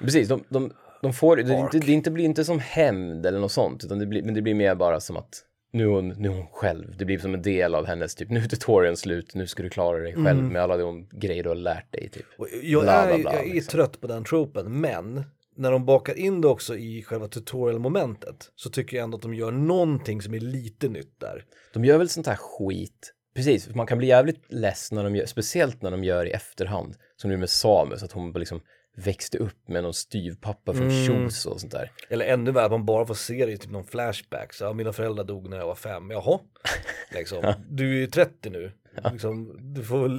Precis, 0.02 0.28
de, 0.28 0.44
de, 0.50 0.72
de 1.02 1.14
får, 1.14 1.36
det, 1.36 1.70
det 1.72 1.92
inte 1.92 2.12
blir 2.12 2.26
inte 2.26 2.46
som 2.46 2.60
hämnd 2.60 3.26
eller 3.26 3.40
något 3.40 3.52
sånt, 3.52 3.84
utan 3.84 4.00
det 4.00 4.06
blir, 4.06 4.24
men 4.24 4.34
det 4.34 4.42
blir 4.42 4.56
mer 4.56 4.76
bara 4.76 5.00
som 5.00 5.18
att 5.18 5.44
nu 5.72 5.84
är, 5.84 5.88
hon, 5.88 6.10
nu 6.10 6.30
är 6.30 6.34
hon 6.34 6.48
själv, 6.48 6.98
det 6.98 7.06
blir 7.06 7.18
som 7.18 7.34
en 7.34 7.42
del 7.42 7.76
av 7.76 7.86
hennes 7.86 8.16
typ, 8.16 8.30
nu 8.30 8.40
är 8.40 8.48
tutorialen 8.48 8.98
slut, 8.98 9.36
nu 9.36 9.48
ska 9.48 9.64
du 9.64 9.70
klara 9.70 10.00
dig 10.00 10.16
själv 10.16 10.44
med 10.44 10.62
alla 10.62 10.78
de 10.78 11.08
grejer 11.12 11.44
du 11.44 11.50
har 11.50 11.56
lärt 11.56 11.94
dig 11.94 12.10
typ. 12.10 12.26
Jag, 12.64 12.84
Bla, 12.84 13.06
bla, 13.06 13.16
är, 13.16 13.20
bla, 13.20 13.34
jag 13.34 13.50
är 13.50 13.54
liksom. 13.54 13.72
trött 13.72 14.02
på 14.02 14.08
den 14.08 14.24
tropen, 14.24 14.82
men 14.82 15.24
när 15.56 15.72
de 15.72 15.86
bakar 15.86 16.18
in 16.18 16.42
det 16.42 16.48
också 16.48 16.78
i 16.78 17.04
själva 17.04 17.28
tutorial-momentet 17.28 18.52
så 18.56 18.70
tycker 18.70 18.98
jag 18.98 19.04
ändå 19.04 19.16
att 19.16 19.22
de 19.22 19.34
gör 19.34 19.52
någonting 19.52 20.22
som 20.22 20.34
är 20.34 20.40
lite 20.40 20.90
nytt 20.90 21.20
där. 21.20 21.46
De 21.74 21.86
gör 21.86 21.98
väl 21.98 22.10
sånt 22.10 22.28
här 22.28 22.36
skit, 22.36 23.14
precis, 23.36 23.76
man 23.76 23.88
kan 23.88 23.98
bli 23.98 24.08
jävligt 24.08 24.52
less 24.54 24.92
när 24.92 25.04
de 25.04 25.16
gör, 25.16 25.26
speciellt 25.26 25.82
när 25.82 25.92
de 25.92 26.04
gör 26.04 26.26
i 26.26 26.32
efterhand, 26.32 26.96
som 27.16 27.30
nu 27.30 27.38
med 27.38 27.50
Samus, 27.50 28.04
att 28.04 28.12
hon 28.12 28.32
liksom 28.32 28.62
växte 29.00 29.38
upp 29.38 29.68
med 29.68 29.84
någon 29.84 29.94
styvpappa 29.94 30.74
från 30.74 30.90
Mm. 30.90 31.06
Kjos 31.06 31.46
och 31.46 31.60
sånt 31.60 31.72
där. 31.72 31.92
Eller 32.10 32.26
ännu 32.26 32.52
värre, 32.52 32.70
man 32.70 32.86
bara 32.86 33.06
får 33.06 33.14
se 33.14 33.46
det 33.46 33.52
i 33.52 33.58
typ 33.58 33.72
någon 33.72 33.86
flashback. 33.86 34.54
Så, 34.54 34.64
ja, 34.64 34.74
mina 34.74 34.94
föräldrar 34.94 35.24
dog 35.24 35.50
när 35.50 35.58
jag 35.58 35.68
var 35.68 35.76
fem, 35.76 36.12
jaha. 36.12 36.40
Liksom. 37.12 37.54
Du 37.70 37.96
är 37.96 38.00
ju 38.00 38.08
30 38.08 38.50
nu. 38.50 38.72
Liksom, 39.12 39.58
du 39.74 39.84
får 39.84 40.10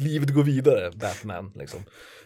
livet 0.00 0.30
gå 0.34 0.42
vidare, 0.42 0.90
Batman. 0.94 1.52
Liksom. 1.54 1.80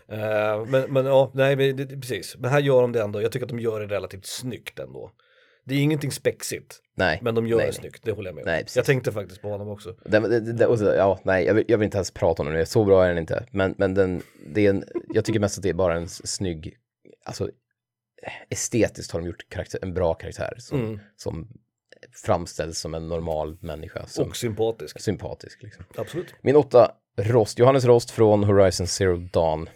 Eh, 0.08 0.66
men, 0.66 0.92
men 0.92 1.06
ja, 1.06 1.30
nej, 1.34 1.56
men 1.56 1.76
det, 1.76 1.86
precis. 1.86 2.36
Men 2.38 2.50
här 2.50 2.60
gör 2.60 2.82
de 2.82 2.92
det 2.92 3.02
ändå, 3.02 3.22
jag 3.22 3.32
tycker 3.32 3.46
att 3.46 3.50
de 3.50 3.60
gör 3.60 3.80
det 3.80 3.86
relativt 3.86 4.26
snyggt 4.26 4.78
ändå. 4.78 5.10
Det 5.64 5.74
är 5.74 5.78
ingenting 5.78 6.12
spexigt, 6.12 6.80
Nej, 6.94 7.18
men 7.22 7.34
de 7.34 7.46
gör 7.46 7.56
nej, 7.56 7.66
det 7.66 7.70
nej. 7.72 7.80
snyggt, 7.80 8.04
det 8.04 8.12
håller 8.12 8.28
jag 8.28 8.34
med 8.34 8.42
om. 8.42 8.46
Nej, 8.50 8.62
precis. 8.62 8.76
Jag 8.76 8.84
tänkte 8.86 9.12
faktiskt 9.12 9.42
på 9.42 9.48
honom 9.48 9.68
också. 9.68 9.94
Den, 10.04 10.56
det, 10.56 10.66
och 10.66 10.78
så, 10.78 10.84
ja, 10.84 11.20
nej, 11.24 11.44
jag 11.44 11.54
vill, 11.54 11.64
jag 11.68 11.78
vill 11.78 11.84
inte 11.84 11.96
ens 11.96 12.10
prata 12.10 12.42
om 12.42 12.52
den, 12.52 12.66
så 12.66 12.84
bra 12.84 13.04
är 13.04 13.08
den 13.08 13.18
inte. 13.18 13.46
Men, 13.50 13.74
men 13.78 13.94
den, 13.94 14.22
det 14.46 14.66
är 14.66 14.70
en, 14.70 14.84
jag 15.14 15.24
tycker 15.24 15.40
mest 15.40 15.58
att 15.58 15.62
det 15.62 15.68
är 15.68 15.74
bara 15.74 15.96
en 15.96 16.08
snygg, 16.08 16.76
alltså 17.24 17.50
estetiskt 18.50 19.12
har 19.12 19.20
de 19.20 19.26
gjort 19.26 19.48
karaktär, 19.48 19.78
en 19.82 19.94
bra 19.94 20.14
karaktär 20.14 20.54
som, 20.58 20.80
Mm. 20.80 21.00
som 21.16 21.48
framställs 22.24 22.78
som 22.78 22.94
en 22.94 23.08
normal 23.08 23.56
människa, 23.60 24.06
som 24.06 24.28
Och 24.28 24.36
sympatisk, 24.36 25.00
sympatisk. 25.00 25.62
Liksom. 25.62 25.84
absolut. 25.96 26.34
Min 26.42 26.56
åtta, 26.56 26.92
Rost, 27.16 27.58
Johannes 27.58 27.84
Rost 27.84 28.10
från 28.10 28.44
Horizon 28.44 28.86
Zero 28.86 29.16
Dawn. 29.32 29.68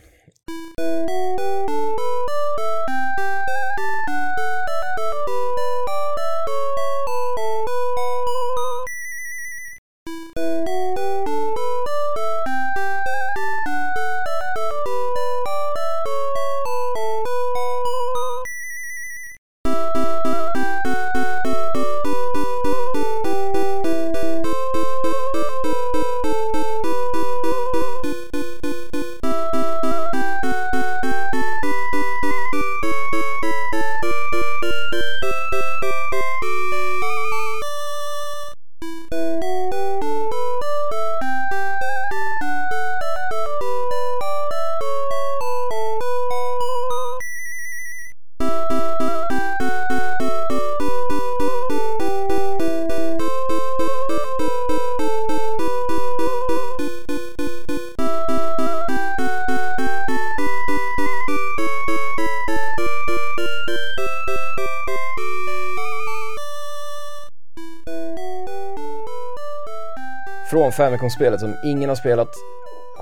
Från 70.67 70.73
Famicom-spelet 70.73 71.41
som 71.41 71.55
ingen 71.65 71.89
har 71.89 71.97
spelat, 71.97 72.35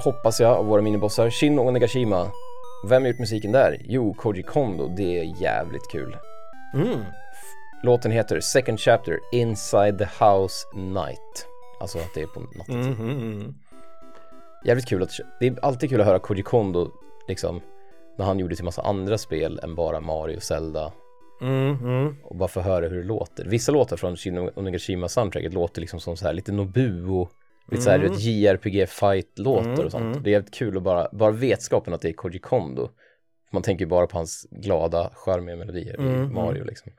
hoppas 0.05 0.41
jag, 0.41 0.57
av 0.57 0.67
våra 0.67 0.83
minibossar. 0.83 1.31
Shin 1.31 1.59
Onegashima. 1.59 2.31
Vem 2.89 3.03
har 3.03 3.09
gjort 3.09 3.19
musiken 3.19 3.53
där? 3.53 3.83
Jo, 3.85 4.15
Koji 4.15 4.43
Kondo. 4.43 4.89
Det 4.97 5.19
är 5.19 5.43
jävligt 5.43 5.91
kul. 5.91 6.17
Mm. 6.75 7.01
Låten 7.83 8.11
heter 8.11 8.41
Second 8.41 8.81
Chapter 8.81 9.19
Inside 9.33 9.99
the 9.99 10.25
House 10.25 10.67
Night. 10.75 11.47
Alltså 11.81 11.99
att 11.99 12.15
det 12.15 12.21
är 12.23 12.27
på 12.27 12.41
natten. 12.41 12.83
Mm, 12.83 13.01
mm, 13.01 13.33
mm. 13.33 13.55
Jävligt 14.65 14.89
kul 14.89 15.03
att, 15.03 15.11
det 15.41 15.47
är 15.47 15.65
alltid 15.65 15.91
kul 15.91 16.01
att 16.01 16.07
höra 16.07 16.19
Koji 16.19 16.43
Kondo 16.43 16.91
liksom 17.29 17.61
när 18.19 18.25
han 18.25 18.39
gjorde 18.39 18.57
till 18.57 18.65
massa 18.65 18.83
andra 18.83 19.19
spel 19.19 19.61
än 19.62 19.75
bara 19.75 20.01
Mario, 20.01 20.41
Zelda 20.41 20.93
Mm, 21.41 21.77
mm. 21.83 22.17
och 22.25 22.37
bara 22.37 22.49
få 22.49 22.61
höra 22.61 22.89
hur 22.89 22.97
det 22.97 23.05
låter. 23.05 23.45
Vissa 23.45 23.73
låtar 23.73 23.97
från 23.97 24.17
Shin 24.17 24.51
Onegashima 24.55 25.09
soundtracket 25.09 25.53
låter 25.53 25.81
liksom 25.81 26.01
som 26.01 26.17
så 26.17 26.27
här 26.27 26.33
lite 26.33 26.53
Nobuo, 26.53 27.29
lite 27.71 27.83
så 27.83 27.91
här 27.91 27.99
du 27.99 28.09
vet, 28.09 28.21
JRPG 28.21 28.87
fight-låtar 28.89 29.85
och 29.85 29.91
sånt. 29.91 30.25
Det 30.25 30.31
är 30.31 30.33
jävligt 30.33 30.55
kul 30.55 30.77
att 30.77 30.83
bara, 30.83 31.09
bara 31.12 31.31
vetskapen 31.31 31.95
att 31.95 32.01
det 32.01 32.09
är 32.09 32.12
Koji 32.12 32.39
Kondo. 32.39 32.89
Man 33.53 33.62
tänker 33.62 33.85
ju 33.85 33.89
bara 33.89 34.07
på 34.07 34.19
hans 34.19 34.47
glada, 34.51 35.11
charmiga 35.15 35.57
melodier 35.57 36.01
i 36.01 36.29
Mario 36.33 36.65
liksom. 36.65 36.93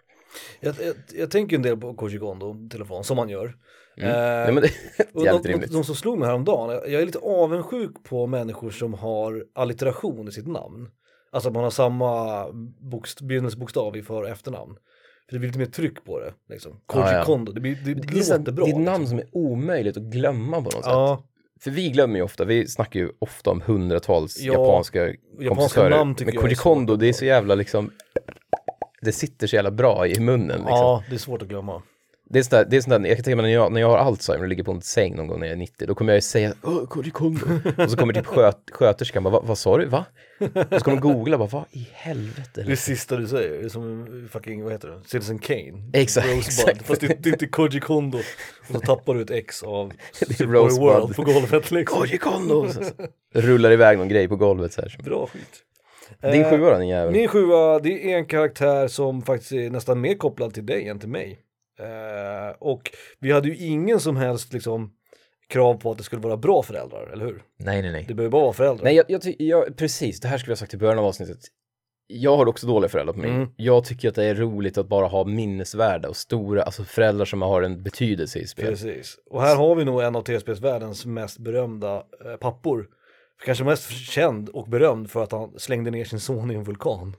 Jag, 0.60 0.76
jag, 0.82 0.96
jag 1.14 1.32
tänker 1.32 1.56
en 1.56 1.62
del 1.62 1.78
på 1.78 1.94
Koji 1.94 2.20
Kondo 2.20 2.70
telefon, 2.70 3.04
som 3.04 3.16
man 3.18 3.30
gör. 3.30 3.56
Mm. 3.98 4.10
Eh, 4.10 4.16
Nej, 4.16 4.54
men 4.54 4.64
det 4.64 4.68
är 4.68 5.06
och 5.14 5.22
jävligt 5.26 5.44
de, 5.44 5.50
rimligt. 5.50 5.72
de, 5.72 5.78
de 5.78 5.84
som 5.84 5.96
slog 5.96 6.18
mig 6.18 6.28
häromdagen, 6.28 6.70
jag 6.70 7.02
är 7.02 7.06
lite 7.06 7.20
avundsjuk 7.20 8.04
på 8.04 8.28
människor 8.28 8.70
som 8.70 8.94
har 8.94 9.46
allitteration 9.54 10.28
i 10.28 10.32
sitt 10.32 10.48
namn. 10.48 10.90
Alltså 11.32 11.50
att 11.50 11.54
man 11.54 11.64
har 11.64 11.72
samma 11.72 12.46
bokst, 12.92 13.22
begynnelsebokstav 13.22 13.98
i 13.98 14.04
för 14.04 14.22
och 14.22 14.30
efternamn. 14.30 14.78
För 15.30 15.36
det 15.36 15.40
blir 15.40 15.50
lite 15.50 15.60
mer 15.60 15.66
tryck 15.66 16.04
på 16.06 16.20
det. 16.20 16.34
Liksom. 16.50 16.80
Koji 16.86 17.14
Ja. 17.14 17.24
Kondo, 17.26 17.52
det, 17.52 17.62
blir, 17.62 17.76
det, 17.76 17.94
Det 17.94 18.14
här, 18.32 18.38
låter 18.40 18.52
bra. 18.52 18.66
det 18.66 18.72
är 18.72 18.76
ett 18.76 18.82
namn 18.82 19.00
liksom. 19.00 19.08
som 19.08 19.20
är 19.20 19.28
omöjligt 19.32 19.98
att 19.98 20.04
glömma 20.04 20.58
på 20.58 20.64
något 20.64 20.74
sätt. 20.74 20.84
Ja, 20.86 21.24
För 21.60 21.72
vi 21.72 21.90
glömmer 21.90 22.16
ju 22.16 22.22
ofta, 22.22 22.46
vi 22.46 22.68
snackar 22.68 23.00
ju 23.00 23.10
ofta 23.20 23.52
om 23.52 23.62
hundratals 23.62 24.40
Ja, 24.40 24.54
japanska 24.54 25.14
kompositörer. 25.48 25.90
namn 25.90 26.16
Men 26.26 26.36
Koji 26.36 26.56
Kondo, 26.56 26.96
det 26.96 27.08
är 27.08 27.14
så 27.14 27.26
jävla 27.26 27.56
liksom, 27.56 27.92
det 29.02 29.12
sitter 29.12 29.48
så 29.48 29.56
jävla 29.56 29.72
bra 29.72 30.08
i 30.08 30.20
munnen 30.20 30.48
liksom. 30.48 30.68
ja, 30.68 31.04
det 31.10 31.16
är 31.16 31.20
svårt 31.20 31.42
att 31.42 31.48
glömma. 31.48 31.82
Det 32.30 32.40
är 32.40 32.44
sånt 32.44 32.52
där, 32.52 32.66
det 32.66 32.78
är 32.78 32.82
sånt 32.82 33.04
där, 33.04 33.10
jag 33.10 33.18
kan 33.18 33.24
tänka 33.24 33.36
mig 33.36 33.46
när 33.46 33.54
jag, 33.54 33.72
när 33.72 33.82
jag 33.82 33.90
har 33.90 33.98
Alzheimer 33.98 34.44
och 34.44 34.50
ligger 34.50 34.64
på 34.64 34.72
en 34.72 34.82
säng 34.82 35.16
någon 35.16 35.28
gång 35.28 35.40
när 35.40 35.48
jag 35.48 35.54
är 35.54 35.58
90, 35.58 35.88
då 35.88 35.96
kommer 35.96 36.12
jag 36.14 36.18
ju 36.18 36.22
säga 36.22 36.54
Åh, 36.64 36.86
Kondo. 37.12 37.40
och 37.78 37.92
så 37.92 37.98
kommer 37.98 38.14
typ 38.14 38.26
sköt, 38.26 38.58
sköterskan 38.72 39.24
bara, 39.24 39.30
"Va- 39.30 39.44
vad 39.46 39.58
sa 39.58 39.78
du, 39.78 39.86
va? 39.86 40.06
Och 40.40 40.50
så 40.54 40.80
kommer 40.80 40.98
de 40.98 41.00
googla, 41.02 41.38
bara, 41.38 41.48
vad 41.50 41.64
i 41.72 41.88
helvete? 41.94 42.64
Det 42.68 42.76
sista 42.76 43.16
du 43.18 43.28
säger 43.28 43.64
är 43.66 43.70
som 43.70 44.08
fucking, 44.32 44.64
vad 44.64 44.72
heter 44.74 44.88
det, 44.88 45.02
Citizen 45.06 45.40
Kane. 45.40 45.90
Exakt, 45.94 46.28
Rosebud. 46.28 46.46
exakt. 46.48 46.88
Fast 46.88 47.02
det, 47.02 47.26
är 47.28 47.28
inte 47.34 47.48
Koji 47.48 47.80
Kondo. 47.80 48.18
Och 48.70 48.76
så 48.76 48.80
tappar 48.80 49.14
du 49.14 49.22
ett 49.22 49.32
ex 49.32 49.64
av 49.64 49.94
Super 50.12 50.46
Mario 50.46 50.60
Rosebud. 50.64 50.82
World 50.90 51.16
på 51.16 51.22
golvet 51.24 51.72
liksom. 51.72 51.98
Koji 52.00 52.18
Kondo! 52.18 52.68
Så, 52.70 52.84
så, 52.84 52.92
rullar 53.32 53.72
iväg 53.72 53.98
någon 53.98 54.10
grej 54.10 54.28
på 54.28 54.36
golvet 54.36 54.74
så 54.74 54.82
här. 54.82 54.98
Bra 55.04 55.28
skit. 55.28 55.62
Din 56.22 56.42
Eh, 56.42 56.50
sjua 56.50 56.70
då, 56.74 56.80
din 56.80 56.88
jävel? 56.88 57.14
Min 57.14 57.28
sjua, 57.28 57.80
det 57.80 58.12
är 58.14 58.18
en 58.18 58.26
karaktär 58.26 58.88
som 58.88 59.22
faktiskt 59.22 59.52
är 59.52 59.70
nästan 59.70 60.02
mer 60.02 60.16
kopplad 60.16 60.54
till 60.54 60.66
dig 60.66 60.88
än 60.88 61.00
till 61.00 61.10
mig. 61.10 61.40
Eh, 61.80 62.56
och 62.60 62.92
vi 63.20 63.32
hade 63.32 63.48
ju 63.48 63.58
ingen 63.58 64.00
som 64.00 64.18
helst 64.18 64.54
liksom 64.54 64.92
krav 65.48 65.74
på 65.74 65.92
att 65.92 65.98
det 65.98 66.04
skulle 66.04 66.22
vara 66.22 66.38
bra 66.38 66.64
föräldrar, 66.64 67.08
eller 67.14 67.26
hur? 67.26 67.44
Nej, 67.58 67.82
nej, 67.82 67.92
nej. 67.92 68.06
Det 68.08 68.14
behöver 68.14 68.32
bara 68.32 68.44
vara 68.44 68.54
föräldrar. 68.54 68.84
Nej, 68.84 68.96
jag, 68.96 69.06
jag, 69.08 69.36
jag, 69.40 69.78
precis, 69.78 70.20
det 70.20 70.28
här 70.28 70.38
skulle 70.38 70.52
jag 70.52 70.58
sagt 70.58 70.74
i 70.74 70.78
början 70.78 71.00
av 71.00 71.06
avsnittet. 71.06 71.40
Jag 72.08 72.38
har 72.38 72.46
också 72.46 72.68
dåliga 72.68 72.90
föräldrar 72.90 73.14
på 73.14 73.20
mig. 73.20 73.30
Mm. 73.30 73.50
Jag 73.56 73.86
tycker 73.86 74.10
att 74.10 74.16
det 74.16 74.24
är 74.24 74.36
roligt 74.36 74.78
att 74.78 74.88
bara 74.88 75.08
ha 75.08 75.24
minnesvärda 75.24 76.10
och 76.10 76.18
stora, 76.18 76.64
alltså 76.64 76.84
föräldrar 76.84 77.26
som 77.26 77.42
har 77.42 77.62
en 77.62 77.84
betydelse 77.84 78.40
i 78.40 78.48
spel. 78.48 78.66
Precis. 78.66 79.18
Och 79.30 79.42
här 79.42 79.56
har 79.56 79.76
vi 79.76 79.86
nog 79.86 80.02
en 80.02 80.16
av 80.16 80.22
TSP-världens 80.22 81.06
mest 81.06 81.40
berömda 81.40 82.04
eh, 82.26 82.36
pappor. 82.40 82.88
Kanske 83.46 83.64
mest 83.64 83.92
känd 83.92 84.50
och 84.50 84.70
berömd 84.70 85.12
för 85.12 85.24
att 85.24 85.32
han 85.32 85.60
slängde 85.60 85.92
ner 85.92 86.06
sin 86.06 86.20
son 86.20 86.52
i 86.52 86.56
en 86.56 86.64
vulkan. 86.64 87.16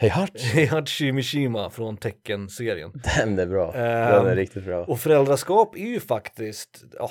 Hej 0.00 0.10
Hart! 0.10 0.40
Heihachi 0.40 1.12
Mishima 1.12 1.70
från 1.70 1.96
Tekken-serien. 1.96 2.92
Den 3.16 3.38
är 3.38 3.46
bra. 3.46 3.74
Ehm, 3.74 4.12
Den 4.24 4.26
är 4.26 4.36
riktigt 4.36 4.64
bra. 4.64 4.84
Och 4.84 5.00
föräldraskap 5.00 5.74
är 5.76 5.86
ju 5.86 6.00
faktiskt, 6.00 6.84
ja, 6.98 7.10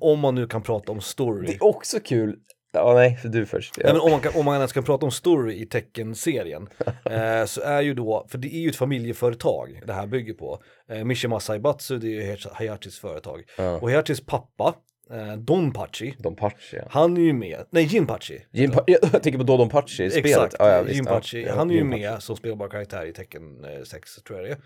om- 0.00 0.18
man 0.20 0.34
nu 0.34 0.46
kan 0.46 0.62
prata 0.62 0.92
om 0.92 1.00
story. 1.00 1.46
Det 1.46 1.54
är 1.54 1.64
också 1.64 2.00
kul. 2.00 2.36
Ja, 2.72 2.94
nej, 2.94 3.16
för 3.16 3.28
du 3.28 3.46
först. 3.46 3.74
Ja. 3.78 3.82
Nej, 3.84 3.92
men 3.92 4.00
om, 4.02 4.10
man 4.10 4.20
kan, 4.20 4.32
om 4.34 4.44
man 4.44 4.56
ens 4.56 4.72
kan 4.72 4.84
prata 4.84 5.06
om 5.06 5.12
story 5.12 5.54
i 5.62 5.66
Tekken-serien 5.66 6.68
eh, 7.10 7.44
så 7.46 7.60
är 7.60 7.80
ju 7.82 7.94
då, 7.94 8.26
för 8.30 8.38
det 8.38 8.54
är 8.54 8.58
ju 8.60 8.68
ett 8.68 8.76
familjeföretag 8.76 9.80
det 9.86 9.92
här 9.92 10.06
bygger 10.06 10.34
på. 10.34 10.62
Eh, 10.92 11.04
Mishima 11.04 11.40
Saibatsu, 11.40 11.98
det 11.98 12.06
är 12.06 12.10
ju 12.10 12.22
Heihachi- 12.22 12.54
Heiachis 12.54 12.98
företag. 12.98 13.42
Ja. 13.58 13.78
Och 13.80 13.90
Heiachis 13.90 14.26
pappa, 14.26 14.74
eh, 15.10 15.36
Don 15.36 15.72
Pachi, 15.72 16.14
Don 16.18 16.36
Pachi, 16.36 16.76
ja. 16.76 16.82
han 16.90 17.16
är 17.16 17.20
ju 17.20 17.32
med, 17.32 17.64
nej 17.70 17.84
Jinpachi. 17.84 18.38
Jin 18.52 18.70
pa- 18.70 18.84
jag 18.86 19.22
tänker 19.22 19.38
på 19.38 19.44
Dodon 19.44 19.68
Pachi 19.68 20.04
i 20.04 20.10
spelet. 20.10 20.26
Exakt, 20.26 20.54
Ja, 20.58 20.72
ja, 20.72 20.82
visst. 20.82 20.96
Jinpachi, 20.96 21.44
Ja, 21.46 21.54
han 21.54 21.70
är 21.70 21.74
ju 21.74 21.84
med 21.84 22.22
som 22.22 22.36
spelbar 22.36 22.68
karaktär 22.68 23.06
i 23.06 23.12
Tekken 23.12 23.64
eh, 23.64 23.82
6 23.84 24.14
tror 24.22 24.38
jag 24.40 24.48
det 24.48 24.52
är. 24.52 24.58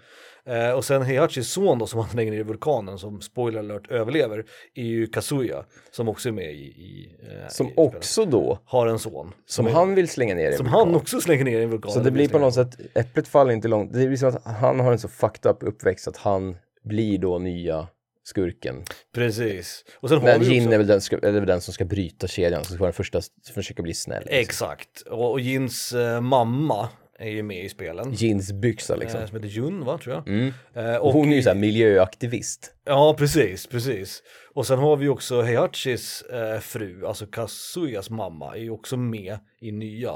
Eh, 0.70 0.74
och 0.76 0.84
sen 0.84 1.02
Heiachis 1.02 1.48
son 1.48 1.78
då 1.78 1.86
som 1.86 2.00
han 2.00 2.08
slänger 2.10 2.32
ner 2.32 2.38
i 2.38 2.42
vulkanen 2.42 2.98
som 2.98 3.20
spoiler 3.20 3.58
alert 3.58 3.90
överlever 3.90 4.44
är 4.74 4.84
ju 4.84 5.06
Kazuya 5.06 5.64
som 5.90 6.08
också 6.08 6.28
är 6.28 6.32
med 6.32 6.52
i, 6.52 6.56
i 6.64 7.16
eh, 7.22 7.48
Som 7.48 7.66
i 7.68 7.72
också 7.76 8.24
då, 8.24 8.58
har 8.64 8.86
en 8.86 8.98
son. 8.98 9.32
som 9.46 9.66
är- 9.66 9.70
han 9.70 9.94
vill 9.94 10.08
slänga 10.08 10.34
ner 10.34 10.50
i 10.50 10.56
som 10.56 10.66
vulkan. 10.66 10.80
han 10.86 10.94
också 10.94 11.20
slänger 11.20 11.44
ner 11.44 11.60
i 11.60 11.62
en 11.62 11.70
vulkan. 11.70 11.92
Så 11.92 12.00
det 12.00 12.10
blir 12.10 12.28
på 12.28 12.38
något 12.38 12.54
sätt, 12.54 12.68
äpplet 12.94 13.28
faller 13.28 13.52
inte 13.52 13.68
långt. 13.68 13.92
Det 13.92 14.06
blir 14.06 14.16
som 14.16 14.28
att 14.28 14.44
han 14.44 14.80
har 14.80 14.92
en 14.92 14.98
så 14.98 15.08
fucked 15.08 15.50
up 15.50 15.56
uppväxt 15.62 16.08
att 16.08 16.16
han 16.16 16.56
blir 16.84 17.18
då 17.18 17.38
nya 17.38 17.88
skurken. 18.24 18.84
Precis. 19.14 19.84
Och 20.00 20.08
sen 20.08 20.22
Men 20.22 20.42
Jin 20.42 20.62
också... 20.62 20.74
är 20.74 20.78
väl, 20.78 20.86
den, 20.86 21.00
är 21.22 21.40
väl 21.40 21.46
den 21.46 21.60
som 21.60 21.74
ska 21.74 21.84
bryta 21.84 22.26
kedjan, 22.26 22.64
som 22.64 22.74
ska 22.74 22.80
vara 22.80 22.90
den 22.90 22.96
första, 22.96 23.20
försöka 23.54 23.82
bli 23.82 23.94
snäll. 23.94 24.22
liksom. 24.22 24.38
Exakt. 24.40 25.00
Och, 25.00 25.30
och 25.32 25.40
Jins 25.40 25.92
eh, 25.92 26.20
mamma 26.20 26.88
är 27.18 27.28
ju 27.30 27.42
med 27.42 27.64
i 27.64 27.68
spelen. 27.68 28.12
Jins 28.12 28.52
byxa 28.52 28.96
liksom. 28.96 29.20
Eh, 29.20 29.26
som 29.26 29.36
heter 29.36 29.48
Jun 29.48 29.84
va, 29.84 29.98
tror 29.98 30.14
jag. 30.14 30.28
Mm. 30.28 30.52
Eh, 30.74 30.96
Och 30.96 31.12
hon 31.12 31.32
är 31.32 31.36
ju 31.36 31.42
såhär 31.42 31.56
miljöaktivist. 31.56 32.74
Ja, 32.84 33.14
precis, 33.18 33.66
precis. 33.66 34.22
Och 34.54 34.66
sen 34.66 34.78
har 34.78 34.96
vi 34.96 35.08
också 35.08 35.42
Heiachis 35.42 36.22
eh, 36.22 36.58
fru, 36.60 37.06
alltså 37.06 37.26
Kazuyas 37.26 38.10
mamma, 38.10 38.56
är 38.56 38.60
ju 38.60 38.70
också 38.70 38.96
med 38.96 39.38
i 39.60 39.72
nya. 39.72 40.10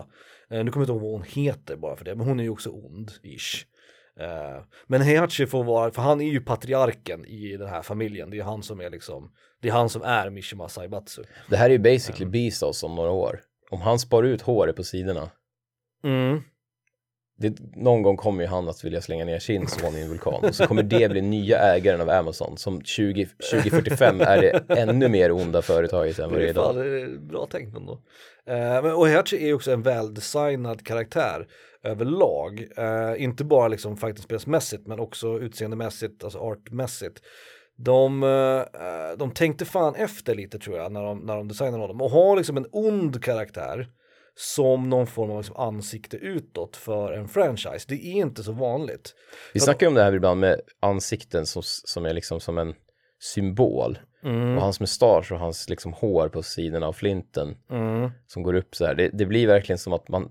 Eh, 0.51 0.65
nu 0.65 0.71
kommer 0.71 0.71
jag 0.73 0.83
inte 0.83 0.93
ihåg 0.93 1.03
vad 1.03 1.13
hon 1.13 1.23
heter 1.29 1.77
bara 1.77 1.97
för 1.97 2.05
det, 2.05 2.15
men 2.15 2.27
hon 2.27 2.41
är 2.41 2.45
ju 2.45 2.51
också 2.51 2.71
ond, 2.71 3.11
ish. 3.23 3.67
Eh, 4.21 4.62
men 4.87 5.01
Heihachi 5.03 5.47
får 5.47 5.64
vara, 5.64 5.91
för 5.91 6.03
han 6.03 6.21
är 6.21 6.31
ju 6.31 6.41
patriarken 6.41 7.25
i 7.25 7.57
den 7.57 7.69
här 7.69 7.83
familjen, 7.83 8.31
det 8.31 8.39
är 8.39 8.43
han 8.43 8.62
som 8.62 8.81
är 8.81 8.91
liksom, 8.91 9.33
det 9.62 9.69
är 9.69 9.73
han 9.73 9.89
som 9.89 10.03
är 10.03 10.31
Mishima 10.31 10.69
Saibatsu. 10.69 11.23
Det 11.51 11.57
här 11.57 11.67
är 11.67 11.71
ju 11.73 11.79
basically 11.79 12.27
Beastars 12.27 12.85
om 12.85 12.95
några 12.95 13.11
år. 13.11 13.41
Om 13.71 13.81
han 13.81 13.99
spar 13.99 14.23
ut 14.23 14.43
håret 14.43 14.77
på 14.77 14.85
sidorna, 14.85 15.31
Mm. 16.05 16.41
det, 17.39 17.59
någon 17.77 18.03
gång 18.03 18.17
kommer 18.17 18.43
ju 18.43 18.49
han 18.49 18.69
att 18.69 18.85
vilja 18.85 19.01
slänga 19.01 19.25
ner 19.25 19.39
sin 19.39 19.67
son 19.67 19.97
i 19.97 20.01
en 20.01 20.09
vulkan. 20.09 20.35
Och 20.45 20.55
så 20.55 20.67
kommer 20.67 20.83
det 20.83 21.09
bli 21.09 21.21
nya 21.23 21.59
ägaren 21.59 22.01
av 22.01 22.11
Amazon. 22.11 22.57
Som 22.59 22.83
20, 22.83 23.29
2045 23.53 24.21
är 24.21 24.41
det 24.41 24.75
ännu 24.81 25.09
mer 25.09 25.33
onda 25.33 25.62
företaget 25.62 26.19
än 26.19 26.31
vad 26.31 26.41
det 26.41 26.49
är 26.49 26.55
fan, 26.55 26.75
idag. 26.75 26.87
det 26.87 27.01
är 27.01 27.19
bra 27.19 27.47
tänkt 27.47 27.77
ändå. 27.77 27.93
Eh, 28.47 28.83
men, 28.83 28.93
och 28.95 29.07
Heihachi 29.07 29.37
är 29.37 29.47
ju 29.47 29.55
också 29.55 29.73
en 29.73 29.83
väldesignad 29.83 30.87
karaktär 30.87 31.47
överlag. 31.87 32.66
Eh, 32.76 33.22
inte 33.22 33.45
bara 33.45 33.68
liksom 33.68 33.97
fightingspelsmässigt 33.97 34.87
men 34.87 35.01
också 35.01 35.41
utseendemässigt, 35.41 36.24
alltså 36.24 36.39
artmässigt. 36.39 37.22
De, 37.76 38.22
eh, 38.22 39.18
de 39.18 39.30
tänkte 39.30 39.64
fan 39.64 39.95
efter 39.95 40.34
lite 40.34 40.59
tror 40.59 40.76
jag 40.76 40.93
när 40.93 41.03
de, 41.03 41.18
när 41.18 41.37
de 41.37 41.49
designade 41.49 41.78
honom 41.82 42.01
och 42.01 42.11
har 42.11 42.37
liksom 42.37 42.57
en 42.57 42.66
ond 42.72 43.24
karaktär 43.24 43.89
som 44.39 44.91
någon 44.91 45.07
form 45.07 45.30
av 45.30 45.39
liksom 45.39 45.57
ansikte 45.57 46.16
utåt 46.16 46.76
för 46.76 47.12
en 47.12 47.28
franchise. 47.28 47.87
Det 47.89 47.95
är 47.95 48.12
inte 48.12 48.43
så 48.43 48.53
vanligt. 48.53 49.14
Vi 49.55 49.61
snackar 49.61 49.87
ju 49.87 49.89
om 49.89 49.95
det 49.95 50.03
här 50.03 50.12
ibland 50.12 50.41
med 50.41 50.61
ansikten 50.80 51.47
som, 51.47 51.62
som 51.64 52.07
är 52.07 52.14
liksom 52.14 52.41
som 52.41 52.59
en 52.59 52.74
symbol. 53.18 53.99
Mm. 54.24 54.57
Och 54.57 54.62
hans 54.62 54.80
mustasch 54.80 55.32
och 55.32 55.39
hans 55.39 55.68
liksom 55.68 55.93
hår 55.93 56.28
på 56.28 56.43
sidorna 56.43 56.87
av 56.87 56.93
flinten 56.93 57.57
Mm. 57.70 58.11
som 58.26 58.43
går 58.43 58.55
upp 58.55 58.74
så 58.74 58.87
här. 58.87 58.95
Det, 58.95 59.11
det 59.12 59.26
blir 59.26 59.47
verkligen 59.47 59.78
som 59.78 59.93
att 59.93 60.09
man, 60.09 60.28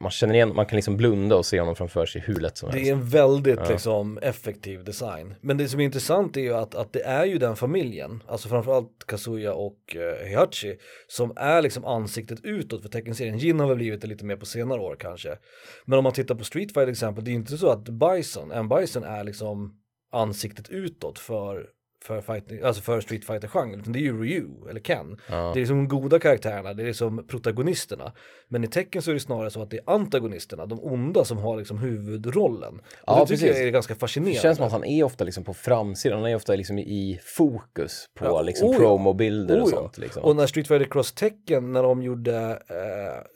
man 0.00 0.10
känner 0.10 0.34
igen, 0.34 0.54
man 0.54 0.66
kan 0.66 0.76
liksom 0.76 0.96
blunda 0.96 1.36
och 1.36 1.46
se 1.46 1.60
honom 1.60 1.76
framför 1.76 2.06
sig 2.06 2.20
hur 2.20 2.34
lätt 2.34 2.56
som 2.56 2.70
Det 2.70 2.76
helst. 2.76 2.88
är 2.90 2.94
en 2.94 3.08
väldigt 3.08 3.68
liksom, 3.68 4.18
effektiv 4.18 4.84
design. 4.84 5.34
Men 5.40 5.56
det 5.56 5.68
som 5.68 5.80
är 5.80 5.84
intressant 5.84 6.36
är 6.36 6.40
ju 6.40 6.54
att, 6.54 6.74
att 6.74 6.92
det 6.92 7.02
är 7.02 7.24
ju 7.24 7.38
den 7.38 7.56
familjen, 7.56 8.22
alltså 8.26 8.48
framförallt 8.48 9.04
Kazuya 9.06 9.54
och 9.54 9.96
uh, 9.96 10.26
Heihachi, 10.26 10.76
som 11.06 11.32
är 11.36 11.62
liksom 11.62 11.84
ansiktet 11.84 12.38
utåt 12.42 12.82
för 12.82 12.88
teckenserien. 12.88 13.38
Jin 13.38 13.60
har 13.60 13.68
väl 13.68 13.76
blivit 13.76 14.00
det 14.00 14.06
lite 14.06 14.24
mer 14.24 14.36
på 14.36 14.46
senare 14.46 14.80
år 14.80 14.96
kanske. 15.00 15.36
Men 15.84 15.98
om 15.98 16.02
man 16.04 16.12
tittar 16.12 16.34
på 16.34 16.44
Street 16.44 16.68
Fighter 16.68 16.84
till 16.86 16.92
exempel, 16.92 17.24
det 17.24 17.30
är 17.30 17.32
inte 17.32 17.56
så 17.56 17.68
att 17.68 17.88
Bison, 17.88 18.50
en 18.52 18.68
Bison 18.68 19.04
är 19.04 19.24
liksom 19.24 19.74
ansiktet 20.12 20.68
utåt 20.68 21.18
för 21.18 21.66
för, 22.06 22.20
fighting, 22.20 22.62
alltså 22.62 22.82
för 22.82 23.00
Street 23.00 23.24
Fighter-genren, 23.24 23.80
utan 23.80 23.92
det 23.92 23.98
är 23.98 24.00
ju 24.00 24.22
Ryu 24.24 24.44
eller 24.70 24.80
Ken. 24.80 25.16
Ja. 25.30 25.36
Det 25.36 25.58
är 25.58 25.60
liksom 25.60 25.76
de 25.76 25.88
goda 25.88 26.18
karaktärerna, 26.18 26.72
det 26.74 26.82
är 26.82 26.86
liksom 26.86 27.26
protagonisterna. 27.28 28.12
Men 28.48 28.64
i 28.64 28.66
tecken 28.66 29.02
så 29.02 29.10
är 29.10 29.14
det 29.14 29.20
snarare 29.20 29.50
så 29.50 29.62
att 29.62 29.70
det 29.70 29.76
är 29.76 29.82
antagonisterna, 29.90 30.66
de 30.66 30.80
onda 30.82 31.24
som 31.24 31.38
har 31.38 31.56
liksom 31.56 31.78
huvudrollen. 31.78 32.74
Och 32.74 32.80
Ja, 33.06 33.20
det 33.20 33.26
tycker 33.26 33.46
precis. 33.46 33.58
jag 33.58 33.66
är 33.68 33.72
ganska 33.72 33.94
Det 33.94 34.00
fascinerande. 34.00 34.40
känns 34.40 34.56
som 34.56 34.66
att 34.66 34.72
han 34.72 34.84
är 34.84 35.04
ofta 35.04 35.24
liksom 35.24 35.44
på 35.44 35.54
framsidan, 35.54 36.18
han 36.20 36.30
är 36.30 36.36
ofta 36.36 36.54
liksom 36.54 36.78
i 36.78 37.20
fokus 37.24 38.06
på 38.14 38.24
Ja, 38.24 38.42
liksom 38.42 38.68
oh 38.68 38.72
ja. 38.74 38.78
promobilder 38.78 39.60
och 39.60 39.66
Oh 39.66 39.70
ja. 39.72 39.76
sånt. 39.80 39.98
Liksom. 39.98 40.22
Och 40.24 40.36
när 40.36 40.46
Street 40.46 40.68
Fighter 40.68 40.86
Cross 40.90 41.12
Tekken, 41.12 41.72
när 41.72 41.82
de 41.82 42.02
gjorde 42.02 42.62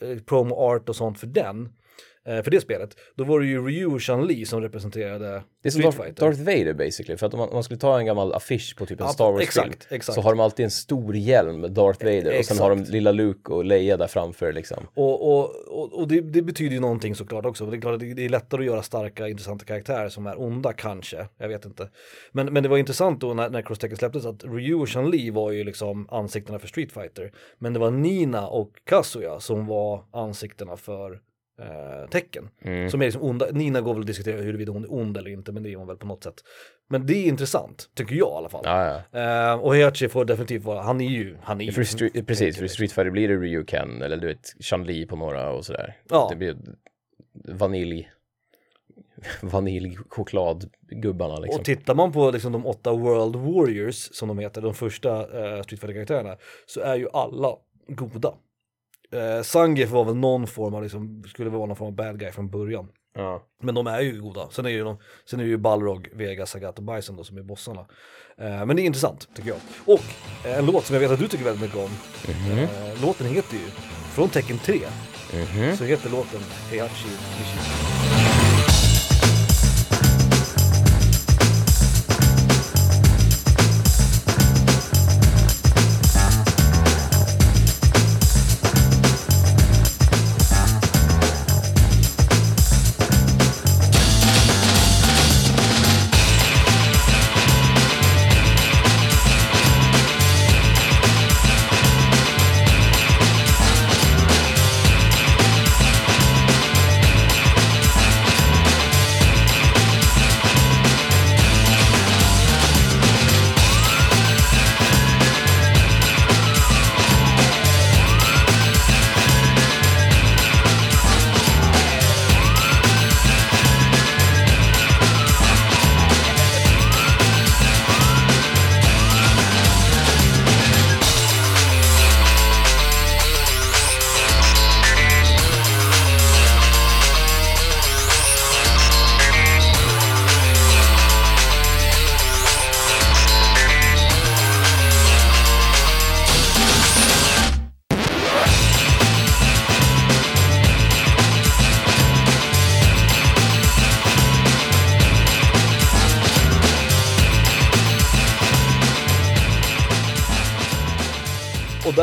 eh, 0.01 0.19
promo 0.27 0.55
art 0.55 0.89
och 0.89 0.97
sånt 0.97 1.21
för 1.21 1.27
den, 1.27 1.69
för 2.29 2.51
det 2.51 2.61
spelet, 2.61 2.97
då 3.15 3.25
var 3.25 3.41
det 3.41 3.47
ju 3.47 3.67
Ryu 3.67 3.87
och 3.87 4.01
Chun-Li 4.01 4.47
som 4.47 4.61
representerade 4.61 5.43
det 5.63 5.69
är 5.69 5.71
som 5.71 5.81
Street 5.81 5.97
Darth, 5.97 6.07
Fighter. 6.07 6.27
Darth 6.27 6.39
Vader 6.39 6.73
basically, 6.75 7.17
för 7.17 7.27
att 7.27 7.35
om 7.35 7.39
man, 7.39 7.49
om 7.49 7.55
man 7.55 7.63
skulle 7.65 7.81
ta 7.81 7.99
en 7.99 8.07
gammal 8.07 8.33
affisch 8.35 8.77
på 8.77 8.87
typ 8.87 9.01
en 9.01 9.07
Ja, 9.07 9.13
Star 9.13 9.33
Wars-film 9.33 9.43
exakt, 9.71 9.87
exakt. 9.91 10.15
så 10.15 10.21
har 10.21 10.31
de 10.31 10.41
alltid 10.41 10.65
en 10.65 10.71
stor 10.71 11.17
hjälm 11.17 11.61
med 11.61 11.71
Darth 11.71 12.05
Vader 12.05 12.19
och 12.19 12.25
sen 12.25 12.35
Exakt. 12.35 12.61
har 12.61 12.71
de 12.71 12.83
lilla 12.83 13.13
Luke 13.13 13.53
och 13.53 13.65
Leia 13.65 13.97
där 13.97 14.07
framför 14.07 14.53
liksom. 14.53 14.87
Och, 14.95 15.39
och, 15.39 15.51
och, 15.67 15.93
och 15.93 16.09
det, 16.09 16.21
det 16.21 16.43
betyder 16.43 16.75
ju 16.75 16.81
någonting 16.81 17.15
såklart 17.15 17.45
också. 17.45 17.67
Det 17.67 17.77
är 17.77 17.81
klart 17.81 17.95
att 17.95 18.01
det, 18.01 18.15
det 18.15 18.25
är 18.25 18.29
lättare 18.29 18.61
att 18.61 18.67
göra 18.67 18.83
starka, 18.83 19.29
intressanta 19.29 19.65
karaktärer 19.65 20.09
som 20.09 20.27
är 20.27 20.41
onda 20.41 20.73
kanske. 20.73 21.27
Jag 21.39 21.49
vet 21.49 21.65
inte. 21.65 21.89
Men, 22.33 22.53
men 22.53 22.63
det 22.63 22.69
var 22.69 22.79
intressant 22.79 23.21
då 23.21 23.35
när, 23.35 23.51
när 23.51 23.63
Cross 23.63 23.79
Tekken 23.79 23.97
släpptes 23.97 24.27
att 24.27 24.45
Ryu 24.45 24.75
och 24.75 24.89
Chun-Li 24.89 25.31
var 25.31 25.51
ju 25.51 25.65
liksom 25.65 26.09
ansiktena 26.11 26.59
för 26.59 26.69
Street 26.69 26.93
Fighter. 26.93 27.33
Men 27.59 27.73
det 27.73 27.79
var 27.79 27.91
Nina 27.91 28.49
och 28.49 28.71
Kazuya 28.85 29.41
som 29.41 29.67
var 29.67 30.05
ansiktena 30.13 30.77
för 30.77 31.21
eh, 31.59 32.11
Tekken. 32.11 32.49
Mm. 32.63 32.91
Som 32.91 33.01
är 33.01 33.05
liksom 33.05 33.23
onda. 33.23 33.47
Nina 33.53 33.81
går 33.81 33.95
väl 33.95 34.01
att 34.01 34.07
diskutera 34.07 34.41
huruvida 34.41 34.73
hon 34.73 34.85
är 34.85 34.93
ond 34.93 35.17
eller 35.17 35.31
inte, 35.31 35.53
men 35.53 35.63
det 35.63 35.73
är 35.73 35.77
hon 35.77 35.87
väl 35.87 35.97
på 35.97 36.07
något 36.07 36.25
sätt. 36.25 36.45
Men 36.89 37.07
det 37.07 37.15
är 37.15 37.29
intressant, 37.29 37.91
tycker 37.95 38.15
jag 38.15 38.29
i 38.29 38.37
alla 38.37 38.49
fall. 38.49 38.63
Ja, 38.65 39.03
ja. 39.11 39.53
Eh, 39.53 39.61
och 39.61 39.75
Heihachi 39.75 40.09
får 40.09 40.25
definitivt 40.25 40.65
vara, 40.65 40.83
han 40.83 41.01
är 41.01 41.09
ju, 41.09 41.37
han 41.43 41.61
är 41.61 41.65
ju. 41.65 41.73
För 41.73 41.85
Street, 41.85 42.27
precis, 42.27 42.59
för 42.59 42.67
Street 42.67 42.93
Fighter 42.93 43.11
blir 43.11 43.29
det 43.29 43.35
Ryu 43.35 43.65
Ken 43.65 44.03
eller 44.03 44.17
du 44.17 44.27
vet 44.27 44.55
Chun-Li 44.61 45.07
på 45.07 45.17
några 45.17 45.51
och 45.51 45.65
sådär. 45.65 45.97
Ja. 46.09 46.27
Det 46.31 46.37
blir 46.37 46.57
vanilj, 47.45 48.11
vaniljchokladgubbarna 49.41 51.39
liksom. 51.39 51.61
Och 51.61 51.65
tittar 51.65 51.95
man 51.95 52.13
på 52.13 52.31
liksom 52.31 52.53
de 52.53 52.67
åtta 52.67 52.93
World 52.93 53.37
Warriors 53.37 54.09
som 54.13 54.29
de 54.29 54.39
heter, 54.39 54.63
de 54.63 54.75
första 54.75 55.21
eh, 55.21 55.63
Street 55.63 55.81
Fighter-karaktärerna, 55.81 56.37
så 56.67 56.81
är 56.81 56.97
ju 56.97 57.09
alla 57.13 57.57
goda. 57.89 58.35
Eh, 59.13 59.43
Zangief 59.43 59.91
var 59.91 60.05
väl 60.05 60.15
någon 60.17 60.47
form 60.47 60.75
av, 60.75 60.83
liksom, 60.83 61.23
skulle 61.29 61.51
vara 61.51 61.67
någon 61.67 61.77
form 61.77 61.89
av 61.89 61.95
bad 61.95 62.21
guy 62.21 62.33
från 62.33 62.51
början. 62.51 62.89
Ja. 63.15 63.43
Men 63.63 63.75
de 63.75 63.87
är 63.87 64.01
ju 64.01 64.21
goda. 64.21 64.49
Sen 64.51 64.67
är 64.67 64.71
ju, 64.71 64.85
de, 64.85 64.99
sen 65.31 65.41
är 65.41 65.45
ju 65.45 65.57
Balrog, 65.57 66.09
Vega, 66.13 66.47
Sagat 66.47 66.79
och 66.79 66.85
Bison 66.85 67.17
då 67.17 67.25
som 67.25 67.37
är 67.39 67.43
bossarna. 67.43 67.81
Eh, 68.39 68.67
men 68.67 68.77
det 68.77 68.83
är 68.83 68.85
intressant 68.85 69.29
tycker 69.35 69.49
jag. 69.49 69.59
Och 69.87 70.47
eh, 70.47 70.59
en 70.59 70.67
låt 70.67 70.85
som 70.87 70.95
jag 70.95 71.01
vet 71.01 71.11
att 71.11 71.19
du 71.19 71.29
tycker 71.29 71.45
väldigt 71.45 71.63
mycket 71.63 71.79
om. 71.79 71.91
Eh, 72.63 73.03
låten 73.03 73.27
heter 73.27 73.55
ju, 73.55 73.67
från 74.15 74.29
Tecken 74.29 74.59
3, 74.59 74.79
Mhm. 75.33 75.77
så 75.77 75.85
heter 75.85 76.11
låten 76.11 76.41
Heihachi 76.71 77.09
Mishi. 77.09 77.98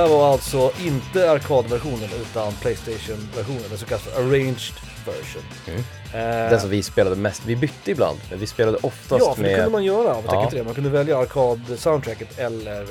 Och 0.05 0.11
där 0.11 0.17
var 0.17 0.31
alltså 0.31 0.71
inte 0.85 1.31
arkadversionen 1.31 2.09
utan 2.21 2.53
Playstation-versionen, 2.53 3.61
den 3.69 3.77
så 3.77 3.85
kallade 3.85 4.15
arranged 4.17 4.73
version. 5.05 5.43
Eh, 6.13 6.49
Den 6.49 6.59
som 6.59 6.69
vi 6.69 6.83
spelade 6.83 7.15
mest, 7.15 7.45
vi 7.45 7.55
bytte 7.55 7.91
ibland, 7.91 8.17
men 8.29 8.39
vi 8.39 8.47
spelade 8.47 8.77
oftast 8.81 9.25
ja, 9.25 9.35
för 9.35 9.43
det 9.43 9.49
med 9.49 9.55
kunde 9.57 9.71
man 9.71 9.83
göra 9.83 10.13
Tekken 10.15 10.29
Ja. 10.39 10.49
3. 10.51 10.63
Man 10.63 10.73
kunde 10.73 10.89
välja 10.89 11.17
arkad-soundtracket 11.17 12.39
eller 12.39 12.85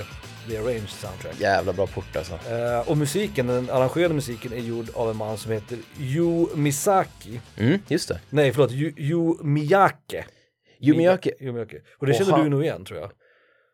the 0.49 0.57
arranged 0.59 0.89
soundtrack. 0.89 1.41
jävla 1.41 1.73
bra 1.73 1.87
port 1.87 2.17
alltså. 2.17 2.33
Eh, 2.51 2.89
och 2.91 2.97
musiken, 2.97 3.47
den 3.47 3.71
arrangerade 3.71 4.15
musiken 4.15 4.53
är 4.53 4.57
gjord 4.59 4.87
av 4.95 5.11
en 5.11 5.17
man 5.17 5.39
som 5.39 5.53
heter 5.53 5.79
Yu 5.99 6.47
Misaki. 6.55 7.41
Mm, 7.57 7.79
just 7.89 8.09
det. 8.09 8.21
Nej, 8.31 8.53
förlåt, 8.53 8.73
Yu, 8.73 8.93
Yu 8.97 9.35
Miyake. 9.43 10.25
Yumiyake, 10.81 11.31
Yu 11.41 11.53
Miyake. 11.53 11.77
Och 11.99 12.07
det 12.07 12.13
Och 12.13 12.19
känner 12.19 12.33
han- 12.33 12.45
du 12.45 12.49
nog 12.51 12.65
igen 12.65 12.85
tror 12.85 13.01
jag. 13.01 13.11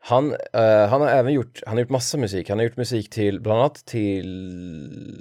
Han, 0.03 0.33
eh, 0.53 0.87
han 0.89 1.01
har 1.01 1.09
även 1.09 1.33
gjort, 1.33 1.61
han 1.67 1.75
har 1.77 1.81
gjort 1.81 1.91
massa 1.91 2.19
musik. 2.19 2.49
Han 2.49 2.59
har 2.59 2.65
gjort 2.65 2.77
musik 2.77 3.11
till, 3.11 3.41
bland 3.41 3.59
annat 3.61 3.75
till 3.75 4.27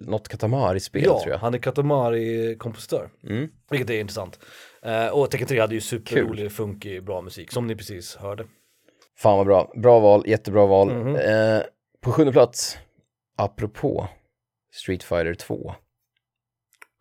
något 0.08 0.28
Katamari-spel 0.28 1.04
Ja, 1.06 1.20
tror 1.20 1.32
jag. 1.32 1.40
han 1.40 1.54
är 1.54 1.58
Katamari-kompositör. 1.58 3.10
Mm. 3.24 3.50
Vilket 3.70 3.90
är 3.90 4.00
intressant. 4.00 4.40
Eh, 4.84 5.08
och 5.08 5.32
Tekken 5.32 5.48
3 5.48 5.60
hade 5.60 5.76
ju 5.76 5.82
superrolig, 5.82 6.52
funkig, 6.52 7.04
bra 7.04 7.22
musik, 7.22 7.52
som 7.52 7.68
ni 7.68 7.76
precis 7.76 8.16
hörde. 8.16 8.46
Fan 9.18 9.38
vad 9.38 9.46
bra, 9.48 9.72
bra 9.76 10.00
val, 10.00 10.24
jättebra 10.28 10.66
val. 10.66 10.94
Mhm. 10.94 11.16
Eh, 11.16 11.62
på 12.02 12.12
sjunde 12.12 12.32
plats, 12.34 12.78
apropå 13.38 14.08
Street 14.76 15.04
Fighter 15.04 15.34
2, 15.34 15.76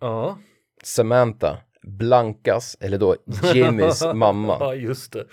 Ja, 0.00 0.38
Samantha, 0.84 1.58
Blankas, 1.82 2.76
eller 2.80 2.98
då 2.98 3.16
Jimmys 3.54 4.02
mamma. 4.14 4.56
ja 4.60 4.74
just 4.74 5.12
det. 5.12 5.26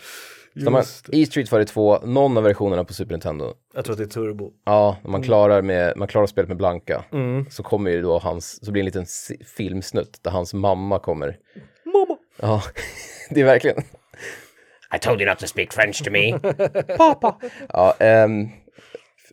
Så 0.63 0.69
man. 0.71 0.83
I 1.07 1.25
Street 1.25 1.49
Fighter 1.49 1.65
2, 1.73 1.99
någon 2.05 2.37
av 2.37 2.43
versionerna 2.43 2.83
på 2.83 2.93
Super 2.93 3.11
Nintendo, 3.13 3.53
Jag 3.73 3.85
tror 3.85 3.93
att 3.93 3.97
det 3.97 4.03
är 4.03 4.07
Turbo. 4.07 4.51
ja, 4.65 4.97
när 5.03 5.11
man 5.11 5.23
klarar, 5.23 5.61
med, 5.61 5.93
man 5.97 6.07
klarar 6.07 6.27
spelet 6.27 6.47
med 6.47 6.57
Blanka, 6.57 7.03
Mm. 7.11 7.45
så 7.49 7.63
kommer 7.63 7.91
ju 7.91 8.01
då 8.01 8.17
hans, 8.19 8.65
så 8.65 8.71
blir 8.71 8.83
det 8.83 8.99
en 8.99 9.01
liten 9.03 9.45
filmsnutt 9.45 10.19
där 10.23 10.31
hans 10.31 10.53
mamma 10.53 10.99
kommer. 10.99 11.37
Mamma! 11.85 12.17
Ja, 12.41 12.61
det 13.29 13.41
är 13.41 13.45
verkligen. 13.45 13.77
I 14.95 14.99
told 15.01 15.21
you 15.21 15.29
not 15.29 15.39
to 15.39 15.47
speak 15.47 15.73
French 15.73 16.03
to 16.03 16.11
me. 16.11 16.39
Pappa. 16.97 17.37
Ja, 17.73 17.95
ehm, 17.99 18.47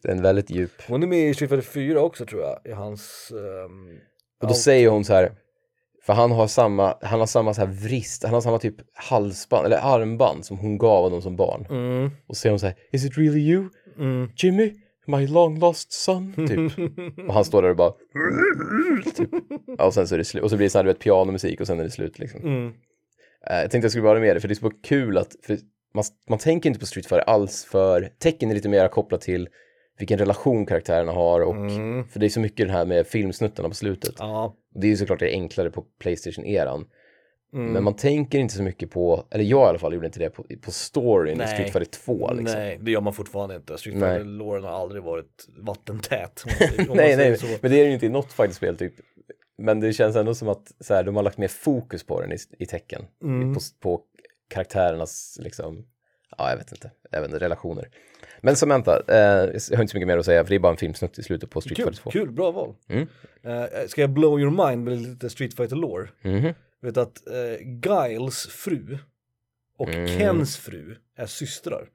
en 0.04 0.22
väldigt 0.22 0.50
djup. 0.50 0.72
Hon 0.88 1.02
är 1.02 1.06
med 1.06 1.28
i 1.28 1.34
Street 1.34 1.50
Fighter 1.50 1.70
4 1.70 2.00
också 2.00 2.26
tror 2.26 2.42
jag, 2.42 2.58
i 2.64 2.72
hans... 2.72 3.30
ehm, 3.30 3.98
Och 4.42 4.48
då 4.48 4.54
säger 4.54 4.88
hon 4.88 5.04
så 5.04 5.12
här, 5.14 5.32
för 6.06 6.12
han 6.12 6.30
har 6.32 6.46
samma, 6.46 6.94
han 7.02 7.20
har 7.20 7.26
samma 7.26 7.54
så 7.54 7.60
här 7.60 7.68
vrist, 7.68 8.24
han 8.24 8.34
har 8.34 8.40
samma 8.40 8.58
typ 8.58 8.74
halsband 8.94 9.66
eller 9.66 9.78
armband 9.82 10.44
som 10.44 10.58
hon 10.58 10.78
gav 10.78 11.02
honom 11.02 11.22
som 11.22 11.36
barn. 11.36 11.66
Mm, 11.70 12.10
Och 12.26 12.36
så 12.36 12.40
säger 12.40 12.52
hon 12.52 12.58
så 12.60 12.66
här, 12.66 12.76
is 12.92 13.04
it 13.04 13.18
really 13.18 13.40
you, 13.40 13.68
mm. 13.98 14.30
Jimmy, 14.36 14.72
my 15.06 15.26
long 15.26 15.58
lost 15.58 15.92
son, 15.92 16.34
typ. 16.48 16.78
och 17.28 17.34
han 17.34 17.44
står 17.44 17.62
där 17.62 17.70
och 17.70 17.76
bara, 17.76 17.92
typ. 19.16 19.30
ja, 19.78 19.84
och 19.84 19.94
sen 19.94 20.08
så 20.08 20.14
är 20.14 20.18
det 20.18 20.24
slut, 20.24 20.42
och 20.42 20.50
så 20.50 20.56
blir 20.56 20.66
det 20.66 20.70
så 20.70 20.78
här, 20.78 20.84
du 20.84 20.90
vet, 20.90 20.98
pianomusik 20.98 21.60
och 21.60 21.66
sen 21.66 21.80
är 21.80 21.84
det 21.84 21.90
slut 21.90 22.18
liksom. 22.18 22.40
Mm. 22.40 22.72
Eh, 23.50 23.60
jag 23.60 23.70
tänkte 23.70 23.84
jag 23.84 23.90
skulle 23.90 24.02
bara 24.02 24.18
ha 24.18 24.20
med 24.20 24.36
det, 24.36 24.40
för 24.40 24.48
det 24.48 24.52
är 24.52 24.56
så 24.56 24.70
kul 24.70 25.18
att, 25.18 25.32
man, 25.94 26.04
man 26.28 26.38
tänker 26.38 26.68
inte 26.68 26.80
på 26.80 26.86
Street 26.86 27.06
Fighter 27.06 27.30
alls, 27.30 27.64
för 27.64 28.08
tecken 28.18 28.50
är 28.50 28.54
lite 28.54 28.68
mer 28.68 28.88
kopplat 28.88 29.20
till 29.20 29.48
vilken 29.98 30.18
relation 30.18 30.66
karaktärerna 30.66 31.12
har 31.12 31.40
och 31.40 31.54
Mm. 31.56 32.04
för 32.08 32.20
det 32.20 32.26
är 32.26 32.30
så 32.30 32.40
mycket 32.40 32.66
den 32.66 32.76
här 32.76 32.84
med 32.84 33.06
filmsnuttarna 33.06 33.68
på 33.68 33.74
slutet. 33.74 34.14
Ja, 34.18 34.56
Och 34.74 34.80
Det 34.80 34.86
är 34.86 34.90
ju 34.90 34.96
såklart 34.96 35.18
det 35.20 35.30
enklare 35.30 35.70
på 35.70 35.84
Playstation-eran. 36.02 36.84
Mm. 37.54 37.72
Men 37.72 37.84
man 37.84 37.96
tänker 37.96 38.38
inte 38.38 38.54
så 38.54 38.62
mycket 38.62 38.90
på, 38.90 39.26
eller 39.30 39.44
jag 39.44 39.66
i 39.66 39.68
alla 39.68 39.78
fall 39.78 39.94
gjorde 39.94 40.06
inte 40.06 40.18
det, 40.18 40.30
på, 40.30 40.46
på 40.62 40.70
storyn 40.70 41.34
i 41.34 41.38
Nej. 41.38 41.46
Street 41.46 41.72
Fighter 41.72 41.84
2 41.90 42.34
liksom. 42.34 42.58
Nej, 42.60 42.78
det 42.82 42.90
gör 42.90 43.00
man 43.00 43.12
fortfarande 43.12 43.56
inte. 43.56 43.78
Street 43.78 43.96
Nej. 43.96 44.10
Fighter-låren 44.10 44.64
har 44.64 44.70
aldrig 44.70 45.02
varit 45.02 45.46
vattentät. 45.58 46.44
om 46.88 46.96
nej, 46.96 47.16
nej, 47.16 47.38
så. 47.38 47.46
men 47.60 47.70
det 47.70 47.76
är 47.76 47.82
det 47.82 47.88
ju 47.88 47.92
inte 47.94 48.06
i 48.06 48.08
något 48.08 48.32
fighterspel 48.32 48.76
typ. 48.76 48.92
Men 49.58 49.80
det 49.80 49.92
känns 49.92 50.16
ändå 50.16 50.34
som 50.34 50.48
att 50.48 50.72
så 50.80 50.94
här, 50.94 51.04
de 51.04 51.16
har 51.16 51.22
lagt 51.22 51.38
mer 51.38 51.48
fokus 51.48 52.04
på 52.06 52.20
den 52.20 52.32
i, 52.32 52.36
i 52.58 52.66
tecken. 52.66 53.02
Mm. 53.22 53.54
På, 53.54 53.60
på 53.80 54.00
karaktärernas, 54.50 55.38
liksom, 55.40 55.84
ja 56.38 56.50
jag 56.50 56.56
vet 56.56 56.72
inte, 56.72 56.90
även 57.10 57.38
relationer. 57.38 57.88
Men 58.40 58.56
Samantha, 58.56 59.02
eh, 59.08 59.16
jag 59.16 59.76
har 59.76 59.82
inte 59.82 59.90
så 59.90 59.96
mycket 59.96 60.06
mer 60.06 60.18
att 60.18 60.24
säga 60.24 60.44
för 60.44 60.48
det 60.48 60.54
är 60.54 60.58
bara 60.60 60.72
en 60.72 60.76
filmsnutt 60.76 61.18
i 61.18 61.22
slutet 61.22 61.50
på 61.50 61.60
Street 61.60 61.76
Kul, 61.76 61.86
Fighter 61.86 62.02
2. 62.02 62.10
kul, 62.10 62.32
bra 62.32 62.50
val. 62.50 62.74
Mm. 62.88 63.08
Eh, 63.42 63.86
ska 63.86 64.00
jag 64.00 64.10
blow 64.10 64.40
your 64.40 64.68
mind 64.68 64.84
med 64.84 65.02
lite 65.02 65.30
Street 65.30 65.54
Fighter 65.54 65.76
lore? 65.76 66.08
Mhm. 66.22 66.54
Vet 66.82 66.96
att 66.96 67.28
eh, 67.28 67.68
Giles 67.84 68.46
fru 68.46 68.98
och 69.78 69.88
Mm. 69.88 70.06
Kens 70.06 70.56
fru 70.56 70.96
är 71.16 71.26
systrar. 71.26 71.88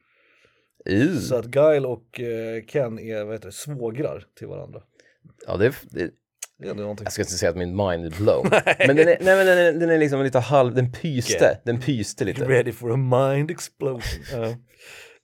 Uh. 0.90 1.20
Så 1.20 1.36
att 1.36 1.46
Guile 1.46 1.88
och 1.88 2.20
eh, 2.20 2.64
Ken 2.64 3.00
är 3.00 3.24
vad 3.24 3.34
heter 3.34 3.46
det, 3.46 3.52
svågrar 3.52 4.26
till 4.36 4.48
varandra. 4.48 4.82
Ja, 5.48 5.58
det, 5.58 5.76
det, 5.90 6.12
Det 6.60 6.66
är 6.66 6.72
ändå 6.72 6.82
någonting. 6.82 7.06
jag 7.06 7.14
ska 7.14 7.22
inte 7.22 7.34
säga 7.34 7.50
att 7.50 7.58
min 7.58 7.76
mind 7.76 8.06
är 8.06 8.18
blown. 8.18 8.50
men 8.88 8.96
den 8.96 9.08
är, 9.08 9.18
nej, 9.22 9.36
men 9.38 9.46
den 9.46 9.58
är, 9.58 9.72
den 9.74 9.90
är 9.90 9.98
liksom 9.98 10.24
lite 10.24 10.40
halv, 10.40 10.76
den 10.76 10.92
pyste, 10.92 11.60
den 11.64 11.80
pyste 11.80 12.26
lite. 12.26 12.46
Ready 12.46 12.72
for 12.72 12.92
a 12.94 12.98
mind 12.98 13.52
explosion. 13.52 14.24
Ja. 14.32 14.56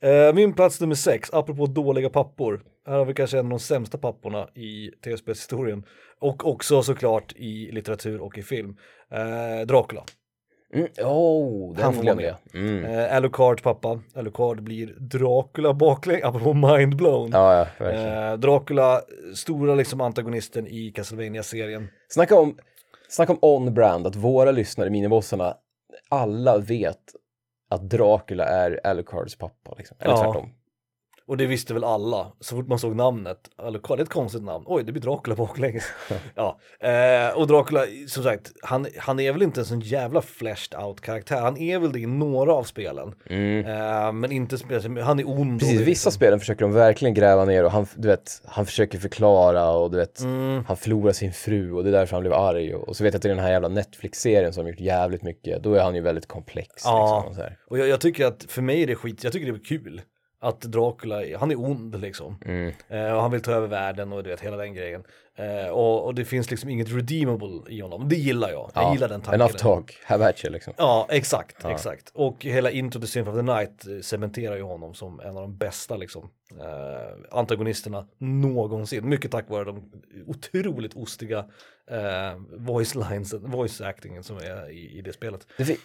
Eh, 0.09 0.33
min 0.33 0.53
plats 0.53 0.81
nummer 0.81 0.95
sex, 0.95 1.29
apropå 1.33 1.65
dåliga 1.65 2.09
pappor. 2.09 2.61
Här 2.87 2.97
har 2.97 3.05
vi 3.05 3.13
kanske 3.13 3.39
en 3.39 3.45
av 3.45 3.49
de 3.49 3.59
sämsta 3.59 3.97
papporna 3.97 4.47
i 4.55 4.91
tv-spelshistorien. 5.03 5.83
Och 6.19 6.47
också 6.47 6.83
såklart 6.83 7.33
i 7.35 7.71
litteratur 7.71 8.21
och 8.21 8.37
i 8.37 8.43
film. 8.43 8.77
Eh, 9.11 9.67
Dracula. 9.67 10.03
Mm. 10.73 10.87
Oh, 11.01 11.73
den 11.75 11.83
Han 11.83 11.93
får 11.93 12.03
vara 12.03 12.21
jag. 12.21 12.35
Mm. 12.53 12.85
Eh, 12.85 13.15
Alucard 13.15 13.63
pappa. 13.63 13.99
Alucard 14.15 14.63
blir 14.63 14.87
Dracula 14.99 15.73
baklänges, 15.73 16.23
apropå 16.25 16.53
mind 16.53 16.95
blown. 16.95 17.29
Ja, 17.33 17.67
ja. 17.79 17.85
Eh, 17.91 18.33
Dracula, 18.37 19.01
stora 19.35 19.75
liksom 19.75 20.01
antagonisten 20.01 20.67
i 20.67 20.91
Castlevania-serien. 20.91 21.87
Snacka 22.09 22.39
om, 22.39 22.57
snacka 23.09 23.31
om 23.33 23.39
on-brand, 23.41 24.07
att 24.07 24.15
våra 24.15 24.51
lyssnare, 24.51 24.89
minibossarna, 24.89 25.53
alla 26.09 26.57
vet 26.57 26.99
att 27.69 27.89
Dracula 27.89 28.45
är 28.45 28.79
Alucards 28.87 29.35
pappa. 29.37 29.73
Liksom. 29.77 29.97
Eller 29.99 30.13
Ja. 30.13 30.23
tvärtom. 30.23 30.49
Och 31.33 31.37
det 31.37 31.45
visste 31.45 31.73
väl 31.73 31.83
alla, 31.83 32.31
så 32.39 32.55
fort 32.55 32.67
man 32.67 32.79
såg 32.79 32.95
namnet. 32.95 33.37
Alucard, 33.57 33.97
det 33.97 34.01
är 34.01 34.03
ett 34.03 34.09
konstigt 34.09 34.43
namn. 34.43 34.63
Oj, 34.67 34.83
det 34.83 34.91
blir 34.91 35.01
Dracula 35.01 35.35
baklänges. 35.35 35.83
ja, 36.35 36.59
eh, 36.79 37.37
och 37.37 37.47
Dracula, 37.47 37.85
som 38.07 38.23
sagt, 38.23 38.51
han, 38.61 38.87
han 38.97 39.19
är 39.19 39.31
väl 39.31 39.41
inte 39.41 39.61
en 39.61 39.65
sån 39.65 39.79
jävla 39.79 40.21
fleshed 40.21 40.79
out 40.79 41.01
karaktär. 41.01 41.41
Han 41.41 41.57
är 41.57 41.79
väl 41.79 41.91
det 41.91 41.99
i 41.99 42.05
några 42.05 42.53
av 42.53 42.63
spelen. 42.63 43.13
Mm. 43.29 43.65
Eh, 43.65 44.11
men 44.11 44.31
inte, 44.31 44.55
spe- 44.55 45.01
han 45.01 45.19
är 45.19 45.29
ond. 45.29 45.59
Precis, 45.59 45.79
vissa 45.79 45.89
liksom- 45.89 46.11
spelen 46.11 46.39
försöker 46.39 46.61
de 46.61 46.73
verkligen 46.73 47.13
gräva 47.13 47.45
ner 47.45 47.63
och 47.65 47.71
han, 47.71 47.85
du 47.95 48.07
vet, 48.07 48.41
han 48.45 48.65
försöker 48.65 48.97
förklara 48.99 49.71
och 49.71 49.91
du 49.91 49.97
vet, 49.97 50.19
Mm. 50.21 50.63
han 50.67 50.77
förlorar 50.77 51.11
sin 51.11 51.33
fru 51.33 51.71
och 51.73 51.83
det 51.83 51.89
är 51.89 51.93
därför 51.93 52.15
han 52.15 52.21
blev 52.21 52.33
arg 52.33 52.75
och, 52.75 52.87
och 52.87 52.95
så 52.95 53.03
vet 53.03 53.13
jag 53.13 53.19
att 53.19 53.25
är 53.25 53.29
den 53.29 53.39
här 53.39 53.51
jävla 53.51 53.67
Netflix-serien 53.67 54.53
som 54.53 54.63
har 54.65 54.69
gjort 54.71 54.79
jävligt 54.79 55.23
mycket, 55.23 55.63
då 55.63 55.73
är 55.73 55.81
han 55.83 55.95
ju 55.95 56.01
väldigt 56.01 56.27
komplex. 56.27 56.69
Ja. 56.85 57.23
Liksom, 57.27 57.45
och. 57.45 57.71
Och 57.71 57.77
jag, 57.79 57.87
jag 57.87 58.01
tycker 58.01 58.25
att 58.25 58.45
för 58.47 58.61
mig 58.61 58.83
är 58.83 58.87
det 58.87 58.95
skit, 58.95 59.23
jag 59.23 59.33
tycker 59.33 59.51
det 59.51 59.57
är 59.59 59.63
kul. 59.65 60.01
Att 60.43 60.61
Dracula, 60.61 61.37
han 61.37 61.51
är 61.51 61.59
ond 61.59 62.01
liksom. 62.01 62.37
Mm. 62.45 62.73
Eh, 62.87 63.13
och 63.13 63.21
han 63.21 63.31
vill 63.31 63.41
ta 63.41 63.51
över 63.51 63.67
världen 63.67 64.13
och 64.13 64.23
du 64.23 64.29
vet 64.29 64.39
hela 64.41 64.57
den 64.57 64.73
grejen. 64.73 65.03
Eh, 65.35 65.69
och, 65.69 66.05
och 66.05 66.15
det 66.15 66.25
finns 66.25 66.51
liksom 66.51 66.69
inget 66.69 66.91
redeemable 66.91 67.61
i 67.69 67.79
honom. 67.81 68.09
Det 68.09 68.15
gillar 68.15 68.49
jag. 68.49 68.71
Jag 68.73 68.83
Ja, 68.83 68.93
gillar 68.93 69.09
den 69.09 69.21
tanken. 69.21 69.41
Enough 69.41 69.55
talk, 69.55 69.97
have 70.03 70.29
at 70.29 70.45
you 70.45 70.53
liksom. 70.53 70.73
Ja, 70.77 71.07
exakt, 71.09 71.65
exakt. 71.65 72.11
Och 72.13 72.45
hela 72.45 72.71
Into 72.71 72.99
the 72.99 73.07
Symphony 73.07 73.39
of 73.39 73.45
the 73.45 73.53
Night 73.53 73.87
eh, 73.87 74.01
cementerar 74.01 74.55
ju 74.55 74.61
honom 74.63 74.93
som 74.93 75.19
en 75.19 75.37
av 75.37 75.41
de 75.41 75.57
bästa 75.57 75.95
liksom, 75.97 76.29
eh, 76.51 77.37
antagonisterna 77.37 78.07
någonsin. 78.17 79.09
Mycket 79.09 79.31
tack 79.31 79.49
vare 79.49 79.63
de 79.63 79.91
otroligt 80.27 80.95
ostiga 80.95 81.45
eh, 81.91 82.35
voice 82.57 82.95
lines, 82.95 83.33
voice 83.33 83.81
actingen 83.81 84.23
som 84.23 84.37
är 84.37 84.69
i, 84.71 84.97
i 84.97 85.01
det 85.01 85.13
spelet. 85.13 85.47
Det, 85.57 85.77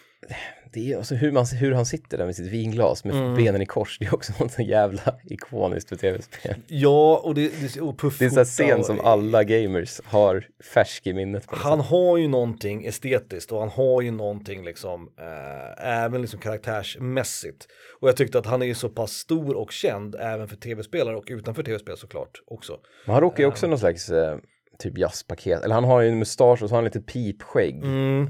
det 0.73 0.91
är 0.93 0.97
alltså 0.97 1.15
hur, 1.15 1.31
man, 1.31 1.45
hur 1.45 1.71
han 1.71 1.85
sitter 1.85 2.17
där 2.17 2.25
med 2.25 2.35
sitt 2.35 2.51
vinglas 2.51 3.03
med 3.03 3.15
Mm. 3.15 3.35
benen 3.35 3.61
i 3.61 3.65
kors, 3.65 3.97
det 3.99 4.05
är 4.05 4.13
också 4.13 4.33
något 4.39 4.51
så 4.51 4.61
jävla 4.61 5.15
ikoniskt 5.25 5.89
för 5.89 5.95
tv-spel. 5.95 6.55
Ja, 6.67 7.21
och 7.23 7.35
det, 7.35 7.41
det 7.41 7.81
och 7.81 7.95
Det 8.19 8.21
är 8.21 8.25
en 8.25 8.31
sån 8.31 8.45
scen 8.45 8.83
som 8.83 8.99
alla 8.99 9.43
gamers 9.43 10.01
har 10.05 10.47
färsk 10.73 11.07
i 11.07 11.13
minnet. 11.13 11.43
Han 11.47 11.79
sätt. 11.79 11.89
har 11.89 12.17
ju 12.17 12.27
någonting 12.27 12.85
estetiskt 12.85 13.51
och 13.51 13.59
han 13.59 13.69
har 13.69 14.01
ju 14.01 14.11
någonting 14.11 14.65
liksom 14.65 15.09
eh, 15.19 15.87
även 15.87 16.21
liksom 16.21 16.39
karaktärsmässigt. 16.39 17.67
Och 18.01 18.07
jag 18.07 18.15
tyckte 18.17 18.39
att 18.39 18.45
han 18.45 18.61
är 18.61 18.65
ju 18.65 18.75
så 18.75 18.89
pass 18.89 19.11
stor 19.11 19.55
och 19.55 19.71
känd 19.71 20.15
även 20.19 20.47
för 20.47 20.55
tv-spelare 20.55 21.15
och 21.15 21.25
utanför 21.27 21.63
tv-spel 21.63 21.97
såklart 21.97 22.41
också. 22.45 22.79
Men 23.05 23.13
han 23.13 23.21
råkar 23.21 23.43
ju 23.43 23.47
också 23.49 23.67
någon 23.67 23.79
slags 23.79 24.09
eh, 24.09 24.37
typ 24.79 24.97
jazzpaket, 24.97 25.63
eller 25.63 25.75
han 25.75 25.83
har 25.83 26.01
ju 26.01 26.09
en 26.09 26.19
mustasch 26.19 26.63
och 26.63 26.69
så 26.69 26.75
har 26.75 26.77
han 26.77 26.83
lite 26.85 27.01
pipskägg. 27.01 27.75
Mm, 27.83 28.29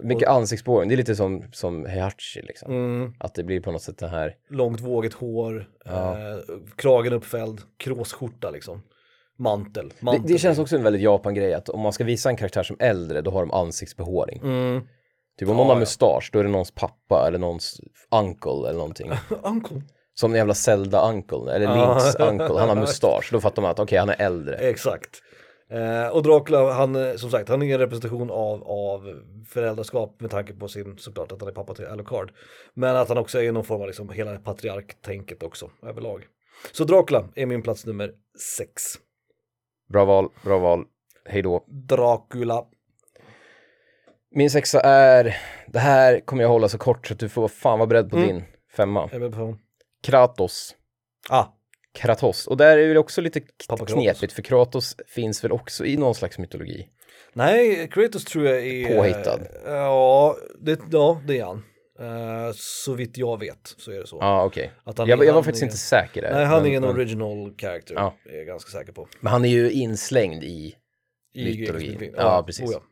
Mycket 0.00 0.28
ansiktsbehåring, 0.28 0.88
det 0.88 0.94
är 0.94 0.96
lite 0.96 1.16
som, 1.16 1.44
som 1.52 1.86
Heihachi 1.86 2.42
liksom. 2.42 2.72
mm, 2.72 3.12
Att 3.20 3.34
det 3.34 3.44
blir 3.44 3.60
på 3.60 3.72
något 3.72 3.82
sätt 3.82 3.98
det 3.98 4.08
här, 4.08 4.34
långt 4.50 4.80
vågigt 4.80 5.14
hår, 5.14 5.68
Ja. 5.84 6.18
eh, 6.18 6.36
kragen 6.76 7.12
uppfälld, 7.12 7.60
kråsskjorta 7.78 8.50
liksom. 8.50 8.82
Mantel. 9.38 9.88
det, 9.88 10.04
mantel 10.04 10.32
det 10.32 10.38
känns 10.38 10.58
också 10.58 10.76
en 10.76 10.82
väldigt 10.82 11.02
Japan-grej 11.02 11.54
att 11.54 11.68
om 11.68 11.80
man 11.80 11.92
ska 11.92 12.04
visa 12.04 12.28
en 12.30 12.36
karaktär 12.36 12.62
som 12.62 12.76
äldre, 12.80 13.20
då 13.20 13.30
har 13.30 13.40
de 13.40 13.50
ansiktsbehåring. 13.52 14.40
Mm. 14.42 14.80
Typ 15.38 15.48
om 15.48 15.54
Ja, 15.54 15.56
någon 15.56 15.66
har 15.66 15.74
ja. 15.74 15.80
mustasch, 15.80 16.30
då 16.32 16.38
är 16.38 16.44
det 16.44 16.50
någons 16.50 16.70
pappa 16.74 17.24
eller 17.28 17.38
någons 17.38 17.80
uncle 18.10 18.50
eller 18.68 18.78
någonting. 18.78 19.10
Uncle. 19.42 19.82
Som 20.14 20.30
den 20.30 20.38
jävla 20.38 20.54
Zelda-uncle, 20.54 21.52
eller 21.54 21.66
Ja. 21.66 21.74
Links 21.98 22.14
uncle, 22.14 22.58
han 22.58 22.68
har 22.68 22.76
mustasch, 22.80 23.28
då 23.32 23.40
fattar 23.40 23.62
man 23.62 23.70
att 23.70 23.78
okej, 23.78 23.98
han 23.98 24.08
är 24.08 24.16
äldre. 24.20 24.56
Exakt. 24.56 25.08
Eh, 25.70 26.08
och 26.08 26.22
Dracula, 26.22 26.72
han, 26.72 26.94
eh, 26.96 27.14
som 27.14 27.30
sagt, 27.30 27.48
han 27.48 27.62
är 27.62 27.72
en 27.74 27.78
representation 27.78 28.30
av, 28.30 28.62
av 28.64 29.22
föräldraskap 29.48 30.20
med 30.20 30.30
tanke 30.30 30.52
på 30.54 30.68
sin, 30.68 30.98
såklart 30.98 31.32
att 31.32 31.40
han 31.40 31.48
är 31.48 31.52
pappa 31.52 31.74
till 31.74 31.86
Alucard. 31.86 32.32
Men 32.74 32.96
att 32.96 33.08
han 33.08 33.18
också 33.18 33.42
är 33.42 33.52
någon 33.52 33.64
form 33.64 33.80
av 33.80 33.86
liksom 33.86 34.08
hela 34.08 34.38
patriarktänket 34.38 35.42
också 35.42 35.70
överlag. 35.82 36.26
Så 36.72 36.84
Dracula 36.84 37.24
är 37.34 37.46
min 37.46 37.62
plats 37.62 37.86
nummer 37.86 38.12
sex. 38.58 38.82
Bra 39.88 40.04
val, 40.04 40.28
bra 40.44 40.58
val. 40.58 40.84
Hej 41.24 41.42
då. 41.42 41.64
Dracula. 41.68 42.64
Min 44.34 44.50
sexa 44.50 44.80
är, 44.80 45.36
det 45.66 45.78
här 45.78 46.20
kommer 46.20 46.42
jag 46.42 46.48
hålla 46.50 46.68
så 46.68 46.78
kort 46.78 47.06
så 47.06 47.14
att 47.14 47.20
du 47.20 47.28
får 47.28 47.48
fan 47.48 47.78
vara 47.78 47.86
beredd 47.86 48.10
på 48.10 48.16
Mm. 48.16 48.28
din 48.28 48.44
femma. 48.76 49.08
Jag 49.12 49.22
är. 49.22 49.56
Kratos. 50.02 50.76
Ah, 51.30 51.44
Kratos. 51.94 52.46
Och 52.46 52.56
där 52.56 52.78
är 52.78 52.94
det 52.94 53.00
också 53.00 53.20
lite 53.20 53.40
Pappa 53.40 53.86
Kratos. 53.86 53.94
knepigt 53.94 54.32
för 54.32 54.42
Kratos 54.42 54.96
finns 55.06 55.44
väl 55.44 55.52
också 55.52 55.84
i 55.84 55.96
någon 55.96 56.14
slags 56.14 56.38
mytologi. 56.38 56.88
nej, 57.32 57.88
Kratos 57.92 58.24
tror 58.24 58.46
jag 58.46 58.66
är... 58.66 58.96
Påhittad. 58.96 59.40
Ja, 59.64 60.36
det, 60.60 60.80
ja, 60.92 61.20
det 61.26 61.38
är 61.38 61.44
han. 61.44 61.62
Eh, 62.00 62.52
så 62.54 62.94
vitt 62.94 63.18
jag 63.18 63.40
vet 63.40 63.74
så 63.78 63.90
är 63.92 63.98
det 64.00 64.06
så. 64.06 64.16
Ja, 64.20 64.26
ah, 64.26 64.44
okej. 64.44 64.72
Att 64.84 64.98
han 64.98 65.08
Jag, 65.08 65.24
jag 65.24 65.34
var 65.34 65.42
faktiskt 65.42 65.62
är- 65.62 65.66
inte 65.66 65.76
säker 65.78 66.22
där. 66.22 66.32
Nej, 66.34 66.44
han 66.44 66.62
men, 66.62 66.72
är 66.72 66.76
en 66.76 66.84
original 66.84 67.54
character, 67.58 67.94
Ja. 67.94 68.14
är 68.30 68.36
jag 68.36 68.46
ganska 68.46 68.70
säker 68.70 68.92
på. 68.92 69.08
men 69.20 69.32
han 69.32 69.44
är 69.44 69.48
ju 69.48 69.70
inslängd 69.70 70.44
i 70.44 70.74
I 71.34 71.44
mytologin. 71.44 71.92
grekisk 71.98 72.18
Ja, 72.18 72.42
precis. 72.46 72.68
Oh, 72.68 72.72
ja. 72.72 72.82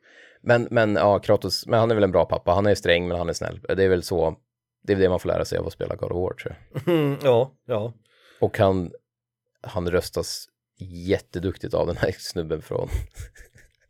Men, 0.42 0.68
men 0.70 0.94
ja, 0.94 1.18
Kratos, 1.18 1.66
men 1.66 1.80
han 1.80 1.90
är 1.90 1.94
väl 1.94 2.04
en 2.04 2.12
bra 2.12 2.24
pappa. 2.24 2.50
Han 2.52 2.66
är 2.66 2.74
sträng, 2.74 3.08
men 3.08 3.18
han 3.18 3.28
är 3.28 3.32
snäll. 3.32 3.60
Det 3.76 3.84
är 3.84 3.88
väl 3.88 4.02
så, 4.02 4.36
det 4.84 4.92
är 4.92 4.96
det 4.96 5.08
man 5.08 5.20
får 5.20 5.28
lära 5.28 5.44
sig 5.44 5.58
av 5.58 5.66
att 5.66 5.72
spela 5.72 5.94
God 5.96 6.12
of 6.12 6.16
War, 6.16 6.34
tror 6.34 6.56
jag. 6.86 7.18
Ja, 7.24 7.52
ja. 7.66 7.92
Och 8.40 8.58
han, 8.58 8.92
han 9.60 9.90
röstas 9.90 10.48
jätteduktigt 10.78 11.74
av 11.74 11.86
den 11.86 11.96
här 11.96 12.14
snubben 12.18 12.62
från... 12.62 12.88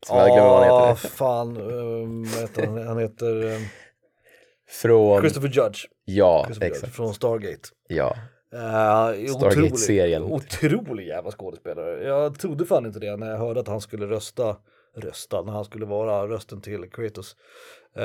Heter. 0.06 1.08
fan, 1.08 1.56
um, 1.56 2.24
vad 2.24 2.40
heter 2.40 2.66
han? 2.66 2.86
Han 2.86 2.98
heter 2.98 3.44
um, 3.44 3.62
Från... 4.68 5.20
Christopher 5.20 5.48
Judge. 5.48 5.78
Ja, 6.04 6.44
Christopher 6.44 6.66
Judge 6.68 6.76
exakt. 6.76 6.96
från 6.96 7.14
Stargate. 7.14 7.68
Ja. 7.88 8.16
Uh, 8.54 9.26
Stargate-serien. 9.36 10.22
Otrolig, 10.22 10.78
otrolig 10.78 11.06
jävla 11.06 11.30
skådespelare. 11.30 12.04
Jag 12.04 12.38
trodde 12.38 12.66
fan 12.66 12.86
inte 12.86 12.98
det 12.98 13.16
när 13.16 13.30
jag 13.30 13.38
hörde 13.38 13.60
att 13.60 13.68
han 13.68 13.80
skulle 13.80 14.06
rösta, 14.06 14.56
rösta, 14.96 15.42
när 15.42 15.52
han 15.52 15.64
skulle 15.64 15.86
vara 15.86 16.28
rösten 16.28 16.60
till 16.60 16.90
Kratos. 16.90 17.36
Uh, 17.98 18.04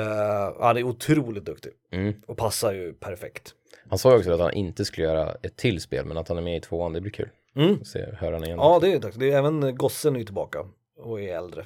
han 0.60 0.76
är 0.76 0.82
otroligt 0.82 1.44
duktig 1.44 1.72
Mm. 1.92 2.14
och 2.26 2.36
passar 2.36 2.72
ju 2.72 2.92
perfekt. 2.92 3.54
Han 3.88 3.98
sa 3.98 4.10
ju 4.12 4.18
också 4.18 4.32
att 4.32 4.40
han 4.40 4.52
inte 4.52 4.84
skulle 4.84 5.06
göra 5.06 5.34
ett 5.42 5.56
till 5.56 5.80
spel, 5.80 6.04
men 6.06 6.16
att 6.18 6.28
han 6.28 6.38
är 6.38 6.42
med 6.42 6.56
i 6.56 6.60
tvåan, 6.60 6.92
det 6.92 7.00
blir 7.00 7.12
kul. 7.12 7.28
Mm. 7.56 7.84
Se, 7.84 8.06
höra 8.18 8.34
han 8.34 8.44
igen. 8.44 8.58
Ja, 8.58 8.78
det 8.82 8.92
är 8.92 8.98
dags. 8.98 9.16
Det 9.16 9.30
är 9.32 9.38
även 9.38 9.76
gossen 9.76 10.14
är 10.14 10.18
ju 10.18 10.24
tillbaka 10.24 10.58
och 10.98 11.20
är 11.20 11.36
äldre. 11.36 11.64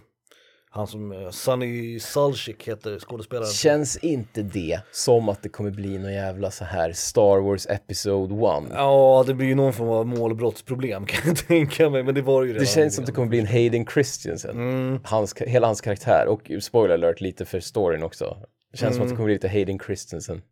Han 0.71 0.87
som, 0.87 1.13
uh, 1.13 1.31
Sunny 1.31 2.01
Sulchik 2.01 2.69
heter 2.69 2.99
skådespelaren. 2.99 3.49
Känns 3.53 3.97
inte 3.97 4.43
det 4.43 4.81
som 4.93 5.29
att 5.29 5.43
det 5.43 5.49
kommer 5.49 5.71
bli 5.71 5.99
någon 5.99 6.13
jävla 6.13 6.51
så 6.51 6.65
här 6.65 6.93
Star 6.93 7.41
Wars 7.41 7.67
Episode 7.67 8.35
1? 8.35 8.41
Ja, 8.75 9.25
det 9.27 9.35
blir 9.35 9.47
ju 9.47 9.55
någon 9.55 9.73
form 9.73 9.89
av 9.89 10.07
målbrottsproblem 10.07 11.07
kan 11.07 11.21
jag 11.27 11.37
tänka 11.37 11.91
mig, 11.91 12.03
men 12.03 12.15
det 12.15 12.23
var 12.23 12.43
ju 12.43 12.49
redan. 12.49 12.61
Det 12.61 12.67
känns 12.67 12.95
som 12.95 13.03
att 13.03 13.07
det 13.07 13.13
kommer 13.13 13.29
bli 13.29 13.39
en 13.39 13.47
Hayden 13.47 13.87
Christensen. 13.87 14.51
Mm. 14.57 15.01
Hans, 15.05 15.35
hela 15.37 15.67
hans 15.67 15.81
karaktär 15.81 16.27
och 16.29 16.51
spoiler 16.63 16.95
alert 16.95 17.21
lite 17.21 17.45
för 17.45 17.61
storyn 17.61 18.03
också. 18.03 18.37
Det 18.73 18.79
känns 18.79 18.95
som 18.95 19.03
att 19.03 19.09
det 19.09 19.13
Mm. 19.13 19.17
kommer 19.17 19.27
bli 19.27 19.35
lite 19.35 19.49
Hayden 19.49 19.79
Christensen. 19.79 20.43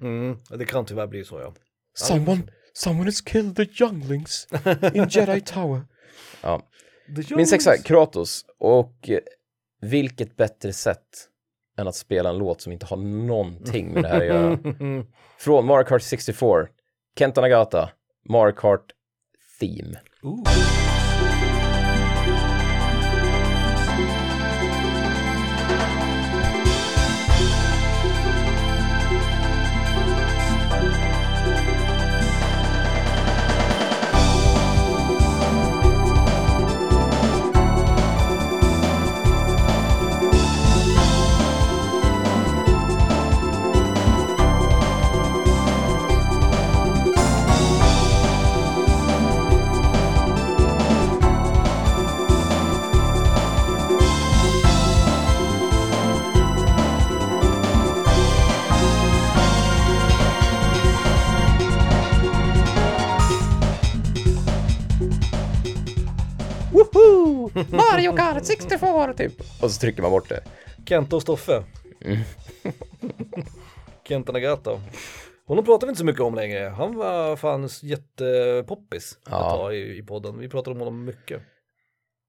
Mm, 0.00 0.36
det 0.58 0.64
kan 0.64 0.84
tyvärr 0.86 1.06
bli 1.06 1.24
så 1.24 1.40
ja. 1.40 1.54
Someone, 1.94 2.42
someone 2.72 3.06
has 3.06 3.20
killed 3.20 3.56
the 3.56 3.84
younglings 3.84 4.48
in 4.94 5.06
Jedi 5.10 5.40
Tower. 5.40 5.80
Ja. 6.42 6.62
Min 7.36 7.46
sexa, 7.46 7.76
Kratos. 7.76 8.44
Och 8.58 9.10
eh, 9.10 9.18
vilket 9.80 10.36
bättre 10.36 10.72
sätt 10.72 11.28
än 11.78 11.88
att 11.88 11.96
spela 11.96 12.30
en 12.30 12.38
låt 12.38 12.60
som 12.60 12.72
inte 12.72 12.86
har 12.86 12.96
någonting 12.96 13.92
med 13.92 14.02
det 14.02 14.08
här 14.08 14.20
att 14.20 14.26
göra. 14.26 14.58
Från 15.38 15.66
Mario 15.66 15.84
Kart 15.84 16.02
64, 16.02 16.66
Kenta 17.18 17.40
Nagata, 17.40 17.90
Mario 18.28 18.52
Kart 18.52 18.92
Theme. 19.60 19.98
Ooh. 20.22 20.79
Mario 68.08 68.16
Kart 68.16 68.44
64 68.44 69.14
typ. 69.14 69.40
Och 69.62 69.70
så 69.70 69.80
trycker 69.80 70.02
man 70.02 70.10
bort 70.10 70.28
det. 70.28 70.44
Kenta 70.86 71.16
och 71.16 71.22
Stoffe. 71.22 71.64
Kenta 74.08 74.32
Nagata. 74.32 74.80
Honom 75.46 75.64
pratar 75.64 75.86
vi 75.86 75.90
inte 75.90 75.98
så 75.98 76.04
mycket 76.04 76.22
om 76.22 76.34
längre. 76.34 76.68
Han 76.68 76.96
var 76.96 77.36
fan 77.36 77.68
jättepoppis 77.82 79.18
att 79.24 79.30
Ja. 79.30 79.38
ha 79.56 79.72
i, 79.72 79.98
i 79.98 80.02
podden. 80.02 80.38
Vi 80.38 80.48
pratar 80.48 80.70
om 80.72 80.78
honom 80.78 81.04
mycket. 81.04 81.42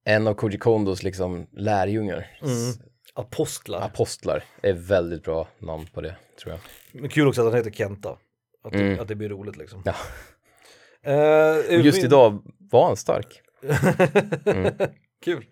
En 0.06 0.28
av 0.28 0.34
Koji 0.34 0.58
Kondos 0.58 1.04
liksom 1.04 1.48
lärjungar, 1.52 2.28
Mm. 2.42 2.74
Apostlar. 3.14 3.82
apostlar, 3.82 4.44
är 4.62 4.74
väldigt 4.74 5.24
bra 5.24 5.48
namn 5.60 5.86
på 5.94 6.02
det 6.02 6.16
tror 6.44 6.52
jag. 6.54 6.60
Men 7.02 7.10
kul 7.10 7.28
också 7.28 7.42
att 7.42 7.48
han 7.48 7.56
heter 7.58 7.72
Kenta. 7.72 8.10
Att, 8.64 8.72
det, 8.72 8.80
Mm. 8.80 9.00
att 9.00 9.08
det 9.08 9.16
blir 9.16 9.30
roligt 9.30 9.58
liksom. 9.58 9.84
Ja. 9.86 9.94
Och 11.70 11.74
just 11.86 11.98
min- 11.98 12.06
idag 12.06 12.44
var 12.72 12.88
han 12.88 12.98
stark. 12.98 13.42
Kul. 15.22 15.46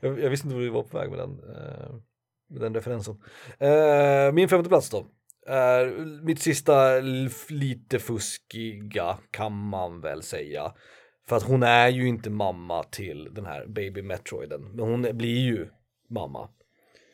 Jag, 0.00 0.20
jag 0.20 0.30
visste 0.30 0.46
inte 0.46 0.54
var 0.54 0.62
vi 0.62 0.68
var 0.68 0.82
på 0.82 0.98
väg 0.98 1.10
med 1.10 1.18
den, 1.18 1.30
eh, 1.30 1.94
med 2.50 2.60
den 2.60 2.74
referensen. 2.74 3.22
Eh, 3.58 4.32
min 4.32 4.48
femte 4.48 4.68
plats 4.68 4.90
då. 4.90 5.06
Är 5.46 5.86
mitt 6.24 6.42
sista 6.42 7.00
lite 7.48 7.98
fuskiga 7.98 9.18
kan 9.30 9.52
man 9.52 10.00
väl 10.00 10.22
säga. 10.22 10.72
För 11.28 11.36
att 11.36 11.42
hon 11.42 11.62
är 11.62 11.88
ju 11.88 12.08
inte 12.08 12.30
mamma 12.30 12.82
till 12.82 13.34
den 13.34 13.46
här 13.46 13.66
baby 13.66 14.02
Metroiden. 14.02 14.62
Men 14.62 14.88
hon 14.88 15.16
blir 15.18 15.38
ju 15.38 15.68
mamma. 16.10 16.48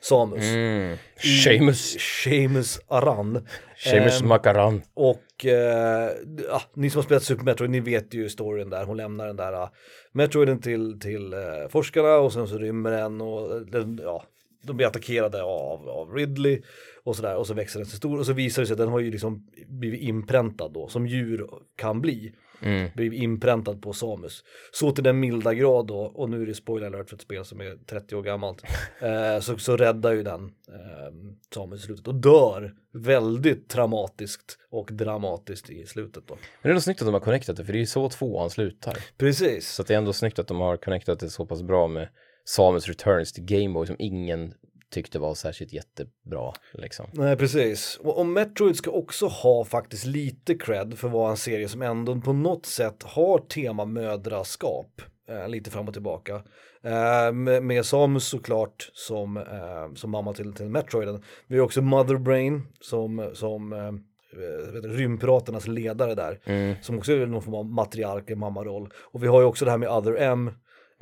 Samus. 0.00 0.44
Mm. 0.44 0.96
Seamus, 1.44 1.96
Seamus 2.24 2.80
Aran. 2.88 3.46
Seamus 3.84 4.20
Ehm, 4.20 4.28
Makaran. 4.28 4.82
och 4.94 5.46
eh, 5.46 6.10
ja, 6.48 6.62
ni 6.74 6.90
som 6.90 6.98
har 6.98 7.04
spelat 7.04 7.22
Super 7.22 7.44
Metroid, 7.44 7.70
ni 7.70 7.80
vet 7.80 8.14
ju 8.14 8.28
storyn 8.28 8.70
där. 8.70 8.84
Hon 8.84 8.96
lämnar 8.96 9.26
den 9.26 9.36
där 9.36 9.52
uh, 9.52 9.68
Metroiden 10.12 10.60
till, 10.60 11.00
till 11.00 11.32
eh, 11.32 11.38
forskarna 11.68 12.16
och 12.16 12.32
sen 12.32 12.48
så 12.48 12.58
rymmer 12.58 12.90
den 12.90 13.20
och 13.20 13.54
eh, 13.54 13.60
den, 13.60 14.00
ja, 14.02 14.24
de 14.62 14.76
blir 14.76 14.86
attackerade 14.86 15.42
av, 15.42 15.88
av 15.88 16.14
Ridley 16.14 16.62
och 17.04 17.16
sådär 17.16 17.36
och 17.36 17.46
så 17.46 17.54
växer 17.54 17.78
den 17.78 17.86
sig 17.86 17.96
stor 17.96 18.18
och 18.18 18.26
så 18.26 18.32
visar 18.32 18.62
det 18.62 18.66
sig 18.66 18.74
att 18.74 18.78
den 18.78 18.88
har 18.88 19.00
ju 19.00 19.10
liksom 19.10 19.46
blivit 19.66 20.00
inpräntad 20.00 20.72
då 20.72 20.88
som 20.88 21.06
djur 21.06 21.46
kan 21.76 22.00
bli. 22.00 22.32
Mm. 22.62 22.90
Blivit 22.94 23.22
inpräntad 23.22 23.82
på 23.82 23.92
Samus. 23.92 24.44
Så 24.72 24.90
till 24.90 25.04
den 25.04 25.20
milda 25.20 25.54
grad 25.54 25.86
då, 25.86 25.98
och 25.98 26.30
nu 26.30 26.42
är 26.42 26.46
det 26.46 26.54
spoiler 26.54 26.86
alert 26.86 27.08
för 27.08 27.16
ett 27.16 27.22
spel 27.22 27.44
som 27.44 27.60
är 27.60 27.76
30 27.86 28.16
år 28.16 28.22
gammalt. 28.22 28.62
Eh, 29.00 29.40
så, 29.40 29.58
så 29.58 29.76
räddar 29.76 30.12
ju 30.12 30.22
den 30.22 30.44
eh, 30.44 31.14
Samus 31.54 31.80
i 31.80 31.82
slutet 31.86 32.08
och 32.08 32.14
dör 32.14 32.74
väldigt 32.92 33.68
traumatiskt 33.68 34.58
och 34.70 34.92
dramatiskt 34.92 35.70
i 35.70 35.86
slutet 35.86 36.24
då. 36.26 36.34
Men 36.34 36.42
det 36.62 36.68
är 36.68 36.70
ändå 36.70 36.80
snyggt 36.80 37.02
att 37.02 37.06
de 37.06 37.14
har 37.14 37.20
connectat 37.20 37.56
det, 37.56 37.64
för 37.64 37.72
det 37.72 37.78
är 37.78 37.80
ju 37.80 37.86
så 37.86 38.08
tvåan 38.08 38.50
slutar. 38.50 38.98
Precis. 39.18 39.68
Så 39.68 39.82
det 39.82 39.94
är 39.94 39.98
ändå 39.98 40.12
snyggt 40.12 40.38
att 40.38 40.48
de 40.48 40.60
har 40.60 40.76
connectat 40.76 41.20
det 41.20 41.30
så 41.30 41.46
pass 41.46 41.62
bra 41.62 41.88
med 41.88 42.08
Samus 42.44 42.88
Returns 42.88 43.32
till 43.32 43.44
Gameboy 43.44 43.86
som 43.86 43.96
ingen 43.98 44.54
tyckte 44.90 45.18
var 45.18 45.34
särskilt 45.34 45.72
jättebra. 45.72 46.52
Liksom. 46.72 47.06
Nej, 47.12 47.36
precis. 47.36 47.98
Och, 48.02 48.18
och 48.18 48.26
Metroid 48.26 48.76
ska 48.76 48.90
också 48.90 49.26
ha 49.26 49.64
faktiskt 49.64 50.04
lite 50.04 50.54
cred 50.54 50.98
för 50.98 51.08
att 51.08 51.14
vara 51.14 51.30
en 51.30 51.36
serie 51.36 51.68
som 51.68 51.82
ändå 51.82 52.20
på 52.20 52.32
något 52.32 52.66
sätt 52.66 53.02
har 53.02 53.38
tema 53.38 53.84
mödraskap. 53.84 55.02
Eh, 55.28 55.48
lite 55.48 55.70
fram 55.70 55.88
och 55.88 55.94
tillbaka. 55.94 56.34
Eh, 56.82 57.32
med, 57.32 57.62
med 57.62 57.86
Samus 57.86 58.28
såklart 58.28 58.90
som, 58.92 59.36
eh, 59.36 59.94
som 59.94 60.10
mamma 60.10 60.32
till, 60.32 60.52
till 60.52 60.68
Metroiden. 60.68 61.22
Vi 61.46 61.58
har 61.58 61.64
också 61.64 61.82
Mother 61.82 62.16
Brain 62.16 62.62
som, 62.80 63.30
som 63.34 63.72
eh, 63.72 63.86
eh, 63.88 64.82
rymdpiraternas 64.82 65.66
ledare 65.66 66.14
där. 66.14 66.40
Mm. 66.44 66.74
Som 66.82 66.98
också 66.98 67.12
är 67.12 67.26
någon 67.26 67.42
form 67.42 67.54
av 67.54 67.66
matriark, 67.66 68.30
en 68.30 68.38
mammaroll. 68.38 68.88
Och 69.12 69.22
vi 69.22 69.26
har 69.26 69.40
ju 69.40 69.46
också 69.46 69.64
det 69.64 69.70
här 69.70 69.78
med 69.78 69.90
Other 69.90 70.16
M. 70.16 70.50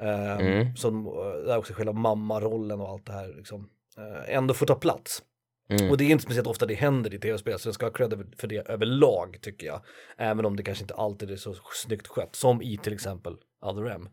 Eh, 0.02 0.36
Mm. 0.40 0.76
Som, 0.76 1.06
eh, 1.06 1.46
där 1.46 1.58
också 1.58 1.72
själva 1.74 1.92
mammarollen 1.92 2.80
och 2.80 2.88
allt 2.88 3.06
det 3.06 3.12
här 3.12 3.34
liksom, 3.36 3.68
ändå 4.28 4.54
får 4.54 4.66
ta 4.66 4.74
plats. 4.74 5.22
Mm. 5.68 5.90
Och 5.90 5.96
det 5.96 6.04
är 6.04 6.10
inte 6.10 6.24
speciellt 6.24 6.46
ofta 6.46 6.66
det 6.66 6.74
händer 6.74 7.14
i 7.14 7.18
tv-spel, 7.18 7.58
så 7.58 7.68
jag 7.68 7.74
ska 7.74 7.86
ha 7.86 7.90
cred 7.90 8.34
för 8.38 8.48
det 8.48 8.68
överlag 8.68 9.38
tycker 9.42 9.66
jag. 9.66 9.80
Även 10.18 10.44
om 10.44 10.56
det 10.56 10.62
kanske 10.62 10.84
inte 10.84 10.94
alltid 10.94 11.30
är 11.30 11.36
så 11.36 11.54
snyggt 11.72 12.06
skött, 12.06 12.36
som 12.36 12.62
i 12.62 12.78
till 12.78 12.92
exempel 12.92 13.36
Other 13.62 13.90
M. 13.90 14.08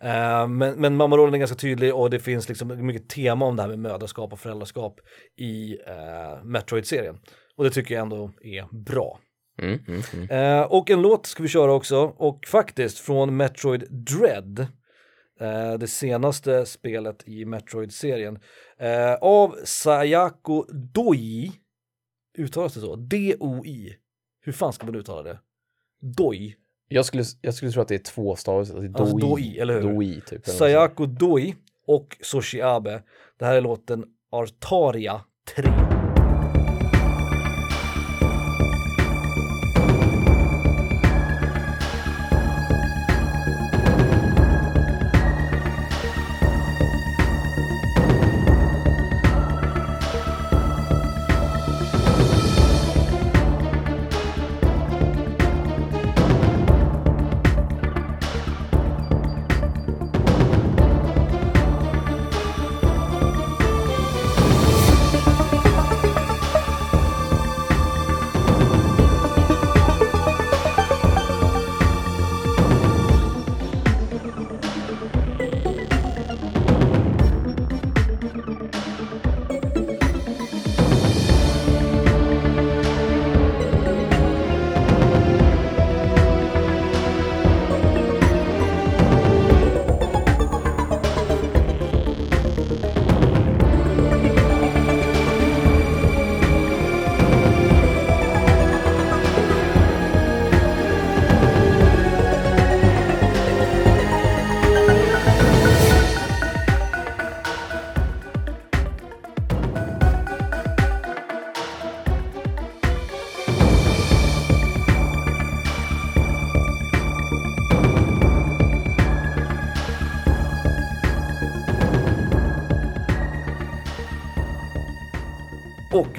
Eh, 0.00 0.48
men, 0.48 0.80
men 0.80 0.96
mammarollen 0.96 1.34
är 1.34 1.38
ganska 1.38 1.56
tydlig 1.56 1.94
och 1.94 2.10
det 2.10 2.18
finns 2.18 2.48
liksom 2.48 2.86
mycket 2.86 3.08
tema 3.08 3.44
om 3.44 3.56
det 3.56 3.62
här 3.62 3.68
med 3.68 3.78
mödraskap 3.78 4.32
och 4.32 4.40
föräldraskap 4.40 5.00
i 5.36 5.72
eh, 5.86 6.44
Metroid-serien. 6.44 7.18
Och 7.56 7.64
det 7.64 7.70
tycker 7.70 7.94
jag 7.94 8.02
ändå 8.02 8.30
är 8.42 8.84
bra. 8.84 9.20
Mm, 9.62 9.78
mm. 10.12 10.30
Eh, 10.30 10.62
och 10.62 10.90
en 10.90 11.02
låt 11.02 11.26
ska 11.26 11.42
vi 11.42 11.48
köra 11.48 11.72
också, 11.72 11.98
och 12.16 12.46
faktiskt 12.46 12.98
från 12.98 13.36
Metroid 13.36 13.84
Dread. 13.90 14.66
Eh, 15.40 15.72
det 15.72 15.86
senaste 15.86 16.66
spelet 16.66 17.28
i 17.28 17.44
Metroid-serien. 17.44 18.38
Eh, 18.78 19.14
av 19.14 19.56
Sayako 19.64 20.64
Doi. 20.72 21.52
Uttalas 22.38 22.74
det 22.74 22.80
så? 22.80 22.96
D-O-I. 22.96 23.96
Hur 24.40 24.52
fan 24.52 24.72
ska 24.72 24.86
man 24.86 24.94
uttala 24.94 25.22
det? 25.22 25.38
Doi. 26.16 26.54
Jag, 26.88 27.04
skulle, 27.04 27.24
jag 27.40 27.54
skulle 27.54 27.70
tro 27.70 27.82
att 27.82 27.88
det 27.88 27.94
är 27.94 27.98
två 27.98 28.36
stavelser, 28.36 28.76
alltså 28.76 29.02
Alltså 29.02 29.16
doi, 29.16 29.30
doi, 29.30 29.58
eller 29.58 29.74
hur? 29.74 29.94
Doi, 29.94 30.20
typ. 30.20 30.48
eller. 30.48 30.58
Sayako 30.58 31.06
Doi 31.06 31.54
och 31.86 32.16
Soshi 32.20 32.60
Abe. 32.62 33.02
Det 33.38 33.44
här 33.44 33.54
är 33.54 33.60
låten 33.60 34.04
Artaria 34.30 35.20
3. 35.56 35.93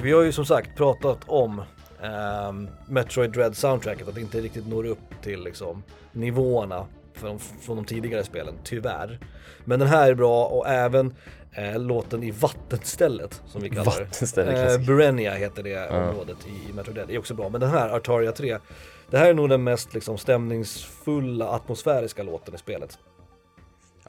Vi 0.06 0.12
har 0.12 0.22
ju 0.22 0.32
som 0.32 0.46
sagt 0.46 0.76
pratat 0.76 1.18
om 1.26 1.62
ehm, 2.02 2.68
Metroid 2.88 3.30
Dread 3.30 3.56
soundtracket, 3.56 4.08
att 4.08 4.14
det 4.14 4.20
inte 4.20 4.40
riktigt 4.40 4.66
når 4.68 4.86
upp 4.86 5.22
till 5.22 5.44
liksom 5.44 5.82
nivåerna 6.12 6.86
från, 7.14 7.38
från 7.38 7.76
de 7.76 7.84
tidigare 7.84 8.24
spelen, 8.24 8.54
tyvärr. 8.64 9.18
Men 9.64 9.78
den 9.78 9.88
här 9.88 10.10
är 10.10 10.14
bra 10.14 10.46
och 10.46 10.68
även 10.68 11.14
eh, 11.52 11.78
låten 11.78 12.22
i 12.22 12.30
vattenstället 12.30 13.42
som 13.46 13.62
vi 13.62 13.68
kallar 13.68 13.84
Vattenstället, 13.84 14.54
det. 14.54 14.60
Eh, 14.60 14.64
klassiker. 14.66 14.86
Burenia 14.86 15.34
heter 15.34 15.62
det 15.62 15.88
området 15.88 16.36
i, 16.46 16.70
i 16.70 16.72
Metroid 16.72 16.94
Dread, 16.94 17.08
det 17.08 17.14
är 17.14 17.18
också 17.18 17.34
bra. 17.34 17.48
Men 17.48 17.60
den 17.60 17.70
här, 17.70 17.88
Artaria 17.88 18.32
3, 18.32 18.58
det 19.10 19.18
här 19.18 19.30
är 19.30 19.34
nog 19.34 19.48
den 19.48 19.64
mest 19.64 19.94
liksom, 19.94 20.18
stämningsfulla 20.18 21.48
atmosfäriska 21.48 22.22
låten 22.22 22.54
i 22.54 22.58
spelet. 22.58 22.98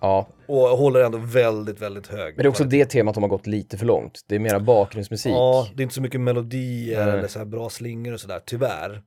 Ja, 0.02 0.28
Och 0.48 0.58
håller 0.58 1.04
ändå 1.04 1.18
väldigt, 1.18 1.82
väldigt 1.82 2.08
hög 2.08 2.36
men 2.36 2.44
det 2.44 2.48
är 2.48 2.50
också 2.50 2.64
det 2.64 2.86
temat 2.86 3.14
de 3.14 3.24
har 3.24 3.30
gått 3.30 3.48
lite 3.48 3.78
för 3.78 3.86
långt. 3.86 4.22
Det 4.28 4.36
är 4.36 4.40
mera 4.40 4.60
bakgrundsmusik. 4.60 5.32
Ja, 5.32 5.68
det 5.76 5.82
är 5.82 5.84
inte 5.84 5.96
så 5.96 6.02
mycket 6.02 6.22
melodier 6.22 7.06
Nej. 7.06 7.14
eller 7.18 7.28
så 7.28 7.40
här 7.40 7.46
bra 7.46 7.70
slingor 7.70 8.14
och 8.14 8.20
sådär, 8.20 8.42
tyvärr. 8.46 9.04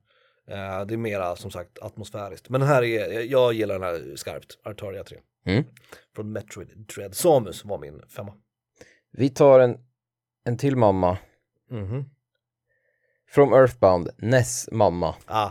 Eh, 0.47 0.85
det 0.85 0.93
är 0.93 0.97
mera 0.97 1.35
som 1.35 1.51
sagt 1.51 1.79
atmosfäriskt. 1.79 2.49
Men 2.49 2.61
den 2.61 2.69
här 2.69 2.83
är, 2.83 3.31
jag 3.31 3.53
gillar 3.53 3.79
den 3.79 3.83
här 3.83 4.15
skarpt, 4.15 4.57
Artaria 4.63 5.03
3. 5.03 5.17
Mm. 5.45 5.63
Från 6.15 6.31
Metroid 6.31 6.69
Dread. 6.95 7.15
Samus 7.15 7.65
var 7.65 7.77
min 7.77 8.01
femma. 8.09 8.33
Vi 9.11 9.29
tar 9.29 9.59
en, 9.59 9.77
en 10.45 10.57
till 10.57 10.75
mamma. 10.75 11.17
Mhm. 11.71 12.05
From 13.29 13.53
Earthbound, 13.53 14.09
Ness 14.17 14.69
mamma. 14.71 15.15
Ah, 15.25 15.49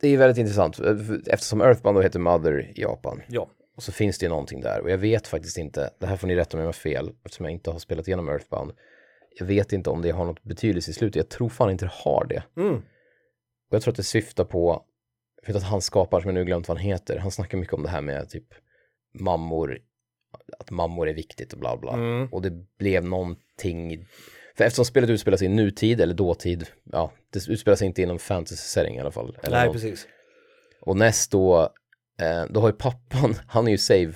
det 0.00 0.08
är 0.08 0.16
väldigt 0.16 0.38
intressant, 0.38 0.76
för- 0.76 1.22
eftersom 1.30 1.60
Earthbound 1.60 1.98
då 1.98 2.02
heter 2.02 2.18
Mother 2.18 2.60
i 2.60 2.80
Japan. 2.82 3.22
ja. 3.28 3.50
Och 3.76 3.82
så 3.82 3.92
finns 3.92 4.18
det 4.18 4.24
ju 4.26 4.30
någonting 4.30 4.60
där. 4.60 4.80
Och 4.80 4.90
jag 4.90 4.98
vet 4.98 5.26
faktiskt 5.26 5.58
inte, 5.58 5.90
det 5.98 6.06
här 6.06 6.16
får 6.16 6.26
ni 6.26 6.36
rätta 6.36 6.56
om 6.56 6.60
jag 6.60 6.68
har 6.68 6.72
fel, 6.72 7.10
eftersom 7.24 7.44
jag 7.44 7.52
inte 7.52 7.70
har 7.70 7.78
spelat 7.78 8.08
igenom 8.08 8.28
Earthbound. 8.28 8.72
Jag 9.38 9.46
vet 9.46 9.72
inte 9.72 9.90
om 9.90 10.02
det 10.02 10.10
har 10.10 10.24
något 10.24 10.42
betydelse 10.42 10.90
i 10.90 10.94
slutet. 10.94 11.16
Jag 11.16 11.28
tror 11.28 11.48
fan 11.48 11.70
inte 11.70 11.84
det 11.84 11.92
har 11.94 12.24
det. 12.28 12.42
Mm. 12.56 12.74
Och 12.74 13.74
jag 13.74 13.82
tror 13.82 13.92
att 13.92 13.96
det 13.96 14.02
syftar 14.02 14.44
på, 14.44 14.84
vet 15.46 15.56
att 15.56 15.62
han 15.62 15.80
skapar, 15.80 16.20
som 16.20 16.28
jag 16.28 16.34
nu 16.34 16.44
glömt 16.44 16.68
vad 16.68 16.76
han 16.76 16.86
heter, 16.86 17.18
han 17.18 17.30
snackar 17.30 17.58
mycket 17.58 17.74
om 17.74 17.82
det 17.82 17.88
här 17.88 18.00
med 18.00 18.28
typ 18.30 18.46
mammor, 19.18 19.78
att 20.58 20.70
mammor 20.70 21.08
är 21.08 21.14
viktigt 21.14 21.52
och 21.52 21.58
bla 21.58 21.76
bla. 21.76 21.92
Mm. 21.92 22.28
Och 22.32 22.42
det 22.42 22.50
blev 22.78 23.04
någonting, 23.04 24.06
för 24.60 24.64
eftersom 24.64 24.84
spelet 24.84 25.10
utspelar 25.10 25.38
sig 25.38 25.46
i 25.46 25.50
nutid 25.50 26.00
eller 26.00 26.14
dåtid, 26.14 26.66
ja, 26.92 27.12
det 27.30 27.48
utspelar 27.48 27.76
sig 27.76 27.86
inte 27.86 28.02
inom 28.02 28.18
fantasy-setting 28.18 28.96
i 28.96 29.00
alla 29.00 29.10
fall. 29.10 29.36
Eller 29.42 29.56
Nej, 29.56 29.66
något. 29.66 29.74
precis. 29.74 30.06
Och 30.80 30.96
näst 30.96 31.30
då, 31.30 31.62
eh, 32.20 32.44
då 32.50 32.60
har 32.60 32.68
ju 32.68 32.72
pappan, 32.72 33.34
han 33.46 33.66
är 33.66 33.70
ju 33.70 33.78
save, 33.78 34.12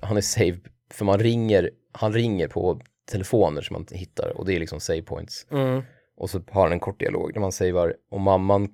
han 0.00 0.16
är 0.16 0.20
save, 0.20 0.58
för 0.90 1.04
man 1.04 1.18
ringer, 1.18 1.70
han 1.92 2.12
ringer 2.12 2.48
på 2.48 2.80
telefoner 3.10 3.62
som 3.62 3.74
man 3.74 3.86
hittar 3.90 4.36
och 4.36 4.46
det 4.46 4.54
är 4.54 4.60
liksom 4.60 4.80
save 4.80 5.02
points. 5.02 5.46
Mm. 5.50 5.82
Och 6.16 6.30
så 6.30 6.42
har 6.50 6.62
han 6.62 6.72
en 6.72 6.80
kort 6.80 7.00
dialog 7.00 7.34
där 7.34 7.40
man 7.40 7.52
savear 7.52 7.94
och 8.10 8.20
mamman 8.20 8.68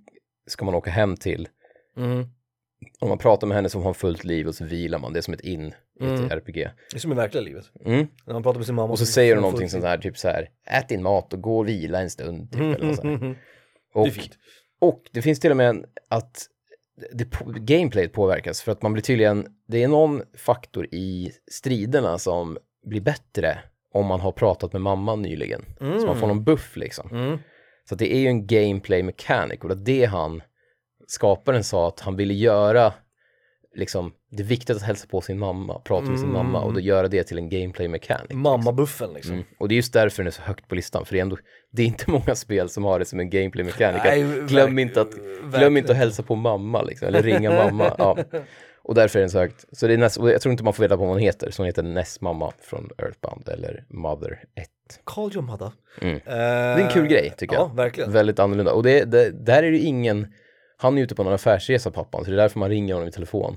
ska 0.47 0.65
man 0.65 0.75
åka 0.75 0.91
hem 0.91 1.17
till. 1.17 1.49
Mm. 1.97 2.27
Om 3.01 3.09
man 3.09 3.19
pratar 3.19 3.47
med 3.47 3.55
henne 3.55 3.69
som 3.69 3.83
har 3.83 3.95
fullt 3.95 4.25
liv 4.25 4.49
och 4.49 4.55
så 4.55 4.65
vilar 4.65 4.99
man, 4.99 5.13
det 5.13 5.19
är 5.19 5.23
som 5.23 5.35
ett 5.35 5.41
in 5.41 5.75
i 6.01 6.05
ett 6.05 6.11
Mm. 6.19 6.31
RPG. 6.31 6.55
Det 6.91 6.97
är 6.97 6.99
som 6.99 7.13
i 7.13 7.15
verkliga 7.15 7.43
livet. 7.43 7.65
Mm. 7.85 8.07
När 8.27 8.33
man 8.35 8.43
pratar 8.43 8.59
med 8.59 8.67
sin 8.67 8.75
mamma. 8.75 8.93
Och 8.93 8.99
så 8.99 9.07
säger 9.07 9.35
hon 9.35 9.43
någonting 9.43 9.69
sånt 9.71 9.85
här, 9.85 9.99
typ 9.99 10.19
så 10.19 10.29
här, 10.29 10.49
ät 10.71 10.89
din 10.89 11.03
mat 11.03 11.33
och 11.33 11.41
gå 11.41 11.59
och 11.59 11.69
vila 11.69 12.01
en 12.01 12.11
stund. 12.11 12.53
Typ, 12.53 12.61
eller 12.61 12.95
sånt 12.95 13.23
här. 13.23 13.29
Det 13.95 14.01
är 14.01 14.03
Och, 14.03 14.13
fint. 14.13 14.39
och 14.81 15.03
det 15.13 15.23
finns 15.23 15.41
till 15.41 15.51
och 15.51 15.57
med 15.57 15.69
en, 15.69 15.85
att 16.09 16.47
det, 17.13 17.29
gameplayet 17.61 18.13
påverkas 18.13 18.63
för 18.63 18.73
att 18.73 18.83
man 18.83 18.93
blir 18.93 19.03
tydligen, 19.03 19.47
det 19.69 19.83
är 19.83 19.89
någon 19.89 20.23
faktor 20.39 20.87
i 20.95 21.31
striderna 21.51 22.19
som 22.19 22.59
blir 22.87 23.01
bättre 23.01 23.59
om 23.93 24.07
man 24.07 24.21
har 24.21 24.33
pratat 24.33 24.73
med 24.73 24.83
mamman 24.83 25.23
nyligen. 25.23 25.65
Så 25.79 26.07
man 26.07 26.21
får 26.21 26.27
någon 26.27 26.45
buff 26.45 26.77
liksom. 26.77 27.11
Mm. 27.11 27.39
Så 27.89 27.95
att 27.95 27.99
det 27.99 28.15
är 28.15 28.19
ju 28.19 28.27
en 28.27 28.47
gameplay 28.47 29.03
mechanic 29.03 29.61
och 29.61 29.69
det 29.69 29.75
är 29.75 29.99
det 30.01 30.05
han, 30.05 30.43
skaparen 31.07 31.65
sa 31.65 31.89
att 31.89 32.01
han 32.01 32.17
ville 32.17 32.35
göra, 32.35 32.93
liksom, 33.77 34.13
det 34.31 34.43
är 34.43 34.47
viktigt 34.47 34.77
att 34.77 34.83
hälsa 34.83 35.07
på 35.11 35.21
sin 35.21 35.39
mamma, 35.39 35.79
prata 35.79 36.11
med 36.11 36.21
sin 36.21 36.33
mamma 36.33 36.61
och 36.61 36.73
då 36.73 36.81
göra 36.81 37.09
det 37.09 37.25
till 37.25 37.39
en 37.39 37.49
gameplay 37.49 37.89
mechanic. 37.89 38.31
Mammabuffen 38.33 39.13
liksom. 39.13 39.33
Mm. 39.33 39.45
Och 39.59 39.69
det 39.69 39.75
är 39.75 39.77
just 39.77 39.93
därför 39.93 40.23
den 40.23 40.27
är 40.27 40.31
så 40.31 40.43
högt 40.43 40.69
på 40.69 40.75
listan, 40.75 41.05
för 41.05 41.13
det 41.13 41.19
är 41.19 41.23
ändå, 41.23 41.37
det 41.71 41.83
är 41.83 41.87
inte 41.87 42.11
många 42.11 42.35
spel 42.35 42.69
som 42.69 42.85
har 42.85 42.99
det 42.99 43.05
som 43.05 43.21
en 43.21 43.31
gameplay 43.31 43.65
mechanic. 43.65 44.03
Nej, 44.05 44.23
att 44.23 44.49
glöm, 44.49 44.79
inte 44.79 45.01
att, 45.01 45.15
glöm 45.59 45.77
inte 45.77 45.93
att 45.93 45.99
hälsa 45.99 46.23
på 46.23 46.35
mamma 46.35 46.83
liksom, 46.83 47.09
eller 47.09 47.23
ringa 47.23 47.51
mamma. 47.51 47.95
Ja. 47.99 48.17
Och 48.83 48.95
därför 48.95 49.19
är 49.19 49.21
den 49.21 49.31
så 49.31 49.39
högt. 49.39 49.65
Så 49.73 49.87
det 49.87 49.95
är 49.95 49.99
näst, 49.99 50.17
och 50.17 50.31
jag 50.31 50.41
tror 50.41 50.53
inte 50.53 50.65
man 50.65 50.73
får 50.73 50.83
veta 50.83 50.97
vad 50.97 51.09
hon 51.09 51.19
heter, 51.19 51.51
så 51.51 51.63
hon 51.63 51.67
heter 51.67 51.83
Ness 51.83 52.21
mamma 52.21 52.53
från 52.61 52.91
Earthbound 52.99 53.49
eller 53.49 53.85
Mother 53.89 54.39
1. 54.55 54.69
Call 55.05 55.33
your 55.33 55.43
mother. 55.43 55.73
Mm. 56.01 56.17
Eh, 56.17 56.21
Det 56.27 56.33
är 56.33 56.79
en 56.79 56.89
kul 56.89 57.07
grej 57.07 57.35
tycker 57.37 57.55
jag. 57.55 57.63
Ja, 57.63 57.73
verkligen. 57.75 58.13
Väldigt 58.13 58.39
annorlunda. 58.39 58.73
Och 58.73 58.83
det, 58.83 59.05
det, 59.05 59.31
där 59.47 59.63
är 59.63 59.71
det 59.71 59.79
ingen, 59.79 60.27
han 60.77 60.99
är 60.99 61.03
ute 61.03 61.15
på 61.15 61.25
någon 61.25 61.33
affärsresa 61.33 61.91
pappan, 61.91 62.25
så 62.25 62.31
det 62.31 62.37
är 62.37 62.41
därför 62.41 62.59
man 62.59 62.69
ringer 62.71 62.95
honom 62.95 63.09
i 63.09 63.13
telefon. 63.13 63.57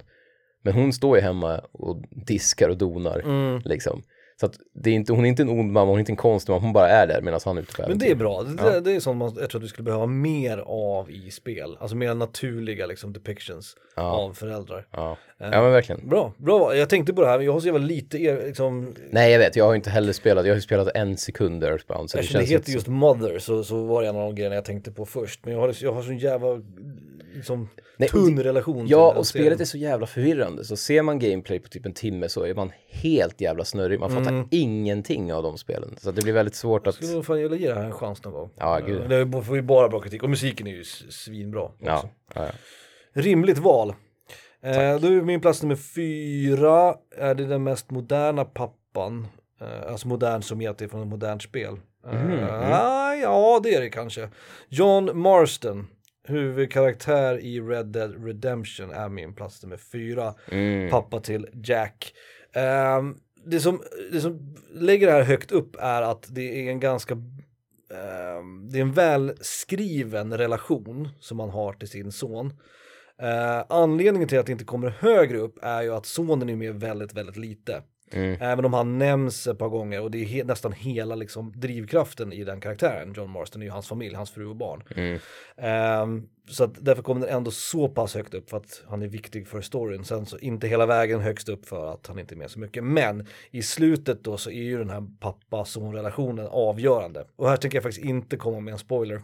Men 0.61 0.73
hon 0.73 0.93
står 0.93 1.17
ju 1.17 1.23
hemma 1.23 1.59
och 1.71 2.03
diskar 2.11 2.69
och 2.69 2.77
donar 2.77 3.19
Mm. 3.19 3.61
liksom. 3.65 4.03
Så 4.39 4.45
att 4.45 4.53
det 4.73 4.89
är 4.89 4.93
inte, 4.93 5.13
hon 5.13 5.25
är 5.25 5.29
inte 5.29 5.41
en 5.41 5.49
ond 5.49 5.71
mamma, 5.71 5.85
hon 5.85 5.95
är 5.95 5.99
inte 5.99 6.11
en 6.11 6.15
konstig 6.15 6.51
mamma, 6.51 6.61
hon 6.61 6.73
bara 6.73 6.89
är 6.89 7.07
där 7.07 7.21
medan 7.21 7.39
han 7.45 7.57
är 7.57 7.61
ute 7.61 7.73
på 7.75 7.83
Men 7.87 7.97
det 7.97 8.11
är 8.11 8.15
bra, 8.15 8.43
det, 8.43 8.79
det 8.79 8.91
är 8.91 8.99
sånt 8.99 9.17
man, 9.17 9.35
jag 9.39 9.49
tror 9.49 9.59
att 9.61 9.65
vi 9.65 9.67
skulle 9.67 9.83
behöva 9.85 10.05
mer 10.05 10.57
av 10.65 11.11
i 11.11 11.31
spel. 11.31 11.77
Alltså 11.79 11.95
mer 11.95 12.13
naturliga 12.13 12.85
liksom 12.85 13.13
depictions 13.13 13.75
Ja. 13.95 14.01
av 14.03 14.33
föräldrar. 14.33 14.87
Ja. 14.91 15.17
ja, 15.37 15.61
men 15.61 15.71
verkligen. 15.71 16.09
Bra, 16.09 16.33
bra. 16.37 16.75
Jag 16.75 16.89
tänkte 16.89 17.13
på 17.13 17.21
det 17.21 17.27
här, 17.27 17.39
jag 17.39 17.53
har 17.53 17.59
så 17.59 17.65
jävla 17.65 17.85
lite 17.85 18.17
er, 18.17 18.43
liksom, 18.47 18.95
Nej, 19.11 19.31
jag 19.31 19.39
vet, 19.39 19.55
jag 19.55 19.65
har 19.65 19.75
inte 19.75 19.89
heller 19.89 20.13
spelat, 20.13 20.45
jag 20.45 20.51
har 20.51 20.57
ju 20.57 20.61
spelat 20.61 20.87
en 20.95 21.17
sekund 21.17 21.63
Earthbound, 21.63 22.09
så 22.09 22.17
det 22.17 22.21
eftersom 22.21 22.41
det 22.41 22.47
känns 22.47 22.61
heter 22.61 22.71
just 22.71 22.85
så... 22.85 22.91
Mother 22.91 23.39
så, 23.39 23.63
så 23.63 23.83
var 23.85 24.01
det 24.01 24.07
en 24.09 24.15
av 24.15 24.21
de 24.21 24.35
grejerna 24.35 24.55
jag 24.55 24.65
tänkte 24.65 24.91
på 24.91 25.05
först. 25.05 25.39
Men 25.45 25.53
jag 25.53 25.59
har, 25.61 25.75
jag 25.81 25.93
har 25.93 26.01
sån 26.01 26.17
jävla 26.17 26.61
liksom, 27.39 27.69
Nej, 27.97 28.09
tunn 28.09 28.35
det- 28.35 28.43
relation 28.43 28.79
till 28.85 28.91
Ja, 28.91 29.07
och 29.17 29.27
serien. 29.27 29.45
spelet 29.45 29.61
är 29.61 29.65
så 29.65 29.77
jävla 29.77 30.07
förvirrande, 30.07 30.65
så 30.65 30.75
ser 30.77 31.01
man 31.01 31.19
gameplay 31.19 31.59
på 31.59 31.67
typ 31.69 31.85
en 31.85 31.93
timme 31.93 32.29
så 32.29 32.43
är 32.43 32.53
man 32.55 32.71
helt 32.89 33.41
jävla 33.41 33.65
snurrig, 33.65 33.99
man 33.99 34.09
fattar 34.11 34.31
Mm. 34.31 34.47
ingenting 34.51 35.33
av 35.33 35.43
de 35.43 35.57
spelen. 35.57 35.95
Så 36.01 36.11
det 36.11 36.21
blir 36.21 36.33
väldigt 36.33 36.55
svårt 36.55 36.87
att... 36.87 36.95
Skulle 36.95 37.23
fan 37.23 37.39
ge 37.41 37.47
det 37.47 37.73
här 37.75 37.83
en 37.83 37.91
chans 37.91 38.23
någon 38.23 38.33
gång. 38.33 38.49
Ja, 38.57 38.79
gud. 38.79 39.09
Det 39.09 39.41
får 39.43 39.55
ju 39.55 39.61
bara 39.61 39.89
bra 39.89 39.99
kritik 39.99 40.23
och 40.23 40.29
musiken 40.29 40.67
är 40.67 40.71
ju 40.71 40.83
svinbra. 41.09 41.61
också. 41.61 41.75
Ja, 41.85 42.09
ja, 42.35 42.45
ja. 42.45 42.51
Rimligt 43.21 43.57
val. 43.57 43.89
Eh, 44.63 44.73
då 44.73 45.07
är 45.07 45.21
min 45.21 45.41
plats 45.41 45.61
nummer 45.63 45.75
fyra, 45.75 46.95
är 47.17 47.35
det 47.35 47.45
den 47.45 47.63
mest 47.63 47.91
moderna 47.91 48.45
pappan. 48.45 49.27
Eh, 49.61 49.91
alltså 49.91 50.07
modern 50.07 50.41
som 50.41 50.61
i 50.61 50.67
att 50.67 50.77
det 50.77 50.85
är 50.85 50.89
från 50.89 51.01
ett 51.01 51.07
modernt 51.07 51.41
spel. 51.43 51.73
Eh, 52.07 52.13
Mhm, 52.23 52.47
ah, 52.73 53.13
ja, 53.15 53.59
det 53.63 53.75
är 53.75 53.81
det 53.81 53.89
kanske. 53.89 54.29
John 54.69 55.09
Marston, 55.19 55.87
huvudkaraktär 56.27 57.39
i 57.39 57.61
Red 57.61 57.85
Dead 57.85 58.25
Redemption, 58.25 58.91
är 58.91 59.09
min 59.09 59.33
plats 59.33 59.63
nummer 59.63 59.77
fyra. 59.77 60.33
Mm. 60.51 60.89
Pappa 60.89 61.19
till 61.19 61.47
Jack. 61.63 62.13
Ehm, 62.53 63.17
det, 63.45 63.59
som, 63.59 63.81
det 64.11 64.21
som 64.21 64.55
lägger 64.73 65.07
det 65.07 65.13
här 65.13 65.23
högt 65.23 65.51
upp 65.51 65.75
är 65.79 66.01
att 66.01 66.25
det 66.29 66.67
är 66.67 66.71
en 66.71 66.79
ganska 66.79 67.13
ehm, 67.13 68.69
det 68.69 68.77
är 68.77 68.81
en 68.81 68.93
välskriven 68.93 70.37
relation 70.37 71.09
som 71.19 71.37
man 71.37 71.49
har 71.49 71.73
till 71.73 71.89
sin 71.89 72.11
son. 72.11 72.53
Eh, 73.21 73.65
anledningen 73.69 74.27
till 74.27 74.39
att 74.39 74.45
det 74.45 74.51
inte 74.51 74.65
kommer 74.65 74.89
högre 74.89 75.37
upp 75.37 75.59
är 75.61 75.81
ju 75.81 75.93
att 75.93 76.05
sonen 76.05 76.49
är 76.49 76.55
med 76.55 76.75
väldigt, 76.75 77.13
väldigt 77.13 77.37
lite. 77.37 77.83
Mm. 78.11 78.37
Även 78.41 78.65
om 78.65 78.73
han 78.73 78.97
nämns 78.97 79.47
ett 79.47 79.57
par 79.57 79.69
gånger 79.69 80.01
och 80.01 80.11
det 80.11 80.17
är 80.17 80.25
he- 80.25 80.45
nästan 80.45 80.71
hela 80.71 81.15
liksom, 81.15 81.53
drivkraften 81.55 82.33
i 82.33 82.43
den 82.43 82.61
karaktären. 82.61 83.13
John 83.17 83.29
Marston 83.29 83.61
är 83.61 83.65
ju 83.65 83.71
hans 83.71 83.87
familj, 83.87 84.15
hans 84.15 84.31
fru 84.31 84.45
och 84.47 84.55
barn. 84.55 84.83
Mm. 84.95 85.19
Ehm, 85.57 86.27
så 86.49 86.63
att 86.63 86.71
därför 86.85 87.03
kommer 87.03 87.21
den 87.21 87.35
ändå 87.35 87.51
så 87.51 87.89
pass 87.89 88.15
högt 88.15 88.33
upp 88.33 88.49
för 88.49 88.57
att 88.57 88.83
han 88.87 89.01
är 89.01 89.07
viktig 89.07 89.47
för 89.47 89.61
storyn. 89.61 90.03
Sen 90.03 90.25
så 90.25 90.37
inte 90.37 90.67
hela 90.67 90.85
vägen 90.85 91.19
högst 91.19 91.49
upp 91.49 91.65
för 91.65 91.93
att 91.93 92.07
han 92.07 92.19
inte 92.19 92.35
är 92.35 92.37
med 92.37 92.51
så 92.51 92.59
mycket. 92.59 92.83
Men 92.83 93.27
i 93.51 93.61
slutet 93.61 94.23
då 94.23 94.37
så 94.37 94.49
är 94.49 94.63
ju 94.63 94.77
den 94.77 94.89
här 94.89 95.07
pappa-son-relationen 95.19 96.47
avgörande. 96.51 97.25
Och 97.35 97.49
här 97.49 97.57
tänker 97.57 97.75
jag 97.77 97.83
faktiskt 97.83 98.05
inte 98.05 98.37
komma 98.37 98.59
med 98.59 98.71
en 98.71 98.79
spoiler. 98.79 99.21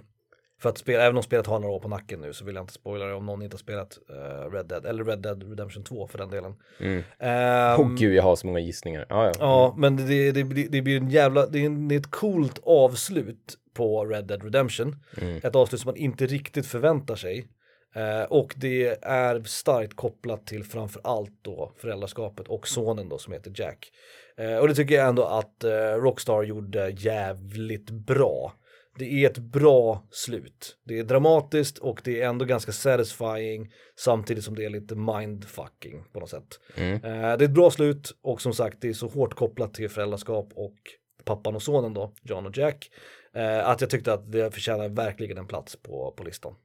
För 0.65 0.69
att 0.69 0.77
spela, 0.77 1.03
även 1.03 1.17
om 1.17 1.23
spelet 1.23 1.47
har 1.47 1.59
några 1.59 1.73
år 1.75 1.79
på 1.79 1.87
nacken 1.87 2.21
nu 2.21 2.33
så 2.33 2.45
vill 2.45 2.55
jag 2.55 2.63
inte 2.63 2.73
spoila 2.73 3.05
det 3.05 3.13
om 3.13 3.25
någon 3.25 3.41
inte 3.41 3.53
har 3.53 3.59
spelat 3.59 3.97
eh, 4.09 4.51
Red 4.51 4.65
Dead 4.65 4.85
eller 4.85 5.03
Red 5.03 5.19
Dead 5.19 5.49
Redemption 5.49 5.83
2 5.83 6.07
för 6.07 6.17
den 6.17 6.29
delen. 6.29 6.53
Mm. 6.79 7.03
Ehm, 7.19 7.79
Åh 7.81 7.95
gud, 7.95 8.13
jag 8.15 8.23
har 8.23 8.35
så 8.35 8.47
många 8.47 8.59
gissningar. 8.59 9.05
Ja, 9.09 9.25
ja. 9.25 9.31
Ja, 9.39 9.73
men 9.77 9.97
det, 9.97 10.31
det, 10.31 10.43
blir- 10.43 10.69
det 10.69 10.81
blir 10.81 10.97
en 10.97 11.09
jävla, 11.09 11.45
det 11.47 11.59
är, 11.59 11.65
en, 11.65 11.87
det 11.87 11.95
är 11.95 11.99
ett 11.99 12.11
coolt 12.11 12.59
avslut 12.63 13.57
på 13.73 14.05
Red 14.05 14.25
Dead 14.25 14.43
Redemption. 14.43 14.95
Mm. 15.21 15.37
Ett 15.43 15.55
avslut 15.55 15.81
som 15.81 15.87
man 15.89 15.95
inte 15.95 16.25
riktigt 16.25 16.65
förväntar 16.67 17.15
sig. 17.15 17.47
Eh, 17.95 18.23
och 18.23 18.53
det 18.57 18.97
är 19.05 19.43
starkt 19.43 19.95
kopplat 19.95 20.47
till 20.47 20.63
framför 20.63 21.01
allt 21.03 21.33
då 21.41 21.71
föräldraskapet 21.77 22.47
och 22.47 22.67
sonen 22.67 23.09
då 23.09 23.17
som 23.17 23.33
heter 23.33 23.51
Jack. 23.55 23.91
Eh, 24.37 24.57
och 24.57 24.67
det 24.67 24.75
tycker 24.75 24.95
jag 24.95 25.07
ändå 25.07 25.23
att 25.23 25.63
Rockstar 25.97 26.43
gjorde 26.43 26.89
jävligt 26.89 27.89
bra. 27.89 28.53
Det 28.97 29.05
är 29.05 29.29
ett 29.29 29.37
bra 29.37 30.07
slut. 30.11 30.77
Det 30.83 30.99
är 30.99 31.03
dramatiskt 31.03 31.77
och 31.77 32.01
det 32.03 32.21
är 32.21 32.29
ändå 32.29 32.45
ganska 32.45 32.71
satisfying 32.71 33.73
samtidigt 33.99 34.43
som 34.43 34.55
det 34.55 34.65
är 34.65 34.69
lite 34.69 34.95
mindfucking 34.95 36.03
på 36.13 36.19
något 36.19 36.29
sätt. 36.29 36.59
Mm. 36.75 36.93
Eh, 36.93 37.37
det 37.37 37.43
är 37.43 37.43
ett 37.43 37.51
bra 37.51 37.71
slut 37.71 38.17
och 38.21 38.41
som 38.41 38.53
sagt 38.53 38.77
det 38.81 38.89
är 38.89 38.93
så 38.93 39.07
hårt 39.07 39.33
kopplat 39.33 39.73
till 39.73 39.89
föräldraskap 39.89 40.51
och 40.55 40.75
pappan 41.23 41.55
och 41.55 41.63
sonen 41.63 41.93
då, 41.93 42.13
John 42.21 42.45
och 42.45 42.57
Jack, 42.57 42.89
eh, 43.33 43.69
att 43.69 43.81
jag 43.81 43.89
tyckte 43.89 44.13
att 44.13 44.31
det 44.31 44.51
förtjänar 44.51 44.89
verkligen 44.89 45.37
en 45.37 45.47
plats 45.47 45.75
på, 45.75 46.13
på 46.17 46.23
listan. 46.23 46.55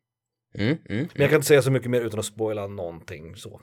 Mm, 0.54 0.76
mm. 0.88 1.08
Men 1.14 1.22
jag 1.22 1.30
kan 1.30 1.36
inte 1.36 1.46
säga 1.46 1.62
så 1.62 1.70
mycket 1.70 1.90
mer 1.90 2.00
utan 2.00 2.20
att 2.20 2.26
spoila 2.26 2.66
någonting 2.66 3.36
så. 3.36 3.60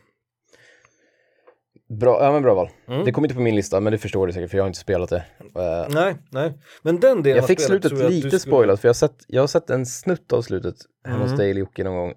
Bra, 1.89 2.23
ja 2.23 2.31
men 2.31 2.41
bra 2.41 2.53
val. 2.55 2.69
Mm. 2.87 3.05
Det 3.05 3.11
kommer 3.11 3.27
inte 3.27 3.35
på 3.35 3.41
min 3.41 3.55
lista, 3.55 3.79
men 3.79 3.91
det 3.91 3.97
förstår 3.97 4.27
du 4.27 4.33
säkert 4.33 4.49
för 4.51 4.57
jag 4.57 4.63
har 4.63 4.67
inte 4.67 4.79
spelat 4.79 5.09
det. 5.09 5.23
Eh, 5.55 5.85
Nej, 5.89 6.15
nej. 6.31 6.53
Men 6.81 6.99
den 6.99 7.23
delen 7.23 7.37
jag 7.37 7.47
fick 7.47 7.59
spelet 7.61 7.83
slutet 7.83 7.99
jag 8.03 8.11
lite 8.11 8.27
skulle- 8.27 8.39
spoilat, 8.39 8.79
för 8.81 8.87
jag 8.87 8.89
har, 8.89 8.93
sett, 8.95 9.15
jag 9.27 9.41
har 9.41 9.47
sett 9.47 9.69
en 9.69 9.85
snutt 9.85 10.33
av 10.33 10.41
slutet 10.41 10.75
hemma 11.05 11.17
hos 11.19 11.27
Mm. 11.27 11.37
dig 11.37 11.49
eller 11.51 11.59
Jocke 11.59 11.83
någon 11.83 11.95
gång. 11.95 12.13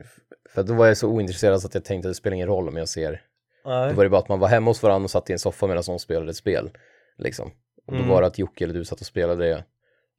F- 0.00 0.18
för 0.54 0.62
då 0.62 0.74
var 0.74 0.86
jag 0.86 0.96
så 0.96 1.08
ointresserad 1.08 1.60
så 1.60 1.66
att 1.66 1.74
jag 1.74 1.84
tänkte 1.84 2.08
att 2.08 2.10
det 2.10 2.14
spelar 2.18 2.34
ingen 2.34 2.48
roll 2.48 2.68
om 2.68 2.76
jag 2.76 2.88
ser. 2.88 3.20
Nej. 3.64 3.90
Då 3.90 3.96
var 3.96 4.04
det 4.04 4.10
bara 4.10 4.20
att 4.20 4.28
man 4.28 4.38
var 4.40 4.48
hemma 4.48 4.70
hos 4.70 4.82
varandra 4.82 5.04
och 5.04 5.10
satt 5.10 5.30
i 5.30 5.32
en 5.32 5.38
soffa 5.38 5.66
medan 5.66 5.82
någon 5.88 5.98
spelade 5.98 6.30
ett 6.30 6.36
spel. 6.36 6.70
Liksom. 7.18 7.46
Och 7.86 7.92
då 7.92 7.98
Mm. 7.98 8.08
var 8.08 8.20
det 8.20 8.26
att 8.26 8.38
Jocke 8.38 8.64
eller 8.64 8.74
du 8.74 8.84
satt 8.84 9.00
och 9.00 9.06
spelade 9.06 9.44
det. 9.48 9.64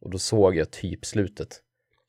Och 0.01 0.09
då 0.11 0.17
såg 0.17 0.55
jag 0.55 0.71
typ 0.71 1.05
slutet. 1.05 1.61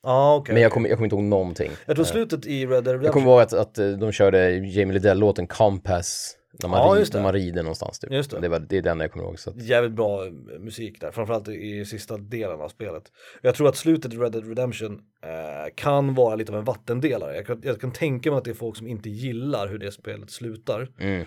Ja, 0.02 0.36
okej. 0.36 0.52
Men 0.54 0.62
jag 0.62 0.72
kommer 0.72 0.88
jag 0.88 0.98
kommer 0.98 1.06
inte 1.06 1.16
ihåg 1.16 1.24
någonting. 1.24 1.70
Jag 1.86 1.96
tror 1.96 2.06
Eh, 2.06 2.10
slutet 2.10 2.46
i 2.46 2.66
Red 2.66 2.68
Dead 2.70 2.86
Jag 2.86 2.94
Redemption. 2.94 3.12
kommer 3.12 3.26
ihåg 3.32 3.40
att, 3.40 3.52
att 3.52 3.78
eh, 3.78 3.88
de 3.88 4.12
körde 4.12 4.50
Jamie 4.50 4.92
Lidell-låten 4.94 5.46
Compass 5.46 6.36
när 6.62 6.68
man, 6.68 6.80
Ja, 6.88 6.94
ri- 6.94 6.98
just 6.98 7.12
det. 7.12 7.18
när 7.18 7.22
man 7.22 7.32
rider 7.32 7.62
någonstans. 7.62 7.98
Typ. 7.98 8.12
Just 8.12 8.30
det. 8.30 8.40
Det, 8.40 8.48
var, 8.48 8.58
det 8.58 8.76
är 8.78 8.82
den 8.82 9.00
jag 9.00 9.12
kommer 9.12 9.24
ihåg. 9.26 9.38
Så 9.38 9.50
att, 9.50 9.62
Jävligt 9.62 9.92
bra 9.92 10.26
eh, 10.26 10.32
musik 10.60 11.00
där, 11.00 11.10
framförallt 11.10 11.48
i 11.48 11.84
sista 11.84 12.16
delen 12.18 12.60
av 12.60 12.68
spelet. 12.68 13.02
Jag 13.42 13.54
tror 13.54 13.68
att 13.68 13.76
slutet 13.76 14.14
i 14.14 14.16
Red 14.16 14.32
Dead 14.32 14.48
Redemption 14.48 14.92
eh, 15.24 15.74
kan 15.74 16.14
vara 16.14 16.34
lite 16.36 16.52
av 16.52 16.58
en 16.58 16.64
vattendelare. 16.64 17.36
Jag 17.36 17.46
kan, 17.46 17.60
jag 17.64 17.80
kan 17.80 17.92
tänka 17.92 18.30
mig 18.30 18.38
att 18.38 18.44
det 18.44 18.50
är 18.50 18.54
folk 18.54 18.76
som 18.76 18.86
inte 18.86 19.10
gillar 19.10 19.68
hur 19.68 19.78
det 19.78 19.92
spelet 19.92 20.30
slutar. 20.30 20.88
mm. 21.00 21.24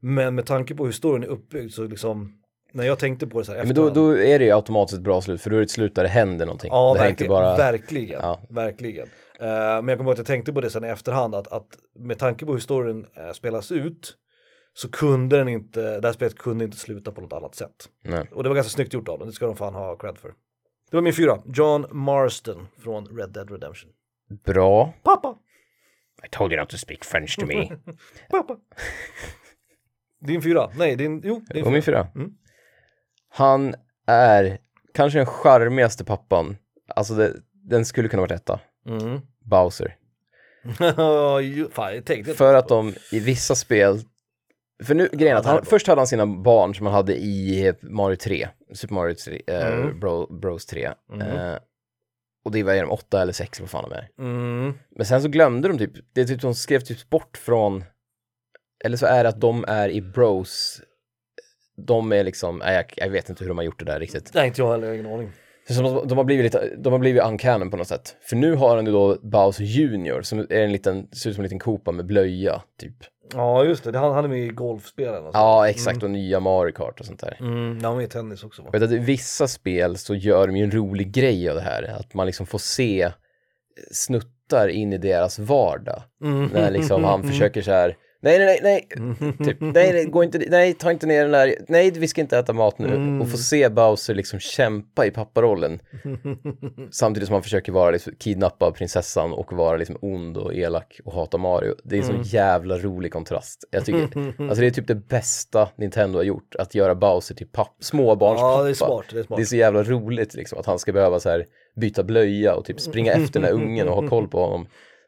Men 0.00 0.34
med 0.34 0.46
tanke 0.46 0.74
på 0.74 0.84
hur 0.84 0.92
storyn 0.92 1.22
är 1.22 1.26
uppbyggd 1.28 1.72
så 1.72 1.84
liksom, 1.84 2.32
när 2.76 2.84
jag 2.84 2.98
tänkte 2.98 3.26
på 3.26 3.38
det 3.38 3.44
så 3.44 3.52
här 3.52 3.64
Men 3.64 3.74
då, 3.74 3.90
då 3.90 4.18
är 4.18 4.38
det 4.38 4.44
ju 4.44 4.50
automatiskt 4.50 4.98
ett 4.98 5.04
bra 5.04 5.20
slut 5.20 5.40
för 5.40 5.50
då 5.50 5.56
är 5.56 5.60
det 5.60 5.64
ett 5.64 5.70
slut 5.70 5.94
där 5.94 6.02
det 6.02 6.08
händer 6.08 6.46
någonting. 6.46 6.70
Ja, 6.72 6.94
det 6.94 7.00
verkligen. 7.00 7.30
bara... 7.30 7.56
verkligen. 7.56 8.20
Ja. 8.22 8.40
verkligen. 8.48 9.06
Eh, 9.40 9.46
men 9.48 9.88
jag 9.88 9.98
kommer 9.98 10.10
ihåg 10.10 10.12
att 10.12 10.18
jag 10.18 10.26
tänkte 10.26 10.52
på 10.52 10.60
det 10.60 10.70
sen 10.70 10.84
i 10.84 10.88
efterhand 10.88 11.34
att, 11.34 11.52
att 11.52 11.66
med 11.98 12.18
tanke 12.18 12.46
på 12.46 12.52
hur 12.52 12.60
storyn 12.60 12.98
uh, 12.98 13.32
spelas 13.32 13.72
ut 13.72 14.16
så 14.74 14.90
kunde 14.90 15.38
den 15.38 15.48
inte, 15.48 16.00
det 16.00 16.08
här 16.08 16.12
spelet 16.12 16.38
kunde 16.38 16.64
inte 16.64 16.76
sluta 16.76 17.12
på 17.12 17.20
något 17.20 17.32
annat 17.32 17.54
sätt. 17.54 17.88
Nej. 18.04 18.28
Och 18.32 18.42
det 18.42 18.48
var 18.48 18.56
ganska 18.56 18.70
snyggt 18.70 18.92
gjort 18.92 19.08
av 19.08 19.18
dem, 19.18 19.28
det 19.28 19.34
ska 19.34 19.46
de 19.46 19.56
fan 19.56 19.74
ha 19.74 19.96
cred 19.96 20.18
för. 20.18 20.28
Det 20.90 20.96
var 20.96 21.02
min 21.02 21.12
fyra, 21.12 21.38
John 21.54 21.86
Marston 21.90 22.68
från 22.78 23.18
Red 23.18 23.30
Dead 23.30 23.50
Redemption. 23.50 23.90
Bra. 24.44 24.92
Pappa, 25.02 25.38
I 26.26 26.28
told 26.30 26.52
you 26.52 26.60
not 26.60 26.68
to 26.68 26.76
speak 26.76 27.04
French 27.04 27.38
to 27.38 27.46
me. 27.46 27.68
pappa. 28.30 28.56
Din 30.20 30.42
fyra, 30.42 30.70
nej 30.78 30.96
din, 30.96 31.20
jo, 31.24 31.42
din 31.54 31.64
Och 31.64 31.72
min 31.72 31.82
fyra. 31.82 32.08
fyra. 32.14 32.22
Mm. 32.24 32.36
Han 33.36 33.74
är 34.06 34.58
kanske 34.94 35.18
den 35.18 35.26
charmigaste 35.26 36.04
pappan. 36.04 36.56
Alltså 36.88 37.14
det, 37.14 37.32
den 37.52 37.84
skulle 37.84 38.08
kunna 38.08 38.20
varit 38.22 38.30
etta. 38.30 38.60
Mm. 38.86 39.20
Bowser. 39.40 39.96
Fan, 41.70 41.94
jag 41.94 42.04
tänkte 42.04 42.34
För 42.34 42.54
att 42.54 42.68
de 42.68 42.94
i 43.12 43.20
vissa 43.20 43.54
spel 43.54 44.00
för 44.84 44.94
nu, 44.94 45.08
grejen 45.12 45.36
att 45.36 45.44
han, 45.44 45.64
först 45.64 45.86
hade 45.86 46.00
han 46.00 46.06
sina 46.06 46.26
barn 46.26 46.74
som 46.74 46.86
han 46.86 46.94
hade 46.94 47.16
i 47.16 47.72
Mario 47.80 48.16
3, 48.16 48.48
Super 48.74 48.94
Mario 48.94 49.14
3, 49.14 49.42
eh, 49.46 49.66
Mm. 49.66 50.00
Bro, 50.00 50.38
Bros 50.38 50.66
3. 50.66 50.90
Mhm. 51.12 51.20
Eh, 51.20 51.56
och 52.44 52.52
det 52.52 52.62
var 52.62 52.74
de 52.74 52.90
åtta 52.90 53.22
eller 53.22 53.32
sex, 53.32 53.60
vad 53.60 53.70
fan 53.70 53.90
de 53.90 53.96
är. 53.96 54.08
Mm. 54.18 54.74
Men 54.96 55.06
sen 55.06 55.22
så 55.22 55.28
glömde 55.28 55.68
de 55.68 55.78
typ, 55.78 55.92
det 56.12 56.20
är 56.20 56.24
typ 56.24 56.40
de 56.40 56.54
skrev 56.54 56.80
typ 56.80 57.10
bort 57.10 57.36
från, 57.36 57.84
eller 58.84 58.96
så 58.96 59.06
är 59.06 59.22
det 59.22 59.28
att 59.28 59.40
de 59.40 59.64
är 59.68 59.88
i 59.88 60.02
Bros, 60.02 60.80
de 61.76 62.12
är 62.12 62.24
liksom, 62.24 62.58
nej, 62.58 62.74
jag, 62.74 62.84
jag 62.96 63.10
vet 63.10 63.28
inte 63.28 63.44
hur 63.44 63.48
de 63.48 63.58
har 63.58 63.64
gjort 63.64 63.78
det 63.78 63.84
där 63.84 64.00
riktigt. 64.00 64.30
Nej, 64.34 64.46
inte 64.46 64.60
jag 64.60 64.70
heller, 64.70 64.86
jag 64.86 64.94
har 64.94 64.98
ingen 64.98 65.12
aning. 65.12 65.32
Så 65.68 65.82
de, 65.82 66.08
de 66.08 66.18
har 66.18 66.24
blivit 66.24 66.44
lite, 66.44 66.76
de 66.76 66.92
har 66.92 66.98
blivit 66.98 67.22
uncanon 67.22 67.70
på 67.70 67.76
något 67.76 67.88
sätt. 67.88 68.16
För 68.22 68.36
nu 68.36 68.54
har 68.54 68.76
han 68.76 68.86
ju 68.86 68.92
då 68.92 69.18
Bowser 69.22 69.64
Junior 69.64 70.22
som 70.22 70.38
är 70.38 70.52
en 70.52 70.72
liten, 70.72 71.08
ser 71.12 71.30
ut 71.30 71.36
som 71.36 71.42
en 71.42 71.44
liten 71.44 71.58
kopa 71.58 71.92
med 71.92 72.06
blöja, 72.06 72.62
typ. 72.80 72.96
Ja, 73.34 73.64
just 73.64 73.84
det, 73.84 73.90
det 73.90 73.98
han, 73.98 74.12
han 74.12 74.24
är 74.24 74.28
med 74.28 74.38
i 74.38 74.48
golfspelen. 74.48 75.26
och 75.26 75.32
så. 75.32 75.38
Ja, 75.38 75.68
exakt, 75.68 76.02
och 76.02 76.10
nya 76.10 76.40
Mario 76.40 76.72
Kart 76.72 77.00
och 77.00 77.06
sånt 77.06 77.20
där. 77.20 77.36
Mm, 77.40 77.80
han 77.82 77.92
var 77.92 77.96
med 77.96 78.04
i 78.04 78.08
tennis 78.08 78.44
också 78.44 78.62
va? 78.62 78.70
Vet 78.72 78.82
att 78.82 78.92
i 78.92 78.98
vissa 78.98 79.48
spel 79.48 79.96
så 79.96 80.14
gör 80.14 80.46
de 80.46 80.56
ju 80.56 80.64
en 80.64 80.70
rolig 80.70 81.12
grej 81.12 81.48
av 81.48 81.54
det 81.54 81.62
här, 81.62 81.82
att 81.82 82.14
man 82.14 82.26
liksom 82.26 82.46
får 82.46 82.58
se 82.58 83.10
snuttar 83.92 84.68
in 84.68 84.92
i 84.92 84.98
deras 84.98 85.38
vardag. 85.38 86.02
Mm. 86.22 86.50
När 86.52 86.70
liksom 86.70 87.04
han 87.04 87.22
försöker 87.28 87.62
så 87.62 87.70
här, 87.70 87.96
nej, 88.20 88.38
nej, 88.38 88.60
nej, 88.62 88.88
nej, 88.96 89.32
typ, 89.44 89.56
nej, 89.60 89.92
nej, 89.92 90.04
gå 90.04 90.24
inte, 90.24 90.38
nej, 90.48 90.74
ta 90.74 90.90
inte 90.90 91.06
ner 91.06 91.22
den 91.22 91.32
där, 91.32 91.54
nej, 91.68 91.90
vi 91.90 92.08
ska 92.08 92.20
inte 92.20 92.38
äta 92.38 92.52
mat 92.52 92.78
nu. 92.78 92.86
Mm. 92.88 93.22
Och 93.22 93.30
få 93.30 93.36
se 93.36 93.68
Bowser 93.68 94.14
liksom 94.14 94.38
kämpa 94.38 95.06
i 95.06 95.10
papparollen. 95.10 95.78
Samtidigt 96.90 97.26
som 97.26 97.34
han 97.34 97.42
försöker 97.42 97.72
vara 97.72 97.90
liksom, 97.90 98.12
kidnappa 98.18 98.70
prinsessan 98.72 99.32
och 99.32 99.52
vara 99.52 99.76
liksom 99.76 99.98
ond 100.02 100.36
och 100.36 100.54
elak 100.54 101.00
och 101.04 101.12
hata 101.12 101.38
Mario. 101.38 101.74
Det 101.84 101.98
är 101.98 102.02
en 102.02 102.10
Mm. 102.10 102.24
så 102.24 102.36
jävla 102.36 102.78
rolig 102.78 103.12
kontrast. 103.12 103.64
Jag 103.70 103.84
tycker, 103.84 104.02
alltså 104.42 104.60
det 104.60 104.66
är 104.66 104.70
typ 104.70 104.86
det 104.86 104.94
bästa 104.94 105.68
Nintendo 105.76 106.18
har 106.18 106.24
gjort, 106.24 106.54
att 106.58 106.74
göra 106.74 106.94
Bowser 106.94 107.34
till 107.34 107.46
papp, 107.46 107.76
småbarnspappa. 107.80 108.58
Ja, 108.58 108.62
det 108.62 108.70
är 108.70 108.74
smart, 108.74 109.04
det 109.12 109.18
är 109.18 109.22
smart. 109.22 109.36
Det 109.36 109.42
är 109.42 109.46
så 109.46 109.56
jävla 109.56 109.82
roligt 109.82 110.34
liksom 110.34 110.58
att 110.58 110.66
han 110.66 110.78
ska 110.78 110.92
behöva 110.92 111.20
så 111.20 111.28
här 111.30 111.44
byta 111.80 112.02
blöja 112.02 112.54
och 112.54 112.64
typ 112.64 112.80
springa 112.80 113.12
efter 113.12 113.40
den 113.40 113.44
här 113.44 113.52
ungen 113.52 113.88
och 113.88 114.02
ha 114.02 114.08
koll 114.08 114.28
på 114.28 114.40
honom 114.40 114.66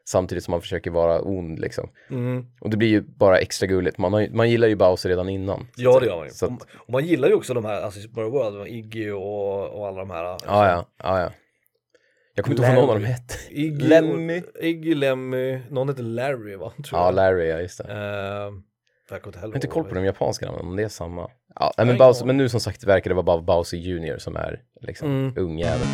samtidigt 0.09 0.43
som 0.43 0.51
han 0.51 0.61
försöker 0.61 0.91
vara 0.91 1.21
ond 1.21 1.59
liksom. 1.59 1.89
Mm. 2.09 2.45
Och 2.61 2.69
det 2.69 2.77
blir 2.77 2.87
ju 2.89 3.01
bara 3.01 3.37
extra 3.39 3.67
gulligt. 3.67 3.97
Man, 3.97 4.13
har, 4.13 4.27
man 4.31 4.49
gillar 4.49 4.67
ju 4.67 4.75
Bowser 4.75 5.09
redan 5.09 5.29
innan. 5.29 5.67
Ja, 5.75 5.99
det 5.99 6.05
gör 6.05 6.15
man 6.17 6.25
ju. 6.25 6.31
Att, 6.45 6.61
Och- 6.87 6.91
man 6.91 7.05
gillar 7.05 7.27
ju 7.27 7.33
också 7.33 7.53
de 7.53 7.65
här, 7.65 7.81
alltså 7.81 7.99
Super 8.01 8.23
World, 8.23 8.67
Iggy 8.67 9.09
och, 9.11 9.69
och 9.79 9.87
alla 9.87 9.99
de 9.99 10.09
här. 10.09 10.23
ja, 10.23 10.37
ja, 10.45 10.85
ja, 11.03 11.21
ja. 11.21 11.31
Jag 12.35 12.45
kommer 12.45 12.57
inte 12.57 12.67
ihåg 12.67 12.75
vad 12.75 12.83
någon 12.83 12.89
av 12.95 13.01
dem 13.01 13.05
hette. 13.11 13.33
Iggy, 13.49 13.87
Lemmy. 13.87 14.41
Iggy, 14.61 14.95
Lemmy, 14.95 15.59
någon 15.69 15.89
heter 15.89 16.03
Larry 16.03 16.55
va? 16.55 16.71
Tror 16.85 16.99
Ja, 17.01 17.05
jag. 17.05 17.15
Larry, 17.15 17.47
ja 17.49 17.59
just 17.59 17.77
det. 17.77 17.83
Uh, 17.83 18.53
jag 19.11 19.41
har 19.41 19.55
inte 19.55 19.67
koll 19.67 19.83
på 19.83 19.95
de 19.95 20.05
japanska 20.05 20.45
namnen, 20.45 20.65
om 20.65 20.75
det 20.75 20.83
är 20.83 20.87
samma. 20.87 21.29
Ja, 21.55 21.73
men, 21.77 21.97
Bowser, 21.97 22.25
men 22.25 22.37
nu 22.37 22.49
som 22.49 22.59
sagt 22.59 22.83
verkar 22.83 23.09
det 23.09 23.13
vara 23.15 23.23
bara 23.23 23.41
Bowser 23.41 23.77
Junior 23.77 24.17
som 24.17 24.35
är 24.35 24.61
liksom 24.81 25.09
Mm. 25.09 25.33
ungjävel. 25.37 25.87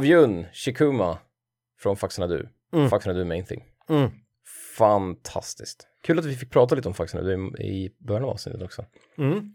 Avjun 0.00 0.46
Shikuma 0.52 1.18
från 1.78 1.96
Faxarna 1.96 2.26
Du. 2.26 2.48
Mm. 2.72 2.88
Faxarna 2.90 3.18
Du 3.18 3.24
Main 3.24 3.44
Thing. 3.44 3.64
Mm. 3.88 4.10
Fantastiskt. 4.78 5.86
Kul 6.02 6.18
att 6.18 6.24
vi 6.24 6.34
fick 6.34 6.50
prata 6.50 6.74
lite 6.74 6.88
om 6.88 6.94
Faxarna 6.94 7.24
Du 7.24 7.34
i 7.58 7.94
början 7.98 8.24
av 8.24 8.30
avsnittet 8.30 8.62
också. 8.62 8.84
Mm. 9.18 9.52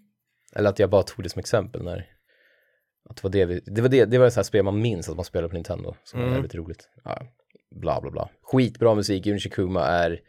Eller 0.56 0.70
att 0.70 0.80
jag 0.80 0.90
bara 0.90 1.04
tog 1.04 1.24
det 1.26 1.30
som 1.30 1.40
exempel 1.40 1.84
när 1.84 2.12
att 3.10 3.16
det 3.16 3.24
var 3.24 3.30
det 3.32 3.46
vi, 3.46 3.60
det 3.66 3.82
var 3.82 3.90
det, 3.90 4.06
det 4.06 4.18
var 4.18 4.28
ett 4.28 4.34
sånt 4.34 4.38
här 4.46 4.48
spel 4.48 4.64
man 4.64 4.82
minns 4.82 5.10
att 5.10 5.16
man 5.16 5.26
spelade 5.26 5.50
på 5.50 5.56
Nintendo 5.56 5.96
som 6.04 6.20
var 6.20 6.26
Mm. 6.28 6.36
jävligt 6.36 6.56
roligt. 6.56 6.90
Ja, 7.04 7.22
bla 7.72 8.02
bla 8.02 8.12
bla. 8.12 8.30
Skitbra 8.42 8.96
musik, 8.96 9.26
Jun 9.26 9.40
Shikuma 9.40 9.82
är 9.88 10.20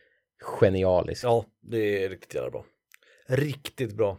genialisk. 0.60 1.24
Ja, 1.24 1.44
det 1.60 2.04
är 2.04 2.08
riktigt 2.08 2.34
jävla 2.34 2.50
bra. 2.50 2.64
Riktigt 3.28 3.92
bra. 3.96 4.18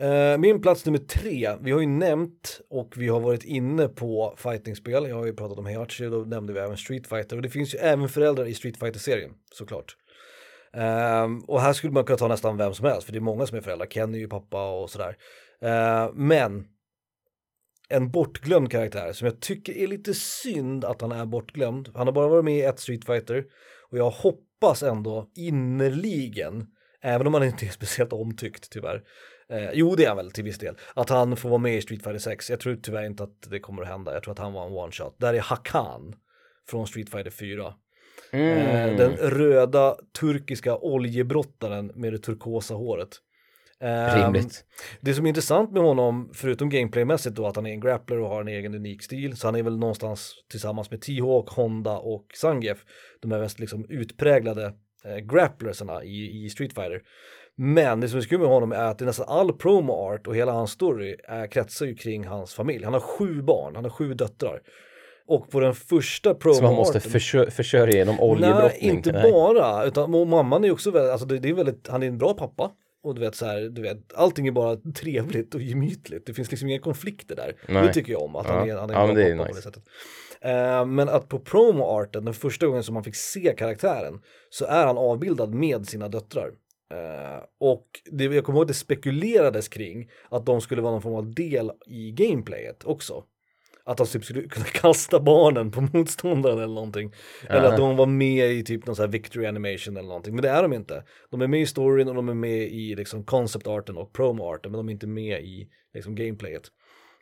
Eh, 0.00 0.38
min 0.38 0.62
plats 0.62 0.86
nummer 0.86 0.98
tre, 0.98 1.56
vi 1.60 1.70
har 1.70 1.80
ju 1.80 1.86
nämnt 1.86 2.60
och 2.70 2.94
vi 2.96 3.08
har 3.08 3.20
varit 3.20 3.44
inne 3.44 3.88
på 3.88 4.34
fightingspel. 4.38 5.08
Jag 5.08 5.16
har 5.16 5.26
ju 5.26 5.34
pratat 5.34 5.58
om 5.58 5.66
Heihachi, 5.66 6.04
då 6.04 6.18
nämnde 6.18 6.52
vi 6.52 6.60
även 6.60 6.76
Street 6.76 7.06
Fighter 7.06 7.36
och 7.36 7.42
det 7.42 7.50
finns 7.50 7.74
ju 7.74 7.78
även 7.78 8.08
föräldrar 8.08 8.46
i 8.46 8.54
Street 8.54 8.78
Fighter-serien 8.78 9.30
såklart. 9.52 9.96
Um, 10.72 11.44
och 11.44 11.60
här 11.60 11.72
skulle 11.72 11.92
man 11.92 12.04
kunna 12.04 12.16
ta 12.16 12.28
nästan 12.28 12.56
vem 12.56 12.74
som 12.74 12.86
helst 12.86 13.04
för 13.04 13.12
det 13.12 13.18
är 13.18 13.20
många 13.20 13.46
som 13.46 13.58
är 13.58 13.62
föräldrar, 13.62 13.86
Kenny 13.86 14.18
är 14.18 14.20
ju 14.20 14.28
pappa 14.28 14.70
och 14.70 14.90
sådär. 14.90 15.16
Uh, 15.64 16.12
men 16.14 16.66
en 17.88 18.10
bortglömd 18.10 18.70
karaktär 18.70 19.12
som 19.12 19.26
jag 19.26 19.40
tycker 19.40 19.76
är 19.76 19.86
lite 19.86 20.14
synd 20.14 20.84
att 20.84 21.00
han 21.00 21.12
är 21.12 21.26
bortglömd. 21.26 21.90
Han 21.94 22.06
har 22.06 22.14
bara 22.14 22.28
varit 22.28 22.44
med 22.44 22.56
i 22.56 22.62
ett 22.62 22.80
Street 22.80 23.04
Fighter 23.04 23.44
och 23.90 23.98
jag 23.98 24.10
hoppas 24.10 24.82
ändå 24.82 25.30
innerligen 25.34 26.66
Även 27.06 27.26
om 27.26 27.34
han 27.34 27.44
inte 27.44 27.66
är 27.66 27.70
speciellt 27.70 28.12
omtyckt 28.12 28.70
tyvärr. 28.70 29.02
Eh, 29.48 29.70
jo 29.72 29.94
det 29.94 30.04
är 30.04 30.08
han 30.08 30.16
väl 30.16 30.30
till 30.30 30.44
viss 30.44 30.58
del. 30.58 30.76
Att 30.94 31.10
han 31.10 31.36
får 31.36 31.48
vara 31.48 31.58
med 31.58 31.76
i 31.76 31.82
Street 31.82 32.02
Fighter 32.02 32.18
6. 32.18 32.50
Jag 32.50 32.60
tror 32.60 32.76
tyvärr 32.76 33.06
inte 33.06 33.22
att 33.22 33.50
det 33.50 33.60
kommer 33.60 33.82
att 33.82 33.88
hända. 33.88 34.14
Jag 34.14 34.22
tror 34.22 34.32
att 34.32 34.38
han 34.38 34.52
var 34.52 34.66
en 34.66 34.72
one 34.72 34.92
shot. 34.92 35.16
Där 35.18 35.34
är 35.34 35.40
Hakan 35.40 36.14
från 36.70 36.86
Street 36.86 37.10
Fighter 37.10 37.30
4. 37.30 37.74
Mm. 38.30 38.58
Eh, 38.58 38.96
den 38.96 39.16
röda 39.16 39.96
turkiska 40.20 40.76
oljebrottaren 40.76 41.92
med 41.94 42.12
det 42.12 42.18
turkosa 42.18 42.74
håret. 42.74 43.20
Eh. 43.80 44.32
Det 45.00 45.14
som 45.14 45.24
är 45.24 45.28
intressant 45.28 45.72
med 45.72 45.82
honom, 45.82 46.30
förutom 46.34 46.68
gameplaymässigt 46.68 47.36
då, 47.36 47.46
att 47.46 47.56
han 47.56 47.66
är 47.66 47.70
en 47.70 47.80
grappler 47.80 48.20
och 48.20 48.28
har 48.28 48.40
en 48.40 48.48
egen 48.48 48.74
unik 48.74 49.02
stil, 49.02 49.36
så 49.36 49.46
han 49.46 49.54
är 49.54 49.62
väl 49.62 49.78
någonstans 49.78 50.34
tillsammans 50.50 50.90
med 50.90 51.00
T-Hawk, 51.00 51.48
Honda 51.48 51.98
och 51.98 52.26
Zangief, 52.34 52.84
de 53.20 53.32
är 53.32 53.38
mest 53.38 53.58
liksom 53.58 53.86
utpräglade 53.88 54.74
eh, 55.04 55.16
grapplersarna 55.16 56.04
i, 56.04 56.44
i 56.44 56.50
Street 56.50 56.74
Fighter. 56.74 57.02
Men 57.56 58.00
det 58.00 58.08
som 58.08 58.18
är 58.18 58.22
kul 58.22 58.38
med 58.38 58.48
honom 58.48 58.72
är 58.72 58.84
att 58.84 58.98
det 58.98 59.04
är 59.04 59.06
nästan 59.06 59.26
all 59.28 59.52
promo 59.52 59.92
art 59.92 60.26
och 60.26 60.36
hela 60.36 60.52
hans 60.52 60.70
story 60.70 61.16
är, 61.24 61.46
kretsar 61.46 61.86
ju 61.86 61.94
kring 61.94 62.24
hans 62.26 62.54
familj. 62.54 62.84
Han 62.84 62.92
har 62.92 63.00
sju 63.00 63.42
barn, 63.42 63.74
han 63.74 63.84
har 63.84 63.90
sju 63.90 64.14
döttrar. 64.14 64.60
Och 65.26 65.50
på 65.50 65.60
den 65.60 65.74
första 65.74 66.34
promo 66.34 66.54
Så 66.54 66.62
man 66.62 66.74
måste 66.74 67.00
försö 67.00 67.50
försöka 67.50 67.92
genom 67.92 68.20
oljebrottning? 68.20 68.88
Nej, 68.88 68.96
inte 68.96 69.12
bara, 69.12 69.84
utan 69.84 70.14
och 70.14 70.26
mamman 70.26 70.64
är 70.64 70.70
också 70.70 70.90
väldigt, 70.90 71.10
alltså 71.12 71.26
det, 71.26 71.38
det 71.38 71.48
är 71.48 71.54
väldigt, 71.54 71.88
han 71.88 72.02
är 72.02 72.06
en 72.06 72.18
bra 72.18 72.34
pappa. 72.34 72.70
Och 73.02 73.14
du 73.14 73.20
vet 73.20 73.34
så 73.34 73.46
här, 73.46 73.60
du 73.60 73.82
vet, 73.82 74.14
allting 74.14 74.46
är 74.46 74.52
bara 74.52 74.76
trevligt 74.76 75.54
och 75.54 75.60
gemytligt. 75.60 76.26
Det 76.26 76.34
finns 76.34 76.50
liksom 76.50 76.68
inga 76.68 76.78
konflikter 76.78 77.36
där. 77.36 77.56
Nej. 77.68 77.86
Det 77.86 77.92
tycker 77.92 78.12
jag 78.12 78.22
om, 78.22 78.36
att 78.36 78.46
han 78.46 78.70
är, 78.70 78.76
han 78.76 78.90
är 78.90 78.94
Ja, 78.94 79.08
en 79.08 79.14
bra 79.14 79.24
pappa 79.24 79.36
på 79.36 79.44
nice. 79.44 79.58
det 79.58 79.62
sättet. 79.62 79.82
Eh, 80.40 80.86
men 80.86 81.08
att 81.08 81.28
på 81.28 81.38
promo-arten, 81.38 82.24
den 82.24 82.34
första 82.34 82.66
gången 82.66 82.82
som 82.82 82.94
man 82.94 83.04
fick 83.04 83.16
se 83.16 83.54
karaktären, 83.58 84.20
så 84.50 84.64
är 84.64 84.86
han 84.86 84.98
avbildad 84.98 85.54
med 85.54 85.86
sina 85.86 86.08
döttrar. 86.08 86.50
Eh, 86.92 87.42
och 87.60 87.86
det, 88.10 88.24
jag 88.24 88.44
kommer 88.44 88.58
ihåg 88.58 88.64
att 88.64 88.68
det 88.68 88.74
spekulerades 88.74 89.68
kring 89.68 90.10
att 90.30 90.46
de 90.46 90.60
skulle 90.60 90.82
vara 90.82 90.92
någon 90.92 91.02
form 91.02 91.14
av 91.14 91.34
del 91.34 91.70
i 91.86 92.10
gameplayet 92.10 92.84
också. 92.84 93.24
Att 93.86 93.96
de 93.96 94.06
typ 94.06 94.24
skulle 94.24 94.48
kunna 94.48 94.66
kasta 94.72 95.20
barnen 95.20 95.70
på 95.70 95.80
motståndaren 95.80 96.58
eller 96.58 96.74
någonting. 96.74 97.12
Eller 97.48 97.68
att 97.68 97.76
de 97.76 97.96
var 97.96 98.06
med 98.06 98.50
i 98.50 98.64
typ 98.64 98.86
någon 98.86 98.96
sån 98.96 99.04
här 99.04 99.12
victory 99.12 99.46
animation 99.46 99.96
eller 99.96 100.08
någonting. 100.08 100.34
Men 100.34 100.42
det 100.42 100.48
är 100.48 100.62
de 100.62 100.72
inte. 100.72 101.04
De 101.30 101.40
är 101.40 101.46
med 101.46 101.60
i 101.60 101.66
storyn 101.66 102.08
och 102.08 102.14
de 102.14 102.28
är 102.28 102.34
med 102.34 102.62
i 102.62 102.94
liksom 102.94 103.24
concept 103.24 103.66
arten 103.66 103.96
och 103.96 104.12
promo 104.12 104.54
arten 104.54 104.72
men 104.72 104.78
de 104.78 104.88
är 104.88 104.92
inte 104.92 105.06
med 105.06 105.44
i 105.44 105.68
liksom 105.94 106.14
gameplayet. 106.14 106.70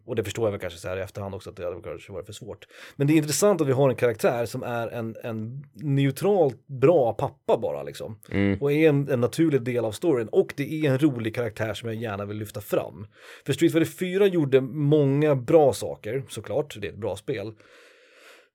Och 0.04 0.16
det 0.16 0.24
förstår 0.24 0.46
jag 0.46 0.50
väl 0.52 0.60
kanske 0.60 0.78
så 0.78 0.88
här 0.88 0.96
i 0.96 1.00
efterhand 1.00 1.34
också 1.34 1.50
att 1.50 1.56
det 1.56 1.64
hade 1.64 1.82
kanske 1.82 2.12
varit 2.12 2.26
för 2.26 2.32
svårt. 2.32 2.66
Men 2.96 3.06
det 3.06 3.12
är 3.12 3.16
intressant 3.16 3.60
att 3.60 3.66
vi 3.66 3.72
har 3.72 3.90
en 3.90 3.96
karaktär 3.96 4.46
som 4.46 4.62
är 4.62 4.88
en, 4.88 5.16
en 5.22 5.64
neutralt 5.74 6.66
bra 6.66 7.12
pappa 7.12 7.58
bara 7.58 7.82
liksom. 7.82 8.18
Och 8.60 8.72
är 8.72 8.88
en, 8.88 9.08
en 9.08 9.20
naturlig 9.20 9.62
del 9.62 9.84
av 9.84 9.92
storyn. 9.92 10.28
Och 10.28 10.54
det 10.56 10.72
är 10.72 10.90
en 10.90 10.98
rolig 10.98 11.34
karaktär 11.34 11.74
som 11.74 11.88
jag 11.88 11.98
gärna 11.98 12.24
vill 12.24 12.36
lyfta 12.36 12.60
fram. 12.60 13.06
För 13.46 13.52
Street 13.52 13.72
Fighter 13.72 13.90
4 13.90 14.26
gjorde 14.26 14.60
många 14.60 15.34
bra 15.36 15.72
saker, 15.72 16.24
såklart, 16.28 16.76
det 16.80 16.86
är 16.86 16.92
ett 16.92 16.98
bra 16.98 17.16
spel. 17.16 17.52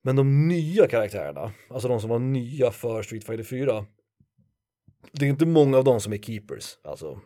Men 0.01 0.15
de 0.15 0.47
nya 0.47 0.87
karaktärerna, 0.87 1.51
alltså 1.69 1.87
de 1.87 2.01
som 2.01 2.09
var 2.09 2.19
nya 2.19 2.71
för 2.71 3.03
Street 3.03 3.23
Fighter 3.23 3.43
4, 3.43 3.85
det 5.11 5.25
är 5.25 5.29
inte 5.29 5.45
många 5.45 5.77
av 5.77 5.83
dem 5.83 5.99
som 5.99 6.13
är 6.13 6.17
keepers. 6.17 6.77
Alltså, 6.83 7.21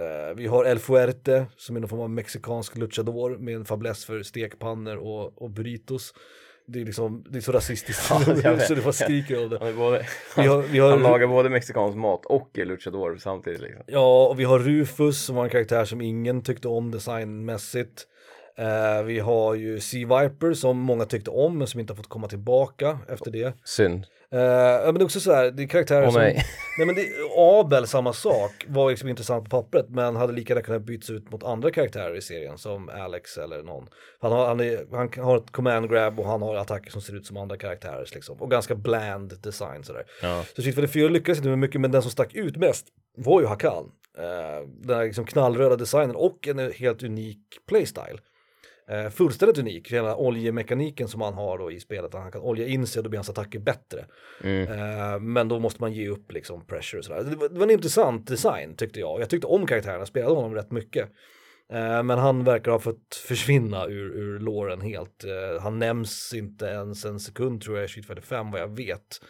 eh, 0.00 0.34
vi 0.36 0.46
har 0.46 0.64
El 0.64 0.78
Fuerte 0.78 1.46
som 1.56 1.76
är 1.76 1.80
någon 1.80 1.88
form 1.88 2.00
av 2.00 2.10
mexikansk 2.10 2.76
luchador 2.76 3.36
med 3.38 3.54
en 3.54 3.64
fäbless 3.64 4.04
för 4.04 4.22
stekpannor 4.22 4.96
och, 4.96 5.42
och 5.42 5.50
burritos. 5.50 6.14
Det 6.66 6.80
är 6.80 6.84
liksom, 6.84 7.24
det 7.28 7.38
är 7.38 7.40
så 7.40 7.52
rasistiskt 7.52 8.10
vet. 8.28 8.66
så 8.66 8.74
det 8.74 8.82
bara 8.82 8.92
skriker 8.92 9.42
av 9.42 9.50
det. 9.50 9.58
Han, 9.60 9.76
både, 9.76 10.06
Vi 10.36 10.46
har, 10.46 10.62
vi 10.62 10.78
har, 10.78 10.90
han 10.90 11.02
lagar 11.02 11.26
både 11.26 11.50
mexikansk 11.50 11.96
mat 11.96 12.26
och 12.26 12.58
är 12.58 12.64
luchador 12.64 13.16
samtidigt 13.16 13.60
liksom. 13.60 13.82
Ja, 13.86 14.26
och 14.26 14.40
vi 14.40 14.44
har 14.44 14.58
Rufus 14.58 15.24
som 15.24 15.36
var 15.36 15.44
en 15.44 15.50
karaktär 15.50 15.84
som 15.84 16.00
ingen 16.00 16.42
tyckte 16.42 16.68
om 16.68 16.90
designmässigt. 16.90 18.06
Eh, 18.58 19.02
vi 19.02 19.18
har 19.18 19.54
ju 19.54 19.80
Sea 19.80 20.20
Viper 20.20 20.52
som 20.52 20.78
många 20.78 21.04
tyckte 21.04 21.30
om 21.30 21.58
men 21.58 21.66
som 21.66 21.80
inte 21.80 21.92
har 21.92 21.96
fått 21.96 22.08
komma 22.08 22.28
tillbaka 22.28 22.98
efter 23.08 23.30
det. 23.30 23.52
Synd. 23.64 24.06
Eh, 24.30 24.38
men 24.84 24.94
det 24.94 25.00
är 25.00 25.04
också 25.04 25.20
så 25.20 25.32
här, 25.32 25.50
det 25.50 25.62
är 25.62 25.66
karaktärer 25.66 26.06
Åh, 26.06 26.10
som... 26.12 26.22
nej. 26.22 26.34
nej 26.78 26.86
men 26.86 26.94
det, 26.94 27.08
Abel, 27.36 27.86
samma 27.86 28.12
sak, 28.12 28.64
var 28.66 28.90
liksom 28.90 29.08
intressant 29.08 29.50
på 29.50 29.62
pappret 29.62 29.86
men 29.88 30.16
hade 30.16 30.32
lika 30.32 30.52
gärna 30.52 30.64
kunnat 30.64 30.82
bytas 30.82 31.10
ut 31.10 31.30
mot 31.30 31.44
andra 31.44 31.70
karaktärer 31.70 32.16
i 32.16 32.22
serien 32.22 32.58
som 32.58 32.88
Alex 32.88 33.38
eller 33.38 33.62
någon. 33.62 33.88
Han 34.20 34.32
har, 34.32 34.46
han, 34.46 34.60
är, 34.60 34.96
han 34.96 35.24
har 35.24 35.36
ett 35.36 35.50
command 35.50 35.90
grab 35.90 36.20
och 36.20 36.26
han 36.26 36.42
har 36.42 36.56
attacker 36.56 36.90
som 36.90 37.00
ser 37.00 37.16
ut 37.16 37.26
som 37.26 37.36
andra 37.36 37.56
karaktärer 37.56 38.06
liksom. 38.14 38.42
Och 38.42 38.50
ganska 38.50 38.74
bland 38.74 39.42
design 39.42 39.84
sådär. 39.84 40.04
Ja. 40.22 40.44
Så 40.56 40.62
Street 40.62 40.74
Fighter 40.74 40.92
4 40.92 41.08
lyckades 41.08 41.38
inte 41.38 41.48
med 41.48 41.58
mycket 41.58 41.80
men 41.80 41.90
den 41.90 42.02
som 42.02 42.10
stack 42.10 42.34
ut 42.34 42.56
mest 42.56 42.86
var 43.16 43.40
ju 43.40 43.46
Hakan. 43.46 43.90
Eh, 44.18 44.68
den 44.68 44.96
här 44.96 45.04
liksom 45.04 45.26
knallröda 45.26 45.76
designen 45.76 46.16
och 46.16 46.48
en 46.48 46.72
helt 46.72 47.02
unik 47.02 47.40
playstyle. 47.68 48.18
Eh, 48.90 49.10
fullständigt 49.10 49.58
unik, 49.58 49.92
hela 49.92 50.16
oljemekaniken 50.16 51.08
som 51.08 51.20
han 51.20 51.34
har 51.34 51.58
då 51.58 51.72
i 51.72 51.80
spelet, 51.80 52.14
han 52.14 52.32
kan 52.32 52.40
olja 52.40 52.66
in 52.66 52.86
sig 52.86 53.00
och 53.00 53.04
då 53.04 53.10
blir 53.10 53.18
hans 53.18 53.30
attacker 53.30 53.58
bättre. 53.58 54.06
Eh, 54.68 55.20
men 55.20 55.48
då 55.48 55.58
måste 55.58 55.80
man 55.82 55.92
ge 55.92 56.08
upp 56.08 56.32
liksom 56.32 56.66
pressure 56.66 56.98
och 56.98 57.04
sådär. 57.04 57.24
Det 57.24 57.36
var, 57.36 57.48
det 57.48 57.54
var 57.54 57.62
en 57.62 57.70
intressant 57.70 58.26
design 58.26 58.76
tyckte 58.76 59.00
jag. 59.00 59.20
Jag 59.20 59.30
tyckte 59.30 59.46
om 59.46 59.66
karaktären, 59.66 59.98
jag 59.98 60.08
spelade 60.08 60.34
honom 60.34 60.54
rätt 60.54 60.72
mycket. 60.72 61.08
Eh, 61.72 62.02
men 62.02 62.18
han 62.18 62.44
verkar 62.44 62.72
ha 62.72 62.78
fått 62.78 63.14
försvinna 63.14 63.86
ur, 63.86 64.16
ur 64.16 64.38
låren 64.38 64.80
helt. 64.80 65.24
Eh, 65.24 65.62
han 65.62 65.78
nämns 65.78 66.32
inte 66.34 66.64
ens 66.64 67.04
en 67.04 67.20
sekund 67.20 67.62
tror 67.62 67.76
jag 67.76 67.84
i 67.84 67.88
Street 67.88 68.06
Fighter 68.06 68.22
5 68.22 68.50
vad 68.50 68.60
jag 68.60 68.76
vet. 68.76 69.20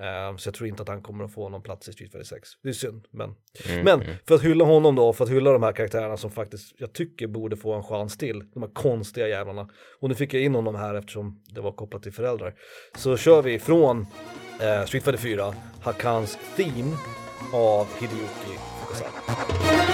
Eh, 0.00 0.36
så 0.36 0.48
jag 0.48 0.54
tror 0.54 0.68
inte 0.68 0.82
att 0.82 0.88
han 0.88 1.02
kommer 1.02 1.24
att 1.24 1.32
få 1.32 1.48
någon 1.48 1.62
plats 1.62 1.88
i 1.88 1.92
Street 1.92 2.12
Fighter 2.12 2.26
6. 2.26 2.48
Det 2.62 2.68
är 2.68 2.72
synd, 2.72 3.04
men. 3.10 3.34
men 3.84 4.04
för 4.26 4.34
att 4.34 4.42
hylla 4.42 4.64
honom 4.64 4.94
då, 4.94 5.12
för 5.12 5.24
att 5.24 5.30
hylla 5.30 5.52
de 5.52 5.62
här 5.62 5.72
karaktärerna 5.72 6.16
som 6.16 6.30
faktiskt 6.30 6.74
jag 6.78 6.92
tycker 6.92 7.26
borde 7.26 7.56
få 7.56 7.74
en 7.74 7.82
chans 7.82 8.18
till. 8.18 8.42
De 8.54 8.62
här 8.62 8.70
konstiga 8.70 9.28
jävlarna. 9.28 9.68
Och 10.00 10.08
nu 10.08 10.14
fick 10.14 10.34
jag 10.34 10.42
in 10.42 10.54
honom 10.54 10.74
här 10.74 10.94
eftersom 10.94 11.42
det 11.54 11.60
var 11.60 11.72
kopplat 11.72 12.02
till 12.02 12.12
föräldrar. 12.12 12.54
Så 12.96 13.16
kör 13.16 13.42
vi 13.42 13.58
från 13.58 14.00
eh, 14.60 14.84
Street 14.84 15.04
Fighter 15.04 15.16
4, 15.16 15.54
Hakans 15.82 16.38
Theme 16.56 16.96
av 17.52 17.86
Hideyuki 18.00 18.58
Fukasawa. 18.80 19.89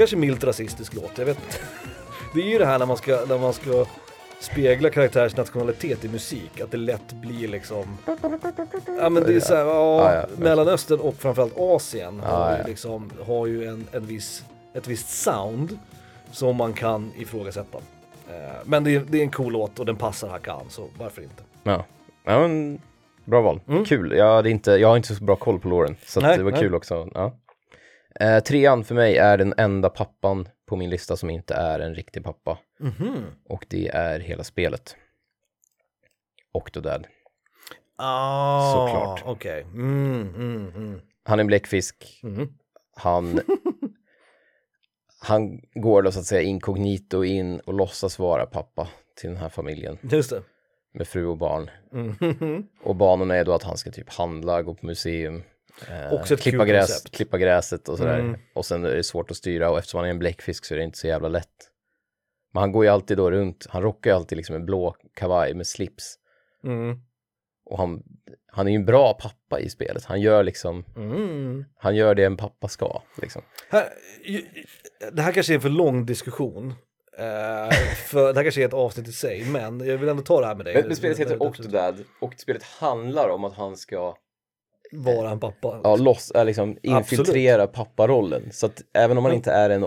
Kanske 0.00 0.16
milt 0.16 0.44
rasistisk 0.44 0.94
låt, 0.94 1.18
jag 1.18 1.26
vet 1.26 1.38
inte. 1.38 1.58
Det 2.34 2.40
är 2.40 2.46
ju 2.46 2.58
det 2.58 2.66
här 2.66 2.78
när 2.78 2.86
man 2.86 2.96
ska, 2.96 3.24
när 3.28 3.38
man 3.38 3.52
ska 3.52 3.86
spegla 4.40 4.90
karaktärs 4.90 5.36
nationalitet 5.36 6.04
i 6.04 6.08
musik, 6.08 6.60
att 6.60 6.70
det 6.70 6.76
lätt 6.76 7.12
blir 7.12 7.48
liksom 7.48 7.98
Ja 9.00 9.08
men 9.10 9.22
det 9.22 9.34
är 9.34 9.40
så 9.40 9.54
här, 9.54 9.64
ja, 9.64 10.12
Ja, 10.12 10.14
ja. 10.14 10.26
Mellanöstern 10.36 11.00
och 11.00 11.14
framförallt 11.14 11.54
Asien 11.56 12.20
har, 12.20 12.56
ju 12.56 12.64
liksom, 12.70 13.10
har 13.26 13.46
ju 13.46 13.68
en, 13.68 13.86
en 13.92 14.06
viss 14.06 14.44
ett 14.74 14.88
visst 14.88 15.08
sound 15.08 15.78
som 16.30 16.56
man 16.56 16.72
kan 16.72 17.12
ifrågasätta. 17.16 17.78
Eh, 18.28 18.34
men 18.64 18.84
det 18.84 18.94
är, 18.94 19.00
det 19.08 19.18
är 19.18 19.22
en 19.22 19.30
cool 19.30 19.52
låt 19.52 19.78
och 19.78 19.86
den 19.86 19.96
passar 19.96 20.28
Hakan, 20.28 20.64
så 20.68 20.88
varför 20.98 21.22
inte? 21.22 21.42
Ja, 21.62 21.84
ja 22.24 22.40
men, 22.40 22.80
bra 23.24 23.40
val. 23.40 23.60
Mm. 23.68 23.84
Kul. 23.84 24.12
Jag, 24.12 24.34
hade 24.34 24.50
inte, 24.50 24.70
jag 24.70 24.88
har 24.88 24.96
inte 24.96 25.14
så 25.14 25.24
bra 25.24 25.36
koll 25.36 25.58
på 25.58 25.68
Lauren, 25.68 25.96
så 26.06 26.20
Nej, 26.20 26.38
det 26.38 26.44
var 26.44 26.50
nej. 26.50 26.60
kul 26.60 26.74
också. 26.74 27.08
Ja. 27.14 27.32
Eh, 28.20 28.40
trean 28.40 28.84
för 28.84 28.94
mig 28.94 29.16
är 29.16 29.38
den 29.38 29.54
enda 29.56 29.88
pappan 29.88 30.48
på 30.66 30.76
min 30.76 30.90
lista 30.90 31.16
som 31.16 31.30
inte 31.30 31.54
är 31.54 31.80
en 31.80 31.94
riktig 31.94 32.24
pappa. 32.24 32.58
Mhm. 32.80 33.24
Och 33.48 33.66
det 33.68 33.88
är 33.88 34.20
hela 34.20 34.44
spelet. 34.44 34.96
Octodad. 36.52 37.06
Ah, 37.96 38.72
Såklart. 38.72 39.22
Okej. 39.26 39.62
Mm, 39.62 40.34
mm, 40.34 40.68
mm. 40.76 41.00
Han 41.24 41.38
är 41.38 41.40
en 41.40 41.46
bläckfisk. 41.46 42.20
Mm. 42.22 42.48
Han, 42.96 43.40
han 45.20 45.60
går 45.74 46.02
då 46.02 46.12
så 46.12 46.18
att 46.18 46.24
säga 46.26 46.42
inkognito 46.42 47.24
in 47.24 47.60
och 47.60 47.74
låtsas 47.74 48.18
vara 48.18 48.46
pappa 48.46 48.88
till 49.16 49.30
den 49.30 49.38
här 49.38 49.48
familjen 49.48 49.98
Just 50.02 50.30
det. 50.30 50.42
med 50.92 51.08
fru 51.08 51.26
och 51.26 51.36
barn. 51.38 51.70
Mm. 51.92 52.66
Och 52.82 52.96
banorna 52.96 53.34
är 53.34 53.44
då 53.44 53.52
att 53.52 53.62
han 53.62 53.76
ska 53.76 53.90
typ 53.90 54.10
handla, 54.12 54.62
gå 54.62 54.74
på 54.74 54.86
museum, 54.86 55.42
Också 56.10 56.34
ett 56.34 56.40
klippa, 56.40 56.64
gräs, 56.64 56.86
koncept. 56.86 57.14
klippa 57.16 57.38
gräset 57.38 57.88
och 57.88 57.98
sådär. 57.98 58.18
Mm. 58.18 58.40
Och 58.54 58.66
sen 58.66 58.84
är 58.84 58.94
det 58.96 59.02
svårt 59.02 59.30
att 59.30 59.36
styra 59.36 59.70
och 59.70 59.78
eftersom 59.78 59.98
han 59.98 60.06
är 60.06 60.10
en 60.10 60.18
bläckfisk 60.18 60.64
så 60.64 60.74
är 60.74 60.78
det 60.78 60.84
inte 60.84 60.98
så 60.98 61.06
jävla 61.06 61.28
lätt. 61.28 61.70
Men 62.52 62.60
han 62.60 62.72
går 62.72 62.84
ju 62.84 62.90
alltid 62.90 63.16
då 63.16 63.30
runt, 63.30 63.66
han 63.70 63.82
rockar 63.82 64.10
ju 64.10 64.16
alltid 64.16 64.36
liksom 64.36 64.56
en 64.56 64.66
blå 64.66 64.96
kavaj 65.14 65.54
med 65.54 65.66
slips. 65.66 66.14
Mm. 66.64 66.98
Och 67.64 67.78
han, 67.78 68.02
han 68.46 68.66
är 68.66 68.70
ju 68.70 68.76
en 68.76 68.84
bra 68.84 69.14
pappa 69.14 69.60
i 69.60 69.70
spelet. 69.70 70.04
Han 70.04 70.20
gör 70.20 70.42
liksom, 70.42 70.84
Mm. 70.96 71.64
han 71.76 71.96
gör 71.96 72.14
det 72.14 72.24
en 72.24 72.36
pappa 72.36 72.68
ska. 72.68 73.02
Liksom. 73.22 73.42
Här, 73.70 73.88
det 75.12 75.22
här 75.22 75.32
kanske 75.32 75.52
är 75.52 75.54
en 75.54 75.60
för 75.60 75.68
lång 75.68 76.06
diskussion. 76.06 76.74
Eh, 77.18 77.70
för 78.06 78.32
det 78.32 78.34
här 78.34 78.42
kanske 78.42 78.62
är 78.62 78.66
ett 78.66 78.74
avsnitt 78.74 79.08
i 79.08 79.12
sig, 79.12 79.44
men 79.44 79.86
jag 79.86 79.98
vill 79.98 80.08
ändå 80.08 80.22
ta 80.22 80.40
det 80.40 80.46
här 80.46 80.54
med 80.54 80.64
dig. 80.66 80.74
Men, 80.74 80.86
men 80.86 80.96
spelet 80.96 81.18
heter 81.18 81.42
Octodad 81.42 82.04
och 82.20 82.34
spelet 82.36 82.62
handlar 82.62 83.28
om 83.28 83.44
att 83.44 83.54
han 83.54 83.76
ska 83.76 84.16
Vara 84.92 85.30
en 85.30 85.40
pappa. 85.40 85.80
ja, 85.84 85.96
loss, 85.96 86.32
är 86.34 86.44
liksom 86.44 86.76
infiltrera 86.82 87.66
papparollen. 87.66 88.42
Så 88.52 88.66
att 88.66 88.82
även 88.92 89.18
om 89.18 89.24
han 89.24 89.34
inte 89.34 89.52
är 89.52 89.70
en 89.70 89.84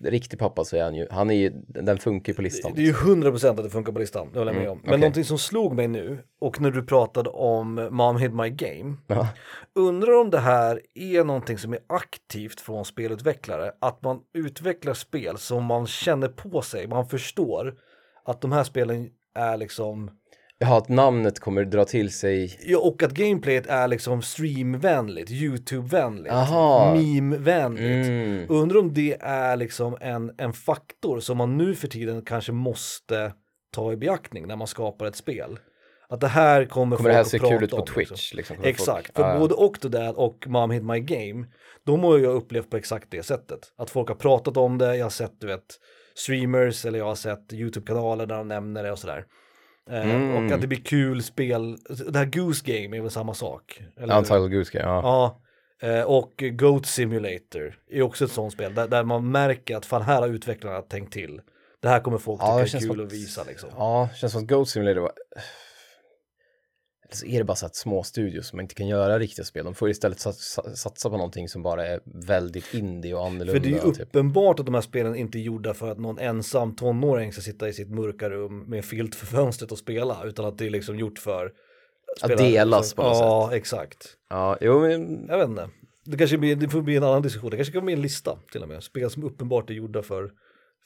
riktig 0.00 0.38
pappa 0.38 0.64
så 0.64 0.76
är 0.76 0.82
han 0.82 0.94
ju, 0.94 1.06
han 1.10 1.30
är 1.30 1.34
ju, 1.34 1.50
den 1.68 1.98
funkar 1.98 2.32
på 2.32 2.42
listan. 2.42 2.72
Det 2.74 2.80
är 2.82 2.86
ju 2.86 2.92
100% 2.92 3.50
att 3.50 3.56
det 3.56 3.70
funkar 3.70 3.92
på 3.92 3.98
listan, 3.98 4.28
det 4.32 4.38
håller 4.38 4.52
jag 4.52 4.60
med 4.60 4.70
om. 4.70 4.78
Men 4.78 4.88
okej. 4.88 5.00
någonting 5.00 5.24
som 5.24 5.38
slog 5.38 5.74
mig 5.74 5.88
nu, 5.88 6.18
och 6.40 6.60
när 6.60 6.70
du 6.70 6.82
pratade 6.82 7.30
om 7.30 7.88
Mom 7.90 8.16
Hid 8.16 8.34
My 8.34 8.50
Game, 8.50 8.96
Ja. 9.06 9.28
undrar 9.74 10.20
om 10.20 10.30
det 10.30 10.38
här 10.38 10.80
är 10.94 11.24
någonting 11.24 11.58
som 11.58 11.72
är 11.72 11.78
aktivt 11.86 12.60
från 12.60 12.84
spelutvecklare, 12.84 13.72
att 13.80 14.02
man 14.02 14.20
utvecklar 14.34 14.94
spel 14.94 15.38
som 15.38 15.64
man 15.64 15.86
känner 15.86 16.28
på 16.28 16.62
sig, 16.62 16.86
man 16.86 17.06
förstår 17.06 17.74
att 18.24 18.40
de 18.40 18.52
här 18.52 18.64
spelen 18.64 19.08
är 19.34 19.56
liksom, 19.56 20.10
Jaha, 20.58 20.76
att 20.78 20.88
namnet 20.88 21.40
kommer 21.40 21.64
dra 21.64 21.84
till 21.84 22.10
sig, 22.12 22.58
ja, 22.62 22.78
och 22.78 23.02
att 23.02 23.12
gameplayet 23.12 23.66
är 23.66 23.88
liksom 23.88 24.22
streamvänligt, 24.22 25.30
YouTube-vänligt, 25.30 26.32
meme-vänligt. 26.94 28.08
mm, 28.08 28.46
Undrar 28.48 28.78
om 28.80 28.94
det 28.94 29.16
är 29.20 29.56
liksom 29.56 29.96
en, 30.00 30.32
en 30.38 30.52
faktor 30.52 31.20
som 31.20 31.36
man 31.36 31.56
nu 31.56 31.74
för 31.74 31.88
tiden 31.88 32.22
kanske 32.22 32.52
måste 32.52 33.32
ta 33.72 33.92
i 33.92 33.96
beaktning 33.96 34.46
när 34.46 34.56
man 34.56 34.66
skapar 34.66 35.06
ett 35.06 35.16
spel. 35.16 35.58
Att 36.08 36.20
det 36.20 36.28
här 36.28 36.64
kommer, 36.64 36.96
kommer 36.96 37.10
det 37.10 37.16
här 37.16 37.22
folk 37.24 37.30
se 37.30 37.36
att 37.36 37.40
prata 37.42 37.54
kul 37.56 37.64
ut 37.64 37.70
på 37.70 37.76
om, 37.76 37.86
Twitch? 37.86 38.10
Liksom. 38.10 38.36
Liksom. 38.36 38.56
Kommer 38.56 38.68
Exakt, 38.68 39.06
folk- 39.06 39.16
för 39.16 39.22
ja, 39.22 39.32
ja. 39.32 39.38
både 39.38 39.54
Octodad 39.54 40.14
och 40.14 40.44
Mom 40.46 40.70
Hit 40.70 40.84
My 40.84 41.00
Game, 41.00 41.46
de 41.84 42.00
har 42.04 42.18
jag 42.18 42.34
upplevt 42.34 42.70
på 42.70 42.76
exakt 42.76 43.10
det 43.10 43.22
sättet. 43.22 43.58
Att 43.78 43.90
folk 43.90 44.08
har 44.08 44.14
pratat 44.16 44.56
om 44.56 44.78
det, 44.78 44.96
jag 44.96 45.04
har 45.04 45.10
sett 45.10 45.40
du 45.40 45.46
vet 45.46 45.64
streamers 46.14 46.84
eller 46.84 46.98
jag 46.98 47.06
har 47.06 47.14
sett 47.14 47.52
YouTube-kanaler 47.52 48.26
där 48.26 48.36
de 48.36 48.48
nämner 48.48 48.82
det 48.82 48.92
och 48.92 48.98
sådär. 48.98 49.24
Mm. 49.90 50.34
Och 50.46 50.52
att 50.52 50.60
det 50.60 50.66
blir 50.66 50.80
kul 50.80 51.22
spel, 51.22 51.76
det 52.08 52.18
här 52.18 52.24
Goose 52.24 52.62
Game 52.64 52.96
är 52.96 53.00
väl 53.00 53.10
samma 53.10 53.34
sak? 53.34 53.82
Eller? 54.00 54.18
Untitled 54.18 54.50
Goose 54.50 54.78
Game, 54.78 54.88
ja. 54.90 55.00
Ja, 55.80 55.88
eh, 55.88 56.02
och 56.02 56.42
Goat 56.52 56.86
Simulator 56.86 57.78
är 57.90 58.02
också 58.02 58.24
ett 58.24 58.30
sånt 58.30 58.52
spel 58.52 58.74
där, 58.74 58.88
där 58.88 59.04
man 59.04 59.30
märker 59.30 59.76
att 59.76 59.86
fan 59.86 60.02
här 60.02 60.20
har 60.20 60.28
utvecklarna 60.28 60.82
tänkt 60.82 61.12
till. 61.12 61.40
Det 61.82 61.88
här 61.88 62.00
kommer 62.00 62.18
folk 62.18 62.42
Ja, 62.42 62.58
det 62.58 62.64
tycka 62.64 62.70
känns 62.70 62.84
är 62.84 62.88
kul 62.88 63.00
att 63.00 63.06
att- 63.06 63.12
visa 63.12 63.44
liksom. 63.44 63.68
Ja, 63.76 64.08
känns 64.16 64.32
som 64.32 64.42
att 64.42 64.48
Goat 64.48 64.68
Simulator 64.68 65.00
var... 65.00 65.12
Eller 67.06 67.16
så 67.16 67.26
är 67.26 67.38
det 67.38 67.44
bara 67.44 67.56
så 67.56 67.66
att 67.66 67.76
små 67.76 68.02
studios 68.02 68.46
som 68.48 68.60
inte 68.60 68.74
kan 68.74 68.88
göra 68.88 69.18
riktiga 69.18 69.44
spel. 69.44 69.64
De 69.64 69.74
får 69.74 69.90
istället 69.90 70.20
satsa, 70.20 71.10
på 71.10 71.16
någonting 71.16 71.48
som 71.48 71.62
bara 71.62 71.86
är 71.86 72.00
väldigt 72.04 72.74
indie 72.74 73.14
och 73.14 73.26
annorlunda. 73.26 73.52
För 73.52 73.60
det 73.60 73.68
är 73.68 73.86
ju 73.86 73.92
typ. 73.92 74.02
uppenbart 74.02 74.60
att 74.60 74.66
de 74.66 74.74
här 74.74 74.82
spelen 74.82 75.16
inte 75.16 75.38
är 75.38 75.40
gjorda 75.40 75.74
för 75.74 75.90
att 75.90 75.98
någon 75.98 76.18
ensam 76.18 76.76
tonåring 76.76 77.32
ska 77.32 77.42
sitta 77.42 77.68
i 77.68 77.72
sitt 77.72 77.90
mörka 77.90 78.30
rum 78.30 78.58
med 78.58 78.76
en 78.76 78.82
filt 78.82 79.14
för 79.14 79.26
fönstret 79.26 79.72
och 79.72 79.78
spela, 79.78 80.24
utan 80.24 80.44
att 80.44 80.58
det 80.58 80.66
är 80.66 80.70
liksom 80.70 80.98
gjort 80.98 81.18
för 81.18 81.52
Att 82.22 82.38
delas 82.38 82.94
på 82.94 83.02
något 83.02 83.18
Ja, 83.18 83.50
exakt. 83.52 84.16
Ja, 84.30 84.58
jo 84.60 84.80
men... 84.80 85.26
Jag 85.28 85.38
vet 85.38 85.48
inte. 85.48 85.68
Det 86.04 86.16
kanske 86.16 86.38
blir, 86.38 86.56
det 86.56 86.68
får 86.68 86.82
bli 86.82 86.96
en 86.96 87.04
annan 87.04 87.22
diskussion. 87.22 87.50
Det 87.50 87.56
kanske 87.56 87.72
kan 87.72 87.84
bli 87.84 87.94
en 87.94 88.02
lista 88.02 88.38
till 88.52 88.62
och 88.62 88.68
med. 88.68 88.82
Spel 88.82 89.10
som 89.10 89.24
uppenbart 89.24 89.70
är 89.70 89.74
gjorda 89.74 90.02
för, 90.02 90.30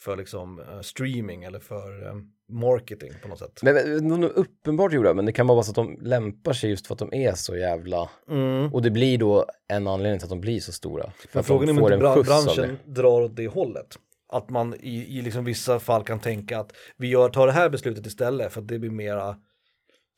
för 0.01 0.17
liksom 0.17 0.59
eh, 0.61 0.81
streaming 0.81 1.45
eller 1.45 1.59
för 1.61 2.07
eh, 2.07 2.15
marketing 2.49 3.13
på 3.23 3.29
något 3.29 3.39
sätt. 3.39 3.61
Men, 3.63 3.75
men 4.09 4.25
är 4.25 4.29
uppenbart 4.29 4.93
gjorda, 4.93 5.15
men 5.15 5.27
det 5.27 5.33
kan 5.33 5.47
bara 5.47 5.55
vara 5.55 5.63
så 5.65 5.71
att 5.71 5.75
de 5.77 5.99
lämpar 6.03 6.53
sig 6.53 6.71
just 6.71 6.87
för 6.87 6.95
att 6.95 6.99
de 6.99 7.15
är 7.15 7.33
så 7.35 7.57
jävla... 7.57 8.11
Mm. 8.31 8.75
Och 8.75 8.83
det 8.83 8.91
blir 8.91 9.19
då 9.19 9.47
en 9.69 9.87
anledning 9.87 10.19
till 10.19 10.27
att 10.27 10.31
de 10.31 10.41
blir 10.41 10.61
så 10.61 10.73
stora. 10.73 11.11
För 11.11 11.29
Men 11.33 11.45
frågan 11.45 11.69
är 11.69 11.73
om 11.73 11.79
inte 11.79 11.97
bra- 11.97 12.23
branschen 12.23 12.79
drar 12.85 13.21
åt 13.21 13.37
det 13.37 13.47
hållet. 13.49 13.87
Att 14.33 14.51
man 14.51 14.75
i, 14.81 15.19
i 15.19 15.23
liksom 15.23 15.45
vissa 15.45 15.81
fall 15.81 16.05
kan 16.05 16.21
tänka 16.21 16.59
att 16.59 16.73
vi 16.97 17.09
gör, 17.09 17.29
tar 17.29 17.47
det 17.47 17.53
här 17.53 17.71
beslutet 17.71 18.07
istället 18.07 18.53
för 18.53 18.61
att 18.61 18.69
det 18.69 18.79
blir 18.79 18.91
mera 18.91 19.37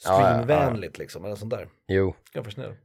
Ja, 0.04 0.10
ja, 0.10 0.20
ja. 0.20 0.42
streamvänligt 0.44 0.98
liksom, 0.98 1.24
eller 1.24 1.34
sånt 1.34 1.50
där. 1.50 1.68
Jo, 1.88 2.14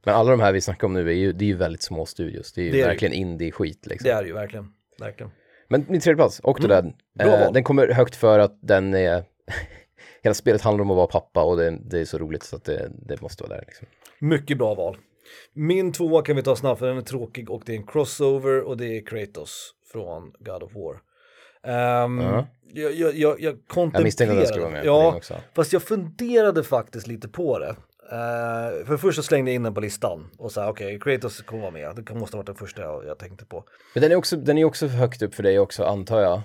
men 0.04 0.14
alla 0.14 0.30
de 0.30 0.40
här 0.40 0.52
vi 0.52 0.60
snackar 0.60 0.86
om 0.86 0.92
nu 0.92 1.08
är 1.08 1.14
ju, 1.14 1.32
det 1.32 1.44
är 1.44 1.46
ju 1.46 1.56
väldigt 1.56 1.82
små 1.82 2.06
studios. 2.06 2.52
Det 2.52 2.60
är 2.60 2.64
ju 2.64 2.70
Det 2.70 2.78
är 2.78 2.82
det 2.82 2.88
verkligen 2.88 3.14
indie-skit 3.14 3.86
liksom. 3.86 4.04
Det 4.08 4.14
är 4.14 4.22
det 4.22 4.28
ju 4.28 4.34
verkligen. 4.34 4.72
verkligen. 5.00 5.32
Men 5.68 5.84
min 5.88 6.00
tredje 6.00 6.16
plats, 6.16 6.40
Octodad. 6.44 6.92
Mm. 7.20 7.42
Eh, 7.42 7.52
den 7.52 7.64
kommer 7.64 7.88
högt 7.88 8.16
för 8.16 8.38
att 8.38 8.58
den 8.62 8.94
är... 8.94 9.24
Hela 10.22 10.34
spelet 10.34 10.62
handlar 10.62 10.84
om 10.84 10.90
att 10.90 10.96
vara 10.96 11.06
pappa 11.06 11.42
och 11.42 11.56
det, 11.56 11.78
det 11.90 12.00
är 12.00 12.04
så 12.04 12.18
roligt 12.18 12.42
så 12.42 12.56
att 12.56 12.64
det, 12.64 12.90
det 13.06 13.20
måste 13.22 13.42
vara 13.44 13.54
där 13.54 13.64
liksom. 13.66 13.86
Mycket 14.20 14.58
bra 14.58 14.74
val. 14.74 14.96
Min 15.52 15.92
tvåa 15.92 16.22
kan 16.22 16.36
vi 16.36 16.42
ta 16.42 16.56
snabbt 16.56 16.78
för 16.78 16.86
den 16.86 16.96
är 16.96 17.02
tråkig 17.02 17.50
och 17.50 17.62
det 17.66 17.72
är 17.72 17.76
en 17.76 17.86
crossover 17.86 18.60
och 18.62 18.76
det 18.76 18.86
är 18.86 19.06
Kratos 19.06 19.74
från 19.92 20.32
God 20.38 20.62
of 20.62 20.72
War. 20.74 21.00
Ehm, 21.74 22.20
Ja. 22.20 22.46
jag, 22.74 22.92
jag, 22.92 23.14
jag, 23.14 23.40
jag 23.40 23.58
Jag 23.74 24.02
misstänkte 24.02 24.32
att 24.32 24.38
den 24.38 24.46
skulle 24.46 24.64
vara 24.64 24.72
med 24.72 24.84
Ja, 24.84 25.16
också. 25.16 25.34
Fast 25.54 25.72
jag 25.72 25.82
funderade 25.82 26.64
faktiskt 26.64 27.06
lite 27.06 27.28
på 27.28 27.58
det. 27.58 27.76
Uh, 28.12 28.86
för 28.86 28.96
först 28.96 29.16
så 29.16 29.22
slängde 29.22 29.50
jag 29.50 29.54
in 29.54 29.62
den 29.62 29.74
på 29.74 29.80
listan 29.80 30.30
och 30.38 30.52
sa 30.52 30.68
okej, 30.68 31.00
Kratos 31.00 31.42
kommer 31.42 31.62
vara 31.62 31.72
med. 31.72 32.04
Det 32.06 32.14
måste 32.14 32.36
ha 32.36 32.38
varit 32.38 32.46
den 32.46 32.56
första 32.56 32.82
jag, 32.82 33.06
jag 33.06 33.18
tänkte 33.18 33.44
på. 33.44 33.64
Men 33.94 34.02
den 34.02 34.12
är 34.12 34.16
också, 34.16 34.36
den 34.36 34.58
är 34.58 34.64
också 34.64 34.86
högt 34.86 35.22
upp 35.22 35.34
för 35.34 35.42
dig 35.42 35.58
också 35.58 35.84
antar 35.84 36.20
jag. 36.20 36.40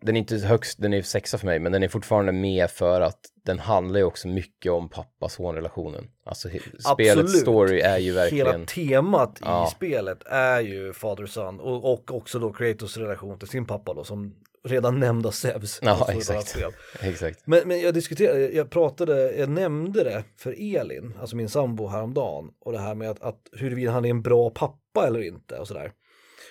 Den 0.00 0.16
är 0.16 0.20
inte 0.20 0.36
högst, 0.36 0.82
den 0.82 0.94
är 0.94 1.02
sexa 1.02 1.38
för 1.38 1.46
mig, 1.46 1.58
men 1.58 1.72
den 1.72 1.82
är 1.82 1.88
fortfarande 1.88 2.32
med 2.32 2.70
för 2.70 3.00
att 3.00 3.20
den 3.44 3.58
handlar 3.58 3.98
ju 3.98 4.04
också 4.04 4.28
mycket 4.28 4.72
om 4.72 4.88
pappa-son-relationen. 4.88 6.10
Alltså 6.24 6.48
spelets 6.94 7.40
story 7.40 7.80
är 7.80 7.98
ju 7.98 8.12
verkligen... 8.12 8.46
Hela 8.46 8.64
temat 8.66 9.38
Ja. 9.40 9.66
i 9.66 9.70
spelet 9.70 10.22
är 10.26 10.60
ju 10.60 10.92
father-son 10.92 11.60
och, 11.60 11.92
och 11.92 12.14
också 12.14 12.38
då 12.38 12.52
Kratos 12.52 12.96
relation 12.96 13.38
till 13.38 13.48
sin 13.48 13.66
pappa 13.66 13.94
då 13.94 14.04
som 14.04 14.34
redan 14.66 15.00
nämnda 15.00 15.32
Zeus. 15.32 15.78
Ja, 15.82 15.90
Alltså, 15.90 16.12
exakt. 16.12 16.56
Exakt. 17.00 17.46
Men, 17.46 17.68
men 17.68 17.80
jag 17.80 17.94
diskuterade, 17.94 18.50
jag 18.50 18.70
pratade, 18.70 19.36
jag 19.36 19.48
nämnde 19.48 20.04
det 20.04 20.24
för 20.38 20.76
Elin, 20.76 21.14
alltså 21.20 21.36
min 21.36 21.48
sambo 21.48 21.86
häromdagen 21.86 22.50
och 22.60 22.72
det 22.72 22.78
här 22.78 22.94
med 22.94 23.10
att, 23.10 23.22
att 23.22 23.40
huruvida 23.52 23.90
han 23.90 24.04
är 24.04 24.10
en 24.10 24.22
bra 24.22 24.50
pappa 24.50 25.06
eller 25.06 25.20
inte 25.22 25.58
och 25.58 25.68
sådär. 25.68 25.92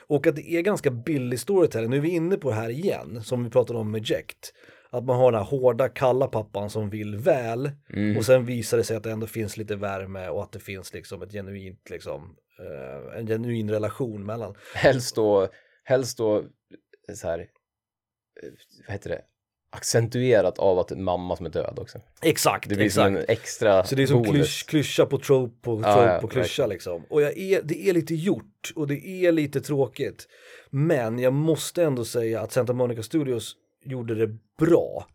Och 0.07 0.27
att 0.27 0.35
det 0.35 0.49
är 0.51 0.61
ganska 0.61 0.91
billig 0.91 1.39
storytelling, 1.39 1.89
nu 1.89 1.97
är 1.97 2.01
vi 2.01 2.09
inne 2.09 2.37
på 2.37 2.49
det 2.49 2.55
här 2.55 2.69
igen, 2.69 3.21
som 3.23 3.43
vi 3.43 3.49
pratade 3.49 3.79
om 3.79 3.91
med 3.91 4.09
Jekt. 4.09 4.53
Att 4.89 5.03
man 5.05 5.17
har 5.17 5.31
den 5.31 5.41
här 5.41 5.47
hårda, 5.47 5.89
kalla 5.89 6.27
pappan 6.27 6.69
som 6.69 6.89
vill 6.89 7.17
väl 7.17 7.71
Mm. 7.93 8.17
och 8.17 8.25
sen 8.25 8.45
visar 8.45 8.77
det 8.77 8.83
sig 8.83 8.97
att 8.97 9.03
det 9.03 9.11
ändå 9.11 9.27
finns 9.27 9.57
lite 9.57 9.75
värme 9.75 10.29
och 10.29 10.43
att 10.43 10.51
det 10.51 10.59
finns 10.59 10.93
liksom 10.93 11.21
ett 11.21 11.31
genuint, 11.31 11.89
liksom, 11.89 12.35
eh, 12.59 13.19
en 13.19 13.27
genuin 13.27 13.69
relation 13.69 14.25
mellan. 14.25 14.55
Helst 14.75 15.15
då, 15.15 15.47
helst 15.83 16.17
då 16.17 16.43
så 17.13 17.27
här, 17.27 17.47
vad 18.87 18.93
heter 18.93 19.09
det, 19.09 19.21
accentuerat 19.71 20.59
av 20.59 20.79
att 20.79 20.97
mamma 20.97 21.35
som 21.35 21.45
är 21.45 21.49
död 21.49 21.79
också. 21.81 21.99
Exakt, 22.21 22.69
Det 22.69 22.75
blir 22.75 22.85
exakt. 22.85 23.05
som 23.07 23.15
en 23.15 23.25
extra 23.27 23.83
Så 23.83 23.95
det 23.95 24.03
är 24.03 24.07
som 24.07 24.21
bonus. 24.23 24.31
klysch, 24.33 24.65
klyscha 24.69 25.05
på 25.05 25.17
trope 25.17 25.61
på, 25.61 25.75
trope 25.75 25.89
ja, 25.89 26.17
på 26.21 26.27
klyscha 26.27 26.43
verkligen. 26.47 26.69
liksom. 26.69 27.03
Och 27.09 27.21
jag 27.21 27.37
är, 27.37 27.61
det 27.63 27.89
är 27.89 27.93
lite 27.93 28.15
gjort 28.15 28.71
och 28.75 28.87
det 28.87 29.07
är 29.07 29.31
lite 29.31 29.61
tråkigt. 29.61 30.27
Men 30.69 31.19
jag 31.19 31.33
måste 31.33 31.83
ändå 31.83 32.05
säga 32.05 32.41
att 32.41 32.51
Santa 32.51 32.73
Monica 32.73 33.03
Studios 33.03 33.55
gjorde 33.85 34.15
det 34.15 34.37
bra. 34.57 35.07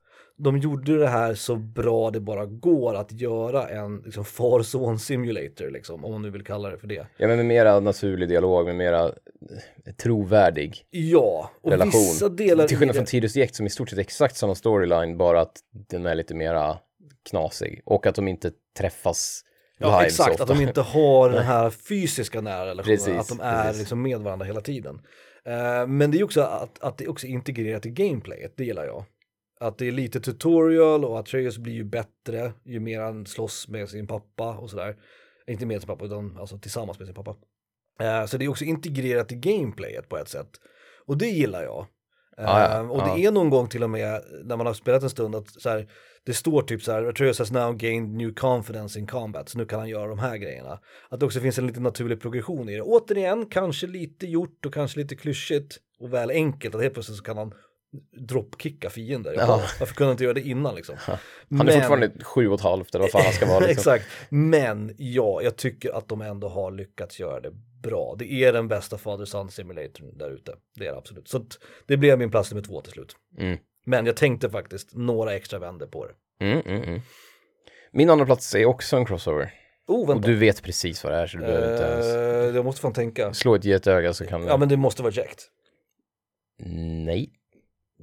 De 0.42 0.58
gjorde 0.58 0.98
det 0.98 1.08
här 1.08 1.34
så 1.34 1.56
bra 1.56 2.10
det 2.10 2.20
bara 2.20 2.46
går 2.46 2.94
att 2.94 3.12
göra 3.12 3.68
en 3.68 4.02
liksom, 4.04 4.24
far-son 4.24 4.98
simulator, 4.98 5.70
liksom, 5.70 6.04
om 6.04 6.12
man 6.12 6.22
nu 6.22 6.30
vill 6.30 6.44
kalla 6.44 6.70
det 6.70 6.78
för 6.78 6.86
det. 6.86 7.06
Ja 7.16 7.28
men 7.28 7.36
med 7.36 7.46
mera 7.46 7.80
naturlig 7.80 8.28
dialog, 8.28 8.66
med 8.66 8.76
mera 8.76 9.04
eh, 9.06 9.92
trovärdig 10.02 10.84
Ja, 10.90 11.50
och 11.62 11.70
relation. 11.70 11.90
vissa 12.00 12.28
delar 12.28 12.66
Till 12.66 12.76
skillnad 12.76 12.96
från 12.96 13.04
Tidus 13.06 13.32
Direkt 13.32 13.54
som 13.54 13.66
i 13.66 13.70
stort 13.70 13.88
sett 13.88 13.98
är 13.98 14.02
exakt 14.02 14.36
samma 14.36 14.54
storyline, 14.54 15.16
bara 15.16 15.40
att 15.40 15.56
den 15.88 16.06
är 16.06 16.14
lite 16.14 16.34
mera 16.34 16.78
knasig. 17.30 17.82
Och 17.84 18.06
att 18.06 18.14
de 18.14 18.28
inte 18.28 18.50
träffas 18.78 19.44
Ja, 19.78 20.04
exakt, 20.04 20.30
ofta. 20.30 20.42
att 20.42 20.48
de 20.48 20.60
inte 20.60 20.80
har 20.80 21.30
den 21.30 21.42
här 21.44 21.70
fysiska 21.70 22.40
nära 22.40 22.66
relationen, 22.66 22.96
Precis, 22.96 23.16
att 23.18 23.28
de 23.38 23.40
är 23.40 23.62
precis. 23.64 23.78
liksom 23.80 24.02
med 24.02 24.20
varandra 24.20 24.46
hela 24.46 24.60
tiden. 24.60 25.00
Eh, 25.44 25.86
men 25.86 26.10
det 26.10 26.18
är 26.18 26.24
också 26.24 26.40
att, 26.40 26.82
att 26.82 26.98
det 26.98 27.04
är 27.04 27.10
också 27.10 27.26
integrerat 27.26 27.86
i 27.86 27.90
gameplayet, 27.90 28.52
det 28.56 28.64
gillar 28.64 28.84
jag. 28.84 29.04
Att 29.60 29.78
det 29.78 29.88
är 29.88 29.92
lite 29.92 30.20
tutorial 30.20 31.04
och 31.04 31.18
Atreus 31.18 31.58
blir 31.58 31.72
ju 31.72 31.84
bättre 31.84 32.52
ju 32.64 32.80
mer 32.80 33.00
han 33.00 33.26
slåss 33.26 33.68
med 33.68 33.88
sin 33.88 34.06
pappa 34.06 34.56
och 34.56 34.70
sådär. 34.70 34.96
Inte 35.46 35.66
med 35.66 35.80
sin 35.80 35.88
pappa 35.88 36.04
utan 36.04 36.36
alltså 36.38 36.58
tillsammans 36.58 36.98
med 36.98 37.08
sin 37.08 37.14
pappa. 37.14 37.36
Eh, 38.00 38.26
så 38.26 38.36
det 38.36 38.44
är 38.44 38.48
också 38.48 38.64
integrerat 38.64 39.32
i 39.32 39.34
gameplayet 39.34 40.08
på 40.08 40.18
ett 40.18 40.28
sätt. 40.28 40.50
Och 41.06 41.18
det 41.18 41.26
gillar 41.26 41.62
jag. 41.62 41.86
Eh, 42.38 42.44
Ja, 42.44 42.60
ja, 42.60 42.80
och 42.80 43.00
ja. 43.00 43.14
det 43.14 43.24
är 43.24 43.32
någon 43.32 43.50
gång 43.50 43.68
till 43.68 43.82
och 43.82 43.90
med 43.90 44.22
när 44.44 44.56
man 44.56 44.66
har 44.66 44.74
spelat 44.74 45.02
en 45.02 45.10
stund 45.10 45.34
att 45.34 45.50
så 45.50 45.68
här, 45.68 45.88
det 46.24 46.34
står 46.34 46.62
typ 46.62 46.82
så 46.82 46.92
här, 46.92 47.04
Atreus 47.04 47.38
has 47.38 47.50
now 47.50 47.76
gained 47.76 48.10
new 48.10 48.34
confidence 48.34 48.98
in 48.98 49.06
combat, 49.06 49.48
så 49.48 49.58
nu 49.58 49.66
kan 49.66 49.78
han 49.78 49.88
göra 49.88 50.08
de 50.08 50.18
här 50.18 50.36
grejerna. 50.36 50.80
Att 51.08 51.20
det 51.20 51.26
också 51.26 51.40
finns 51.40 51.58
en 51.58 51.66
lite 51.66 51.80
naturlig 51.80 52.20
progression 52.20 52.68
i 52.68 52.74
det. 52.74 52.82
Återigen, 52.82 53.46
kanske 53.46 53.86
lite 53.86 54.26
gjort 54.26 54.66
och 54.66 54.74
kanske 54.74 55.00
lite 55.00 55.16
klyschigt 55.16 55.78
och 55.98 56.14
väl 56.14 56.30
enkelt, 56.30 56.74
att 56.74 56.82
helt 56.82 56.94
plötsligt 56.94 57.18
så 57.18 57.24
kan 57.24 57.36
han 57.36 57.54
dropkicka 58.28 58.90
fiender. 58.90 59.34
Ja. 59.36 59.62
Varför 59.80 59.94
kunde 59.94 60.08
han 60.08 60.12
inte 60.12 60.24
göra 60.24 60.34
det 60.34 60.40
innan 60.40 60.74
liksom? 60.74 60.96
Han 61.50 61.68
är 61.68 61.72
fortfarande 61.72 62.10
sju 62.24 62.48
och 62.48 62.54
ett 62.54 62.60
halvt 62.60 62.94
eller 62.94 63.02
vad 63.02 63.10
fan 63.10 63.22
han 63.24 63.32
ska 63.32 63.46
vara. 63.46 63.58
Liksom. 63.66 63.70
Exakt, 63.94 64.06
men 64.28 64.94
ja, 64.98 65.42
jag 65.42 65.56
tycker 65.56 65.92
att 65.98 66.08
de 66.08 66.20
ändå 66.20 66.48
har 66.48 66.70
lyckats 66.70 67.20
göra 67.20 67.40
det 67.40 67.50
bra. 67.82 68.14
Det 68.18 68.32
är 68.32 68.52
den 68.52 68.68
bästa 68.68 68.98
Father 68.98 69.24
Son 69.24 69.50
simulatorn 69.50 70.18
där 70.18 70.30
ute, 70.30 70.54
det 70.76 70.86
är 70.86 70.92
det 70.92 70.98
absolut. 70.98 71.28
Så 71.28 71.44
det 71.86 71.96
blev 71.96 72.18
min 72.18 72.30
plats 72.30 72.50
nummer 72.50 72.62
två 72.62 72.80
till 72.80 72.92
slut. 72.92 73.16
Mm. 73.38 73.58
Men 73.86 74.06
jag 74.06 74.16
tänkte 74.16 74.50
faktiskt 74.50 74.88
några 74.94 75.34
extra 75.34 75.58
vänder 75.58 75.86
på 75.86 76.06
det. 76.06 76.44
Mm, 76.46 76.60
mm, 76.66 76.82
mm. 76.82 77.00
Min 77.92 78.10
andra 78.10 78.26
plats 78.26 78.54
är 78.54 78.66
också 78.66 78.96
en 78.96 79.04
crossover. 79.06 79.52
Oh, 79.86 80.00
Och 80.02 80.08
vänta. 80.08 80.28
du 80.28 80.34
vet 80.36 80.62
precis 80.62 81.04
vad 81.04 81.12
det 81.12 81.18
är 81.18 81.26
så 81.26 81.36
du 81.38 81.42
behöver 81.44 81.72
inte 81.72 81.84
ens 81.84 82.06
Eh, 82.06 82.56
jag 82.56 82.64
måste 82.64 82.80
fan 82.80 82.92
tänka. 82.92 83.34
slå 83.34 83.54
ett 83.54 83.64
getöga 83.64 84.12
så 84.14 84.26
kan 84.26 84.46
Ja, 84.46 84.56
men 84.56 84.68
det 84.68 84.76
måste 84.76 85.02
vara 85.02 85.12
Jacked. 85.12 85.38
Nej. 87.04 87.30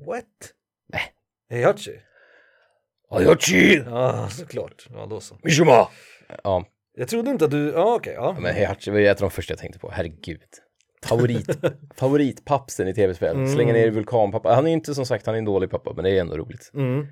What? 0.06 0.26
Nej. 0.94 1.02
Heihachi? 1.50 1.92
Hayachi! 3.10 3.84
Ja, 3.86 4.28
såklart. 4.30 4.88
Ja, 4.94 5.06
då 5.06 5.20
så. 5.20 5.38
Mishima! 5.44 5.88
Ja, 6.44 6.66
Jag 6.94 7.08
trodde 7.08 7.32
inte 7.32 7.46
att 7.46 7.52
du, 7.52 7.70
ja 7.72 7.96
okej, 7.96 8.14
ja. 8.14 8.38
men 8.42 8.54
Hayachi 8.54 8.92
var 8.92 9.00
ju 9.00 9.08
ett 9.08 9.18
av 9.18 9.30
de 9.30 9.32
första 9.32 9.52
jag 9.52 9.60
tänkte 9.60 9.80
på. 9.80 9.92
Herregud. 9.92 10.42
Favorit, 11.06 11.50
favoritpappsen 11.96 12.88
i 12.88 12.94
tv-spel. 12.94 13.36
Mm. 13.36 13.48
Slänga 13.54 13.74
ner 13.74 13.88
i 13.88 13.90
vulkanpappa. 13.90 14.56
Han 14.56 14.64
är 14.66 14.70
ju 14.70 14.74
inte 14.74 14.96
som 14.96 15.06
sagt, 15.06 15.26
han 15.26 15.36
är 15.36 15.40
en 15.40 15.46
dålig 15.46 15.70
pappa, 15.70 15.94
men 15.96 16.04
det 16.04 16.10
är 16.12 16.22
ändå 16.22 16.38
roligt. 16.38 16.72
Mm. 16.74 17.08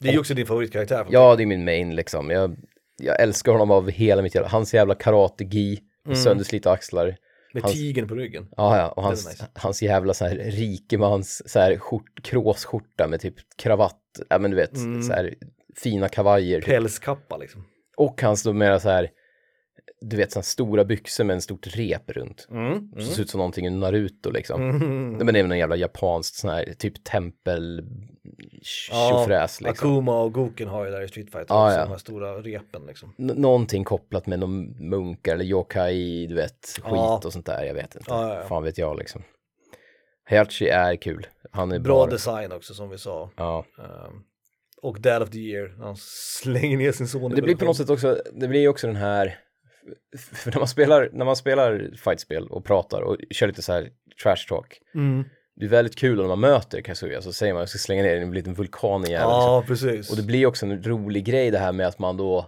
Det 0.00 0.08
är 0.08 0.12
ju 0.12 0.18
också 0.18 0.34
din 0.34 0.46
favoritkaraktär. 0.46 1.06
Ja, 1.10 1.36
det 1.36 1.42
är 1.42 1.46
min 1.46 1.64
main 1.64 1.94
liksom. 1.96 2.30
Jag, 2.30 2.56
jag 3.02 3.20
älskar 3.20 3.52
honom 3.52 3.70
av 3.70 3.90
hela 3.90 4.22
mitt 4.22 4.34
hjärta. 4.34 4.48
Hans 4.48 4.74
jävla 4.74 4.94
karate-gi, 4.94 5.78
Mm. 6.06 6.16
sönderslitna 6.16 6.70
axlar. 6.70 7.16
Med 7.52 7.62
hans- 7.62 7.74
tigern 7.74 8.08
på 8.08 8.14
ryggen. 8.14 8.48
Ja, 8.56 8.76
ja, 8.76 8.88
och 8.88 9.02
hans, 9.02 9.28
nice. 9.28 9.46
hans 9.54 9.82
jävla 9.82 10.14
så 10.14 10.24
här 10.24 10.34
rikemans 10.36 11.42
så 11.50 11.58
här 11.58 11.76
skjort, 11.78 12.22
kråsskjorta 12.22 13.08
med 13.08 13.20
typ 13.20 13.34
kravatt, 13.56 14.20
ja 14.28 14.38
men 14.38 14.50
du 14.50 14.56
vet, 14.56 14.76
Mm. 14.76 15.02
så 15.02 15.12
här 15.12 15.34
fina 15.76 16.08
kavajer. 16.08 16.60
Typ. 16.60 16.68
Pälskappa 16.68 17.36
liksom. 17.36 17.64
Och 17.96 18.22
hans 18.22 18.42
då 18.42 18.52
mera 18.52 18.80
så 18.80 18.88
här, 18.88 19.10
du 20.00 20.16
vet, 20.16 20.32
så 20.32 20.38
här 20.38 20.42
stora 20.44 20.84
byxor 20.84 21.24
med 21.24 21.34
en 21.34 21.40
stort 21.42 21.66
rep 21.76 22.10
runt. 22.10 22.46
Mm. 22.50 22.92
Som 22.92 23.02
ser 23.04 23.22
ut 23.22 23.30
som 23.30 23.38
någonting 23.38 23.66
ur 23.66 23.70
Naruto 23.70 24.30
liksom. 24.30 24.70
Mm. 24.70 25.10
Men 25.12 25.28
är 25.28 25.32
väl 25.42 25.48
någon 25.48 25.58
jävla 25.58 25.76
japanskt 25.76 26.34
sån 26.36 26.50
här 26.50 26.74
typ 26.78 27.04
tempel 27.04 27.82
tjofräs 28.62 29.60
liksom. 29.60 29.88
Akuma 29.90 30.20
och 30.22 30.32
Goken 30.32 30.68
har 30.68 30.84
ju 30.84 30.90
där 30.90 31.02
i 31.02 31.08
Street 31.08 31.30
Fighter 31.32 31.54
Ja, 31.54 31.66
också, 31.66 31.76
ja. 31.78 31.84
de 31.84 31.90
här 31.90 31.98
stora 31.98 32.38
repen 32.42 32.86
liksom. 32.86 33.14
N- 33.18 33.26
någonting 33.36 33.84
kopplat 33.84 34.26
med 34.26 34.38
någon 34.38 34.88
munkar 34.88 35.34
eller 35.34 35.44
yokai, 35.44 36.26
du 36.26 36.34
vet, 36.34 36.66
skit 36.66 36.84
Ja. 36.84 37.20
och 37.24 37.32
sånt 37.32 37.46
där, 37.46 37.64
jag 37.64 37.74
vet 37.74 37.94
inte. 37.96 38.10
Ja, 38.10 38.28
ja, 38.28 38.34
ja. 38.40 38.48
Fan 38.48 38.62
vet 38.64 38.78
jag 38.78 38.98
liksom. 38.98 39.22
Hayachi 40.30 40.68
är 40.68 40.96
kul. 40.96 41.26
Han 41.52 41.72
är 41.72 41.78
Bra 41.78 42.04
bra. 42.06 42.14
design 42.14 42.52
också 42.52 42.74
som 42.74 42.88
vi 42.90 42.98
sa. 42.98 43.30
Ja. 43.36 43.64
Ehm, 43.78 44.22
och 44.82 45.00
Dad 45.00 45.22
of 45.22 45.30
the 45.30 45.38
Year, 45.38 45.74
han 45.78 45.96
slänger 46.42 46.76
ner 46.76 46.92
sin 46.92 47.08
son 47.08 47.32
i 47.32 47.34
Det 47.34 47.42
blir 47.42 47.56
på 47.56 47.64
något 47.64 47.76
sätt 47.76 47.90
också, 47.90 48.18
det 48.32 48.48
blir 48.48 48.68
också 48.68 48.86
den 48.86 48.96
här, 48.96 49.38
för 50.16 50.50
när 50.50 50.58
man 50.58 50.68
spelar, 50.68 51.10
när 51.12 51.24
man 51.24 51.36
spelar 51.36 51.90
fightspel 51.96 52.48
och 52.48 52.64
pratar 52.64 53.00
och 53.00 53.16
kör 53.30 53.46
lite 53.46 53.62
så 53.62 53.72
här 53.72 53.90
trash 54.22 54.46
talk, 54.48 54.80
Mm. 54.94 55.24
det 55.56 55.64
är 55.64 55.68
väldigt 55.68 55.96
kul 55.96 56.16
när 56.18 56.28
man 56.28 56.40
möter 56.40 56.80
Kazuya 56.80 57.22
så 57.22 57.32
säger 57.32 57.52
man 57.52 57.60
jag 57.60 57.68
ska 57.68 57.78
slänga 57.78 58.02
ner 58.02 58.16
en 58.16 58.30
liten 58.30 58.54
vulkan 58.54 59.04
igen. 59.04 59.20
Ja, 59.22 59.64
precis. 59.66 60.10
Och 60.10 60.16
det 60.16 60.22
blir 60.22 60.46
också 60.46 60.66
en 60.66 60.82
rolig 60.82 61.24
grej 61.24 61.50
det 61.50 61.58
här 61.58 61.72
med 61.72 61.86
att 61.86 61.98
man 61.98 62.16
då, 62.16 62.46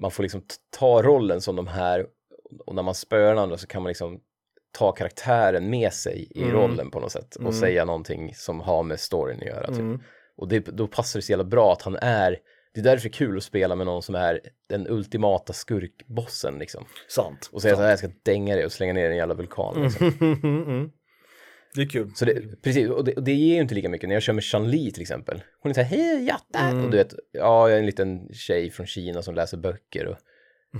man 0.00 0.10
får 0.10 0.22
liksom 0.22 0.42
ta 0.78 1.02
rollen 1.02 1.40
som 1.40 1.56
de 1.56 1.66
här, 1.66 2.06
och 2.66 2.74
när 2.74 2.82
man 2.82 2.94
spöar 2.94 3.28
den 3.28 3.38
andra 3.38 3.56
så 3.56 3.66
kan 3.66 3.82
man 3.82 3.88
liksom 3.90 4.20
ta 4.78 4.92
karaktären 4.92 5.70
med 5.70 5.92
sig 5.92 6.28
i 6.30 6.42
Mm. 6.42 6.54
rollen 6.54 6.90
på 6.90 7.00
något 7.00 7.12
sätt 7.12 7.34
och 7.36 7.40
Mm. 7.40 7.52
säga 7.52 7.84
någonting 7.84 8.34
som 8.34 8.60
har 8.60 8.82
med 8.82 9.00
storyn 9.00 9.36
att 9.40 9.46
göra. 9.46 9.66
Typ. 9.66 9.78
Mm. 9.78 10.00
Och 10.36 10.48
det, 10.48 10.58
då 10.60 10.86
passar 10.86 11.18
det 11.18 11.22
så 11.22 11.32
jävla 11.32 11.44
bra 11.44 11.72
att 11.72 11.82
han 11.82 11.96
är, 11.96 12.38
det 12.74 12.80
är 12.80 12.84
därför 12.84 13.08
det 13.08 13.14
är 13.14 13.18
kul 13.18 13.36
att 13.36 13.42
spela 13.44 13.74
med 13.74 13.86
någon 13.86 14.02
som 14.02 14.14
är 14.14 14.40
den 14.68 14.86
ultimata 14.90 15.52
skurkbossen 15.52 16.58
liksom. 16.58 16.84
Sant. 17.08 17.50
Och 17.52 17.62
säga 17.62 17.74
Sant. 17.74 17.84
att 17.84 17.90
jag 17.90 17.98
ska 17.98 18.08
dänga 18.22 18.54
dig 18.56 18.64
och 18.64 18.72
slänga 18.72 18.92
ner 18.92 19.10
en 19.10 19.16
jävla 19.16 19.34
vulkan. 19.34 19.82
Liksom. 19.82 20.12
Mm. 20.42 20.90
Det 21.74 21.82
är 21.82 21.88
kul. 21.88 22.10
Så 22.14 22.24
det, 22.24 22.62
precis, 22.62 22.88
och 22.88 23.04
det, 23.04 23.12
och 23.14 23.22
det 23.22 23.32
ger 23.32 23.54
ju 23.54 23.60
inte 23.60 23.74
lika 23.74 23.88
mycket 23.88 24.08
när 24.08 24.16
jag 24.16 24.22
kör 24.22 24.32
med 24.32 24.44
Chan-Li 24.44 24.90
till 24.92 25.02
exempel. 25.02 25.42
Hon 25.62 25.70
är 25.70 25.74
såhär, 25.74 25.88
hej 25.96 26.26
jatta! 26.26 26.58
Mm. 26.58 26.84
Och 26.84 26.90
du 26.90 26.96
vet, 26.96 27.14
ja 27.32 27.68
jag 27.68 27.76
är 27.76 27.80
en 27.80 27.86
liten 27.86 28.28
tjej 28.32 28.70
från 28.70 28.86
Kina 28.86 29.22
som 29.22 29.34
läser 29.34 29.56
böcker 29.56 30.06
och 30.06 30.16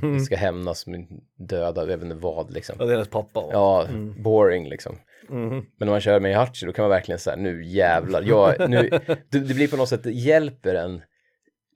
Mm. 0.02 0.20
ska 0.20 0.36
hämnas 0.36 0.86
med 0.86 1.06
döda, 1.48 1.80
jag 1.80 1.86
vet 1.86 2.02
inte 2.02 2.14
vad 2.14 2.50
liksom. 2.52 2.76
Ja, 2.78 2.86
hennes 2.86 3.08
pappa. 3.08 3.40
va? 3.40 3.48
Ja, 3.52 3.86
boring 4.18 4.68
liksom. 4.68 4.96
Mm. 5.30 5.48
Men 5.50 5.64
när 5.78 5.86
man 5.86 6.00
kör 6.00 6.20
med 6.20 6.36
Hachi 6.36 6.66
då 6.66 6.72
kan 6.72 6.82
man 6.82 6.90
verkligen 6.90 7.18
säga 7.18 7.36
nu 7.36 7.64
jävlar, 7.64 8.22
jag, 8.22 8.70
nu, 8.70 8.88
det, 9.30 9.38
det 9.38 9.54
blir 9.54 9.68
på 9.68 9.76
något 9.76 9.88
sätt, 9.88 10.02
det 10.02 10.10
hjälper 10.12 10.74
en 10.74 11.02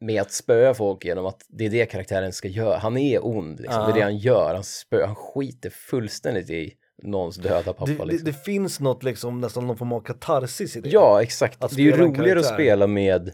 med 0.01 0.23
att 0.23 0.33
spöa 0.33 0.75
folk 0.75 1.05
genom 1.05 1.27
att 1.27 1.47
det 1.49 1.67
är 1.67 1.71
det 1.71 1.87
karaktären 1.87 2.33
ska 2.33 2.49
göra. 2.49 2.79
Han 2.79 2.97
är 2.97 3.27
ond, 3.27 3.61
liksom. 3.61 3.85
det 3.85 3.91
är 3.91 3.95
det 3.95 4.03
han 4.03 4.19
gör. 4.19 4.55
Han, 4.55 4.65
spö, 4.65 5.07
han 5.07 5.15
skiter 5.15 5.71
fullständigt 5.71 6.51
i 6.51 6.73
någons 7.03 7.37
döda 7.37 7.73
pappa. 7.73 7.87
Det, 7.87 7.95
det, 7.95 8.05
liksom. 8.05 8.27
det 8.27 8.33
finns 8.33 8.81
något 8.81 9.03
liksom, 9.03 9.41
nästan 9.41 9.67
någon 9.67 9.77
form 9.77 9.93
av 9.93 10.01
katarsis 10.01 10.77
i 10.77 10.81
det. 10.81 10.89
Ja, 10.89 11.23
exakt. 11.23 11.65
Att 11.65 11.77
det 11.77 11.83
är 11.83 11.85
ju 11.85 11.97
roligare 11.97 12.39
att 12.39 12.47
spela 12.47 12.87
med, 12.87 13.33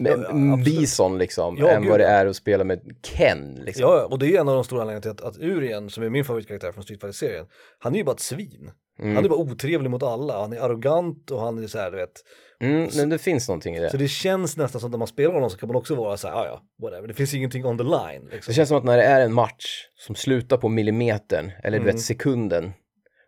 med 0.00 0.26
Ja. 0.28 0.62
Bison 0.64 1.18
liksom, 1.18 1.56
Ja, 1.58 1.68
än 1.68 1.82
gud, 1.82 1.90
vad 1.90 2.00
det 2.00 2.06
är 2.06 2.26
att 2.26 2.36
spela 2.36 2.64
med 2.64 2.96
Ken. 3.02 3.54
Liksom. 3.54 3.82
Ja, 3.82 4.06
och 4.10 4.18
det 4.18 4.36
är 4.36 4.40
en 4.40 4.48
av 4.48 4.54
de 4.54 4.64
stora 4.64 4.82
anledningarna 4.82 5.14
till 5.14 5.26
att, 5.26 5.36
att 5.36 5.42
Urien, 5.42 5.90
som 5.90 6.02
är 6.02 6.10
min 6.10 6.24
favoritkaraktär 6.24 6.72
från 6.72 6.84
Street 6.84 7.00
Fighter-serien, 7.00 7.46
han 7.78 7.94
är 7.94 7.98
ju 7.98 8.04
bara 8.04 8.14
ett 8.14 8.20
svin. 8.20 8.70
Mm. 8.98 9.14
Han 9.14 9.24
är 9.24 9.28
bara 9.28 9.40
otrevlig 9.40 9.90
mot 9.90 10.02
alla, 10.02 10.40
han 10.40 10.52
är 10.52 10.60
arrogant 10.60 11.30
och 11.30 11.40
han 11.40 11.64
är 11.64 11.66
så 11.66 11.78
här, 11.78 11.90
du 11.90 11.96
vet. 11.96 12.22
Mm, 12.60 12.88
men 12.96 13.08
det 13.08 13.18
finns 13.18 13.48
någonting 13.48 13.76
i 13.76 13.80
det. 13.80 13.90
Så 13.90 13.96
det 13.96 14.08
känns 14.08 14.56
nästan 14.56 14.80
som 14.80 14.88
att 14.88 14.90
när 14.92 14.98
man 14.98 15.08
spelar 15.08 15.34
honom 15.34 15.50
så 15.50 15.58
kan 15.58 15.66
man 15.66 15.76
också 15.76 15.94
vara 15.94 16.16
så 16.16 16.28
här, 16.28 16.34
ja 16.34 16.46
ja, 16.46 16.62
whatever, 16.86 17.08
det 17.08 17.14
finns 17.14 17.34
ingenting 17.34 17.66
on 17.66 17.78
the 17.78 17.84
line. 17.84 18.28
Liksom. 18.32 18.50
Det 18.52 18.54
känns 18.54 18.68
som 18.68 18.78
att 18.78 18.84
när 18.84 18.96
det 18.96 19.04
är 19.04 19.20
en 19.20 19.32
match 19.32 19.84
som 19.98 20.14
slutar 20.14 20.56
på 20.56 20.68
millimetern, 20.68 21.52
eller 21.64 21.78
du 21.78 21.82
Mm. 21.82 21.94
vet 21.96 22.00
sekunden, 22.04 22.72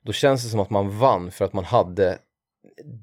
då 0.04 0.12
känns 0.12 0.42
det 0.44 0.48
som 0.48 0.60
att 0.60 0.70
man 0.70 0.98
vann 0.98 1.30
för 1.30 1.44
att 1.44 1.52
man 1.52 1.64
hade 1.64 2.18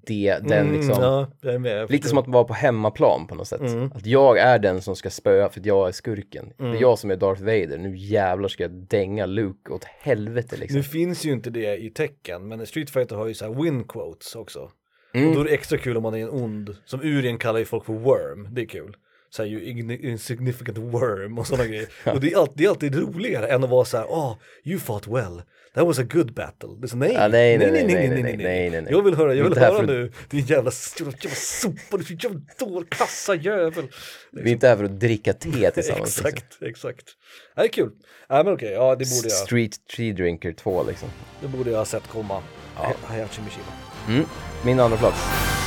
det, 0.08 0.38
den 0.42 0.52
Mm, 0.68 0.74
liksom. 0.74 1.04
ja, 1.04 1.32
jag 1.42 1.62
med, 1.62 1.78
jag 1.78 1.92
Lite 1.92 2.08
som 2.08 2.18
att 2.18 2.28
vara 2.28 2.44
på 2.44 2.54
hemmaplan 2.54 3.28
på 3.28 3.36
något 3.36 3.48
sätt. 3.48 3.62
Mm. 3.62 3.92
Att 3.96 4.06
jag 4.06 4.38
är 4.38 4.60
den 4.60 4.82
som 4.82 4.96
ska 4.96 5.10
spöa 5.10 5.50
för 5.50 5.60
att 5.60 5.66
jag 5.66 5.88
är 5.88 5.92
skurken. 5.92 6.54
Det 6.58 6.64
Mm. 6.64 6.76
är 6.78 6.82
jag 6.82 7.00
som 7.00 7.12
är 7.12 7.16
Darth 7.16 7.42
Vader. 7.42 7.78
Nu 7.78 7.98
jävlar 7.98 8.48
ska 8.50 8.64
jag 8.64 8.72
dänga 8.72 9.26
Luke 9.26 9.72
åt 9.74 9.84
helvete 9.84 10.58
liksom. 10.58 10.78
Nu 10.78 10.84
finns 10.84 11.26
ju 11.26 11.32
inte 11.32 11.50
det 11.50 11.78
i 11.78 11.90
tecken, 11.90 12.48
men 12.48 12.66
Street 12.66 12.90
Fighter 12.90 13.16
har 13.16 13.28
ju 13.28 13.34
så 13.34 13.46
här 13.46 13.62
win 13.64 13.84
quotes 13.84 14.36
också. 14.36 14.70
Mm. 15.16 15.30
Och 15.30 15.36
då 15.36 15.42
är 15.42 15.46
det 15.46 15.52
extra 15.54 15.78
kul 15.78 15.98
om 15.98 16.04
man 16.04 16.16
är 16.16 16.20
en 16.24 16.30
ond, 16.30 16.76
som 16.86 17.02
Urien 17.02 17.38
kallar 17.38 17.60
ju 17.60 17.66
folk 17.66 17.86
för 17.86 17.94
worm, 17.94 18.48
det 18.52 18.62
är 18.62 18.66
kul. 18.66 18.96
Så 19.30 19.44
här, 19.44 19.50
you 19.50 19.62
igni- 19.62 20.02
insignificant 20.06 20.78
worm 20.78 21.38
och 21.40 21.48
sådana 21.48 21.66
grejer. 21.68 21.88
Och 22.06 22.20
det 22.22 22.32
är, 22.32 22.38
alltid, 22.38 22.58
det 22.58 22.66
är 22.66 22.70
alltid 22.70 22.96
roligare 22.96 23.48
än 23.48 23.64
att 23.64 23.70
vara 23.70 23.86
så 23.86 23.98
här, 23.98 24.06
oh, 24.06 24.36
you 24.64 24.80
fought 24.80 25.08
well, 25.08 25.42
that 25.74 25.86
was 25.86 26.00
a 26.00 26.04
good 26.04 26.34
battle. 26.34 26.70
Det 26.80 26.86
är 26.86 26.88
så, 26.88 26.98
nej, 26.98 27.12
Ja, 27.14 27.28
nej, 27.28 27.58
nej, 27.58 27.72
nej, 27.72 27.86
nej, 27.86 28.10
nej, 28.10 28.24
nej, 28.24 28.38
nej, 28.38 28.70
nej. 28.82 28.88
Jag 28.90 29.02
vill 29.02 29.16
höra, 29.16 29.34
jag 29.34 29.50
vill 29.50 29.58
höra 29.58 29.76
för- 29.80 29.88
nu, 29.88 30.12
din 30.30 30.40
jävla, 30.46 30.72
jävla, 31.00 31.18
jävla 31.22 31.36
sopa, 31.36 31.98
du 31.98 32.18
jävla 32.24 32.40
dålig, 32.60 32.90
kassa 32.90 33.36
jävel. 33.36 33.88
Vi 34.32 34.42
är 34.50 34.54
inte 34.54 34.68
här 34.68 34.78
för 34.78 34.84
att 34.84 35.00
dricka 35.00 35.34
te 35.34 35.72
tillsammans. 35.72 36.18
liksom. 36.24 36.28
exakt, 36.28 36.58
exakt. 36.62 37.06
Ja, 37.56 37.62
det 37.62 37.68
är 37.68 37.72
kul. 37.74 37.92
Ja, 38.30 38.44
men 38.44 38.54
okej, 38.54 38.72
ja 38.72 38.90
det 38.96 39.06
borde 39.16 39.28
jag, 39.30 39.32
Street 39.32 39.88
Tree 39.96 40.14
Drinker 40.14 40.54
2 40.54 40.84
liksom. 40.84 41.10
det 41.42 41.48
borde 41.48 41.72
jag 41.72 41.78
ha 41.78 41.86
sett 41.86 42.08
komma. 42.08 42.42
Ja. 42.76 42.94
Hayashi 43.04 43.42
Mishima. 43.42 43.66
Mm. 44.08 44.26
Min 44.64 44.80
andra 44.80 44.98
plats. 44.98 45.65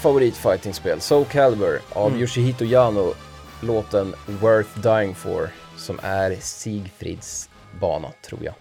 Favoritfightingspel, 0.00 1.00
Soul 1.00 1.24
Calibur 1.24 1.80
av 1.92 2.08
Mm. 2.08 2.20
Yoshihito 2.20 2.64
Yano, 2.64 3.14
låten 3.62 4.14
Worth 4.26 4.78
Dying 4.80 5.14
For, 5.14 5.48
som 5.76 5.98
är 6.02 6.36
Sigfrids 6.40 7.48
bana, 7.80 8.08
tror 8.22 8.40
jag. 8.44 8.54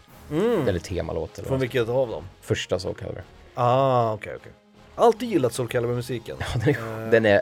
Eller 0.67 0.79
temalåt 0.79 1.37
eller 1.39 1.47
Från 1.47 1.59
vilket 1.59 1.89
av 1.89 2.07
dem? 2.09 2.23
Första 2.41 2.79
Soul 2.79 2.95
Calibur. 2.95 3.23
Ah, 3.55 4.13
okej 4.13 4.35
okej. 4.35 4.51
Alltid 4.95 5.29
gillat 5.29 5.53
Soul 5.53 5.67
Calibur-musiken. 5.67 6.37
Den 6.65 6.75
är, 6.75 7.11
den 7.11 7.25
är 7.25 7.41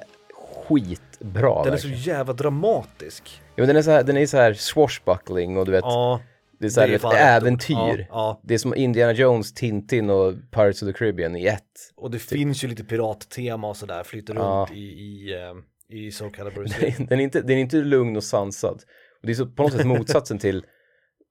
skitbra 0.67 1.63
Den 1.63 1.73
är 1.73 1.77
så 1.77 1.87
verkligen. 1.87 1.97
jävla 2.17 2.33
dramatisk. 2.33 3.41
Ja, 3.45 3.51
men 3.61 3.67
den 3.67 3.75
är 3.77 3.81
så 3.81 3.91
här, 3.91 4.03
den 4.03 4.17
är 4.17 4.25
så 4.25 4.37
här 4.37 4.53
swashbuckling 4.53 5.57
och 5.57 5.65
du 5.65 5.71
vet, 5.71 5.83
Ja, 5.83 6.19
det 6.59 6.65
är 6.65 6.69
så 6.69 6.81
här, 6.81 6.87
det 6.87 6.93
är 6.93 6.97
ett 6.97 7.43
äventyr. 7.43 8.07
Ja. 8.09 8.41
Det 8.43 8.53
är 8.53 8.57
som 8.57 8.75
Indiana 8.75 9.13
Jones, 9.13 9.53
Tintin 9.53 10.09
och 10.09 10.33
Pirates 10.51 10.81
of 10.81 10.87
the 10.87 10.93
Caribbean 10.93 11.35
i 11.35 11.45
ett. 11.45 11.63
och 11.95 12.11
det 12.11 12.19
finns 12.19 12.63
ju 12.63 12.67
lite 12.67 12.83
pirattema 12.83 13.69
och 13.69 13.77
sådär, 13.77 14.03
flyter 14.03 14.33
Typ. 14.33 14.43
Runt 14.43 14.71
i, 14.71 14.79
i, 14.79 15.33
eh, 15.33 15.97
i 15.97 16.11
Soul 16.11 16.31
Calibur. 16.31 16.63
Den 17.09 17.19
är, 17.19 17.23
inte, 17.23 17.41
den 17.41 17.57
är 17.57 17.61
inte 17.61 17.77
lugn 17.77 18.17
och 18.17 18.23
sansad. 18.23 18.83
Och 19.21 19.27
det 19.27 19.31
är 19.31 19.35
så 19.35 19.45
på 19.45 19.63
något 19.63 19.73
sätt 19.73 19.87
motsatsen 19.87 20.39
till 20.39 20.65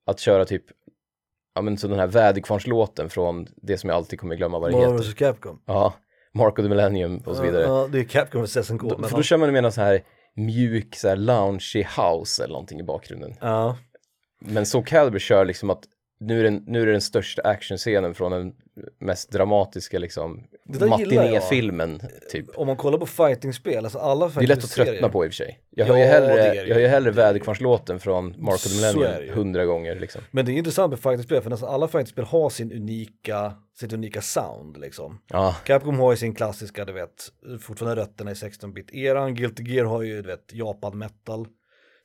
att 0.06 0.20
köra 0.20 0.44
typ, 0.44 0.64
ja 1.54 1.62
men 1.62 1.78
så 1.78 1.88
den 1.88 1.98
här 1.98 2.06
väderkvarnslåten 2.06 3.10
från 3.10 3.46
det 3.62 3.78
som 3.78 3.90
jag 3.90 3.96
alltid 3.96 4.20
kommer 4.20 4.36
glömma 4.36 4.58
vad 4.58 4.70
det 4.70 4.76
Marvel 4.76 4.98
heter. 4.98 5.12
Capcom. 5.12 5.62
Ja, 5.66 5.94
Mark 6.34 6.58
of 6.58 6.64
the 6.64 6.68
Millennium 6.68 7.18
och 7.18 7.36
så 7.36 7.42
vidare. 7.42 7.62
Ja, 7.62 7.88
det 7.92 7.98
är 7.98 8.04
Capcom 8.04 8.42
vs 8.42 8.66
SNK. 8.66 8.82
Då, 8.82 9.02
för 9.08 9.16
då 9.16 9.22
kör 9.22 9.36
man 9.36 9.52
med 9.52 9.62
någon 9.62 9.72
så 9.72 9.80
här 9.80 10.02
mjuk, 10.36 10.96
så 10.96 11.08
här 11.08 11.16
loungy 11.16 11.86
house 11.96 12.44
eller 12.44 12.52
någonting 12.52 12.80
i 12.80 12.82
bakgrunden. 12.82 13.34
ja. 13.40 13.76
Men 14.38 14.66
så 14.66 14.82
Calibur 14.82 15.18
kör 15.18 15.44
liksom 15.44 15.70
att 15.70 15.84
nu 16.20 16.40
är, 16.40 16.44
den, 16.44 16.64
nu 16.66 16.82
är 16.82 16.86
det 16.86 16.92
den 16.92 17.00
största 17.00 17.42
actionscenen 17.42 18.14
från 18.14 18.32
den 18.32 18.52
mest 18.98 19.30
dramatiska 19.32 19.98
liksom 19.98 20.44
matinéfilmen 20.88 22.00
typ. 22.30 22.46
Om 22.54 22.66
man 22.66 22.76
kollar 22.76 22.98
på 22.98 23.06
fightingspel, 23.06 23.84
alltså 23.84 23.98
alla 23.98 24.28
Det 24.28 24.40
är 24.40 24.46
lätt 24.46 24.64
att 24.64 24.70
tröttna 24.70 25.08
på 25.08 25.24
i 25.24 25.28
och 25.28 25.32
för 25.32 25.36
sig. 25.36 25.60
Jag 25.70 25.88
Ja, 25.88 25.92
hör 25.92 25.98
ju 25.98 26.04
det 26.04 26.10
hellre, 26.10 26.54
jag 26.54 26.74
hör 26.74 26.80
ju 26.80 26.86
hellre 26.86 27.10
väderkvarnslåten 27.10 28.00
från 28.00 28.34
Mark 28.38 28.54
of 28.54 28.62
the 28.62 28.74
Millennium 28.74 29.26
ju. 29.26 29.32
hundra 29.32 29.64
gånger 29.64 30.00
liksom. 30.00 30.22
Men 30.30 30.44
det 30.46 30.52
är 30.52 30.54
intressant 30.54 30.90
med 30.90 31.00
fightingspel, 31.00 31.42
för 31.42 31.50
nästan 31.50 31.68
alla 31.68 31.88
fightingspel 31.88 32.24
har 32.24 32.50
sin 32.50 32.72
unika, 32.72 33.52
sitt 33.80 33.92
unika 33.92 34.20
sound 34.20 34.76
liksom. 34.76 35.18
Ja, 35.28 35.56
Capcom 35.64 35.98
har 35.98 36.10
ju 36.10 36.16
sin 36.16 36.34
klassiska, 36.34 36.84
du 36.84 36.92
vet, 36.92 37.28
fortfarande 37.60 38.02
rötterna 38.02 38.30
i 38.30 38.34
16-bit-eran. 38.34 39.34
Guilty 39.34 39.62
Gear 39.62 39.84
har 39.84 40.02
ju, 40.02 40.22
du 40.22 40.28
vet, 40.28 40.52
Japan 40.52 40.98
metal. 40.98 41.46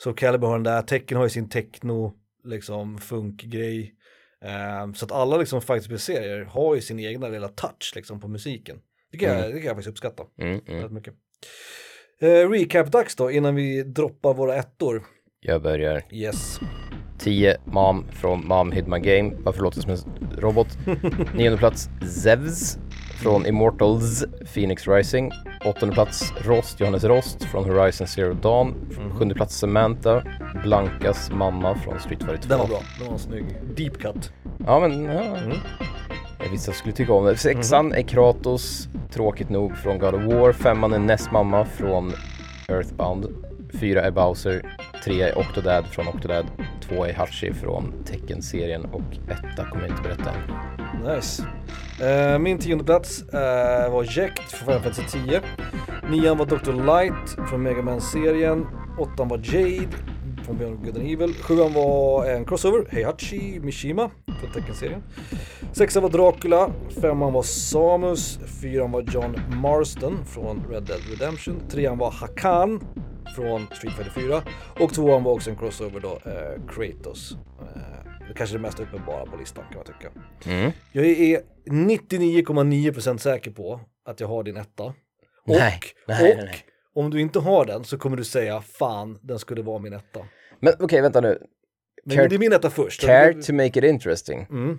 Så 0.03 0.13
Calibur 0.13 0.47
har 0.47 0.55
den 0.55 0.63
där, 0.63 0.81
Tekken 0.81 1.17
har 1.17 1.23
ju 1.23 1.29
sin 1.29 1.49
techno, 1.49 2.13
liksom, 2.43 2.97
funkgrej. 2.97 3.95
Ehm, 4.41 4.93
så 4.93 5.05
att 5.05 5.11
alla 5.11 5.37
liksom 5.37 5.61
fightingspel-serier 5.61 6.43
har 6.43 6.75
ju 6.75 6.81
sin 6.81 6.99
egna 6.99 7.27
lilla 7.27 7.47
touch 7.47 7.91
liksom 7.95 8.19
på 8.19 8.27
musiken. 8.27 8.77
Det 9.11 9.17
kan, 9.17 9.29
jag, 9.29 9.53
det 9.53 9.59
kan 9.59 9.67
jag 9.67 9.75
faktiskt 9.75 9.89
uppskatta 9.89 10.23
mm, 10.37 10.61
mm. 10.67 10.93
mycket. 10.93 11.13
Uh, 12.23 12.49
Recap-dags 12.49 13.15
då, 13.15 13.31
innan 13.31 13.55
vi 13.55 13.83
droppar 13.83 14.33
våra 14.33 14.55
ettor. 14.55 15.03
jag 15.39 15.61
börjar. 15.61 16.03
Yes. 16.11 16.59
10 17.19 17.57
Mom 17.65 18.05
från 18.11 18.47
Mom 18.47 18.71
Hid 18.71 18.87
My 18.87 18.99
Game. 18.99 19.31
Varför 19.39 19.61
låter 19.61 19.81
det 19.81 19.97
som 19.97 20.11
en 20.11 20.39
robot? 20.39 20.67
Nionde 21.35 21.57
plats 21.57 21.89
Zevs 22.23 22.77
från 23.21 23.45
Immortals 23.45 24.25
Phoenix 24.53 24.87
Rising. 24.87 25.31
Åttonde 25.65 25.95
plats 25.95 26.33
Rost, 26.41 26.79
Johannes 26.79 27.03
Rost 27.03 27.43
från 27.43 27.63
Horizon 27.63 28.07
Zero 28.07 28.33
Dawn. 28.33 28.75
Sjunde 29.17 29.35
plats 29.35 29.57
Samantha, 29.57 30.23
Blankas 30.63 31.31
mamma 31.31 31.75
från 31.75 31.99
Street 31.99 32.23
Fighter 32.23 32.37
2. 32.37 32.49
Den 32.49 32.59
var 32.59 32.67
bra, 32.67 32.79
den 32.99 33.11
var 33.11 33.17
snygg. 33.17 33.45
Deep 33.75 33.97
cut. 33.97 34.31
Ja 34.65 34.79
men, 34.79 35.03
ja. 35.03 35.37
Jag 36.43 36.49
visste 36.51 36.69
jag 36.69 36.75
skulle 36.75 36.93
tycka 36.93 37.13
om 37.13 37.25
det. 37.25 37.37
Sexan 37.37 37.93
är 37.93 38.01
Kratos, 38.01 38.87
tråkigt 39.13 39.49
nog, 39.49 39.77
från 39.77 39.99
God 39.99 40.13
of 40.13 40.23
War. 40.23 40.53
Femman 40.53 40.93
är 40.93 40.99
Ness 40.99 41.31
mamma 41.31 41.65
från 41.65 42.13
Earthbound. 42.67 43.25
Fyra 43.79 44.01
är 44.01 44.11
Bowser. 44.11 44.77
Tre 45.03 45.21
är 45.21 45.37
Octodad 45.37 45.85
från 45.85 46.07
Octodad. 46.07 46.45
Två 46.81 47.05
är 47.05 47.13
Hachi 47.13 47.53
från 47.53 48.03
Tekken-serien 48.05 48.85
och 48.85 49.01
etta 49.27 49.65
kommer 49.65 49.83
jag 49.83 49.91
inte 49.91 50.01
berätta. 50.01 50.31
Nice. 51.15 51.43
Uh, 52.01 52.39
min 52.39 52.57
tionde 52.57 52.83
plats 52.83 53.21
uh, 53.21 53.91
var 53.91 54.17
Jekt 54.17 54.51
från 54.51 54.65
Final 54.67 54.81
Fantasy 54.81 55.19
10. 55.25 55.41
Nian 56.09 56.37
var 56.37 56.45
Dr. 56.45 56.71
Light 56.71 57.49
från 57.49 57.63
Mega 57.63 57.81
Man-serien. 57.81 58.67
Åttan 58.97 59.27
var 59.27 59.37
Jade 59.37 59.87
från 60.45 60.57
Beyond 60.57 60.85
Good 60.85 60.97
and 60.97 61.07
Evil. 61.07 61.33
Sjuan 61.33 61.73
var 61.73 62.25
en 62.25 62.45
crossover, 62.45 62.85
Heihachi 62.91 63.59
Mishima 63.59 64.11
från 64.41 64.51
Tekken-serien. 64.51 65.03
Sexan 65.73 66.03
var 66.03 66.09
Dracula. 66.09 66.73
Femman 67.01 67.33
var 67.33 67.43
Samus. 67.43 68.39
Fyran 68.61 68.91
var 68.91 69.01
John 69.01 69.35
Marston 69.61 70.25
från 70.25 70.63
Red 70.69 70.83
Dead 70.83 70.99
Redemption. 71.09 71.61
Trean 71.69 71.97
var 71.97 72.11
Hakan 72.11 72.83
från 73.35 73.67
Street 73.71 73.93
Fighter 73.95 74.11
4. 74.21 74.41
Och 74.79 74.93
tvåan 74.93 75.23
var 75.23 75.31
också 75.31 75.49
en 75.49 75.55
crossover 75.55 75.99
då, 75.99 76.19
eh, 76.25 76.73
Kratos. 76.75 77.31
Eh, 77.61 78.27
det 78.27 78.33
kanske 78.37 78.55
är 78.55 78.57
det 78.57 78.61
mest 78.61 78.79
uppenbara 78.79 79.25
på 79.25 79.37
listan 79.37 79.63
kan 79.69 79.77
man 79.77 79.85
tycka. 79.85 80.09
Mm. 80.51 80.71
Jag 80.91 81.05
är 81.05 81.41
99,9% 81.65 83.17
säker 83.17 83.51
på 83.51 83.79
att 84.05 84.19
jag 84.19 84.27
har 84.27 84.43
din 84.43 84.57
etta. 84.57 84.83
Och, 84.83 84.93
Nej, 85.47 85.79
nej, 86.07 86.31
och 86.31 86.37
nej, 86.37 86.45
nej. 86.45 86.65
Om 86.95 87.09
du 87.09 87.21
inte 87.21 87.39
har 87.39 87.65
den 87.65 87.83
så 87.83 87.97
kommer 87.97 88.17
du 88.17 88.23
säga 88.23 88.61
fan, 88.61 89.19
den 89.21 89.39
skulle 89.39 89.61
vara 89.61 89.79
min 89.79 89.93
etta. 89.93 90.19
Men 90.59 90.73
okej, 90.79 91.01
vänta 91.01 91.21
nu. 91.21 91.41
Men 92.05 92.17
Care- 92.17 92.27
det 92.29 92.35
är 92.35 92.39
min 92.39 92.53
etta 92.53 92.69
först. 92.69 93.01
Care 93.01 93.33
to 93.33 93.53
make 93.53 93.79
it 93.79 93.83
interesting. 93.85 94.47
Mm. 94.49 94.77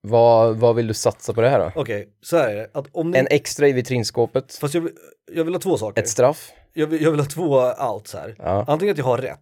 Vad, 0.00 0.56
vad 0.56 0.76
vill 0.76 0.86
du 0.86 0.94
satsa 0.94 1.32
på 1.32 1.40
det 1.40 1.48
här 1.48 1.58
då? 1.58 1.72
Okej, 1.80 2.08
så 2.20 2.36
här 2.36 2.50
är 2.50 2.56
det. 2.56 2.70
Att 2.74 2.86
om 2.92 3.10
ni... 3.10 3.18
En 3.18 3.26
extra 3.30 3.68
i 3.68 3.72
vitrinskåpet? 3.72 4.54
Fast 4.54 4.74
jag 4.74 4.80
vill, 4.80 4.92
jag 5.32 5.44
vill 5.44 5.54
ha 5.54 5.60
två 5.60 5.76
saker. 5.78 6.02
Ett 6.02 6.08
straff? 6.08 6.52
Jag, 6.72 6.86
vill, 6.86 7.02
jag 7.02 7.10
vill 7.10 7.20
ha 7.20 7.26
två 7.26 7.72
outs 7.92 8.14
här. 8.14 8.34
Ja. 8.38 8.64
Antingen 8.68 8.92
att 8.92 8.98
jag 8.98 9.04
har 9.04 9.18
rätt, 9.18 9.38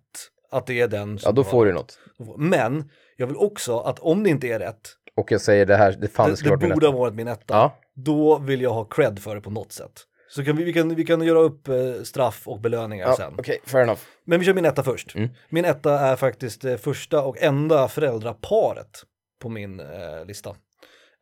att 0.51 0.67
det 0.67 0.81
är 0.81 0.89
den 0.89 1.19
som 1.19 1.29
Ja, 1.29 1.33
då 1.33 1.45
får 1.45 1.67
du 1.67 1.73
något. 1.73 1.99
Men 2.39 2.91
jag 3.17 3.27
vill 3.27 3.37
också 3.37 3.79
att 3.79 3.99
om 3.99 4.23
det 4.23 4.31
inte 4.31 4.47
är 4.49 4.59
rätt, 4.59 4.81
Och 5.17 5.33
jag 5.33 5.41
säger 5.41 5.67
det 5.67 5.77
här, 5.77 5.93
det 5.93 6.09
fan 6.09 6.27
det, 6.27 6.33
det 6.33 6.37
skulle 6.37 6.51
det 6.51 6.57
varit 6.57 6.63
min 6.63 6.71
borde 6.75 6.87
ha 6.87 6.99
varit 6.99 7.15
min 7.15 7.29
etta. 7.29 7.55
Ja, 7.55 7.79
Då 7.95 8.39
vill 8.39 8.61
jag 8.61 8.71
ha 8.71 8.85
cred 8.85 9.19
för 9.19 9.35
det 9.35 9.41
på 9.41 9.51
något 9.51 9.73
sätt. 9.73 9.93
Så 10.31 10.45
kan 10.45 10.57
vi, 10.57 10.65
vi, 10.65 10.73
kan, 10.73 10.95
vi 10.95 11.05
kan 11.05 11.23
göra 11.23 11.39
upp 11.39 11.69
eh, 11.69 12.03
straff 12.05 12.49
och 12.49 12.61
belöningar 12.61 13.07
ja 13.09 13.17
sen. 13.17 13.35
okej, 13.39 13.61
fair 13.65 13.83
enough. 13.83 14.01
Men 14.25 14.41
vi 14.41 14.47
kör 14.47 14.55
min 14.55 14.65
etta 14.65 14.83
först. 14.83 15.15
Mm. 15.15 15.29
Min 15.49 15.65
etta 15.65 15.99
är 15.99 16.17
faktiskt 16.17 16.63
det 16.63 16.79
första 16.79 17.23
och 17.23 17.43
enda 17.43 17.89
föräldraparet 17.89 19.03
på 19.43 19.49
min 19.49 19.81
eh, 19.81 20.25
lista. 20.27 20.51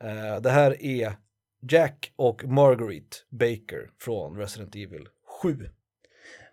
Eh, 0.04 0.40
det 0.40 0.50
här 0.50 0.82
är 0.82 1.12
Jack 1.70 2.12
och 2.16 2.44
Marguerite 2.44 3.16
Baker 3.30 3.90
från 4.00 4.36
Resident 4.36 4.74
Evil 4.74 5.08
7. 5.42 5.68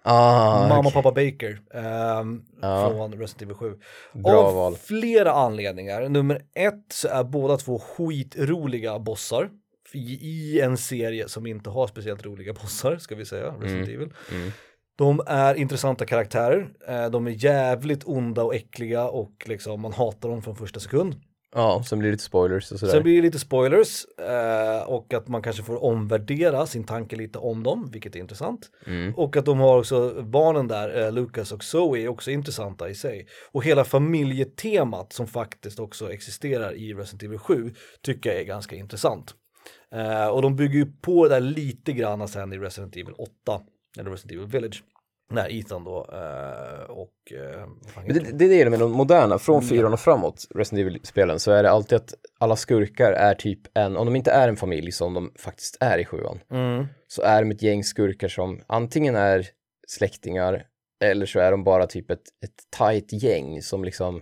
Ah, 0.07 0.67
Mamma 0.67 0.87
och 0.87 0.93
pappa 0.93 1.11
Baker 1.11 1.61
ehm, 1.73 2.41
Ja. 2.61 2.89
från 2.89 3.13
Resident 3.13 3.41
Evil 3.41 3.55
7. 3.55 3.73
Bra 4.13 4.33
Av 4.43 4.55
val. 4.55 4.75
flera 4.75 5.31
anledningar. 5.31 6.09
Nummer 6.09 6.41
ett 6.55 6.85
så 6.93 7.07
är 7.07 7.23
båda 7.23 7.57
två 7.57 7.79
skitroliga 7.79 8.99
bossar. 8.99 9.49
I, 9.93 10.61
en 10.61 10.77
serie 10.77 11.27
som 11.27 11.45
inte 11.45 11.69
har 11.69 11.87
speciellt 11.87 12.25
roliga 12.25 12.53
bossar, 12.53 12.97
ska 12.97 13.15
vi 13.15 13.25
säga, 13.25 13.51
Resident 13.59 13.89
Evil. 13.89 14.13
Mm. 14.31 14.51
De 14.97 15.21
är 15.27 15.55
intressanta 15.55 16.05
karaktärer, 16.05 16.69
eh, 16.87 17.09
de 17.09 17.27
är 17.27 17.45
jävligt 17.45 18.03
onda 18.05 18.43
och 18.43 18.55
äckliga 18.55 19.07
och 19.07 19.43
liksom 19.45 19.81
man 19.81 19.93
hatar 19.93 20.29
dem 20.29 20.41
från 20.41 20.55
första 20.55 20.79
sekund. 20.79 21.15
Ja, 21.57 21.83
sen 21.85 21.99
blir 21.99 22.09
det 22.09 22.11
lite 22.11 22.23
spoilers 22.23 22.71
och 22.71 22.79
sådär. 22.79 22.93
Sen 22.93 23.03
blir 23.03 23.15
det 23.15 23.21
lite 23.21 23.39
spoilers 23.39 24.05
eh, 24.19 24.89
och 24.89 25.13
att 25.13 25.27
man 25.27 25.41
kanske 25.41 25.63
får 25.63 25.83
omvärdera 25.83 26.65
sin 26.65 26.83
tanke 26.83 27.15
lite 27.15 27.39
om 27.39 27.63
dem, 27.63 27.89
vilket 27.91 28.15
är 28.15 28.19
intressant. 28.19 28.69
Mm. 28.87 29.15
Och 29.15 29.37
att 29.37 29.45
de 29.45 29.59
har 29.59 29.79
också 29.79 30.23
barnen 30.23 30.67
där, 30.67 31.05
eh, 31.05 31.11
Lucas 31.11 31.51
och 31.51 31.63
Zoe, 31.63 31.99
är 31.99 32.07
också 32.07 32.31
intressanta 32.31 32.89
i 32.89 32.95
sig. 32.95 33.27
Och 33.51 33.63
hela 33.63 33.83
familjetemat 33.83 35.13
som 35.13 35.27
faktiskt 35.27 35.79
också 35.79 36.11
existerar 36.11 36.73
i 36.73 36.93
Resident 36.93 37.23
Evil 37.23 37.39
7 37.39 37.73
tycker 38.01 38.29
jag 38.29 38.39
är 38.39 38.45
ganska 38.45 38.75
intressant. 38.75 39.35
Eh, 39.91 40.27
och 40.27 40.41
de 40.41 40.55
bygger 40.55 40.75
ju 40.79 40.85
på 40.85 41.23
det 41.27 41.35
där 41.35 41.39
lite 41.39 41.93
grann 41.93 42.27
sen 42.27 42.53
i 42.53 42.57
Resident 42.57 42.95
Evil 42.95 43.13
8, 43.17 43.61
eller 43.99 44.11
Resident 44.11 44.31
Evil 44.31 44.47
Village. 44.47 44.83
När 45.31 45.51
Ethan 45.59 45.83
då 45.83 46.09
eh, 46.13 46.89
och... 46.89 47.33
Eh, 47.33 47.67
det, 48.07 48.19
det 48.19 48.45
är 48.61 48.65
det 48.65 48.71
med 48.71 48.79
de 48.79 48.91
moderna, 48.91 49.37
från 49.39 49.55
Mm. 49.55 49.69
fyran 49.69 49.93
och 49.93 49.99
framåt, 49.99 50.47
Resident 50.55 50.81
Evil-spelen, 50.81 51.39
så 51.39 51.51
är 51.51 51.63
det 51.63 51.69
alltid 51.69 51.95
att 51.95 52.13
alla 52.39 52.55
skurkar 52.55 53.11
är 53.11 53.35
typ 53.35 53.77
en, 53.77 53.97
om 53.97 54.05
de 54.05 54.15
inte 54.15 54.31
är 54.31 54.47
en 54.47 54.57
familj 54.57 54.91
som 54.91 55.13
de 55.13 55.31
faktiskt 55.39 55.77
är 55.79 55.97
i 55.97 56.05
sjuan, 56.05 56.39
de? 56.49 56.55
Mm. 56.55 56.85
så 57.07 57.21
är 57.21 57.41
de 57.41 57.51
ett 57.51 57.61
gäng 57.61 57.83
skurkar 57.83 58.27
som 58.27 58.61
antingen 58.67 59.15
är 59.15 59.47
släktingar 59.87 60.65
eller 61.03 61.25
så 61.25 61.39
är 61.39 61.51
de 61.51 61.63
bara 61.63 61.87
typ 61.87 62.11
ett, 62.11 62.23
ett 62.43 62.63
tajt 62.69 63.23
gäng 63.23 63.61
som 63.61 63.83
liksom, 63.83 64.21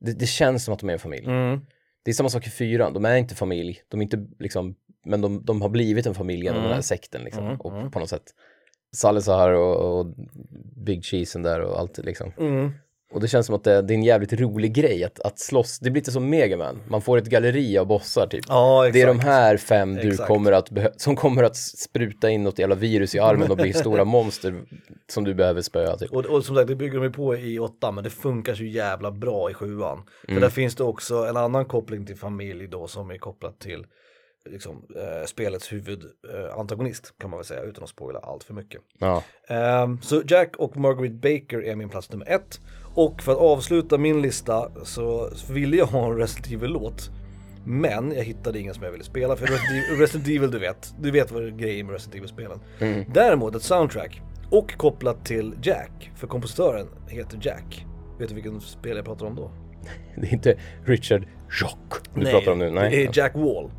det, 0.00 0.12
det 0.12 0.26
känns 0.26 0.64
som 0.64 0.74
att 0.74 0.80
de 0.80 0.88
är 0.88 0.92
en 0.92 0.98
familj. 0.98 1.26
Mm. 1.26 1.60
Det 2.04 2.10
är 2.10 2.12
samma 2.12 2.28
sak 2.28 2.46
i 2.46 2.50
fyran, 2.50 2.92
de 2.92 3.04
är 3.04 3.16
inte 3.16 3.34
familj, 3.34 3.82
de 3.88 4.00
är 4.00 4.02
inte 4.02 4.26
liksom, 4.38 4.74
men 5.04 5.20
de, 5.20 5.44
de 5.44 5.62
har 5.62 5.68
blivit 5.68 6.06
en 6.06 6.14
familj 6.14 6.44
genom 6.44 6.56
Mm. 6.58 6.68
den 6.68 6.74
här 6.74 6.82
sekten 6.82 7.22
liksom, 7.24 7.44
Mm, 7.46 7.60
och 7.60 7.72
mm. 7.72 7.90
på 7.90 7.98
något 7.98 8.08
sätt. 8.08 8.24
Salazar 8.96 9.50
och, 9.50 9.98
och 9.98 10.14
Big 10.76 11.04
Cheesen 11.04 11.42
där 11.42 11.60
och 11.60 11.78
allt 11.80 11.98
liksom. 11.98 12.32
Mm. 12.38 12.70
Och 13.14 13.20
det 13.20 13.28
känns 13.28 13.46
som 13.46 13.54
att 13.54 13.64
det, 13.64 13.82
det 13.82 13.92
är 13.92 13.96
en 13.96 14.02
jävligt 14.02 14.32
rolig 14.32 14.74
grej 14.74 15.04
att, 15.04 15.20
att 15.20 15.38
slåss. 15.38 15.78
Det 15.78 15.90
blir 15.90 16.00
lite 16.00 16.12
som 16.12 16.30
Megaman. 16.30 16.80
Man 16.88 17.02
får 17.02 17.18
ett 17.18 17.26
galleri 17.26 17.78
av 17.78 17.86
bossar 17.86 18.26
typ. 18.26 18.44
Ja, 18.48 18.90
Det 18.92 19.02
är 19.02 19.06
de 19.06 19.18
här 19.18 19.56
fem 19.56 19.94
du 19.94 20.08
Exakt. 20.08 20.28
kommer 20.28 20.52
att 20.52 20.68
som 21.00 21.16
kommer 21.16 21.42
att 21.42 21.56
spruta 21.56 22.30
in 22.30 22.42
något 22.42 22.58
jävla 22.58 22.74
virus 22.74 23.14
i 23.14 23.18
armen 23.18 23.50
och 23.50 23.56
bli 23.56 23.72
stora 23.84 24.04
monster 24.04 24.62
som 25.08 25.24
du 25.24 25.34
behöver 25.34 25.62
spöa 25.62 25.96
typ. 25.96 26.12
Och, 26.12 26.24
och 26.24 26.44
som 26.44 26.56
sagt, 26.56 26.68
det 26.68 26.76
bygger 26.76 26.94
de 26.94 27.04
ju 27.04 27.12
på 27.12 27.36
i 27.36 27.58
åttan, 27.58 27.94
men 27.94 28.04
det 28.04 28.10
funkar 28.10 28.54
så 28.54 28.64
jävla 28.64 29.10
bra 29.10 29.50
i 29.50 29.54
sjuan. 29.54 30.02
Mm. 30.28 30.36
För 30.36 30.40
där 30.40 30.50
finns 30.50 30.74
det 30.74 30.84
också 30.84 31.14
en 31.14 31.36
annan 31.36 31.64
koppling 31.64 32.06
till 32.06 32.16
familj 32.16 32.66
då 32.66 32.86
som 32.86 33.10
är 33.10 33.18
kopplat 33.18 33.58
till 33.58 33.86
liksom, 34.50 34.86
eh, 34.96 35.26
spelets 35.26 35.72
huvudantagonist 35.72 37.04
eh, 37.04 37.20
kan 37.20 37.30
man 37.30 37.38
väl 37.38 37.46
säga 37.46 37.62
utan 37.62 37.84
att 37.84 37.90
spoila 37.90 38.18
allt 38.18 38.44
för 38.44 38.54
mycket. 38.54 38.80
Ja. 38.98 39.22
Ehm, 39.48 40.02
så 40.02 40.22
Jack 40.26 40.56
och 40.56 40.76
Margaret 40.76 41.12
Baker 41.12 41.64
är 41.64 41.76
min 41.76 41.88
plats 41.88 42.10
nummer 42.10 42.28
ett. 42.28 42.60
Och 42.94 43.22
för 43.22 43.32
att 43.32 43.38
avsluta 43.38 43.98
min 43.98 44.22
lista 44.22 44.68
så 44.84 45.30
ville 45.50 45.76
jag 45.76 45.86
ha 45.86 46.06
en 46.06 46.16
Resident 46.16 46.52
Evil-låt. 46.52 47.10
Men 47.66 48.12
jag 48.12 48.24
hittade 48.24 48.58
ingen 48.60 48.74
som 48.74 48.82
jag 48.82 48.90
ville 48.90 49.04
spela 49.04 49.36
för 49.36 49.46
Resident 49.46 49.88
Evil, 49.88 50.00
Resident 50.00 50.28
Evil 50.28 50.50
du 50.50 50.58
vet, 50.58 50.94
du 51.00 51.10
vet 51.10 51.32
vad 51.32 51.42
det 51.42 51.48
är 51.48 51.50
grejen 51.50 51.86
med 51.86 51.92
Resident 51.92 52.14
Evil-spelen. 52.14 52.58
Däremot 53.14 53.54
ett 53.54 53.62
soundtrack 53.62 54.22
och 54.50 54.76
kopplat 54.76 55.24
till 55.24 55.54
Jack, 55.62 56.10
för 56.16 56.26
kompositören 56.26 56.86
heter 57.08 57.38
Jack. 57.42 57.86
Vet 58.18 58.28
du 58.28 58.34
vilken 58.34 58.60
spel 58.60 58.96
jag 58.96 59.04
pratar 59.04 59.26
om 59.26 59.36
då? 59.36 59.50
Det 60.16 60.26
är 60.26 60.32
inte 60.32 60.58
Richard 60.84 61.26
Jock 61.60 61.94
du 62.14 62.30
pratar 62.30 62.52
om 62.52 62.58
nu. 62.58 62.70
Nej. 62.70 62.90
det 62.90 63.04
är 63.04 63.18
Jack 63.18 63.34
Wall. 63.34 63.70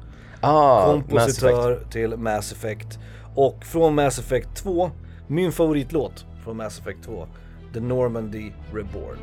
ah, 0.42 0.88
Mass 0.88 0.94
kompositör 0.96 1.88
till 1.92 2.18
Mass 2.18 2.52
Effect. 2.52 3.00
Och 3.36 3.66
från 3.66 3.96
Mass 3.96 4.20
Effect 4.20 4.56
2, 4.56 4.92
min 5.28 5.52
favoritlåt 5.52 6.26
från 6.44 6.58
Mass 6.58 6.80
Effect 6.80 7.04
2, 7.04 7.28
The 7.76 7.82
Normandy 7.82 8.54
Reborn. 8.72 9.20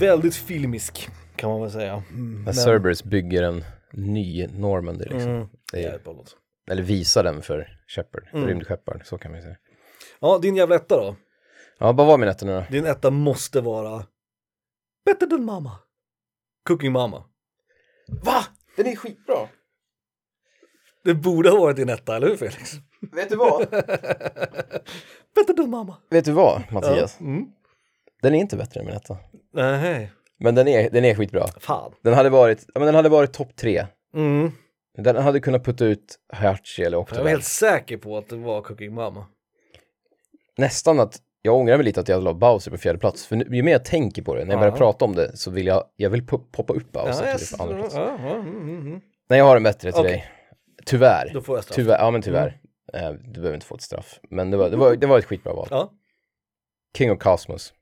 Väldigt 0.00 0.34
filmisk 0.34 1.08
kan 1.36 1.50
man 1.50 1.60
väl 1.60 1.70
säga. 1.70 2.02
Mm, 2.10 2.42
När 2.44 2.52
Cerberus 2.52 3.04
bygger 3.04 3.42
en 3.42 3.64
ny 3.92 4.46
Normandy 4.46 5.04
liksom. 5.04 5.20
Mm, 5.30 5.46
Det 5.72 5.84
är, 5.84 6.00
eller 6.70 6.82
visar 6.82 7.24
den 7.24 7.42
för 7.42 7.68
Shepard, 7.88 8.28
Mm. 8.32 8.46
rymdskepparen, 8.48 9.00
så 9.04 9.18
kan 9.18 9.30
man 9.30 9.40
ju 9.40 9.44
säga. 9.44 9.56
Ja, 10.20 10.38
din 10.42 10.56
jävla 10.56 10.74
etta 10.74 10.96
då? 10.96 11.16
Ja, 11.78 11.92
vad 11.92 12.06
var 12.06 12.18
min 12.18 12.28
etta 12.28 12.46
nu 12.46 12.52
då? 12.52 12.64
Din 12.70 12.86
etta 12.86 13.10
måste 13.10 13.60
vara 13.60 14.04
Better 15.04 15.26
than 15.26 15.44
mamma. 15.44 15.78
Cooking 16.66 16.92
mamma. 16.92 17.24
Va? 18.24 18.44
Den 18.76 18.86
är 18.86 18.96
skitbra! 18.96 19.48
Det 21.04 21.14
borde 21.14 21.50
ha 21.50 21.60
varit 21.60 21.76
din 21.76 21.88
etta, 21.88 22.16
eller 22.16 22.26
hur 22.28 22.36
Felix? 22.36 22.72
Vet 23.12 23.28
du 23.28 23.36
vad? 23.36 23.60
Better 25.34 25.54
than 25.56 25.70
mamma. 25.70 25.96
Vet 26.10 26.24
du 26.24 26.32
vad, 26.32 26.62
Mattias? 26.72 27.16
Ja. 27.20 27.26
Mm. 27.26 27.46
Den 28.22 28.34
är 28.34 28.38
inte 28.38 28.56
bättre 28.56 28.80
än 28.80 28.86
min 28.86 28.94
etta. 28.94 29.16
Nej, 29.54 30.10
Men 30.38 30.54
den 30.54 30.68
är, 30.68 30.90
den 30.90 31.04
är 31.04 31.14
skitbra. 31.14 31.46
fan. 31.60 31.92
Den 32.02 32.14
hade 32.14 32.30
varit, 32.30 32.64
ja, 32.74 32.78
men 32.80 32.86
den 32.86 32.94
hade 32.94 33.08
varit 33.08 33.32
topp 33.32 33.56
tre. 33.56 33.86
Mm. 34.14 34.52
Den 34.98 35.16
hade 35.16 35.40
kunnat 35.40 35.64
putta 35.64 35.84
ut 35.84 36.18
Hachi 36.32 36.82
eller 36.82 36.96
Jag 37.10 37.22
var 37.22 37.28
helt 37.28 37.44
säker 37.44 37.96
på 37.96 38.16
att 38.18 38.28
det 38.28 38.36
var 38.36 38.62
Cooking 38.62 38.94
mamma. 38.94 39.26
Nästan 40.56 41.00
att, 41.00 41.18
jag 41.42 41.54
ångrar 41.56 41.76
mig 41.76 41.84
lite 41.84 42.00
att 42.00 42.08
jag 42.08 42.22
la 42.22 42.34
Bowser 42.34 42.70
på 42.70 42.78
fjärde 42.78 42.98
plats. 42.98 43.26
För 43.26 43.36
nu, 43.36 43.44
ju 43.50 43.62
mer 43.62 43.72
jag 43.72 43.84
tänker 43.84 44.22
på 44.22 44.34
det, 44.34 44.44
när 44.44 44.52
jag 44.52 44.60
börjar 44.60 44.72
Ja. 44.72 44.78
prata 44.78 45.04
om 45.04 45.14
det, 45.14 45.36
så 45.36 45.50
vill 45.50 45.66
jag, 45.66 45.84
jag 45.96 46.10
vill 46.10 46.22
po- 46.22 46.44
poppa 46.52 46.72
upp 46.72 46.92
Bowser 46.92 47.26
Ja, 47.26 47.38
till 47.38 47.60
andra 47.60 47.76
plats. 47.78 47.94
ja, 47.94 48.18
ja, 48.22 48.34
mm, 48.34 48.46
mm, 48.56 48.80
mm. 48.80 49.00
Nej, 49.28 49.38
jag 49.38 49.46
har 49.46 49.56
en 49.56 49.62
bättre 49.62 49.92
till 49.92 50.00
Okej. 50.00 50.12
dig. 50.12 50.30
Tyvärr. 50.86 51.30
Då 51.34 51.40
får 51.42 51.56
jag 51.56 51.64
straff. 51.64 51.76
Tyvärr, 51.76 51.98
ja 51.98 52.10
men 52.10 52.22
tyvärr. 52.22 52.60
Eh, 52.94 53.10
du 53.10 53.32
behöver 53.40 53.54
inte 53.54 53.66
få 53.66 53.74
ett 53.74 53.82
straff. 53.82 54.20
Men 54.30 54.50
det 54.50 54.56
var, 54.56 54.70
det 54.70 54.76
var, 54.76 54.96
det 54.96 55.06
var 55.06 55.18
ett 55.18 55.24
skitbra 55.24 55.52
val. 55.52 55.68
Ja. 55.70 55.92
King 56.98 57.12
of 57.12 57.18
Cosmos. 57.18 57.72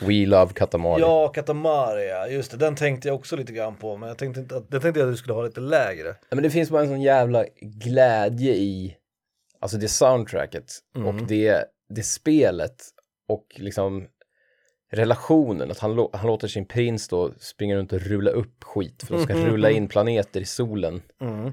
We 0.00 0.26
Love 0.26 0.52
Katamari. 0.52 1.00
ja, 1.00 1.28
Katamari, 1.28 2.08
ja. 2.08 2.28
just 2.28 2.50
det. 2.50 2.56
Den 2.56 2.74
tänkte 2.76 3.08
jag 3.08 3.14
också 3.14 3.36
lite 3.36 3.52
grann 3.52 3.76
på, 3.76 3.96
men 3.96 4.08
jag 4.08 4.18
tänkte 4.18 4.40
inte 4.40 4.56
att, 4.56 4.66
jag 4.70 4.82
tänkte 4.82 5.02
att 5.04 5.10
du 5.10 5.16
skulle 5.16 5.34
ha 5.34 5.42
lite 5.42 5.60
lägre. 5.60 6.08
Ja, 6.08 6.14
Men 6.34 6.42
det 6.42 6.50
finns 6.50 6.70
bara 6.70 6.82
en 6.82 6.88
sån 6.88 7.02
jävla 7.02 7.44
glädje 7.60 8.52
i, 8.54 8.96
alltså 9.60 9.76
det 9.76 9.88
soundtracket 9.88 10.64
Mm. 10.96 11.08
och 11.08 11.14
det, 11.26 11.64
det 11.88 12.02
spelet 12.02 12.82
och 13.28 13.46
liksom 13.56 14.06
relationen, 14.92 15.70
att 15.70 15.78
han, 15.78 16.08
han 16.12 16.26
låter 16.26 16.48
sin 16.48 16.66
prins 16.66 17.08
då 17.08 17.32
springa 17.38 17.76
runt 17.76 17.92
och 17.92 18.00
rulla 18.00 18.30
upp 18.30 18.64
skit 18.64 19.02
för 19.06 19.14
de 19.16 19.22
ska 19.24 19.34
rulla 19.34 19.70
in 19.70 19.88
planeter 19.88 20.40
i 20.40 20.44
solen. 20.44 21.02
Mm. 21.20 21.52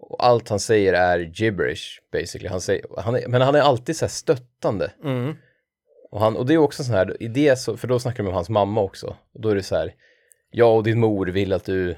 Och 0.00 0.24
allt 0.24 0.48
han 0.48 0.60
säger 0.60 0.92
är 0.92 1.18
gibberish 1.18 2.00
basically. 2.12 2.48
Han 2.48 2.60
säger, 2.60 2.86
han 2.98 3.14
är, 3.16 3.28
men 3.28 3.42
han 3.42 3.54
är 3.54 3.60
alltid 3.60 3.96
så 3.96 4.04
här 4.04 4.10
stöttande. 4.10 4.92
Mm. 6.14 6.16
Och, 6.16 6.20
han, 6.20 6.36
och 6.36 6.46
det 6.46 6.54
är 6.54 6.58
också 6.58 6.84
så 6.84 6.92
här, 6.92 7.22
i 7.22 7.28
det 7.28 7.56
så, 7.58 7.76
för 7.76 7.88
då 7.88 7.98
snackar 7.98 8.16
de 8.16 8.22
med 8.24 8.34
hans 8.34 8.48
mamma 8.48 8.80
också. 8.80 9.16
Och 9.34 9.40
då 9.40 9.48
är 9.48 9.54
det 9.54 9.62
så 9.62 9.76
här, 9.76 9.94
jag 10.50 10.76
och 10.76 10.82
din 10.82 11.00
mor 11.00 11.26
vill 11.26 11.52
att 11.52 11.64
du, 11.64 11.96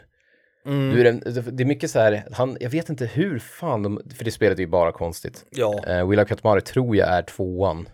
Mm. 0.66 0.94
du 0.94 1.01
är 1.01 1.05
en, 1.05 1.22
det 1.56 1.62
är 1.62 1.66
mycket 1.66 1.90
så 1.90 1.98
här, 1.98 2.24
han, 2.32 2.56
jag 2.60 2.70
vet 2.70 2.88
inte 2.88 3.06
hur 3.06 3.38
fan 3.38 3.82
de, 3.82 4.01
för 4.16 4.24
det 4.24 4.30
spelet 4.30 4.59
är 4.59 4.62
ju 4.62 4.66
bara 4.68 4.93
konstigt. 4.93 5.44
Ja, 5.51 5.84
Uh, 5.88 6.09
Will 6.09 6.20
of 6.20 6.28
Katamari 6.28 6.60
tror 6.60 6.97
jag 6.97 7.09
är 7.09 7.22
tvåan. 7.22 7.88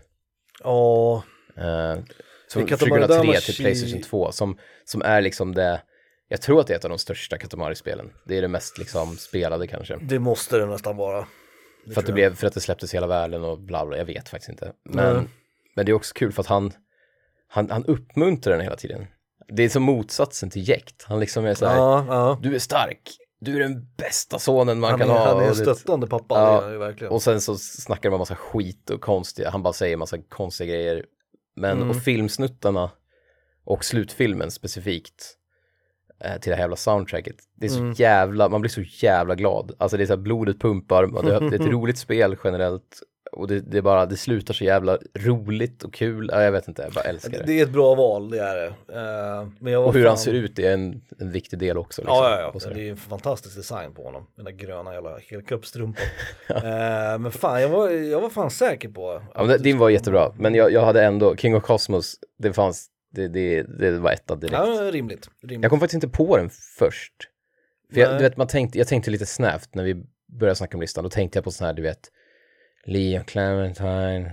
ja, 0.63 1.23
Uh, 1.57 2.03
som 2.47 2.65
Katamari 2.65 3.01
2003 3.01 3.31
Damacy- 3.31 3.45
till 3.45 3.55
Playstation 3.63 4.01
2, 4.01 4.31
som, 4.31 4.57
som 4.85 5.01
är 5.01 5.21
liksom 5.21 5.55
det, 5.55 5.81
jag 6.27 6.41
tror 6.41 6.59
att 6.59 6.67
det 6.67 6.73
är 6.73 6.77
ett 6.77 6.83
av 6.85 6.89
de 6.89 6.99
största 6.99 7.37
Katamari-spelen. 7.37 8.11
Det 8.25 8.37
är 8.37 8.41
det 8.41 8.47
mest 8.47 8.77
liksom 8.77 9.17
spelade 9.17 9.67
kanske. 9.67 9.97
det 10.01 10.19
måste 10.19 10.57
det 10.57 10.65
nästan 10.65 10.97
vara. 10.97 11.27
För 11.93 11.99
att, 12.01 12.05
det 12.07 12.13
blev, 12.13 12.35
för 12.35 12.47
att 12.47 12.53
det 12.53 12.59
släpptes 12.61 12.93
hela 12.93 13.07
världen 13.07 13.43
och 13.43 13.59
bla 13.59 13.85
bla, 13.85 13.97
jag 13.97 14.05
vet 14.05 14.29
faktiskt 14.29 14.49
inte. 14.49 14.73
Men, 14.89 15.15
Nej. 15.15 15.23
Men 15.75 15.85
det 15.85 15.91
är 15.91 15.93
också 15.93 16.13
kul 16.13 16.31
för 16.31 16.41
att 16.41 16.47
han, 16.47 16.71
han, 17.47 17.69
han 17.69 17.85
uppmuntrar 17.85 18.53
den 18.53 18.61
hela 18.63 18.75
tiden. 18.75 19.05
Det 19.47 19.63
är 19.63 19.69
som 19.69 19.83
motsatsen 19.83 20.49
till 20.49 20.69
jäkt. 20.69 21.03
Han 21.03 21.19
liksom 21.19 21.45
är 21.45 21.53
så 21.53 21.65
här, 21.65 21.77
Ja, 21.77 22.05
ja. 22.07 22.39
du 22.41 22.55
är 22.55 22.59
stark, 22.59 23.01
du 23.39 23.55
är 23.55 23.59
den 23.59 23.87
bästa 23.97 24.39
sonen 24.39 24.79
man 24.79 24.89
Han 24.89 24.99
kan 24.99 25.09
är, 25.09 25.13
ha. 25.13 25.27
han 25.33 25.43
är 25.43 25.47
en 25.47 25.55
stöttande 25.55 26.07
pappa, 26.07 26.35
Ja, 26.39 26.61
det 26.67 26.73
är 26.73 26.77
verkligen. 26.77 27.13
Och 27.13 27.21
sen 27.21 27.41
så 27.41 27.55
snackar 27.57 28.09
om 28.11 28.19
massa 28.19 28.35
skit 28.35 28.89
och 28.89 29.01
konstiga, 29.01 29.49
han 29.49 29.63
bara 29.63 29.73
säger 29.73 29.97
massa 29.97 30.17
konstiga 30.29 30.73
grejer. 30.73 31.05
Men, 31.55 31.77
Mm. 31.77 31.89
och 31.89 31.95
filmsnuttarna 31.95 32.91
och 33.65 33.85
slutfilmen 33.85 34.51
specifikt 34.51 35.37
eh, 36.23 36.39
till 36.39 36.49
det 36.49 36.55
här 36.55 36.63
jävla 36.63 36.75
soundtracket. 36.75 37.35
Det 37.55 37.65
är 37.65 37.69
så 37.69 37.93
jävla, 38.01 38.49
man 38.49 38.61
blir 38.61 38.69
så 38.71 38.81
jävla 38.81 39.35
glad. 39.35 39.75
Alltså 39.79 39.97
det 39.97 40.03
är 40.03 40.05
så 40.07 40.13
här 40.13 40.21
blodet 40.21 40.59
pumpar, 40.61 41.23
det 41.23 41.35
är 41.35 41.53
ett 41.53 41.61
roligt 41.71 41.97
spel 41.97 42.35
generellt. 42.43 43.01
Och 43.31 43.47
det, 43.47 43.59
det 43.59 43.81
bara, 43.81 44.05
det 44.05 44.17
slutar 44.17 44.53
så 44.53 44.63
jävla 44.63 44.97
roligt 45.19 45.83
och 45.83 45.93
kul. 45.93 46.29
Ja, 46.33 46.43
jag 46.43 46.51
vet 46.51 46.67
inte, 46.67 46.81
jag 46.81 46.91
bara 46.93 47.03
älskar 47.03 47.31
det. 47.31 47.43
Det 47.45 47.59
är 47.59 47.63
ett 47.63 47.71
bra 47.71 47.95
val, 47.95 48.29
det 48.29 48.39
är 48.39 48.55
det. 48.55 48.65
Eh, 48.65 49.47
men 49.59 49.77
Och 49.77 49.93
hur 49.93 50.01
fan- 50.03 50.07
han 50.09 50.17
ser 50.17 50.33
ut 50.33 50.59
är 50.59 50.73
en, 50.73 51.01
en 51.19 51.31
viktig 51.31 51.59
del 51.59 51.77
också. 51.77 52.01
Liksom, 52.01 52.17
Ja, 52.17 52.39
ja, 52.39 52.59
ja. 52.63 52.69
Det 52.73 52.87
är 52.87 52.91
en 52.91 52.97
fantastisk 52.97 53.55
design 53.55 53.93
på 53.93 54.03
honom. 54.03 54.27
Den 54.35 54.45
där 54.45 54.51
gröna 54.51 54.93
jävla 54.93 55.17
helkroppstrumpan. 55.29 56.03
eh, 56.49 57.19
men 57.19 57.31
fan, 57.31 57.61
jag 57.61 57.69
var, 57.69 57.89
jag 57.89 58.21
var 58.21 58.29
fan 58.29 58.51
säker 58.51 58.89
på. 58.89 59.21
Ja, 59.33 59.39
men 59.43 59.47
det, 59.47 59.57
din 59.57 59.77
var 59.77 59.89
jättebra, 59.89 60.31
men 60.37 60.55
jag, 60.55 60.71
jag 60.71 60.85
hade 60.85 61.03
ändå, 61.03 61.35
King 61.35 61.55
of 61.55 61.63
Cosmos, 61.63 62.15
det 62.39 62.53
fanns, 62.53 62.87
det, 63.11 63.27
det, 63.27 63.63
det 63.63 63.91
var 63.99 64.11
etta 64.11 64.35
direkt. 64.35 64.53
Ja, 64.53 64.91
rimligt. 64.91 65.29
rimligt. 65.43 65.63
Jag 65.63 65.69
kom 65.69 65.79
faktiskt 65.79 66.03
inte 66.03 66.17
på 66.17 66.37
den 66.37 66.49
först. 66.79 67.13
För 67.93 67.99
jag, 67.99 68.09
Nej. 68.09 68.17
du 68.17 68.23
vet, 68.23 68.37
man 68.37 68.47
tänkte, 68.47 68.77
jag 68.77 68.87
tänkte 68.87 69.11
lite 69.11 69.25
snävt 69.25 69.75
när 69.75 69.83
vi 69.83 70.03
började 70.39 70.55
snacka 70.55 70.77
om 70.77 70.81
listan, 70.81 71.03
då 71.03 71.09
tänkte 71.09 71.37
jag 71.37 71.43
på 71.43 71.51
sån 71.51 71.67
här, 71.67 71.73
du 71.73 71.81
vet, 71.81 71.99
Leo 72.85 73.23
Clementine, 73.23 74.25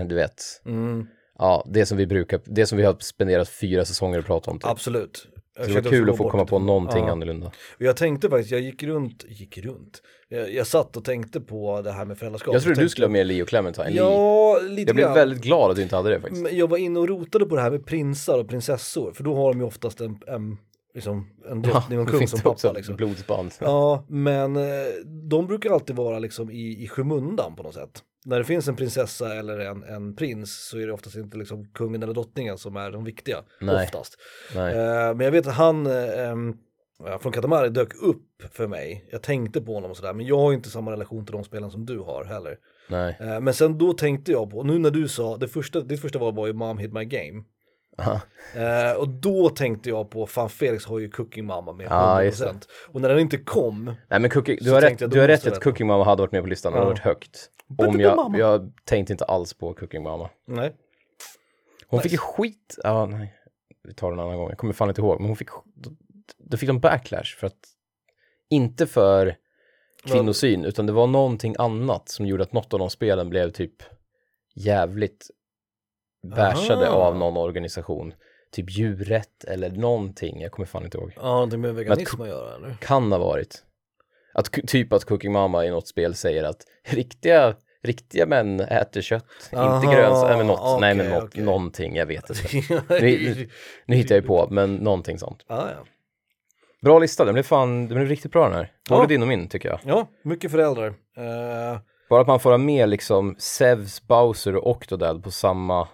eh, 0.00 0.06
du 0.06 0.14
vet. 0.14 0.42
Mm, 0.66 1.06
Ja, 1.38 1.64
det 1.70 1.86
som 1.86 1.98
vi 1.98 2.06
brukar, 2.06 2.40
det 2.44 2.66
som 2.66 2.78
vi 2.78 2.84
har 2.84 2.96
spenderat 3.00 3.48
fyra 3.48 3.84
säsonger 3.84 4.18
och 4.18 4.24
pratat 4.24 4.48
om. 4.48 4.58
Typ. 4.58 4.66
absolut. 4.70 5.26
Jag 5.58 5.68
det 5.68 5.72
var 5.74 5.90
kul 5.90 6.10
att 6.10 6.16
få 6.16 6.30
komma 6.30 6.44
på 6.44 6.58
någonting 6.58 7.04
Ja. 7.04 7.10
annorlunda. 7.12 7.46
Och 7.46 7.82
Jag 7.82 7.96
tänkte 7.96 8.30
faktiskt, 8.30 8.50
jag 8.50 8.60
gick 8.60 8.82
runt, 8.82 9.24
gick 9.28 9.58
runt. 9.58 10.02
Jag, 10.28 10.52
jag 10.54 10.66
satt 10.66 10.96
och 10.96 11.04
tänkte 11.04 11.40
på 11.40 11.82
det 11.82 11.92
här 11.92 12.04
med 12.04 12.18
föräldraskap. 12.18 12.54
Jag 12.54 12.62
trodde 12.62 12.80
du 12.80 12.88
skulle 12.88 13.06
ha 13.06 13.12
med 13.12 13.26
Leo 13.26 13.46
Clementine. 13.46 13.90
Ja, 13.90 14.58
lite 14.62 14.88
jag 14.88 14.94
blev 14.94 15.06
grann. 15.06 15.14
väldigt 15.14 15.42
glad 15.42 15.70
att 15.70 15.76
du 15.76 15.82
inte 15.82 15.96
hade 15.96 16.10
det 16.10 16.20
faktiskt. 16.20 16.42
Men 16.42 16.56
Jag 16.56 16.70
var 16.70 16.78
inne 16.78 16.98
och 17.00 17.08
rotade 17.08 17.46
på 17.46 17.56
det 17.56 17.62
här 17.62 17.70
med 17.70 17.86
prinsar 17.86 18.38
och 18.38 18.48
prinsessor, 18.48 19.12
för 19.12 19.24
då 19.24 19.34
har 19.34 19.52
de 19.52 19.58
ju 19.60 19.66
oftast 19.66 20.00
en, 20.00 20.18
en, 20.26 20.56
liksom, 20.94 21.26
en 21.50 21.62
drottning 21.62 21.98
och 21.98 22.06
det 22.06 22.12
kung 22.12 22.28
som 22.28 22.40
pappa. 22.40 22.72
Liksom. 22.72 22.96
blodsband. 22.96 23.52
Ja, 23.60 24.04
men 24.08 24.56
eh, 24.56 24.62
de 25.30 25.46
brukar 25.46 25.70
alltid 25.70 25.96
vara 25.96 26.18
liksom 26.18 26.50
i, 26.50 26.82
i 26.84 26.88
skymundan 26.88 27.56
på 27.56 27.62
något 27.62 27.74
sätt. 27.74 28.02
När 28.26 28.38
det 28.38 28.44
finns 28.44 28.68
en 28.68 28.76
prinsessa 28.76 29.34
eller 29.34 29.58
en, 29.58 29.82
en 29.82 30.16
prins 30.16 30.68
så 30.68 30.78
är 30.78 30.86
det 30.86 30.92
oftast 30.92 31.16
inte 31.16 31.38
liksom 31.38 31.64
kungen 31.64 32.02
eller 32.02 32.14
drottningen 32.14 32.58
som 32.58 32.76
är 32.76 32.90
de 32.90 33.04
viktiga. 33.04 33.36
Nej. 33.60 33.84
Oftast. 33.84 34.16
Nej. 34.54 34.74
Eh, 34.74 35.14
men 35.14 35.20
jag 35.20 35.30
vet 35.30 35.46
att 35.46 35.54
han 35.54 35.86
eh, 35.86 36.36
ja, 36.98 37.18
från 37.18 37.32
Katamari 37.32 37.68
dök 37.68 37.94
upp 38.02 38.42
för 38.52 38.66
mig. 38.66 39.08
Jag 39.10 39.22
tänkte 39.22 39.60
på 39.60 39.74
honom 39.74 39.90
och 39.90 39.96
sådär, 39.96 40.12
men 40.12 40.26
jag 40.26 40.38
har 40.38 40.52
inte 40.52 40.70
samma 40.70 40.92
relation 40.92 41.26
till 41.26 41.32
de 41.32 41.44
spelen 41.44 41.70
som 41.70 41.86
du 41.86 41.98
har 41.98 42.24
heller. 42.24 42.56
Nej. 42.88 43.16
Eh, 43.20 43.40
men 43.40 43.54
sen 43.54 43.78
då 43.78 43.92
tänkte 43.92 44.32
jag 44.32 44.50
på, 44.50 44.62
nu 44.62 44.78
när 44.78 44.90
du 44.90 45.08
sa, 45.08 45.36
det 45.36 45.48
första, 45.48 45.80
ditt 45.80 46.00
första 46.00 46.18
val 46.18 46.34
var 46.34 46.46
ju 46.46 46.52
Mom 46.52 46.78
Hit 46.78 46.92
My 46.92 47.04
Game. 47.04 47.44
Eh, 48.54 48.92
och 48.98 49.08
då 49.08 49.48
tänkte 49.48 49.88
jag 49.88 50.10
på, 50.10 50.26
fan 50.26 50.50
Felix 50.50 50.86
har 50.86 50.98
ju 50.98 51.10
Cooking 51.10 51.44
Mamma 51.46 51.72
med 51.72 51.86
100%. 51.88 51.90
Ja, 52.44 52.52
det. 52.52 52.66
och 52.88 53.00
när 53.00 53.08
den 53.08 53.18
inte 53.18 53.36
kom, 53.38 53.84
Nej 54.08 54.20
men 54.20 54.30
cooking, 54.30 54.58
du 54.60 54.70
har 54.72 54.80
rätt, 54.80 55.10
du 55.10 55.20
har 55.20 55.28
rätt 55.28 55.46
att. 55.46 55.60
Cooking 55.62 55.86
Mama 55.86 56.04
hade 56.04 56.22
varit 56.22 56.32
med 56.32 56.42
på 56.42 56.48
listan, 56.48 56.72
den 56.72 56.78
hade 56.82 56.90
Ja. 56.90 56.94
varit 56.94 57.04
högt. 57.04 57.50
Om 57.78 58.00
jag, 58.00 58.34
jag 58.38 58.72
tänkte 58.84 59.12
inte 59.12 59.24
alls 59.24 59.54
på 59.54 59.74
Cooking 59.74 60.02
Mama. 60.02 60.30
nej. 60.46 60.74
Hon 61.88 61.98
Nice. 61.98 62.02
fick 62.02 62.12
ju 62.12 62.18
skit, 62.18 62.78
ja 62.82 63.06
nej, 63.06 63.34
vi 63.84 63.94
tar 63.94 64.10
den 64.10 64.18
en 64.18 64.24
annan 64.24 64.38
gång, 64.38 64.48
jag 64.48 64.58
kommer 64.58 64.72
fan 64.72 64.88
inte 64.88 65.00
ihåg, 65.00 65.20
men 65.20 65.26
hon 65.28 65.36
fick, 65.36 65.48
då, 65.74 65.90
då 66.38 66.56
fick 66.56 66.66
de 66.66 66.80
backlash 66.80 67.36
för 67.38 67.46
att, 67.46 67.58
inte 68.50 68.86
för 68.86 69.36
kvinnosyn, 70.04 70.64
utan 70.64 70.86
det 70.86 70.92
var 70.92 71.06
någonting 71.06 71.54
annat 71.58 72.08
som 72.08 72.26
gjorde 72.26 72.42
att 72.42 72.52
något 72.52 72.72
av 72.72 72.78
de 72.78 72.90
spelen 72.90 73.30
blev 73.30 73.50
typ 73.50 73.74
jävligt 74.54 75.30
bashade 76.24 76.88
Aha. 76.88 76.96
av 76.96 77.16
någon 77.16 77.36
organisation. 77.36 78.14
Typ 78.52 78.70
djurrätt 78.70 79.44
eller 79.44 79.70
någonting, 79.70 80.40
jag 80.40 80.52
kommer 80.52 80.66
fan 80.66 80.84
inte 80.84 80.98
ihåg. 80.98 81.12
Ja, 81.16 81.22
någonting 81.22 81.60
med 81.60 81.74
veganism 81.74 82.20
att 82.22 82.28
göra 82.28 82.54
eller? 82.56 82.74
Kan 82.80 83.12
ha 83.12 83.18
varit. 83.18 83.62
Att, 84.34 84.52
typ 84.66 84.92
att 84.92 85.04
Cooking 85.04 85.32
Mama 85.32 85.64
i 85.64 85.70
något 85.70 85.88
spel 85.88 86.14
säger 86.14 86.44
att 86.44 86.56
riktiga, 86.86 87.54
riktiga 87.82 88.26
män 88.26 88.60
äter 88.60 89.00
kött, 89.00 89.24
Aha, 89.52 89.76
inte 89.76 89.96
grönsaker, 89.96 90.36
men 90.36 90.46
något, 90.46 90.80
nej 90.80 90.94
men 90.94 91.10
något, 91.10 91.24
okej. 91.24 91.42
någonting, 91.44 91.96
jag 91.96 92.06
vet 92.06 92.30
inte. 92.30 92.82
Nu, 93.00 93.48
nu 93.86 93.96
hittar 93.96 94.14
jag 94.14 94.22
ju 94.22 94.28
på, 94.28 94.46
men 94.50 94.74
någonting 94.74 95.18
sånt. 95.18 95.44
Ja, 95.48 95.68
ja. 95.70 95.84
Bra 96.82 96.98
lista, 96.98 97.24
den 97.24 97.34
blev 97.34 97.42
fan, 97.42 97.88
den 97.88 97.96
blev 97.96 98.08
riktigt 98.08 98.32
bra 98.32 98.44
den 98.44 98.54
här. 98.54 98.72
Både 98.88 99.02
Ja. 99.02 99.06
din 99.06 99.22
och 99.22 99.28
min 99.28 99.48
tycker 99.48 99.68
jag. 99.68 99.80
ja, 99.84 100.08
mycket 100.22 100.50
föräldrar. 100.50 100.86
Eh, 101.16 101.78
Bara 102.10 102.20
att 102.20 102.26
man 102.26 102.40
får 102.40 102.50
ha 102.50 102.58
med 102.58 102.88
liksom 102.88 103.36
Zeus, 103.38 104.02
Bowser 104.02 104.56
och 104.56 104.70
Octodad 104.70 105.24
på 105.24 105.30
samma, 105.30 105.88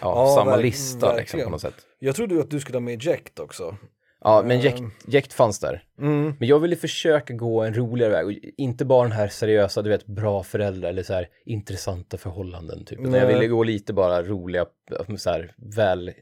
ja, 0.00 0.34
samma 0.38 0.50
verk- 0.50 0.62
lista 0.62 0.96
liksom 0.96 1.16
verkligen. 1.16 1.44
på 1.46 1.50
något 1.50 1.60
sätt. 1.60 1.74
jag 1.98 2.16
trodde 2.16 2.40
att 2.40 2.50
du 2.50 2.60
skulle 2.60 2.76
ha 2.76 2.80
med 2.80 3.02
Jacked 3.02 3.40
också. 3.40 3.76
Ja, 4.20 4.42
men 4.46 4.56
Ehm. 4.56 4.62
jäkt, 4.64 4.82
jäkt 5.08 5.32
fanns 5.32 5.58
där. 5.60 5.84
Mm. 6.00 6.34
Men 6.38 6.48
jag 6.48 6.58
ville 6.58 6.76
försöka 6.76 7.34
gå 7.34 7.62
en 7.62 7.74
roligare 7.74 8.12
väg 8.12 8.26
och 8.26 8.32
inte 8.56 8.84
bara 8.84 9.02
den 9.02 9.12
här 9.12 9.28
seriösa, 9.28 9.82
du 9.82 9.90
vet, 9.90 10.06
bra 10.06 10.42
föräldrar 10.42 10.88
eller 10.88 11.02
så 11.02 11.12
här 11.12 11.28
intressanta 11.44 12.18
förhållanden 12.18 12.84
typ. 12.84 13.00
Utan 13.00 13.12
jag 13.12 13.26
ville 13.26 13.46
gå 13.46 13.62
lite 13.62 13.92
bara 13.92 14.22
roliga, 14.22 14.66
så 15.18 15.30
här 15.30 15.54
väl, 15.76 16.12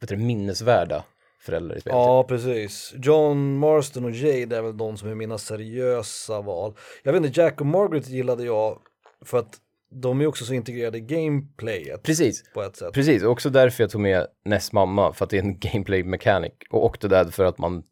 vet 0.00 0.10
du, 0.10 0.16
minnesvärda 0.16 1.04
föräldrar 1.40 1.76
i 1.76 1.80
spelet. 1.80 1.96
Ja, 1.96 2.24
precis. 2.28 2.94
John 3.02 3.58
Marston 3.58 4.04
och 4.04 4.10
Jade 4.10 4.56
är 4.56 4.62
väl 4.62 4.76
de 4.76 4.96
som 4.96 5.08
är 5.10 5.14
mina 5.14 5.38
seriösa 5.38 6.40
val. 6.40 6.74
Jag 7.02 7.12
vet 7.12 7.24
inte, 7.24 7.40
Jack 7.40 7.60
och 7.60 7.66
Margaret 7.66 8.08
gillade 8.08 8.44
jag 8.44 8.78
för 9.24 9.38
att 9.38 9.54
de 9.92 10.20
är 10.20 10.26
också 10.26 10.44
så 10.44 10.54
integrerade 10.54 10.98
i 10.98 11.00
gameplayet 11.00 12.02
Precis, 12.02 12.44
på 12.54 12.62
ett 12.62 12.76
sätt. 12.76 12.92
precis. 12.92 13.22
Och 13.22 13.30
också 13.30 13.50
därför 13.50 13.82
jag 13.82 13.90
tog 13.90 14.00
med 14.00 14.26
Ness 14.44 14.72
mamma, 14.72 15.12
för 15.12 15.24
att 15.24 15.30
det 15.30 15.38
är 15.38 15.42
en 15.42 15.58
gameplay 15.72 16.04
mechanic. 16.04 16.52
Och 16.70 16.84
Octodad 16.84 17.34
för 17.34 17.44
att 17.44 17.58
man, 17.58 17.82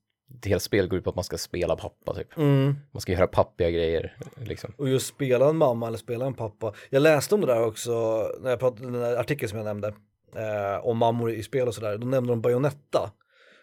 det 0.43 0.49
hela 0.49 0.61
spel 0.61 0.89
går 0.89 0.99
ut 0.99 1.05
på 1.05 1.11
att 1.11 1.17
man 1.17 1.25
ska 1.25 1.39
spela 1.39 1.77
pappa 1.77 2.15
typ. 2.15 2.37
Mm. 2.39 2.75
Man 2.93 3.01
ska 3.01 3.13
göra 3.13 3.27
pappiga 3.27 3.71
grejer 3.71 4.17
liksom. 4.45 4.73
Och 4.77 4.89
just 4.89 5.07
spela 5.07 5.49
en 5.49 5.57
mamma 5.57 5.87
eller 5.87 5.99
spela 5.99 6.27
en 6.27 6.35
pappa. 6.35 6.73
Jag 6.91 7.03
läste 7.03 7.35
om 7.35 7.41
det 7.41 7.47
där 7.47 7.65
också 7.65 8.27
när 8.41 8.51
jag 8.51 8.59
pratade, 8.59 8.83
den 8.91 9.01
där 9.01 9.17
artikeln 9.17 9.49
som 9.49 9.59
jag 9.59 9.65
nämnde. 9.65 9.89
Eh, 10.37 10.87
om 10.87 10.99
mammor 10.99 11.31
i 11.33 11.43
spel 11.43 11.69
och 11.69 11.75
sådär. 11.75 11.99
Då 11.99 12.07
nämnde 12.07 12.33
de 12.33 12.41
Bayonetta. 12.41 13.11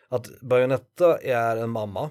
Att 0.09 0.41
Bayonetta 0.41 1.17
är 1.17 1.57
en 1.57 1.69
mamma. 1.69 2.09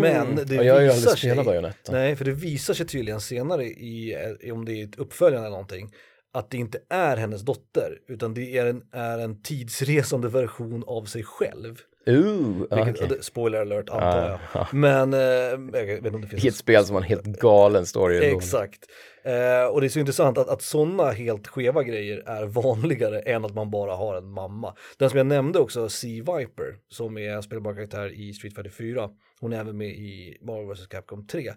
Men 0.00 0.36
det 0.46 0.54
ja, 0.54 0.62
jag 0.62 0.74
har 0.74 0.80
ju 0.80 0.86
visar 0.88 1.16
sig- 1.16 1.44
Bayonetta. 1.44 1.92
Nej, 1.92 2.16
för 2.16 2.24
det 2.24 2.32
visar 2.32 2.74
sig 2.74 2.86
tydligen 2.86 3.20
senare 3.20 3.64
i, 3.64 4.16
i 4.40 4.50
om 4.50 4.64
det 4.64 4.72
är 4.80 4.84
ett 4.84 4.98
uppföljande 4.98 5.46
eller 5.46 5.50
någonting. 5.56 5.92
Att 6.32 6.50
det 6.50 6.56
inte 6.56 6.78
är 6.90 7.16
hennes 7.16 7.42
dotter. 7.42 7.98
Utan 8.08 8.34
det 8.34 8.58
är 8.58 8.66
en, 8.66 8.82
är 8.92 9.18
en 9.18 9.42
tidsresande 9.42 10.28
version 10.28 10.84
av 10.86 11.04
sig 11.04 11.22
själv. 11.22 11.78
Ooh, 12.08 12.84
Vilket, 12.84 13.08
det- 13.08 13.22
Spoiler 13.24 13.60
alert 13.60 13.88
antar 13.88 14.06
Ah, 14.22 14.28
jag. 14.30 14.62
ah. 14.62 14.66
Men 14.72 15.12
eh, 15.14 15.20
jag 15.20 15.58
vet 15.86 15.96
inte 16.04 16.08
om 16.10 16.20
det 16.20 16.28
finns 16.28 16.44
I 16.44 16.48
ett 16.48 16.54
spel 16.56 16.84
som 16.84 16.94
har 16.94 17.02
en 17.02 17.08
helt 17.08 17.24
galen 17.24 17.86
story. 17.86 18.24
Exakt. 18.24 18.78
Eh, 19.24 19.64
och 19.72 19.80
det 19.80 19.86
är 19.86 19.88
så 19.88 19.98
intressant 19.98 20.38
att, 20.38 20.48
att 20.48 20.62
sådana 20.62 21.10
helt 21.10 21.46
skeva 21.48 21.82
grejer 21.82 22.22
är 22.26 22.46
vanligare 22.46 23.20
än 23.20 23.44
att 23.44 23.54
man 23.54 23.70
bara 23.70 23.94
har 23.94 24.16
en 24.16 24.30
mamma. 24.30 24.74
Den 24.98 25.10
som 25.10 25.16
jag 25.16 25.26
nämnde 25.26 25.58
också, 25.58 25.88
Sea 25.88 26.24
Viper, 26.36 26.76
som 26.88 27.18
är 27.18 27.30
en 27.30 27.42
spelbar 27.42 27.74
karaktär 27.74 28.12
i 28.20 28.32
Street 28.32 28.54
Fighter 28.54 28.70
4. 28.70 29.08
Hon 29.40 29.52
är 29.52 29.60
även 29.60 29.76
med 29.76 29.88
i 29.88 30.38
Marvel 30.42 30.74
vs 30.74 30.86
Capcom 30.86 31.26
3. 31.26 31.52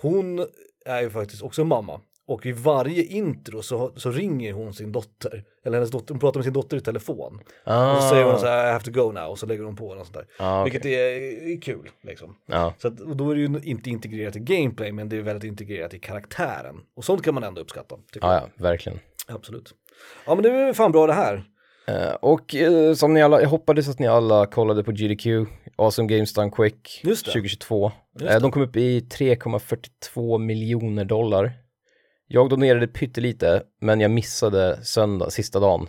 Hon 0.00 0.46
är 0.86 1.00
ju 1.02 1.10
faktiskt 1.10 1.42
också 1.42 1.64
mamma. 1.64 2.00
Och 2.26 2.46
i 2.46 2.52
varje 2.52 3.02
intro 3.04 3.62
så, 3.62 3.92
så 3.96 4.10
ringer 4.10 4.52
hon 4.52 4.74
sin 4.74 4.92
dotter. 4.92 5.44
Eller 5.64 5.76
hennes 5.78 5.90
dotter, 5.90 6.14
hon 6.14 6.20
pratar 6.20 6.38
med 6.38 6.44
sin 6.44 6.52
dotter 6.52 6.76
i 6.76 6.80
telefon. 6.80 7.40
Ah, 7.64 7.96
Och 7.96 8.02
så 8.02 8.08
säger 8.08 8.24
hon 8.24 8.38
så 8.40 8.46
här, 8.46 8.68
I 8.68 8.72
have 8.72 8.84
to 8.84 8.90
go 8.90 9.12
now, 9.12 9.24
och 9.30 9.38
så 9.38 9.46
lägger 9.46 9.64
hon 9.64 9.76
på 9.76 9.86
och 9.86 9.96
sånt 10.06 10.14
där. 10.14 10.26
ah, 10.38 10.60
okej. 10.60 10.72
Vilket 10.72 10.86
är, 10.90 11.52
är 11.56 11.60
kul 11.60 11.90
liksom. 12.02 12.36
Ja, 12.46 12.74
Så 12.78 12.88
att, 12.88 13.00
och 13.00 13.16
då 13.16 13.30
är 13.30 13.34
det 13.34 13.40
ju 13.40 13.60
inte 13.64 13.90
integrerat 13.90 14.36
i 14.36 14.40
gameplay 14.40 14.92
men 14.92 15.08
det 15.08 15.16
är 15.16 15.22
väldigt 15.22 15.44
integrerat 15.48 15.94
i 15.94 15.98
karaktären. 15.98 16.76
Och 16.96 17.04
sånt 17.04 17.22
kan 17.22 17.34
man 17.34 17.44
ändå 17.44 17.60
uppskatta. 17.60 17.94
Ah, 18.20 18.34
ja, 18.34 18.48
verkligen. 18.56 18.98
Absolut. 19.28 19.74
Ja 20.26 20.34
men 20.34 20.42
det 20.44 20.50
är 20.50 20.72
fan 20.72 20.92
bra 20.92 21.06
det 21.06 21.12
här. 21.12 21.44
Eh, 21.86 22.14
och 22.20 22.54
eh, 22.54 22.94
som 22.94 23.14
ni 23.14 23.22
alla, 23.22 23.40
jag 23.42 23.48
hoppades 23.48 23.88
att 23.88 23.98
ni 23.98 24.06
alla 24.06 24.46
kollade 24.46 24.84
på 24.84 24.92
GDQ, 24.92 25.26
Awesome 25.76 26.08
Games 26.16 26.32
Done 26.34 26.50
Quick 26.50 27.00
Just 27.04 27.24
det. 27.26 27.32
2022. 27.32 27.92
Just 28.20 28.34
Eh, 28.34 28.40
de 28.40 28.50
kom 28.50 28.62
upp 28.62 28.76
i 28.76 29.00
3,42 29.00 30.38
miljoner 30.38 31.04
dollar. 31.04 31.52
Jag 32.28 32.48
donerade 32.48 32.86
pyttelite, 32.86 33.62
men 33.80 34.00
jag 34.00 34.10
missade 34.10 34.84
söndag, 34.84 35.30
sista 35.30 35.60
dagen. 35.60 35.88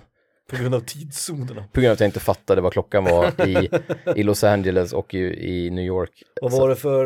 På 0.49 0.55
grund 0.55 0.75
av 0.75 0.79
tidszonerna. 0.79 1.63
På 1.73 1.81
grund 1.81 1.89
av 1.89 1.93
att 1.93 1.99
jag 1.99 2.07
inte 2.07 2.19
fattade 2.19 2.61
vad 2.61 2.73
klockan 2.73 3.03
var 3.03 3.47
i, 3.47 3.69
i 4.15 4.23
Los 4.23 4.43
Angeles 4.43 4.93
och 4.93 5.13
i, 5.13 5.17
i 5.19 5.69
New 5.69 5.85
York. 5.85 6.23
Vad 6.41 6.51
Så 6.53 6.59
var 6.59 6.69
det 6.69 6.75
för... 6.75 7.05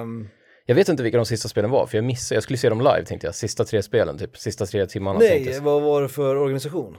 ehm, 0.00 0.28
Jag 0.66 0.74
vet 0.74 0.88
inte 0.88 1.02
vilka 1.02 1.16
de 1.18 1.26
sista 1.26 1.48
spelen 1.48 1.70
var, 1.70 1.86
för 1.86 1.98
jag 1.98 2.04
missade, 2.04 2.36
jag 2.36 2.42
skulle 2.42 2.56
se 2.56 2.68
dem 2.68 2.78
live 2.78 3.04
tänkte 3.04 3.26
jag, 3.26 3.34
sista 3.34 3.64
tre 3.64 3.82
spelen 3.82 4.18
typ, 4.18 4.36
sista 4.36 4.66
tre 4.66 4.86
timmarna 4.86 5.18
nej, 5.18 5.60
vad 5.60 5.82
var 5.82 6.02
det 6.02 6.08
för 6.08 6.36
organisation? 6.36 6.96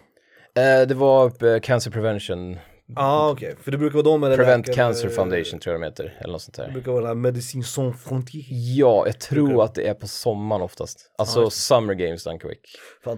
Eh, 0.55 0.87
det 0.87 0.93
var 0.93 1.45
eh, 1.53 1.59
Cancer 1.59 1.91
Prevention, 1.91 2.57
Ja 2.87 2.95
ah, 3.01 3.31
okej, 3.31 3.55
för 3.61 3.71
det 3.71 3.77
brukar 3.77 3.93
vara 3.93 4.03
de 4.03 4.23
eller 4.23 4.37
Prevent 4.37 4.67
läkare- 4.67 4.75
Cancer 4.85 5.09
Foundation 5.09 5.59
tror 5.59 5.73
jag 5.73 5.81
de 5.81 5.85
heter, 5.85 6.17
eller 6.21 6.31
något 6.31 6.41
sånt 6.41 6.55
Det 6.55 6.63
där. 6.65 6.71
brukar 6.71 6.91
vara 6.91 7.13
Medicine 7.13 7.63
Sans 7.63 8.03
Frontier. 8.03 8.45
Ja, 8.49 9.03
jag 9.05 9.19
tror 9.19 9.63
att 9.63 9.75
det 9.75 9.87
är 9.87 9.93
på 9.93 10.07
sommaren 10.07 10.61
oftast. 10.61 11.11
Alltså 11.17 11.49
Summer 11.49 11.93
Games. 11.93 12.23
Fan, 12.23 12.37
3,5 12.39 12.47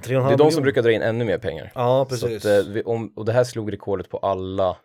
Det 0.07 0.13
är 0.15 0.19
de 0.19 0.27
miljoner. 0.29 0.51
som 0.51 0.63
brukar 0.63 0.81
dra 0.81 0.91
in 0.91 1.01
ännu 1.01 1.25
mer 1.25 1.37
pengar. 1.37 1.71
Ja, 1.75 2.05
Så 2.09 2.15
precis. 2.27 2.45
att, 2.45 2.65
eh, 2.67 2.73
vi, 2.73 2.83
om, 2.83 3.13
och 3.15 3.25
det 3.25 3.31
här 3.33 3.43
slog 3.43 3.73
rekordet 3.73 4.09
på 4.09 4.17
alla, 4.17 4.77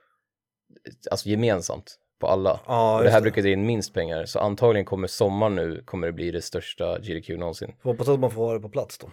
alltså 1.11 1.29
gemensamt, 1.29 1.99
på 2.21 2.27
alla. 2.27 2.61
Ja, 2.67 2.97
och 2.99 3.05
det 3.05 3.11
här 3.11 3.21
det. 3.21 3.23
brukar 3.23 3.43
dra 3.43 3.49
in 3.51 3.67
minst 3.67 3.95
pengar, 3.95 4.25
så 4.27 4.39
antagligen 4.39 4.85
kommer 4.85 5.07
sommaren 5.09 5.55
nu 5.55 5.83
kommer 5.85 6.07
det 6.07 6.13
bli 6.13 6.31
det 6.31 6.43
största 6.43 6.99
GDQ 6.99 7.29
någonsin. 7.29 7.75
Får 7.83 7.91
hoppas 7.91 8.09
att 8.09 8.21
man 8.21 8.31
får 8.31 8.47
ha 8.47 8.55
det 8.55 8.61
på 8.61 8.69
plats 8.69 8.99
då. 8.99 9.11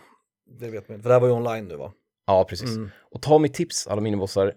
Det 0.60 0.70
vet 0.70 0.90
man 0.90 0.96
inte, 0.96 1.04
för 1.04 1.10
det 1.10 1.14
här 1.16 1.20
var 1.22 1.28
ju 1.28 1.34
online 1.34 1.68
nu 1.68 1.76
va? 1.76 1.92
Ja, 2.28 2.44
precis. 2.50 2.70
Mm. 2.76 2.90
Och 3.12 3.22
ta 3.22 3.40
mitt 3.40 3.54
tips, 3.54 3.88
alla 3.88 4.02
minibossar. 4.02 4.54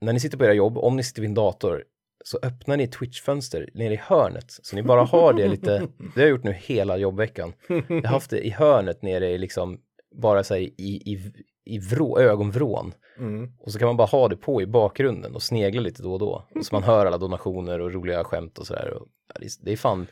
När 0.00 0.12
ni 0.12 0.20
sitter 0.20 0.38
på 0.38 0.44
era 0.44 0.52
jobb, 0.52 0.78
om 0.78 0.96
ni 0.96 1.02
sitter 1.02 1.22
vid 1.22 1.28
en 1.28 1.34
dator, 1.34 1.84
så 2.24 2.38
öppnar 2.42 2.76
ni 2.76 2.86
Twitch-fönster 2.86 3.70
nere 3.74 3.94
i 3.94 4.00
hörnet. 4.02 4.46
Så 4.48 4.76
ni 4.76 4.82
bara 4.82 5.04
har 5.04 5.32
det 5.32 5.48
lite, 5.48 5.78
det 5.98 6.20
har 6.20 6.22
jag 6.22 6.30
gjort 6.30 6.44
nu 6.44 6.52
hela 6.52 6.96
jobbveckan. 6.96 7.52
Jag 7.68 8.02
har 8.02 8.02
haft 8.02 8.30
det 8.30 8.46
i 8.46 8.50
hörnet 8.50 9.02
nere 9.02 9.30
i 9.30 9.38
liksom, 9.38 9.80
bara 10.14 10.44
så 10.44 10.54
här 10.54 10.60
i, 10.60 10.72
i, 10.80 11.32
i 11.64 11.78
vrå, 11.78 12.18
ögonvrån. 12.18 12.92
Mm. 13.18 13.52
Och 13.58 13.72
så 13.72 13.78
kan 13.78 13.86
man 13.86 13.96
bara 13.96 14.06
ha 14.06 14.28
det 14.28 14.36
på 14.36 14.62
i 14.62 14.66
bakgrunden 14.66 15.34
och 15.34 15.42
snegla 15.42 15.80
lite 15.80 16.02
då 16.02 16.12
och 16.12 16.18
då. 16.18 16.48
Och 16.54 16.66
så 16.66 16.74
man 16.74 16.82
hör 16.82 17.06
alla 17.06 17.18
donationer 17.18 17.80
och 17.80 17.92
roliga 17.92 18.24
skämt 18.24 18.58
och 18.58 18.66
sådär. 18.66 18.92
Ja, 18.94 19.48
det 19.60 19.72
är 19.72 19.76
fan, 19.76 20.06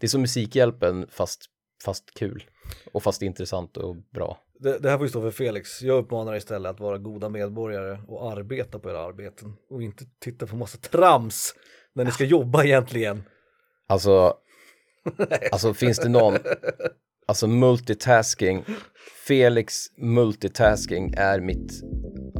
det 0.00 0.06
är 0.06 0.08
som 0.08 0.20
Musikhjälpen 0.20 1.06
fast, 1.10 1.44
fast 1.84 2.14
kul. 2.14 2.44
Och 2.92 3.02
fast 3.02 3.22
intressant 3.22 3.76
och 3.76 3.96
bra. 3.96 4.38
Det, 4.62 4.78
det 4.78 4.90
här 4.90 4.96
får 4.96 5.06
ju 5.06 5.10
stå 5.10 5.20
för 5.20 5.30
Felix. 5.30 5.82
Jag 5.82 5.98
uppmanar 5.98 6.36
istället 6.36 6.70
att 6.70 6.80
vara 6.80 6.98
goda 6.98 7.28
medborgare 7.28 7.98
och 8.08 8.32
arbeta 8.32 8.78
på 8.78 8.90
era 8.90 9.00
arbeten 9.00 9.54
och 9.70 9.82
inte 9.82 10.04
titta 10.20 10.46
på 10.46 10.56
massa 10.56 10.78
trams 10.78 11.54
när 11.94 12.04
ni 12.04 12.10
ska 12.10 12.24
jobba 12.24 12.64
egentligen. 12.64 13.22
Alltså, 13.88 14.34
alltså 15.52 15.74
finns 15.74 15.98
det 15.98 16.08
någon, 16.08 16.34
alltså 17.26 17.46
multitasking, 17.46 18.64
Felix 19.26 19.74
multitasking 19.96 21.14
är 21.16 21.40
mitt 21.40 21.82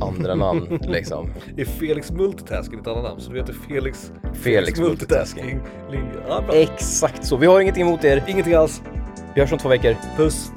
andra 0.01 0.35
namn 0.35 0.79
liksom. 0.83 1.33
Är 1.57 1.65
Felix 1.65 2.11
Multitasking 2.11 2.81
ett 2.81 2.87
annat 2.87 3.05
namn? 3.05 3.21
Så 3.21 3.33
du 3.33 3.41
heter 3.41 3.53
Felix, 3.69 4.13
Felix 4.35 4.81
Multitasking. 4.81 5.61
Linje. 5.91 6.25
Ja. 6.29 6.45
Exakt 6.53 7.27
så, 7.27 7.37
vi 7.37 7.47
har 7.47 7.61
ingenting 7.61 7.83
emot 7.83 8.05
er. 8.05 8.25
Ingenting 8.29 8.55
alls. 8.55 8.83
Vi 9.35 9.41
hörs 9.41 9.53
om 9.53 9.59
två 9.59 9.69
veckor. 9.69 9.97
Puss! 10.17 10.53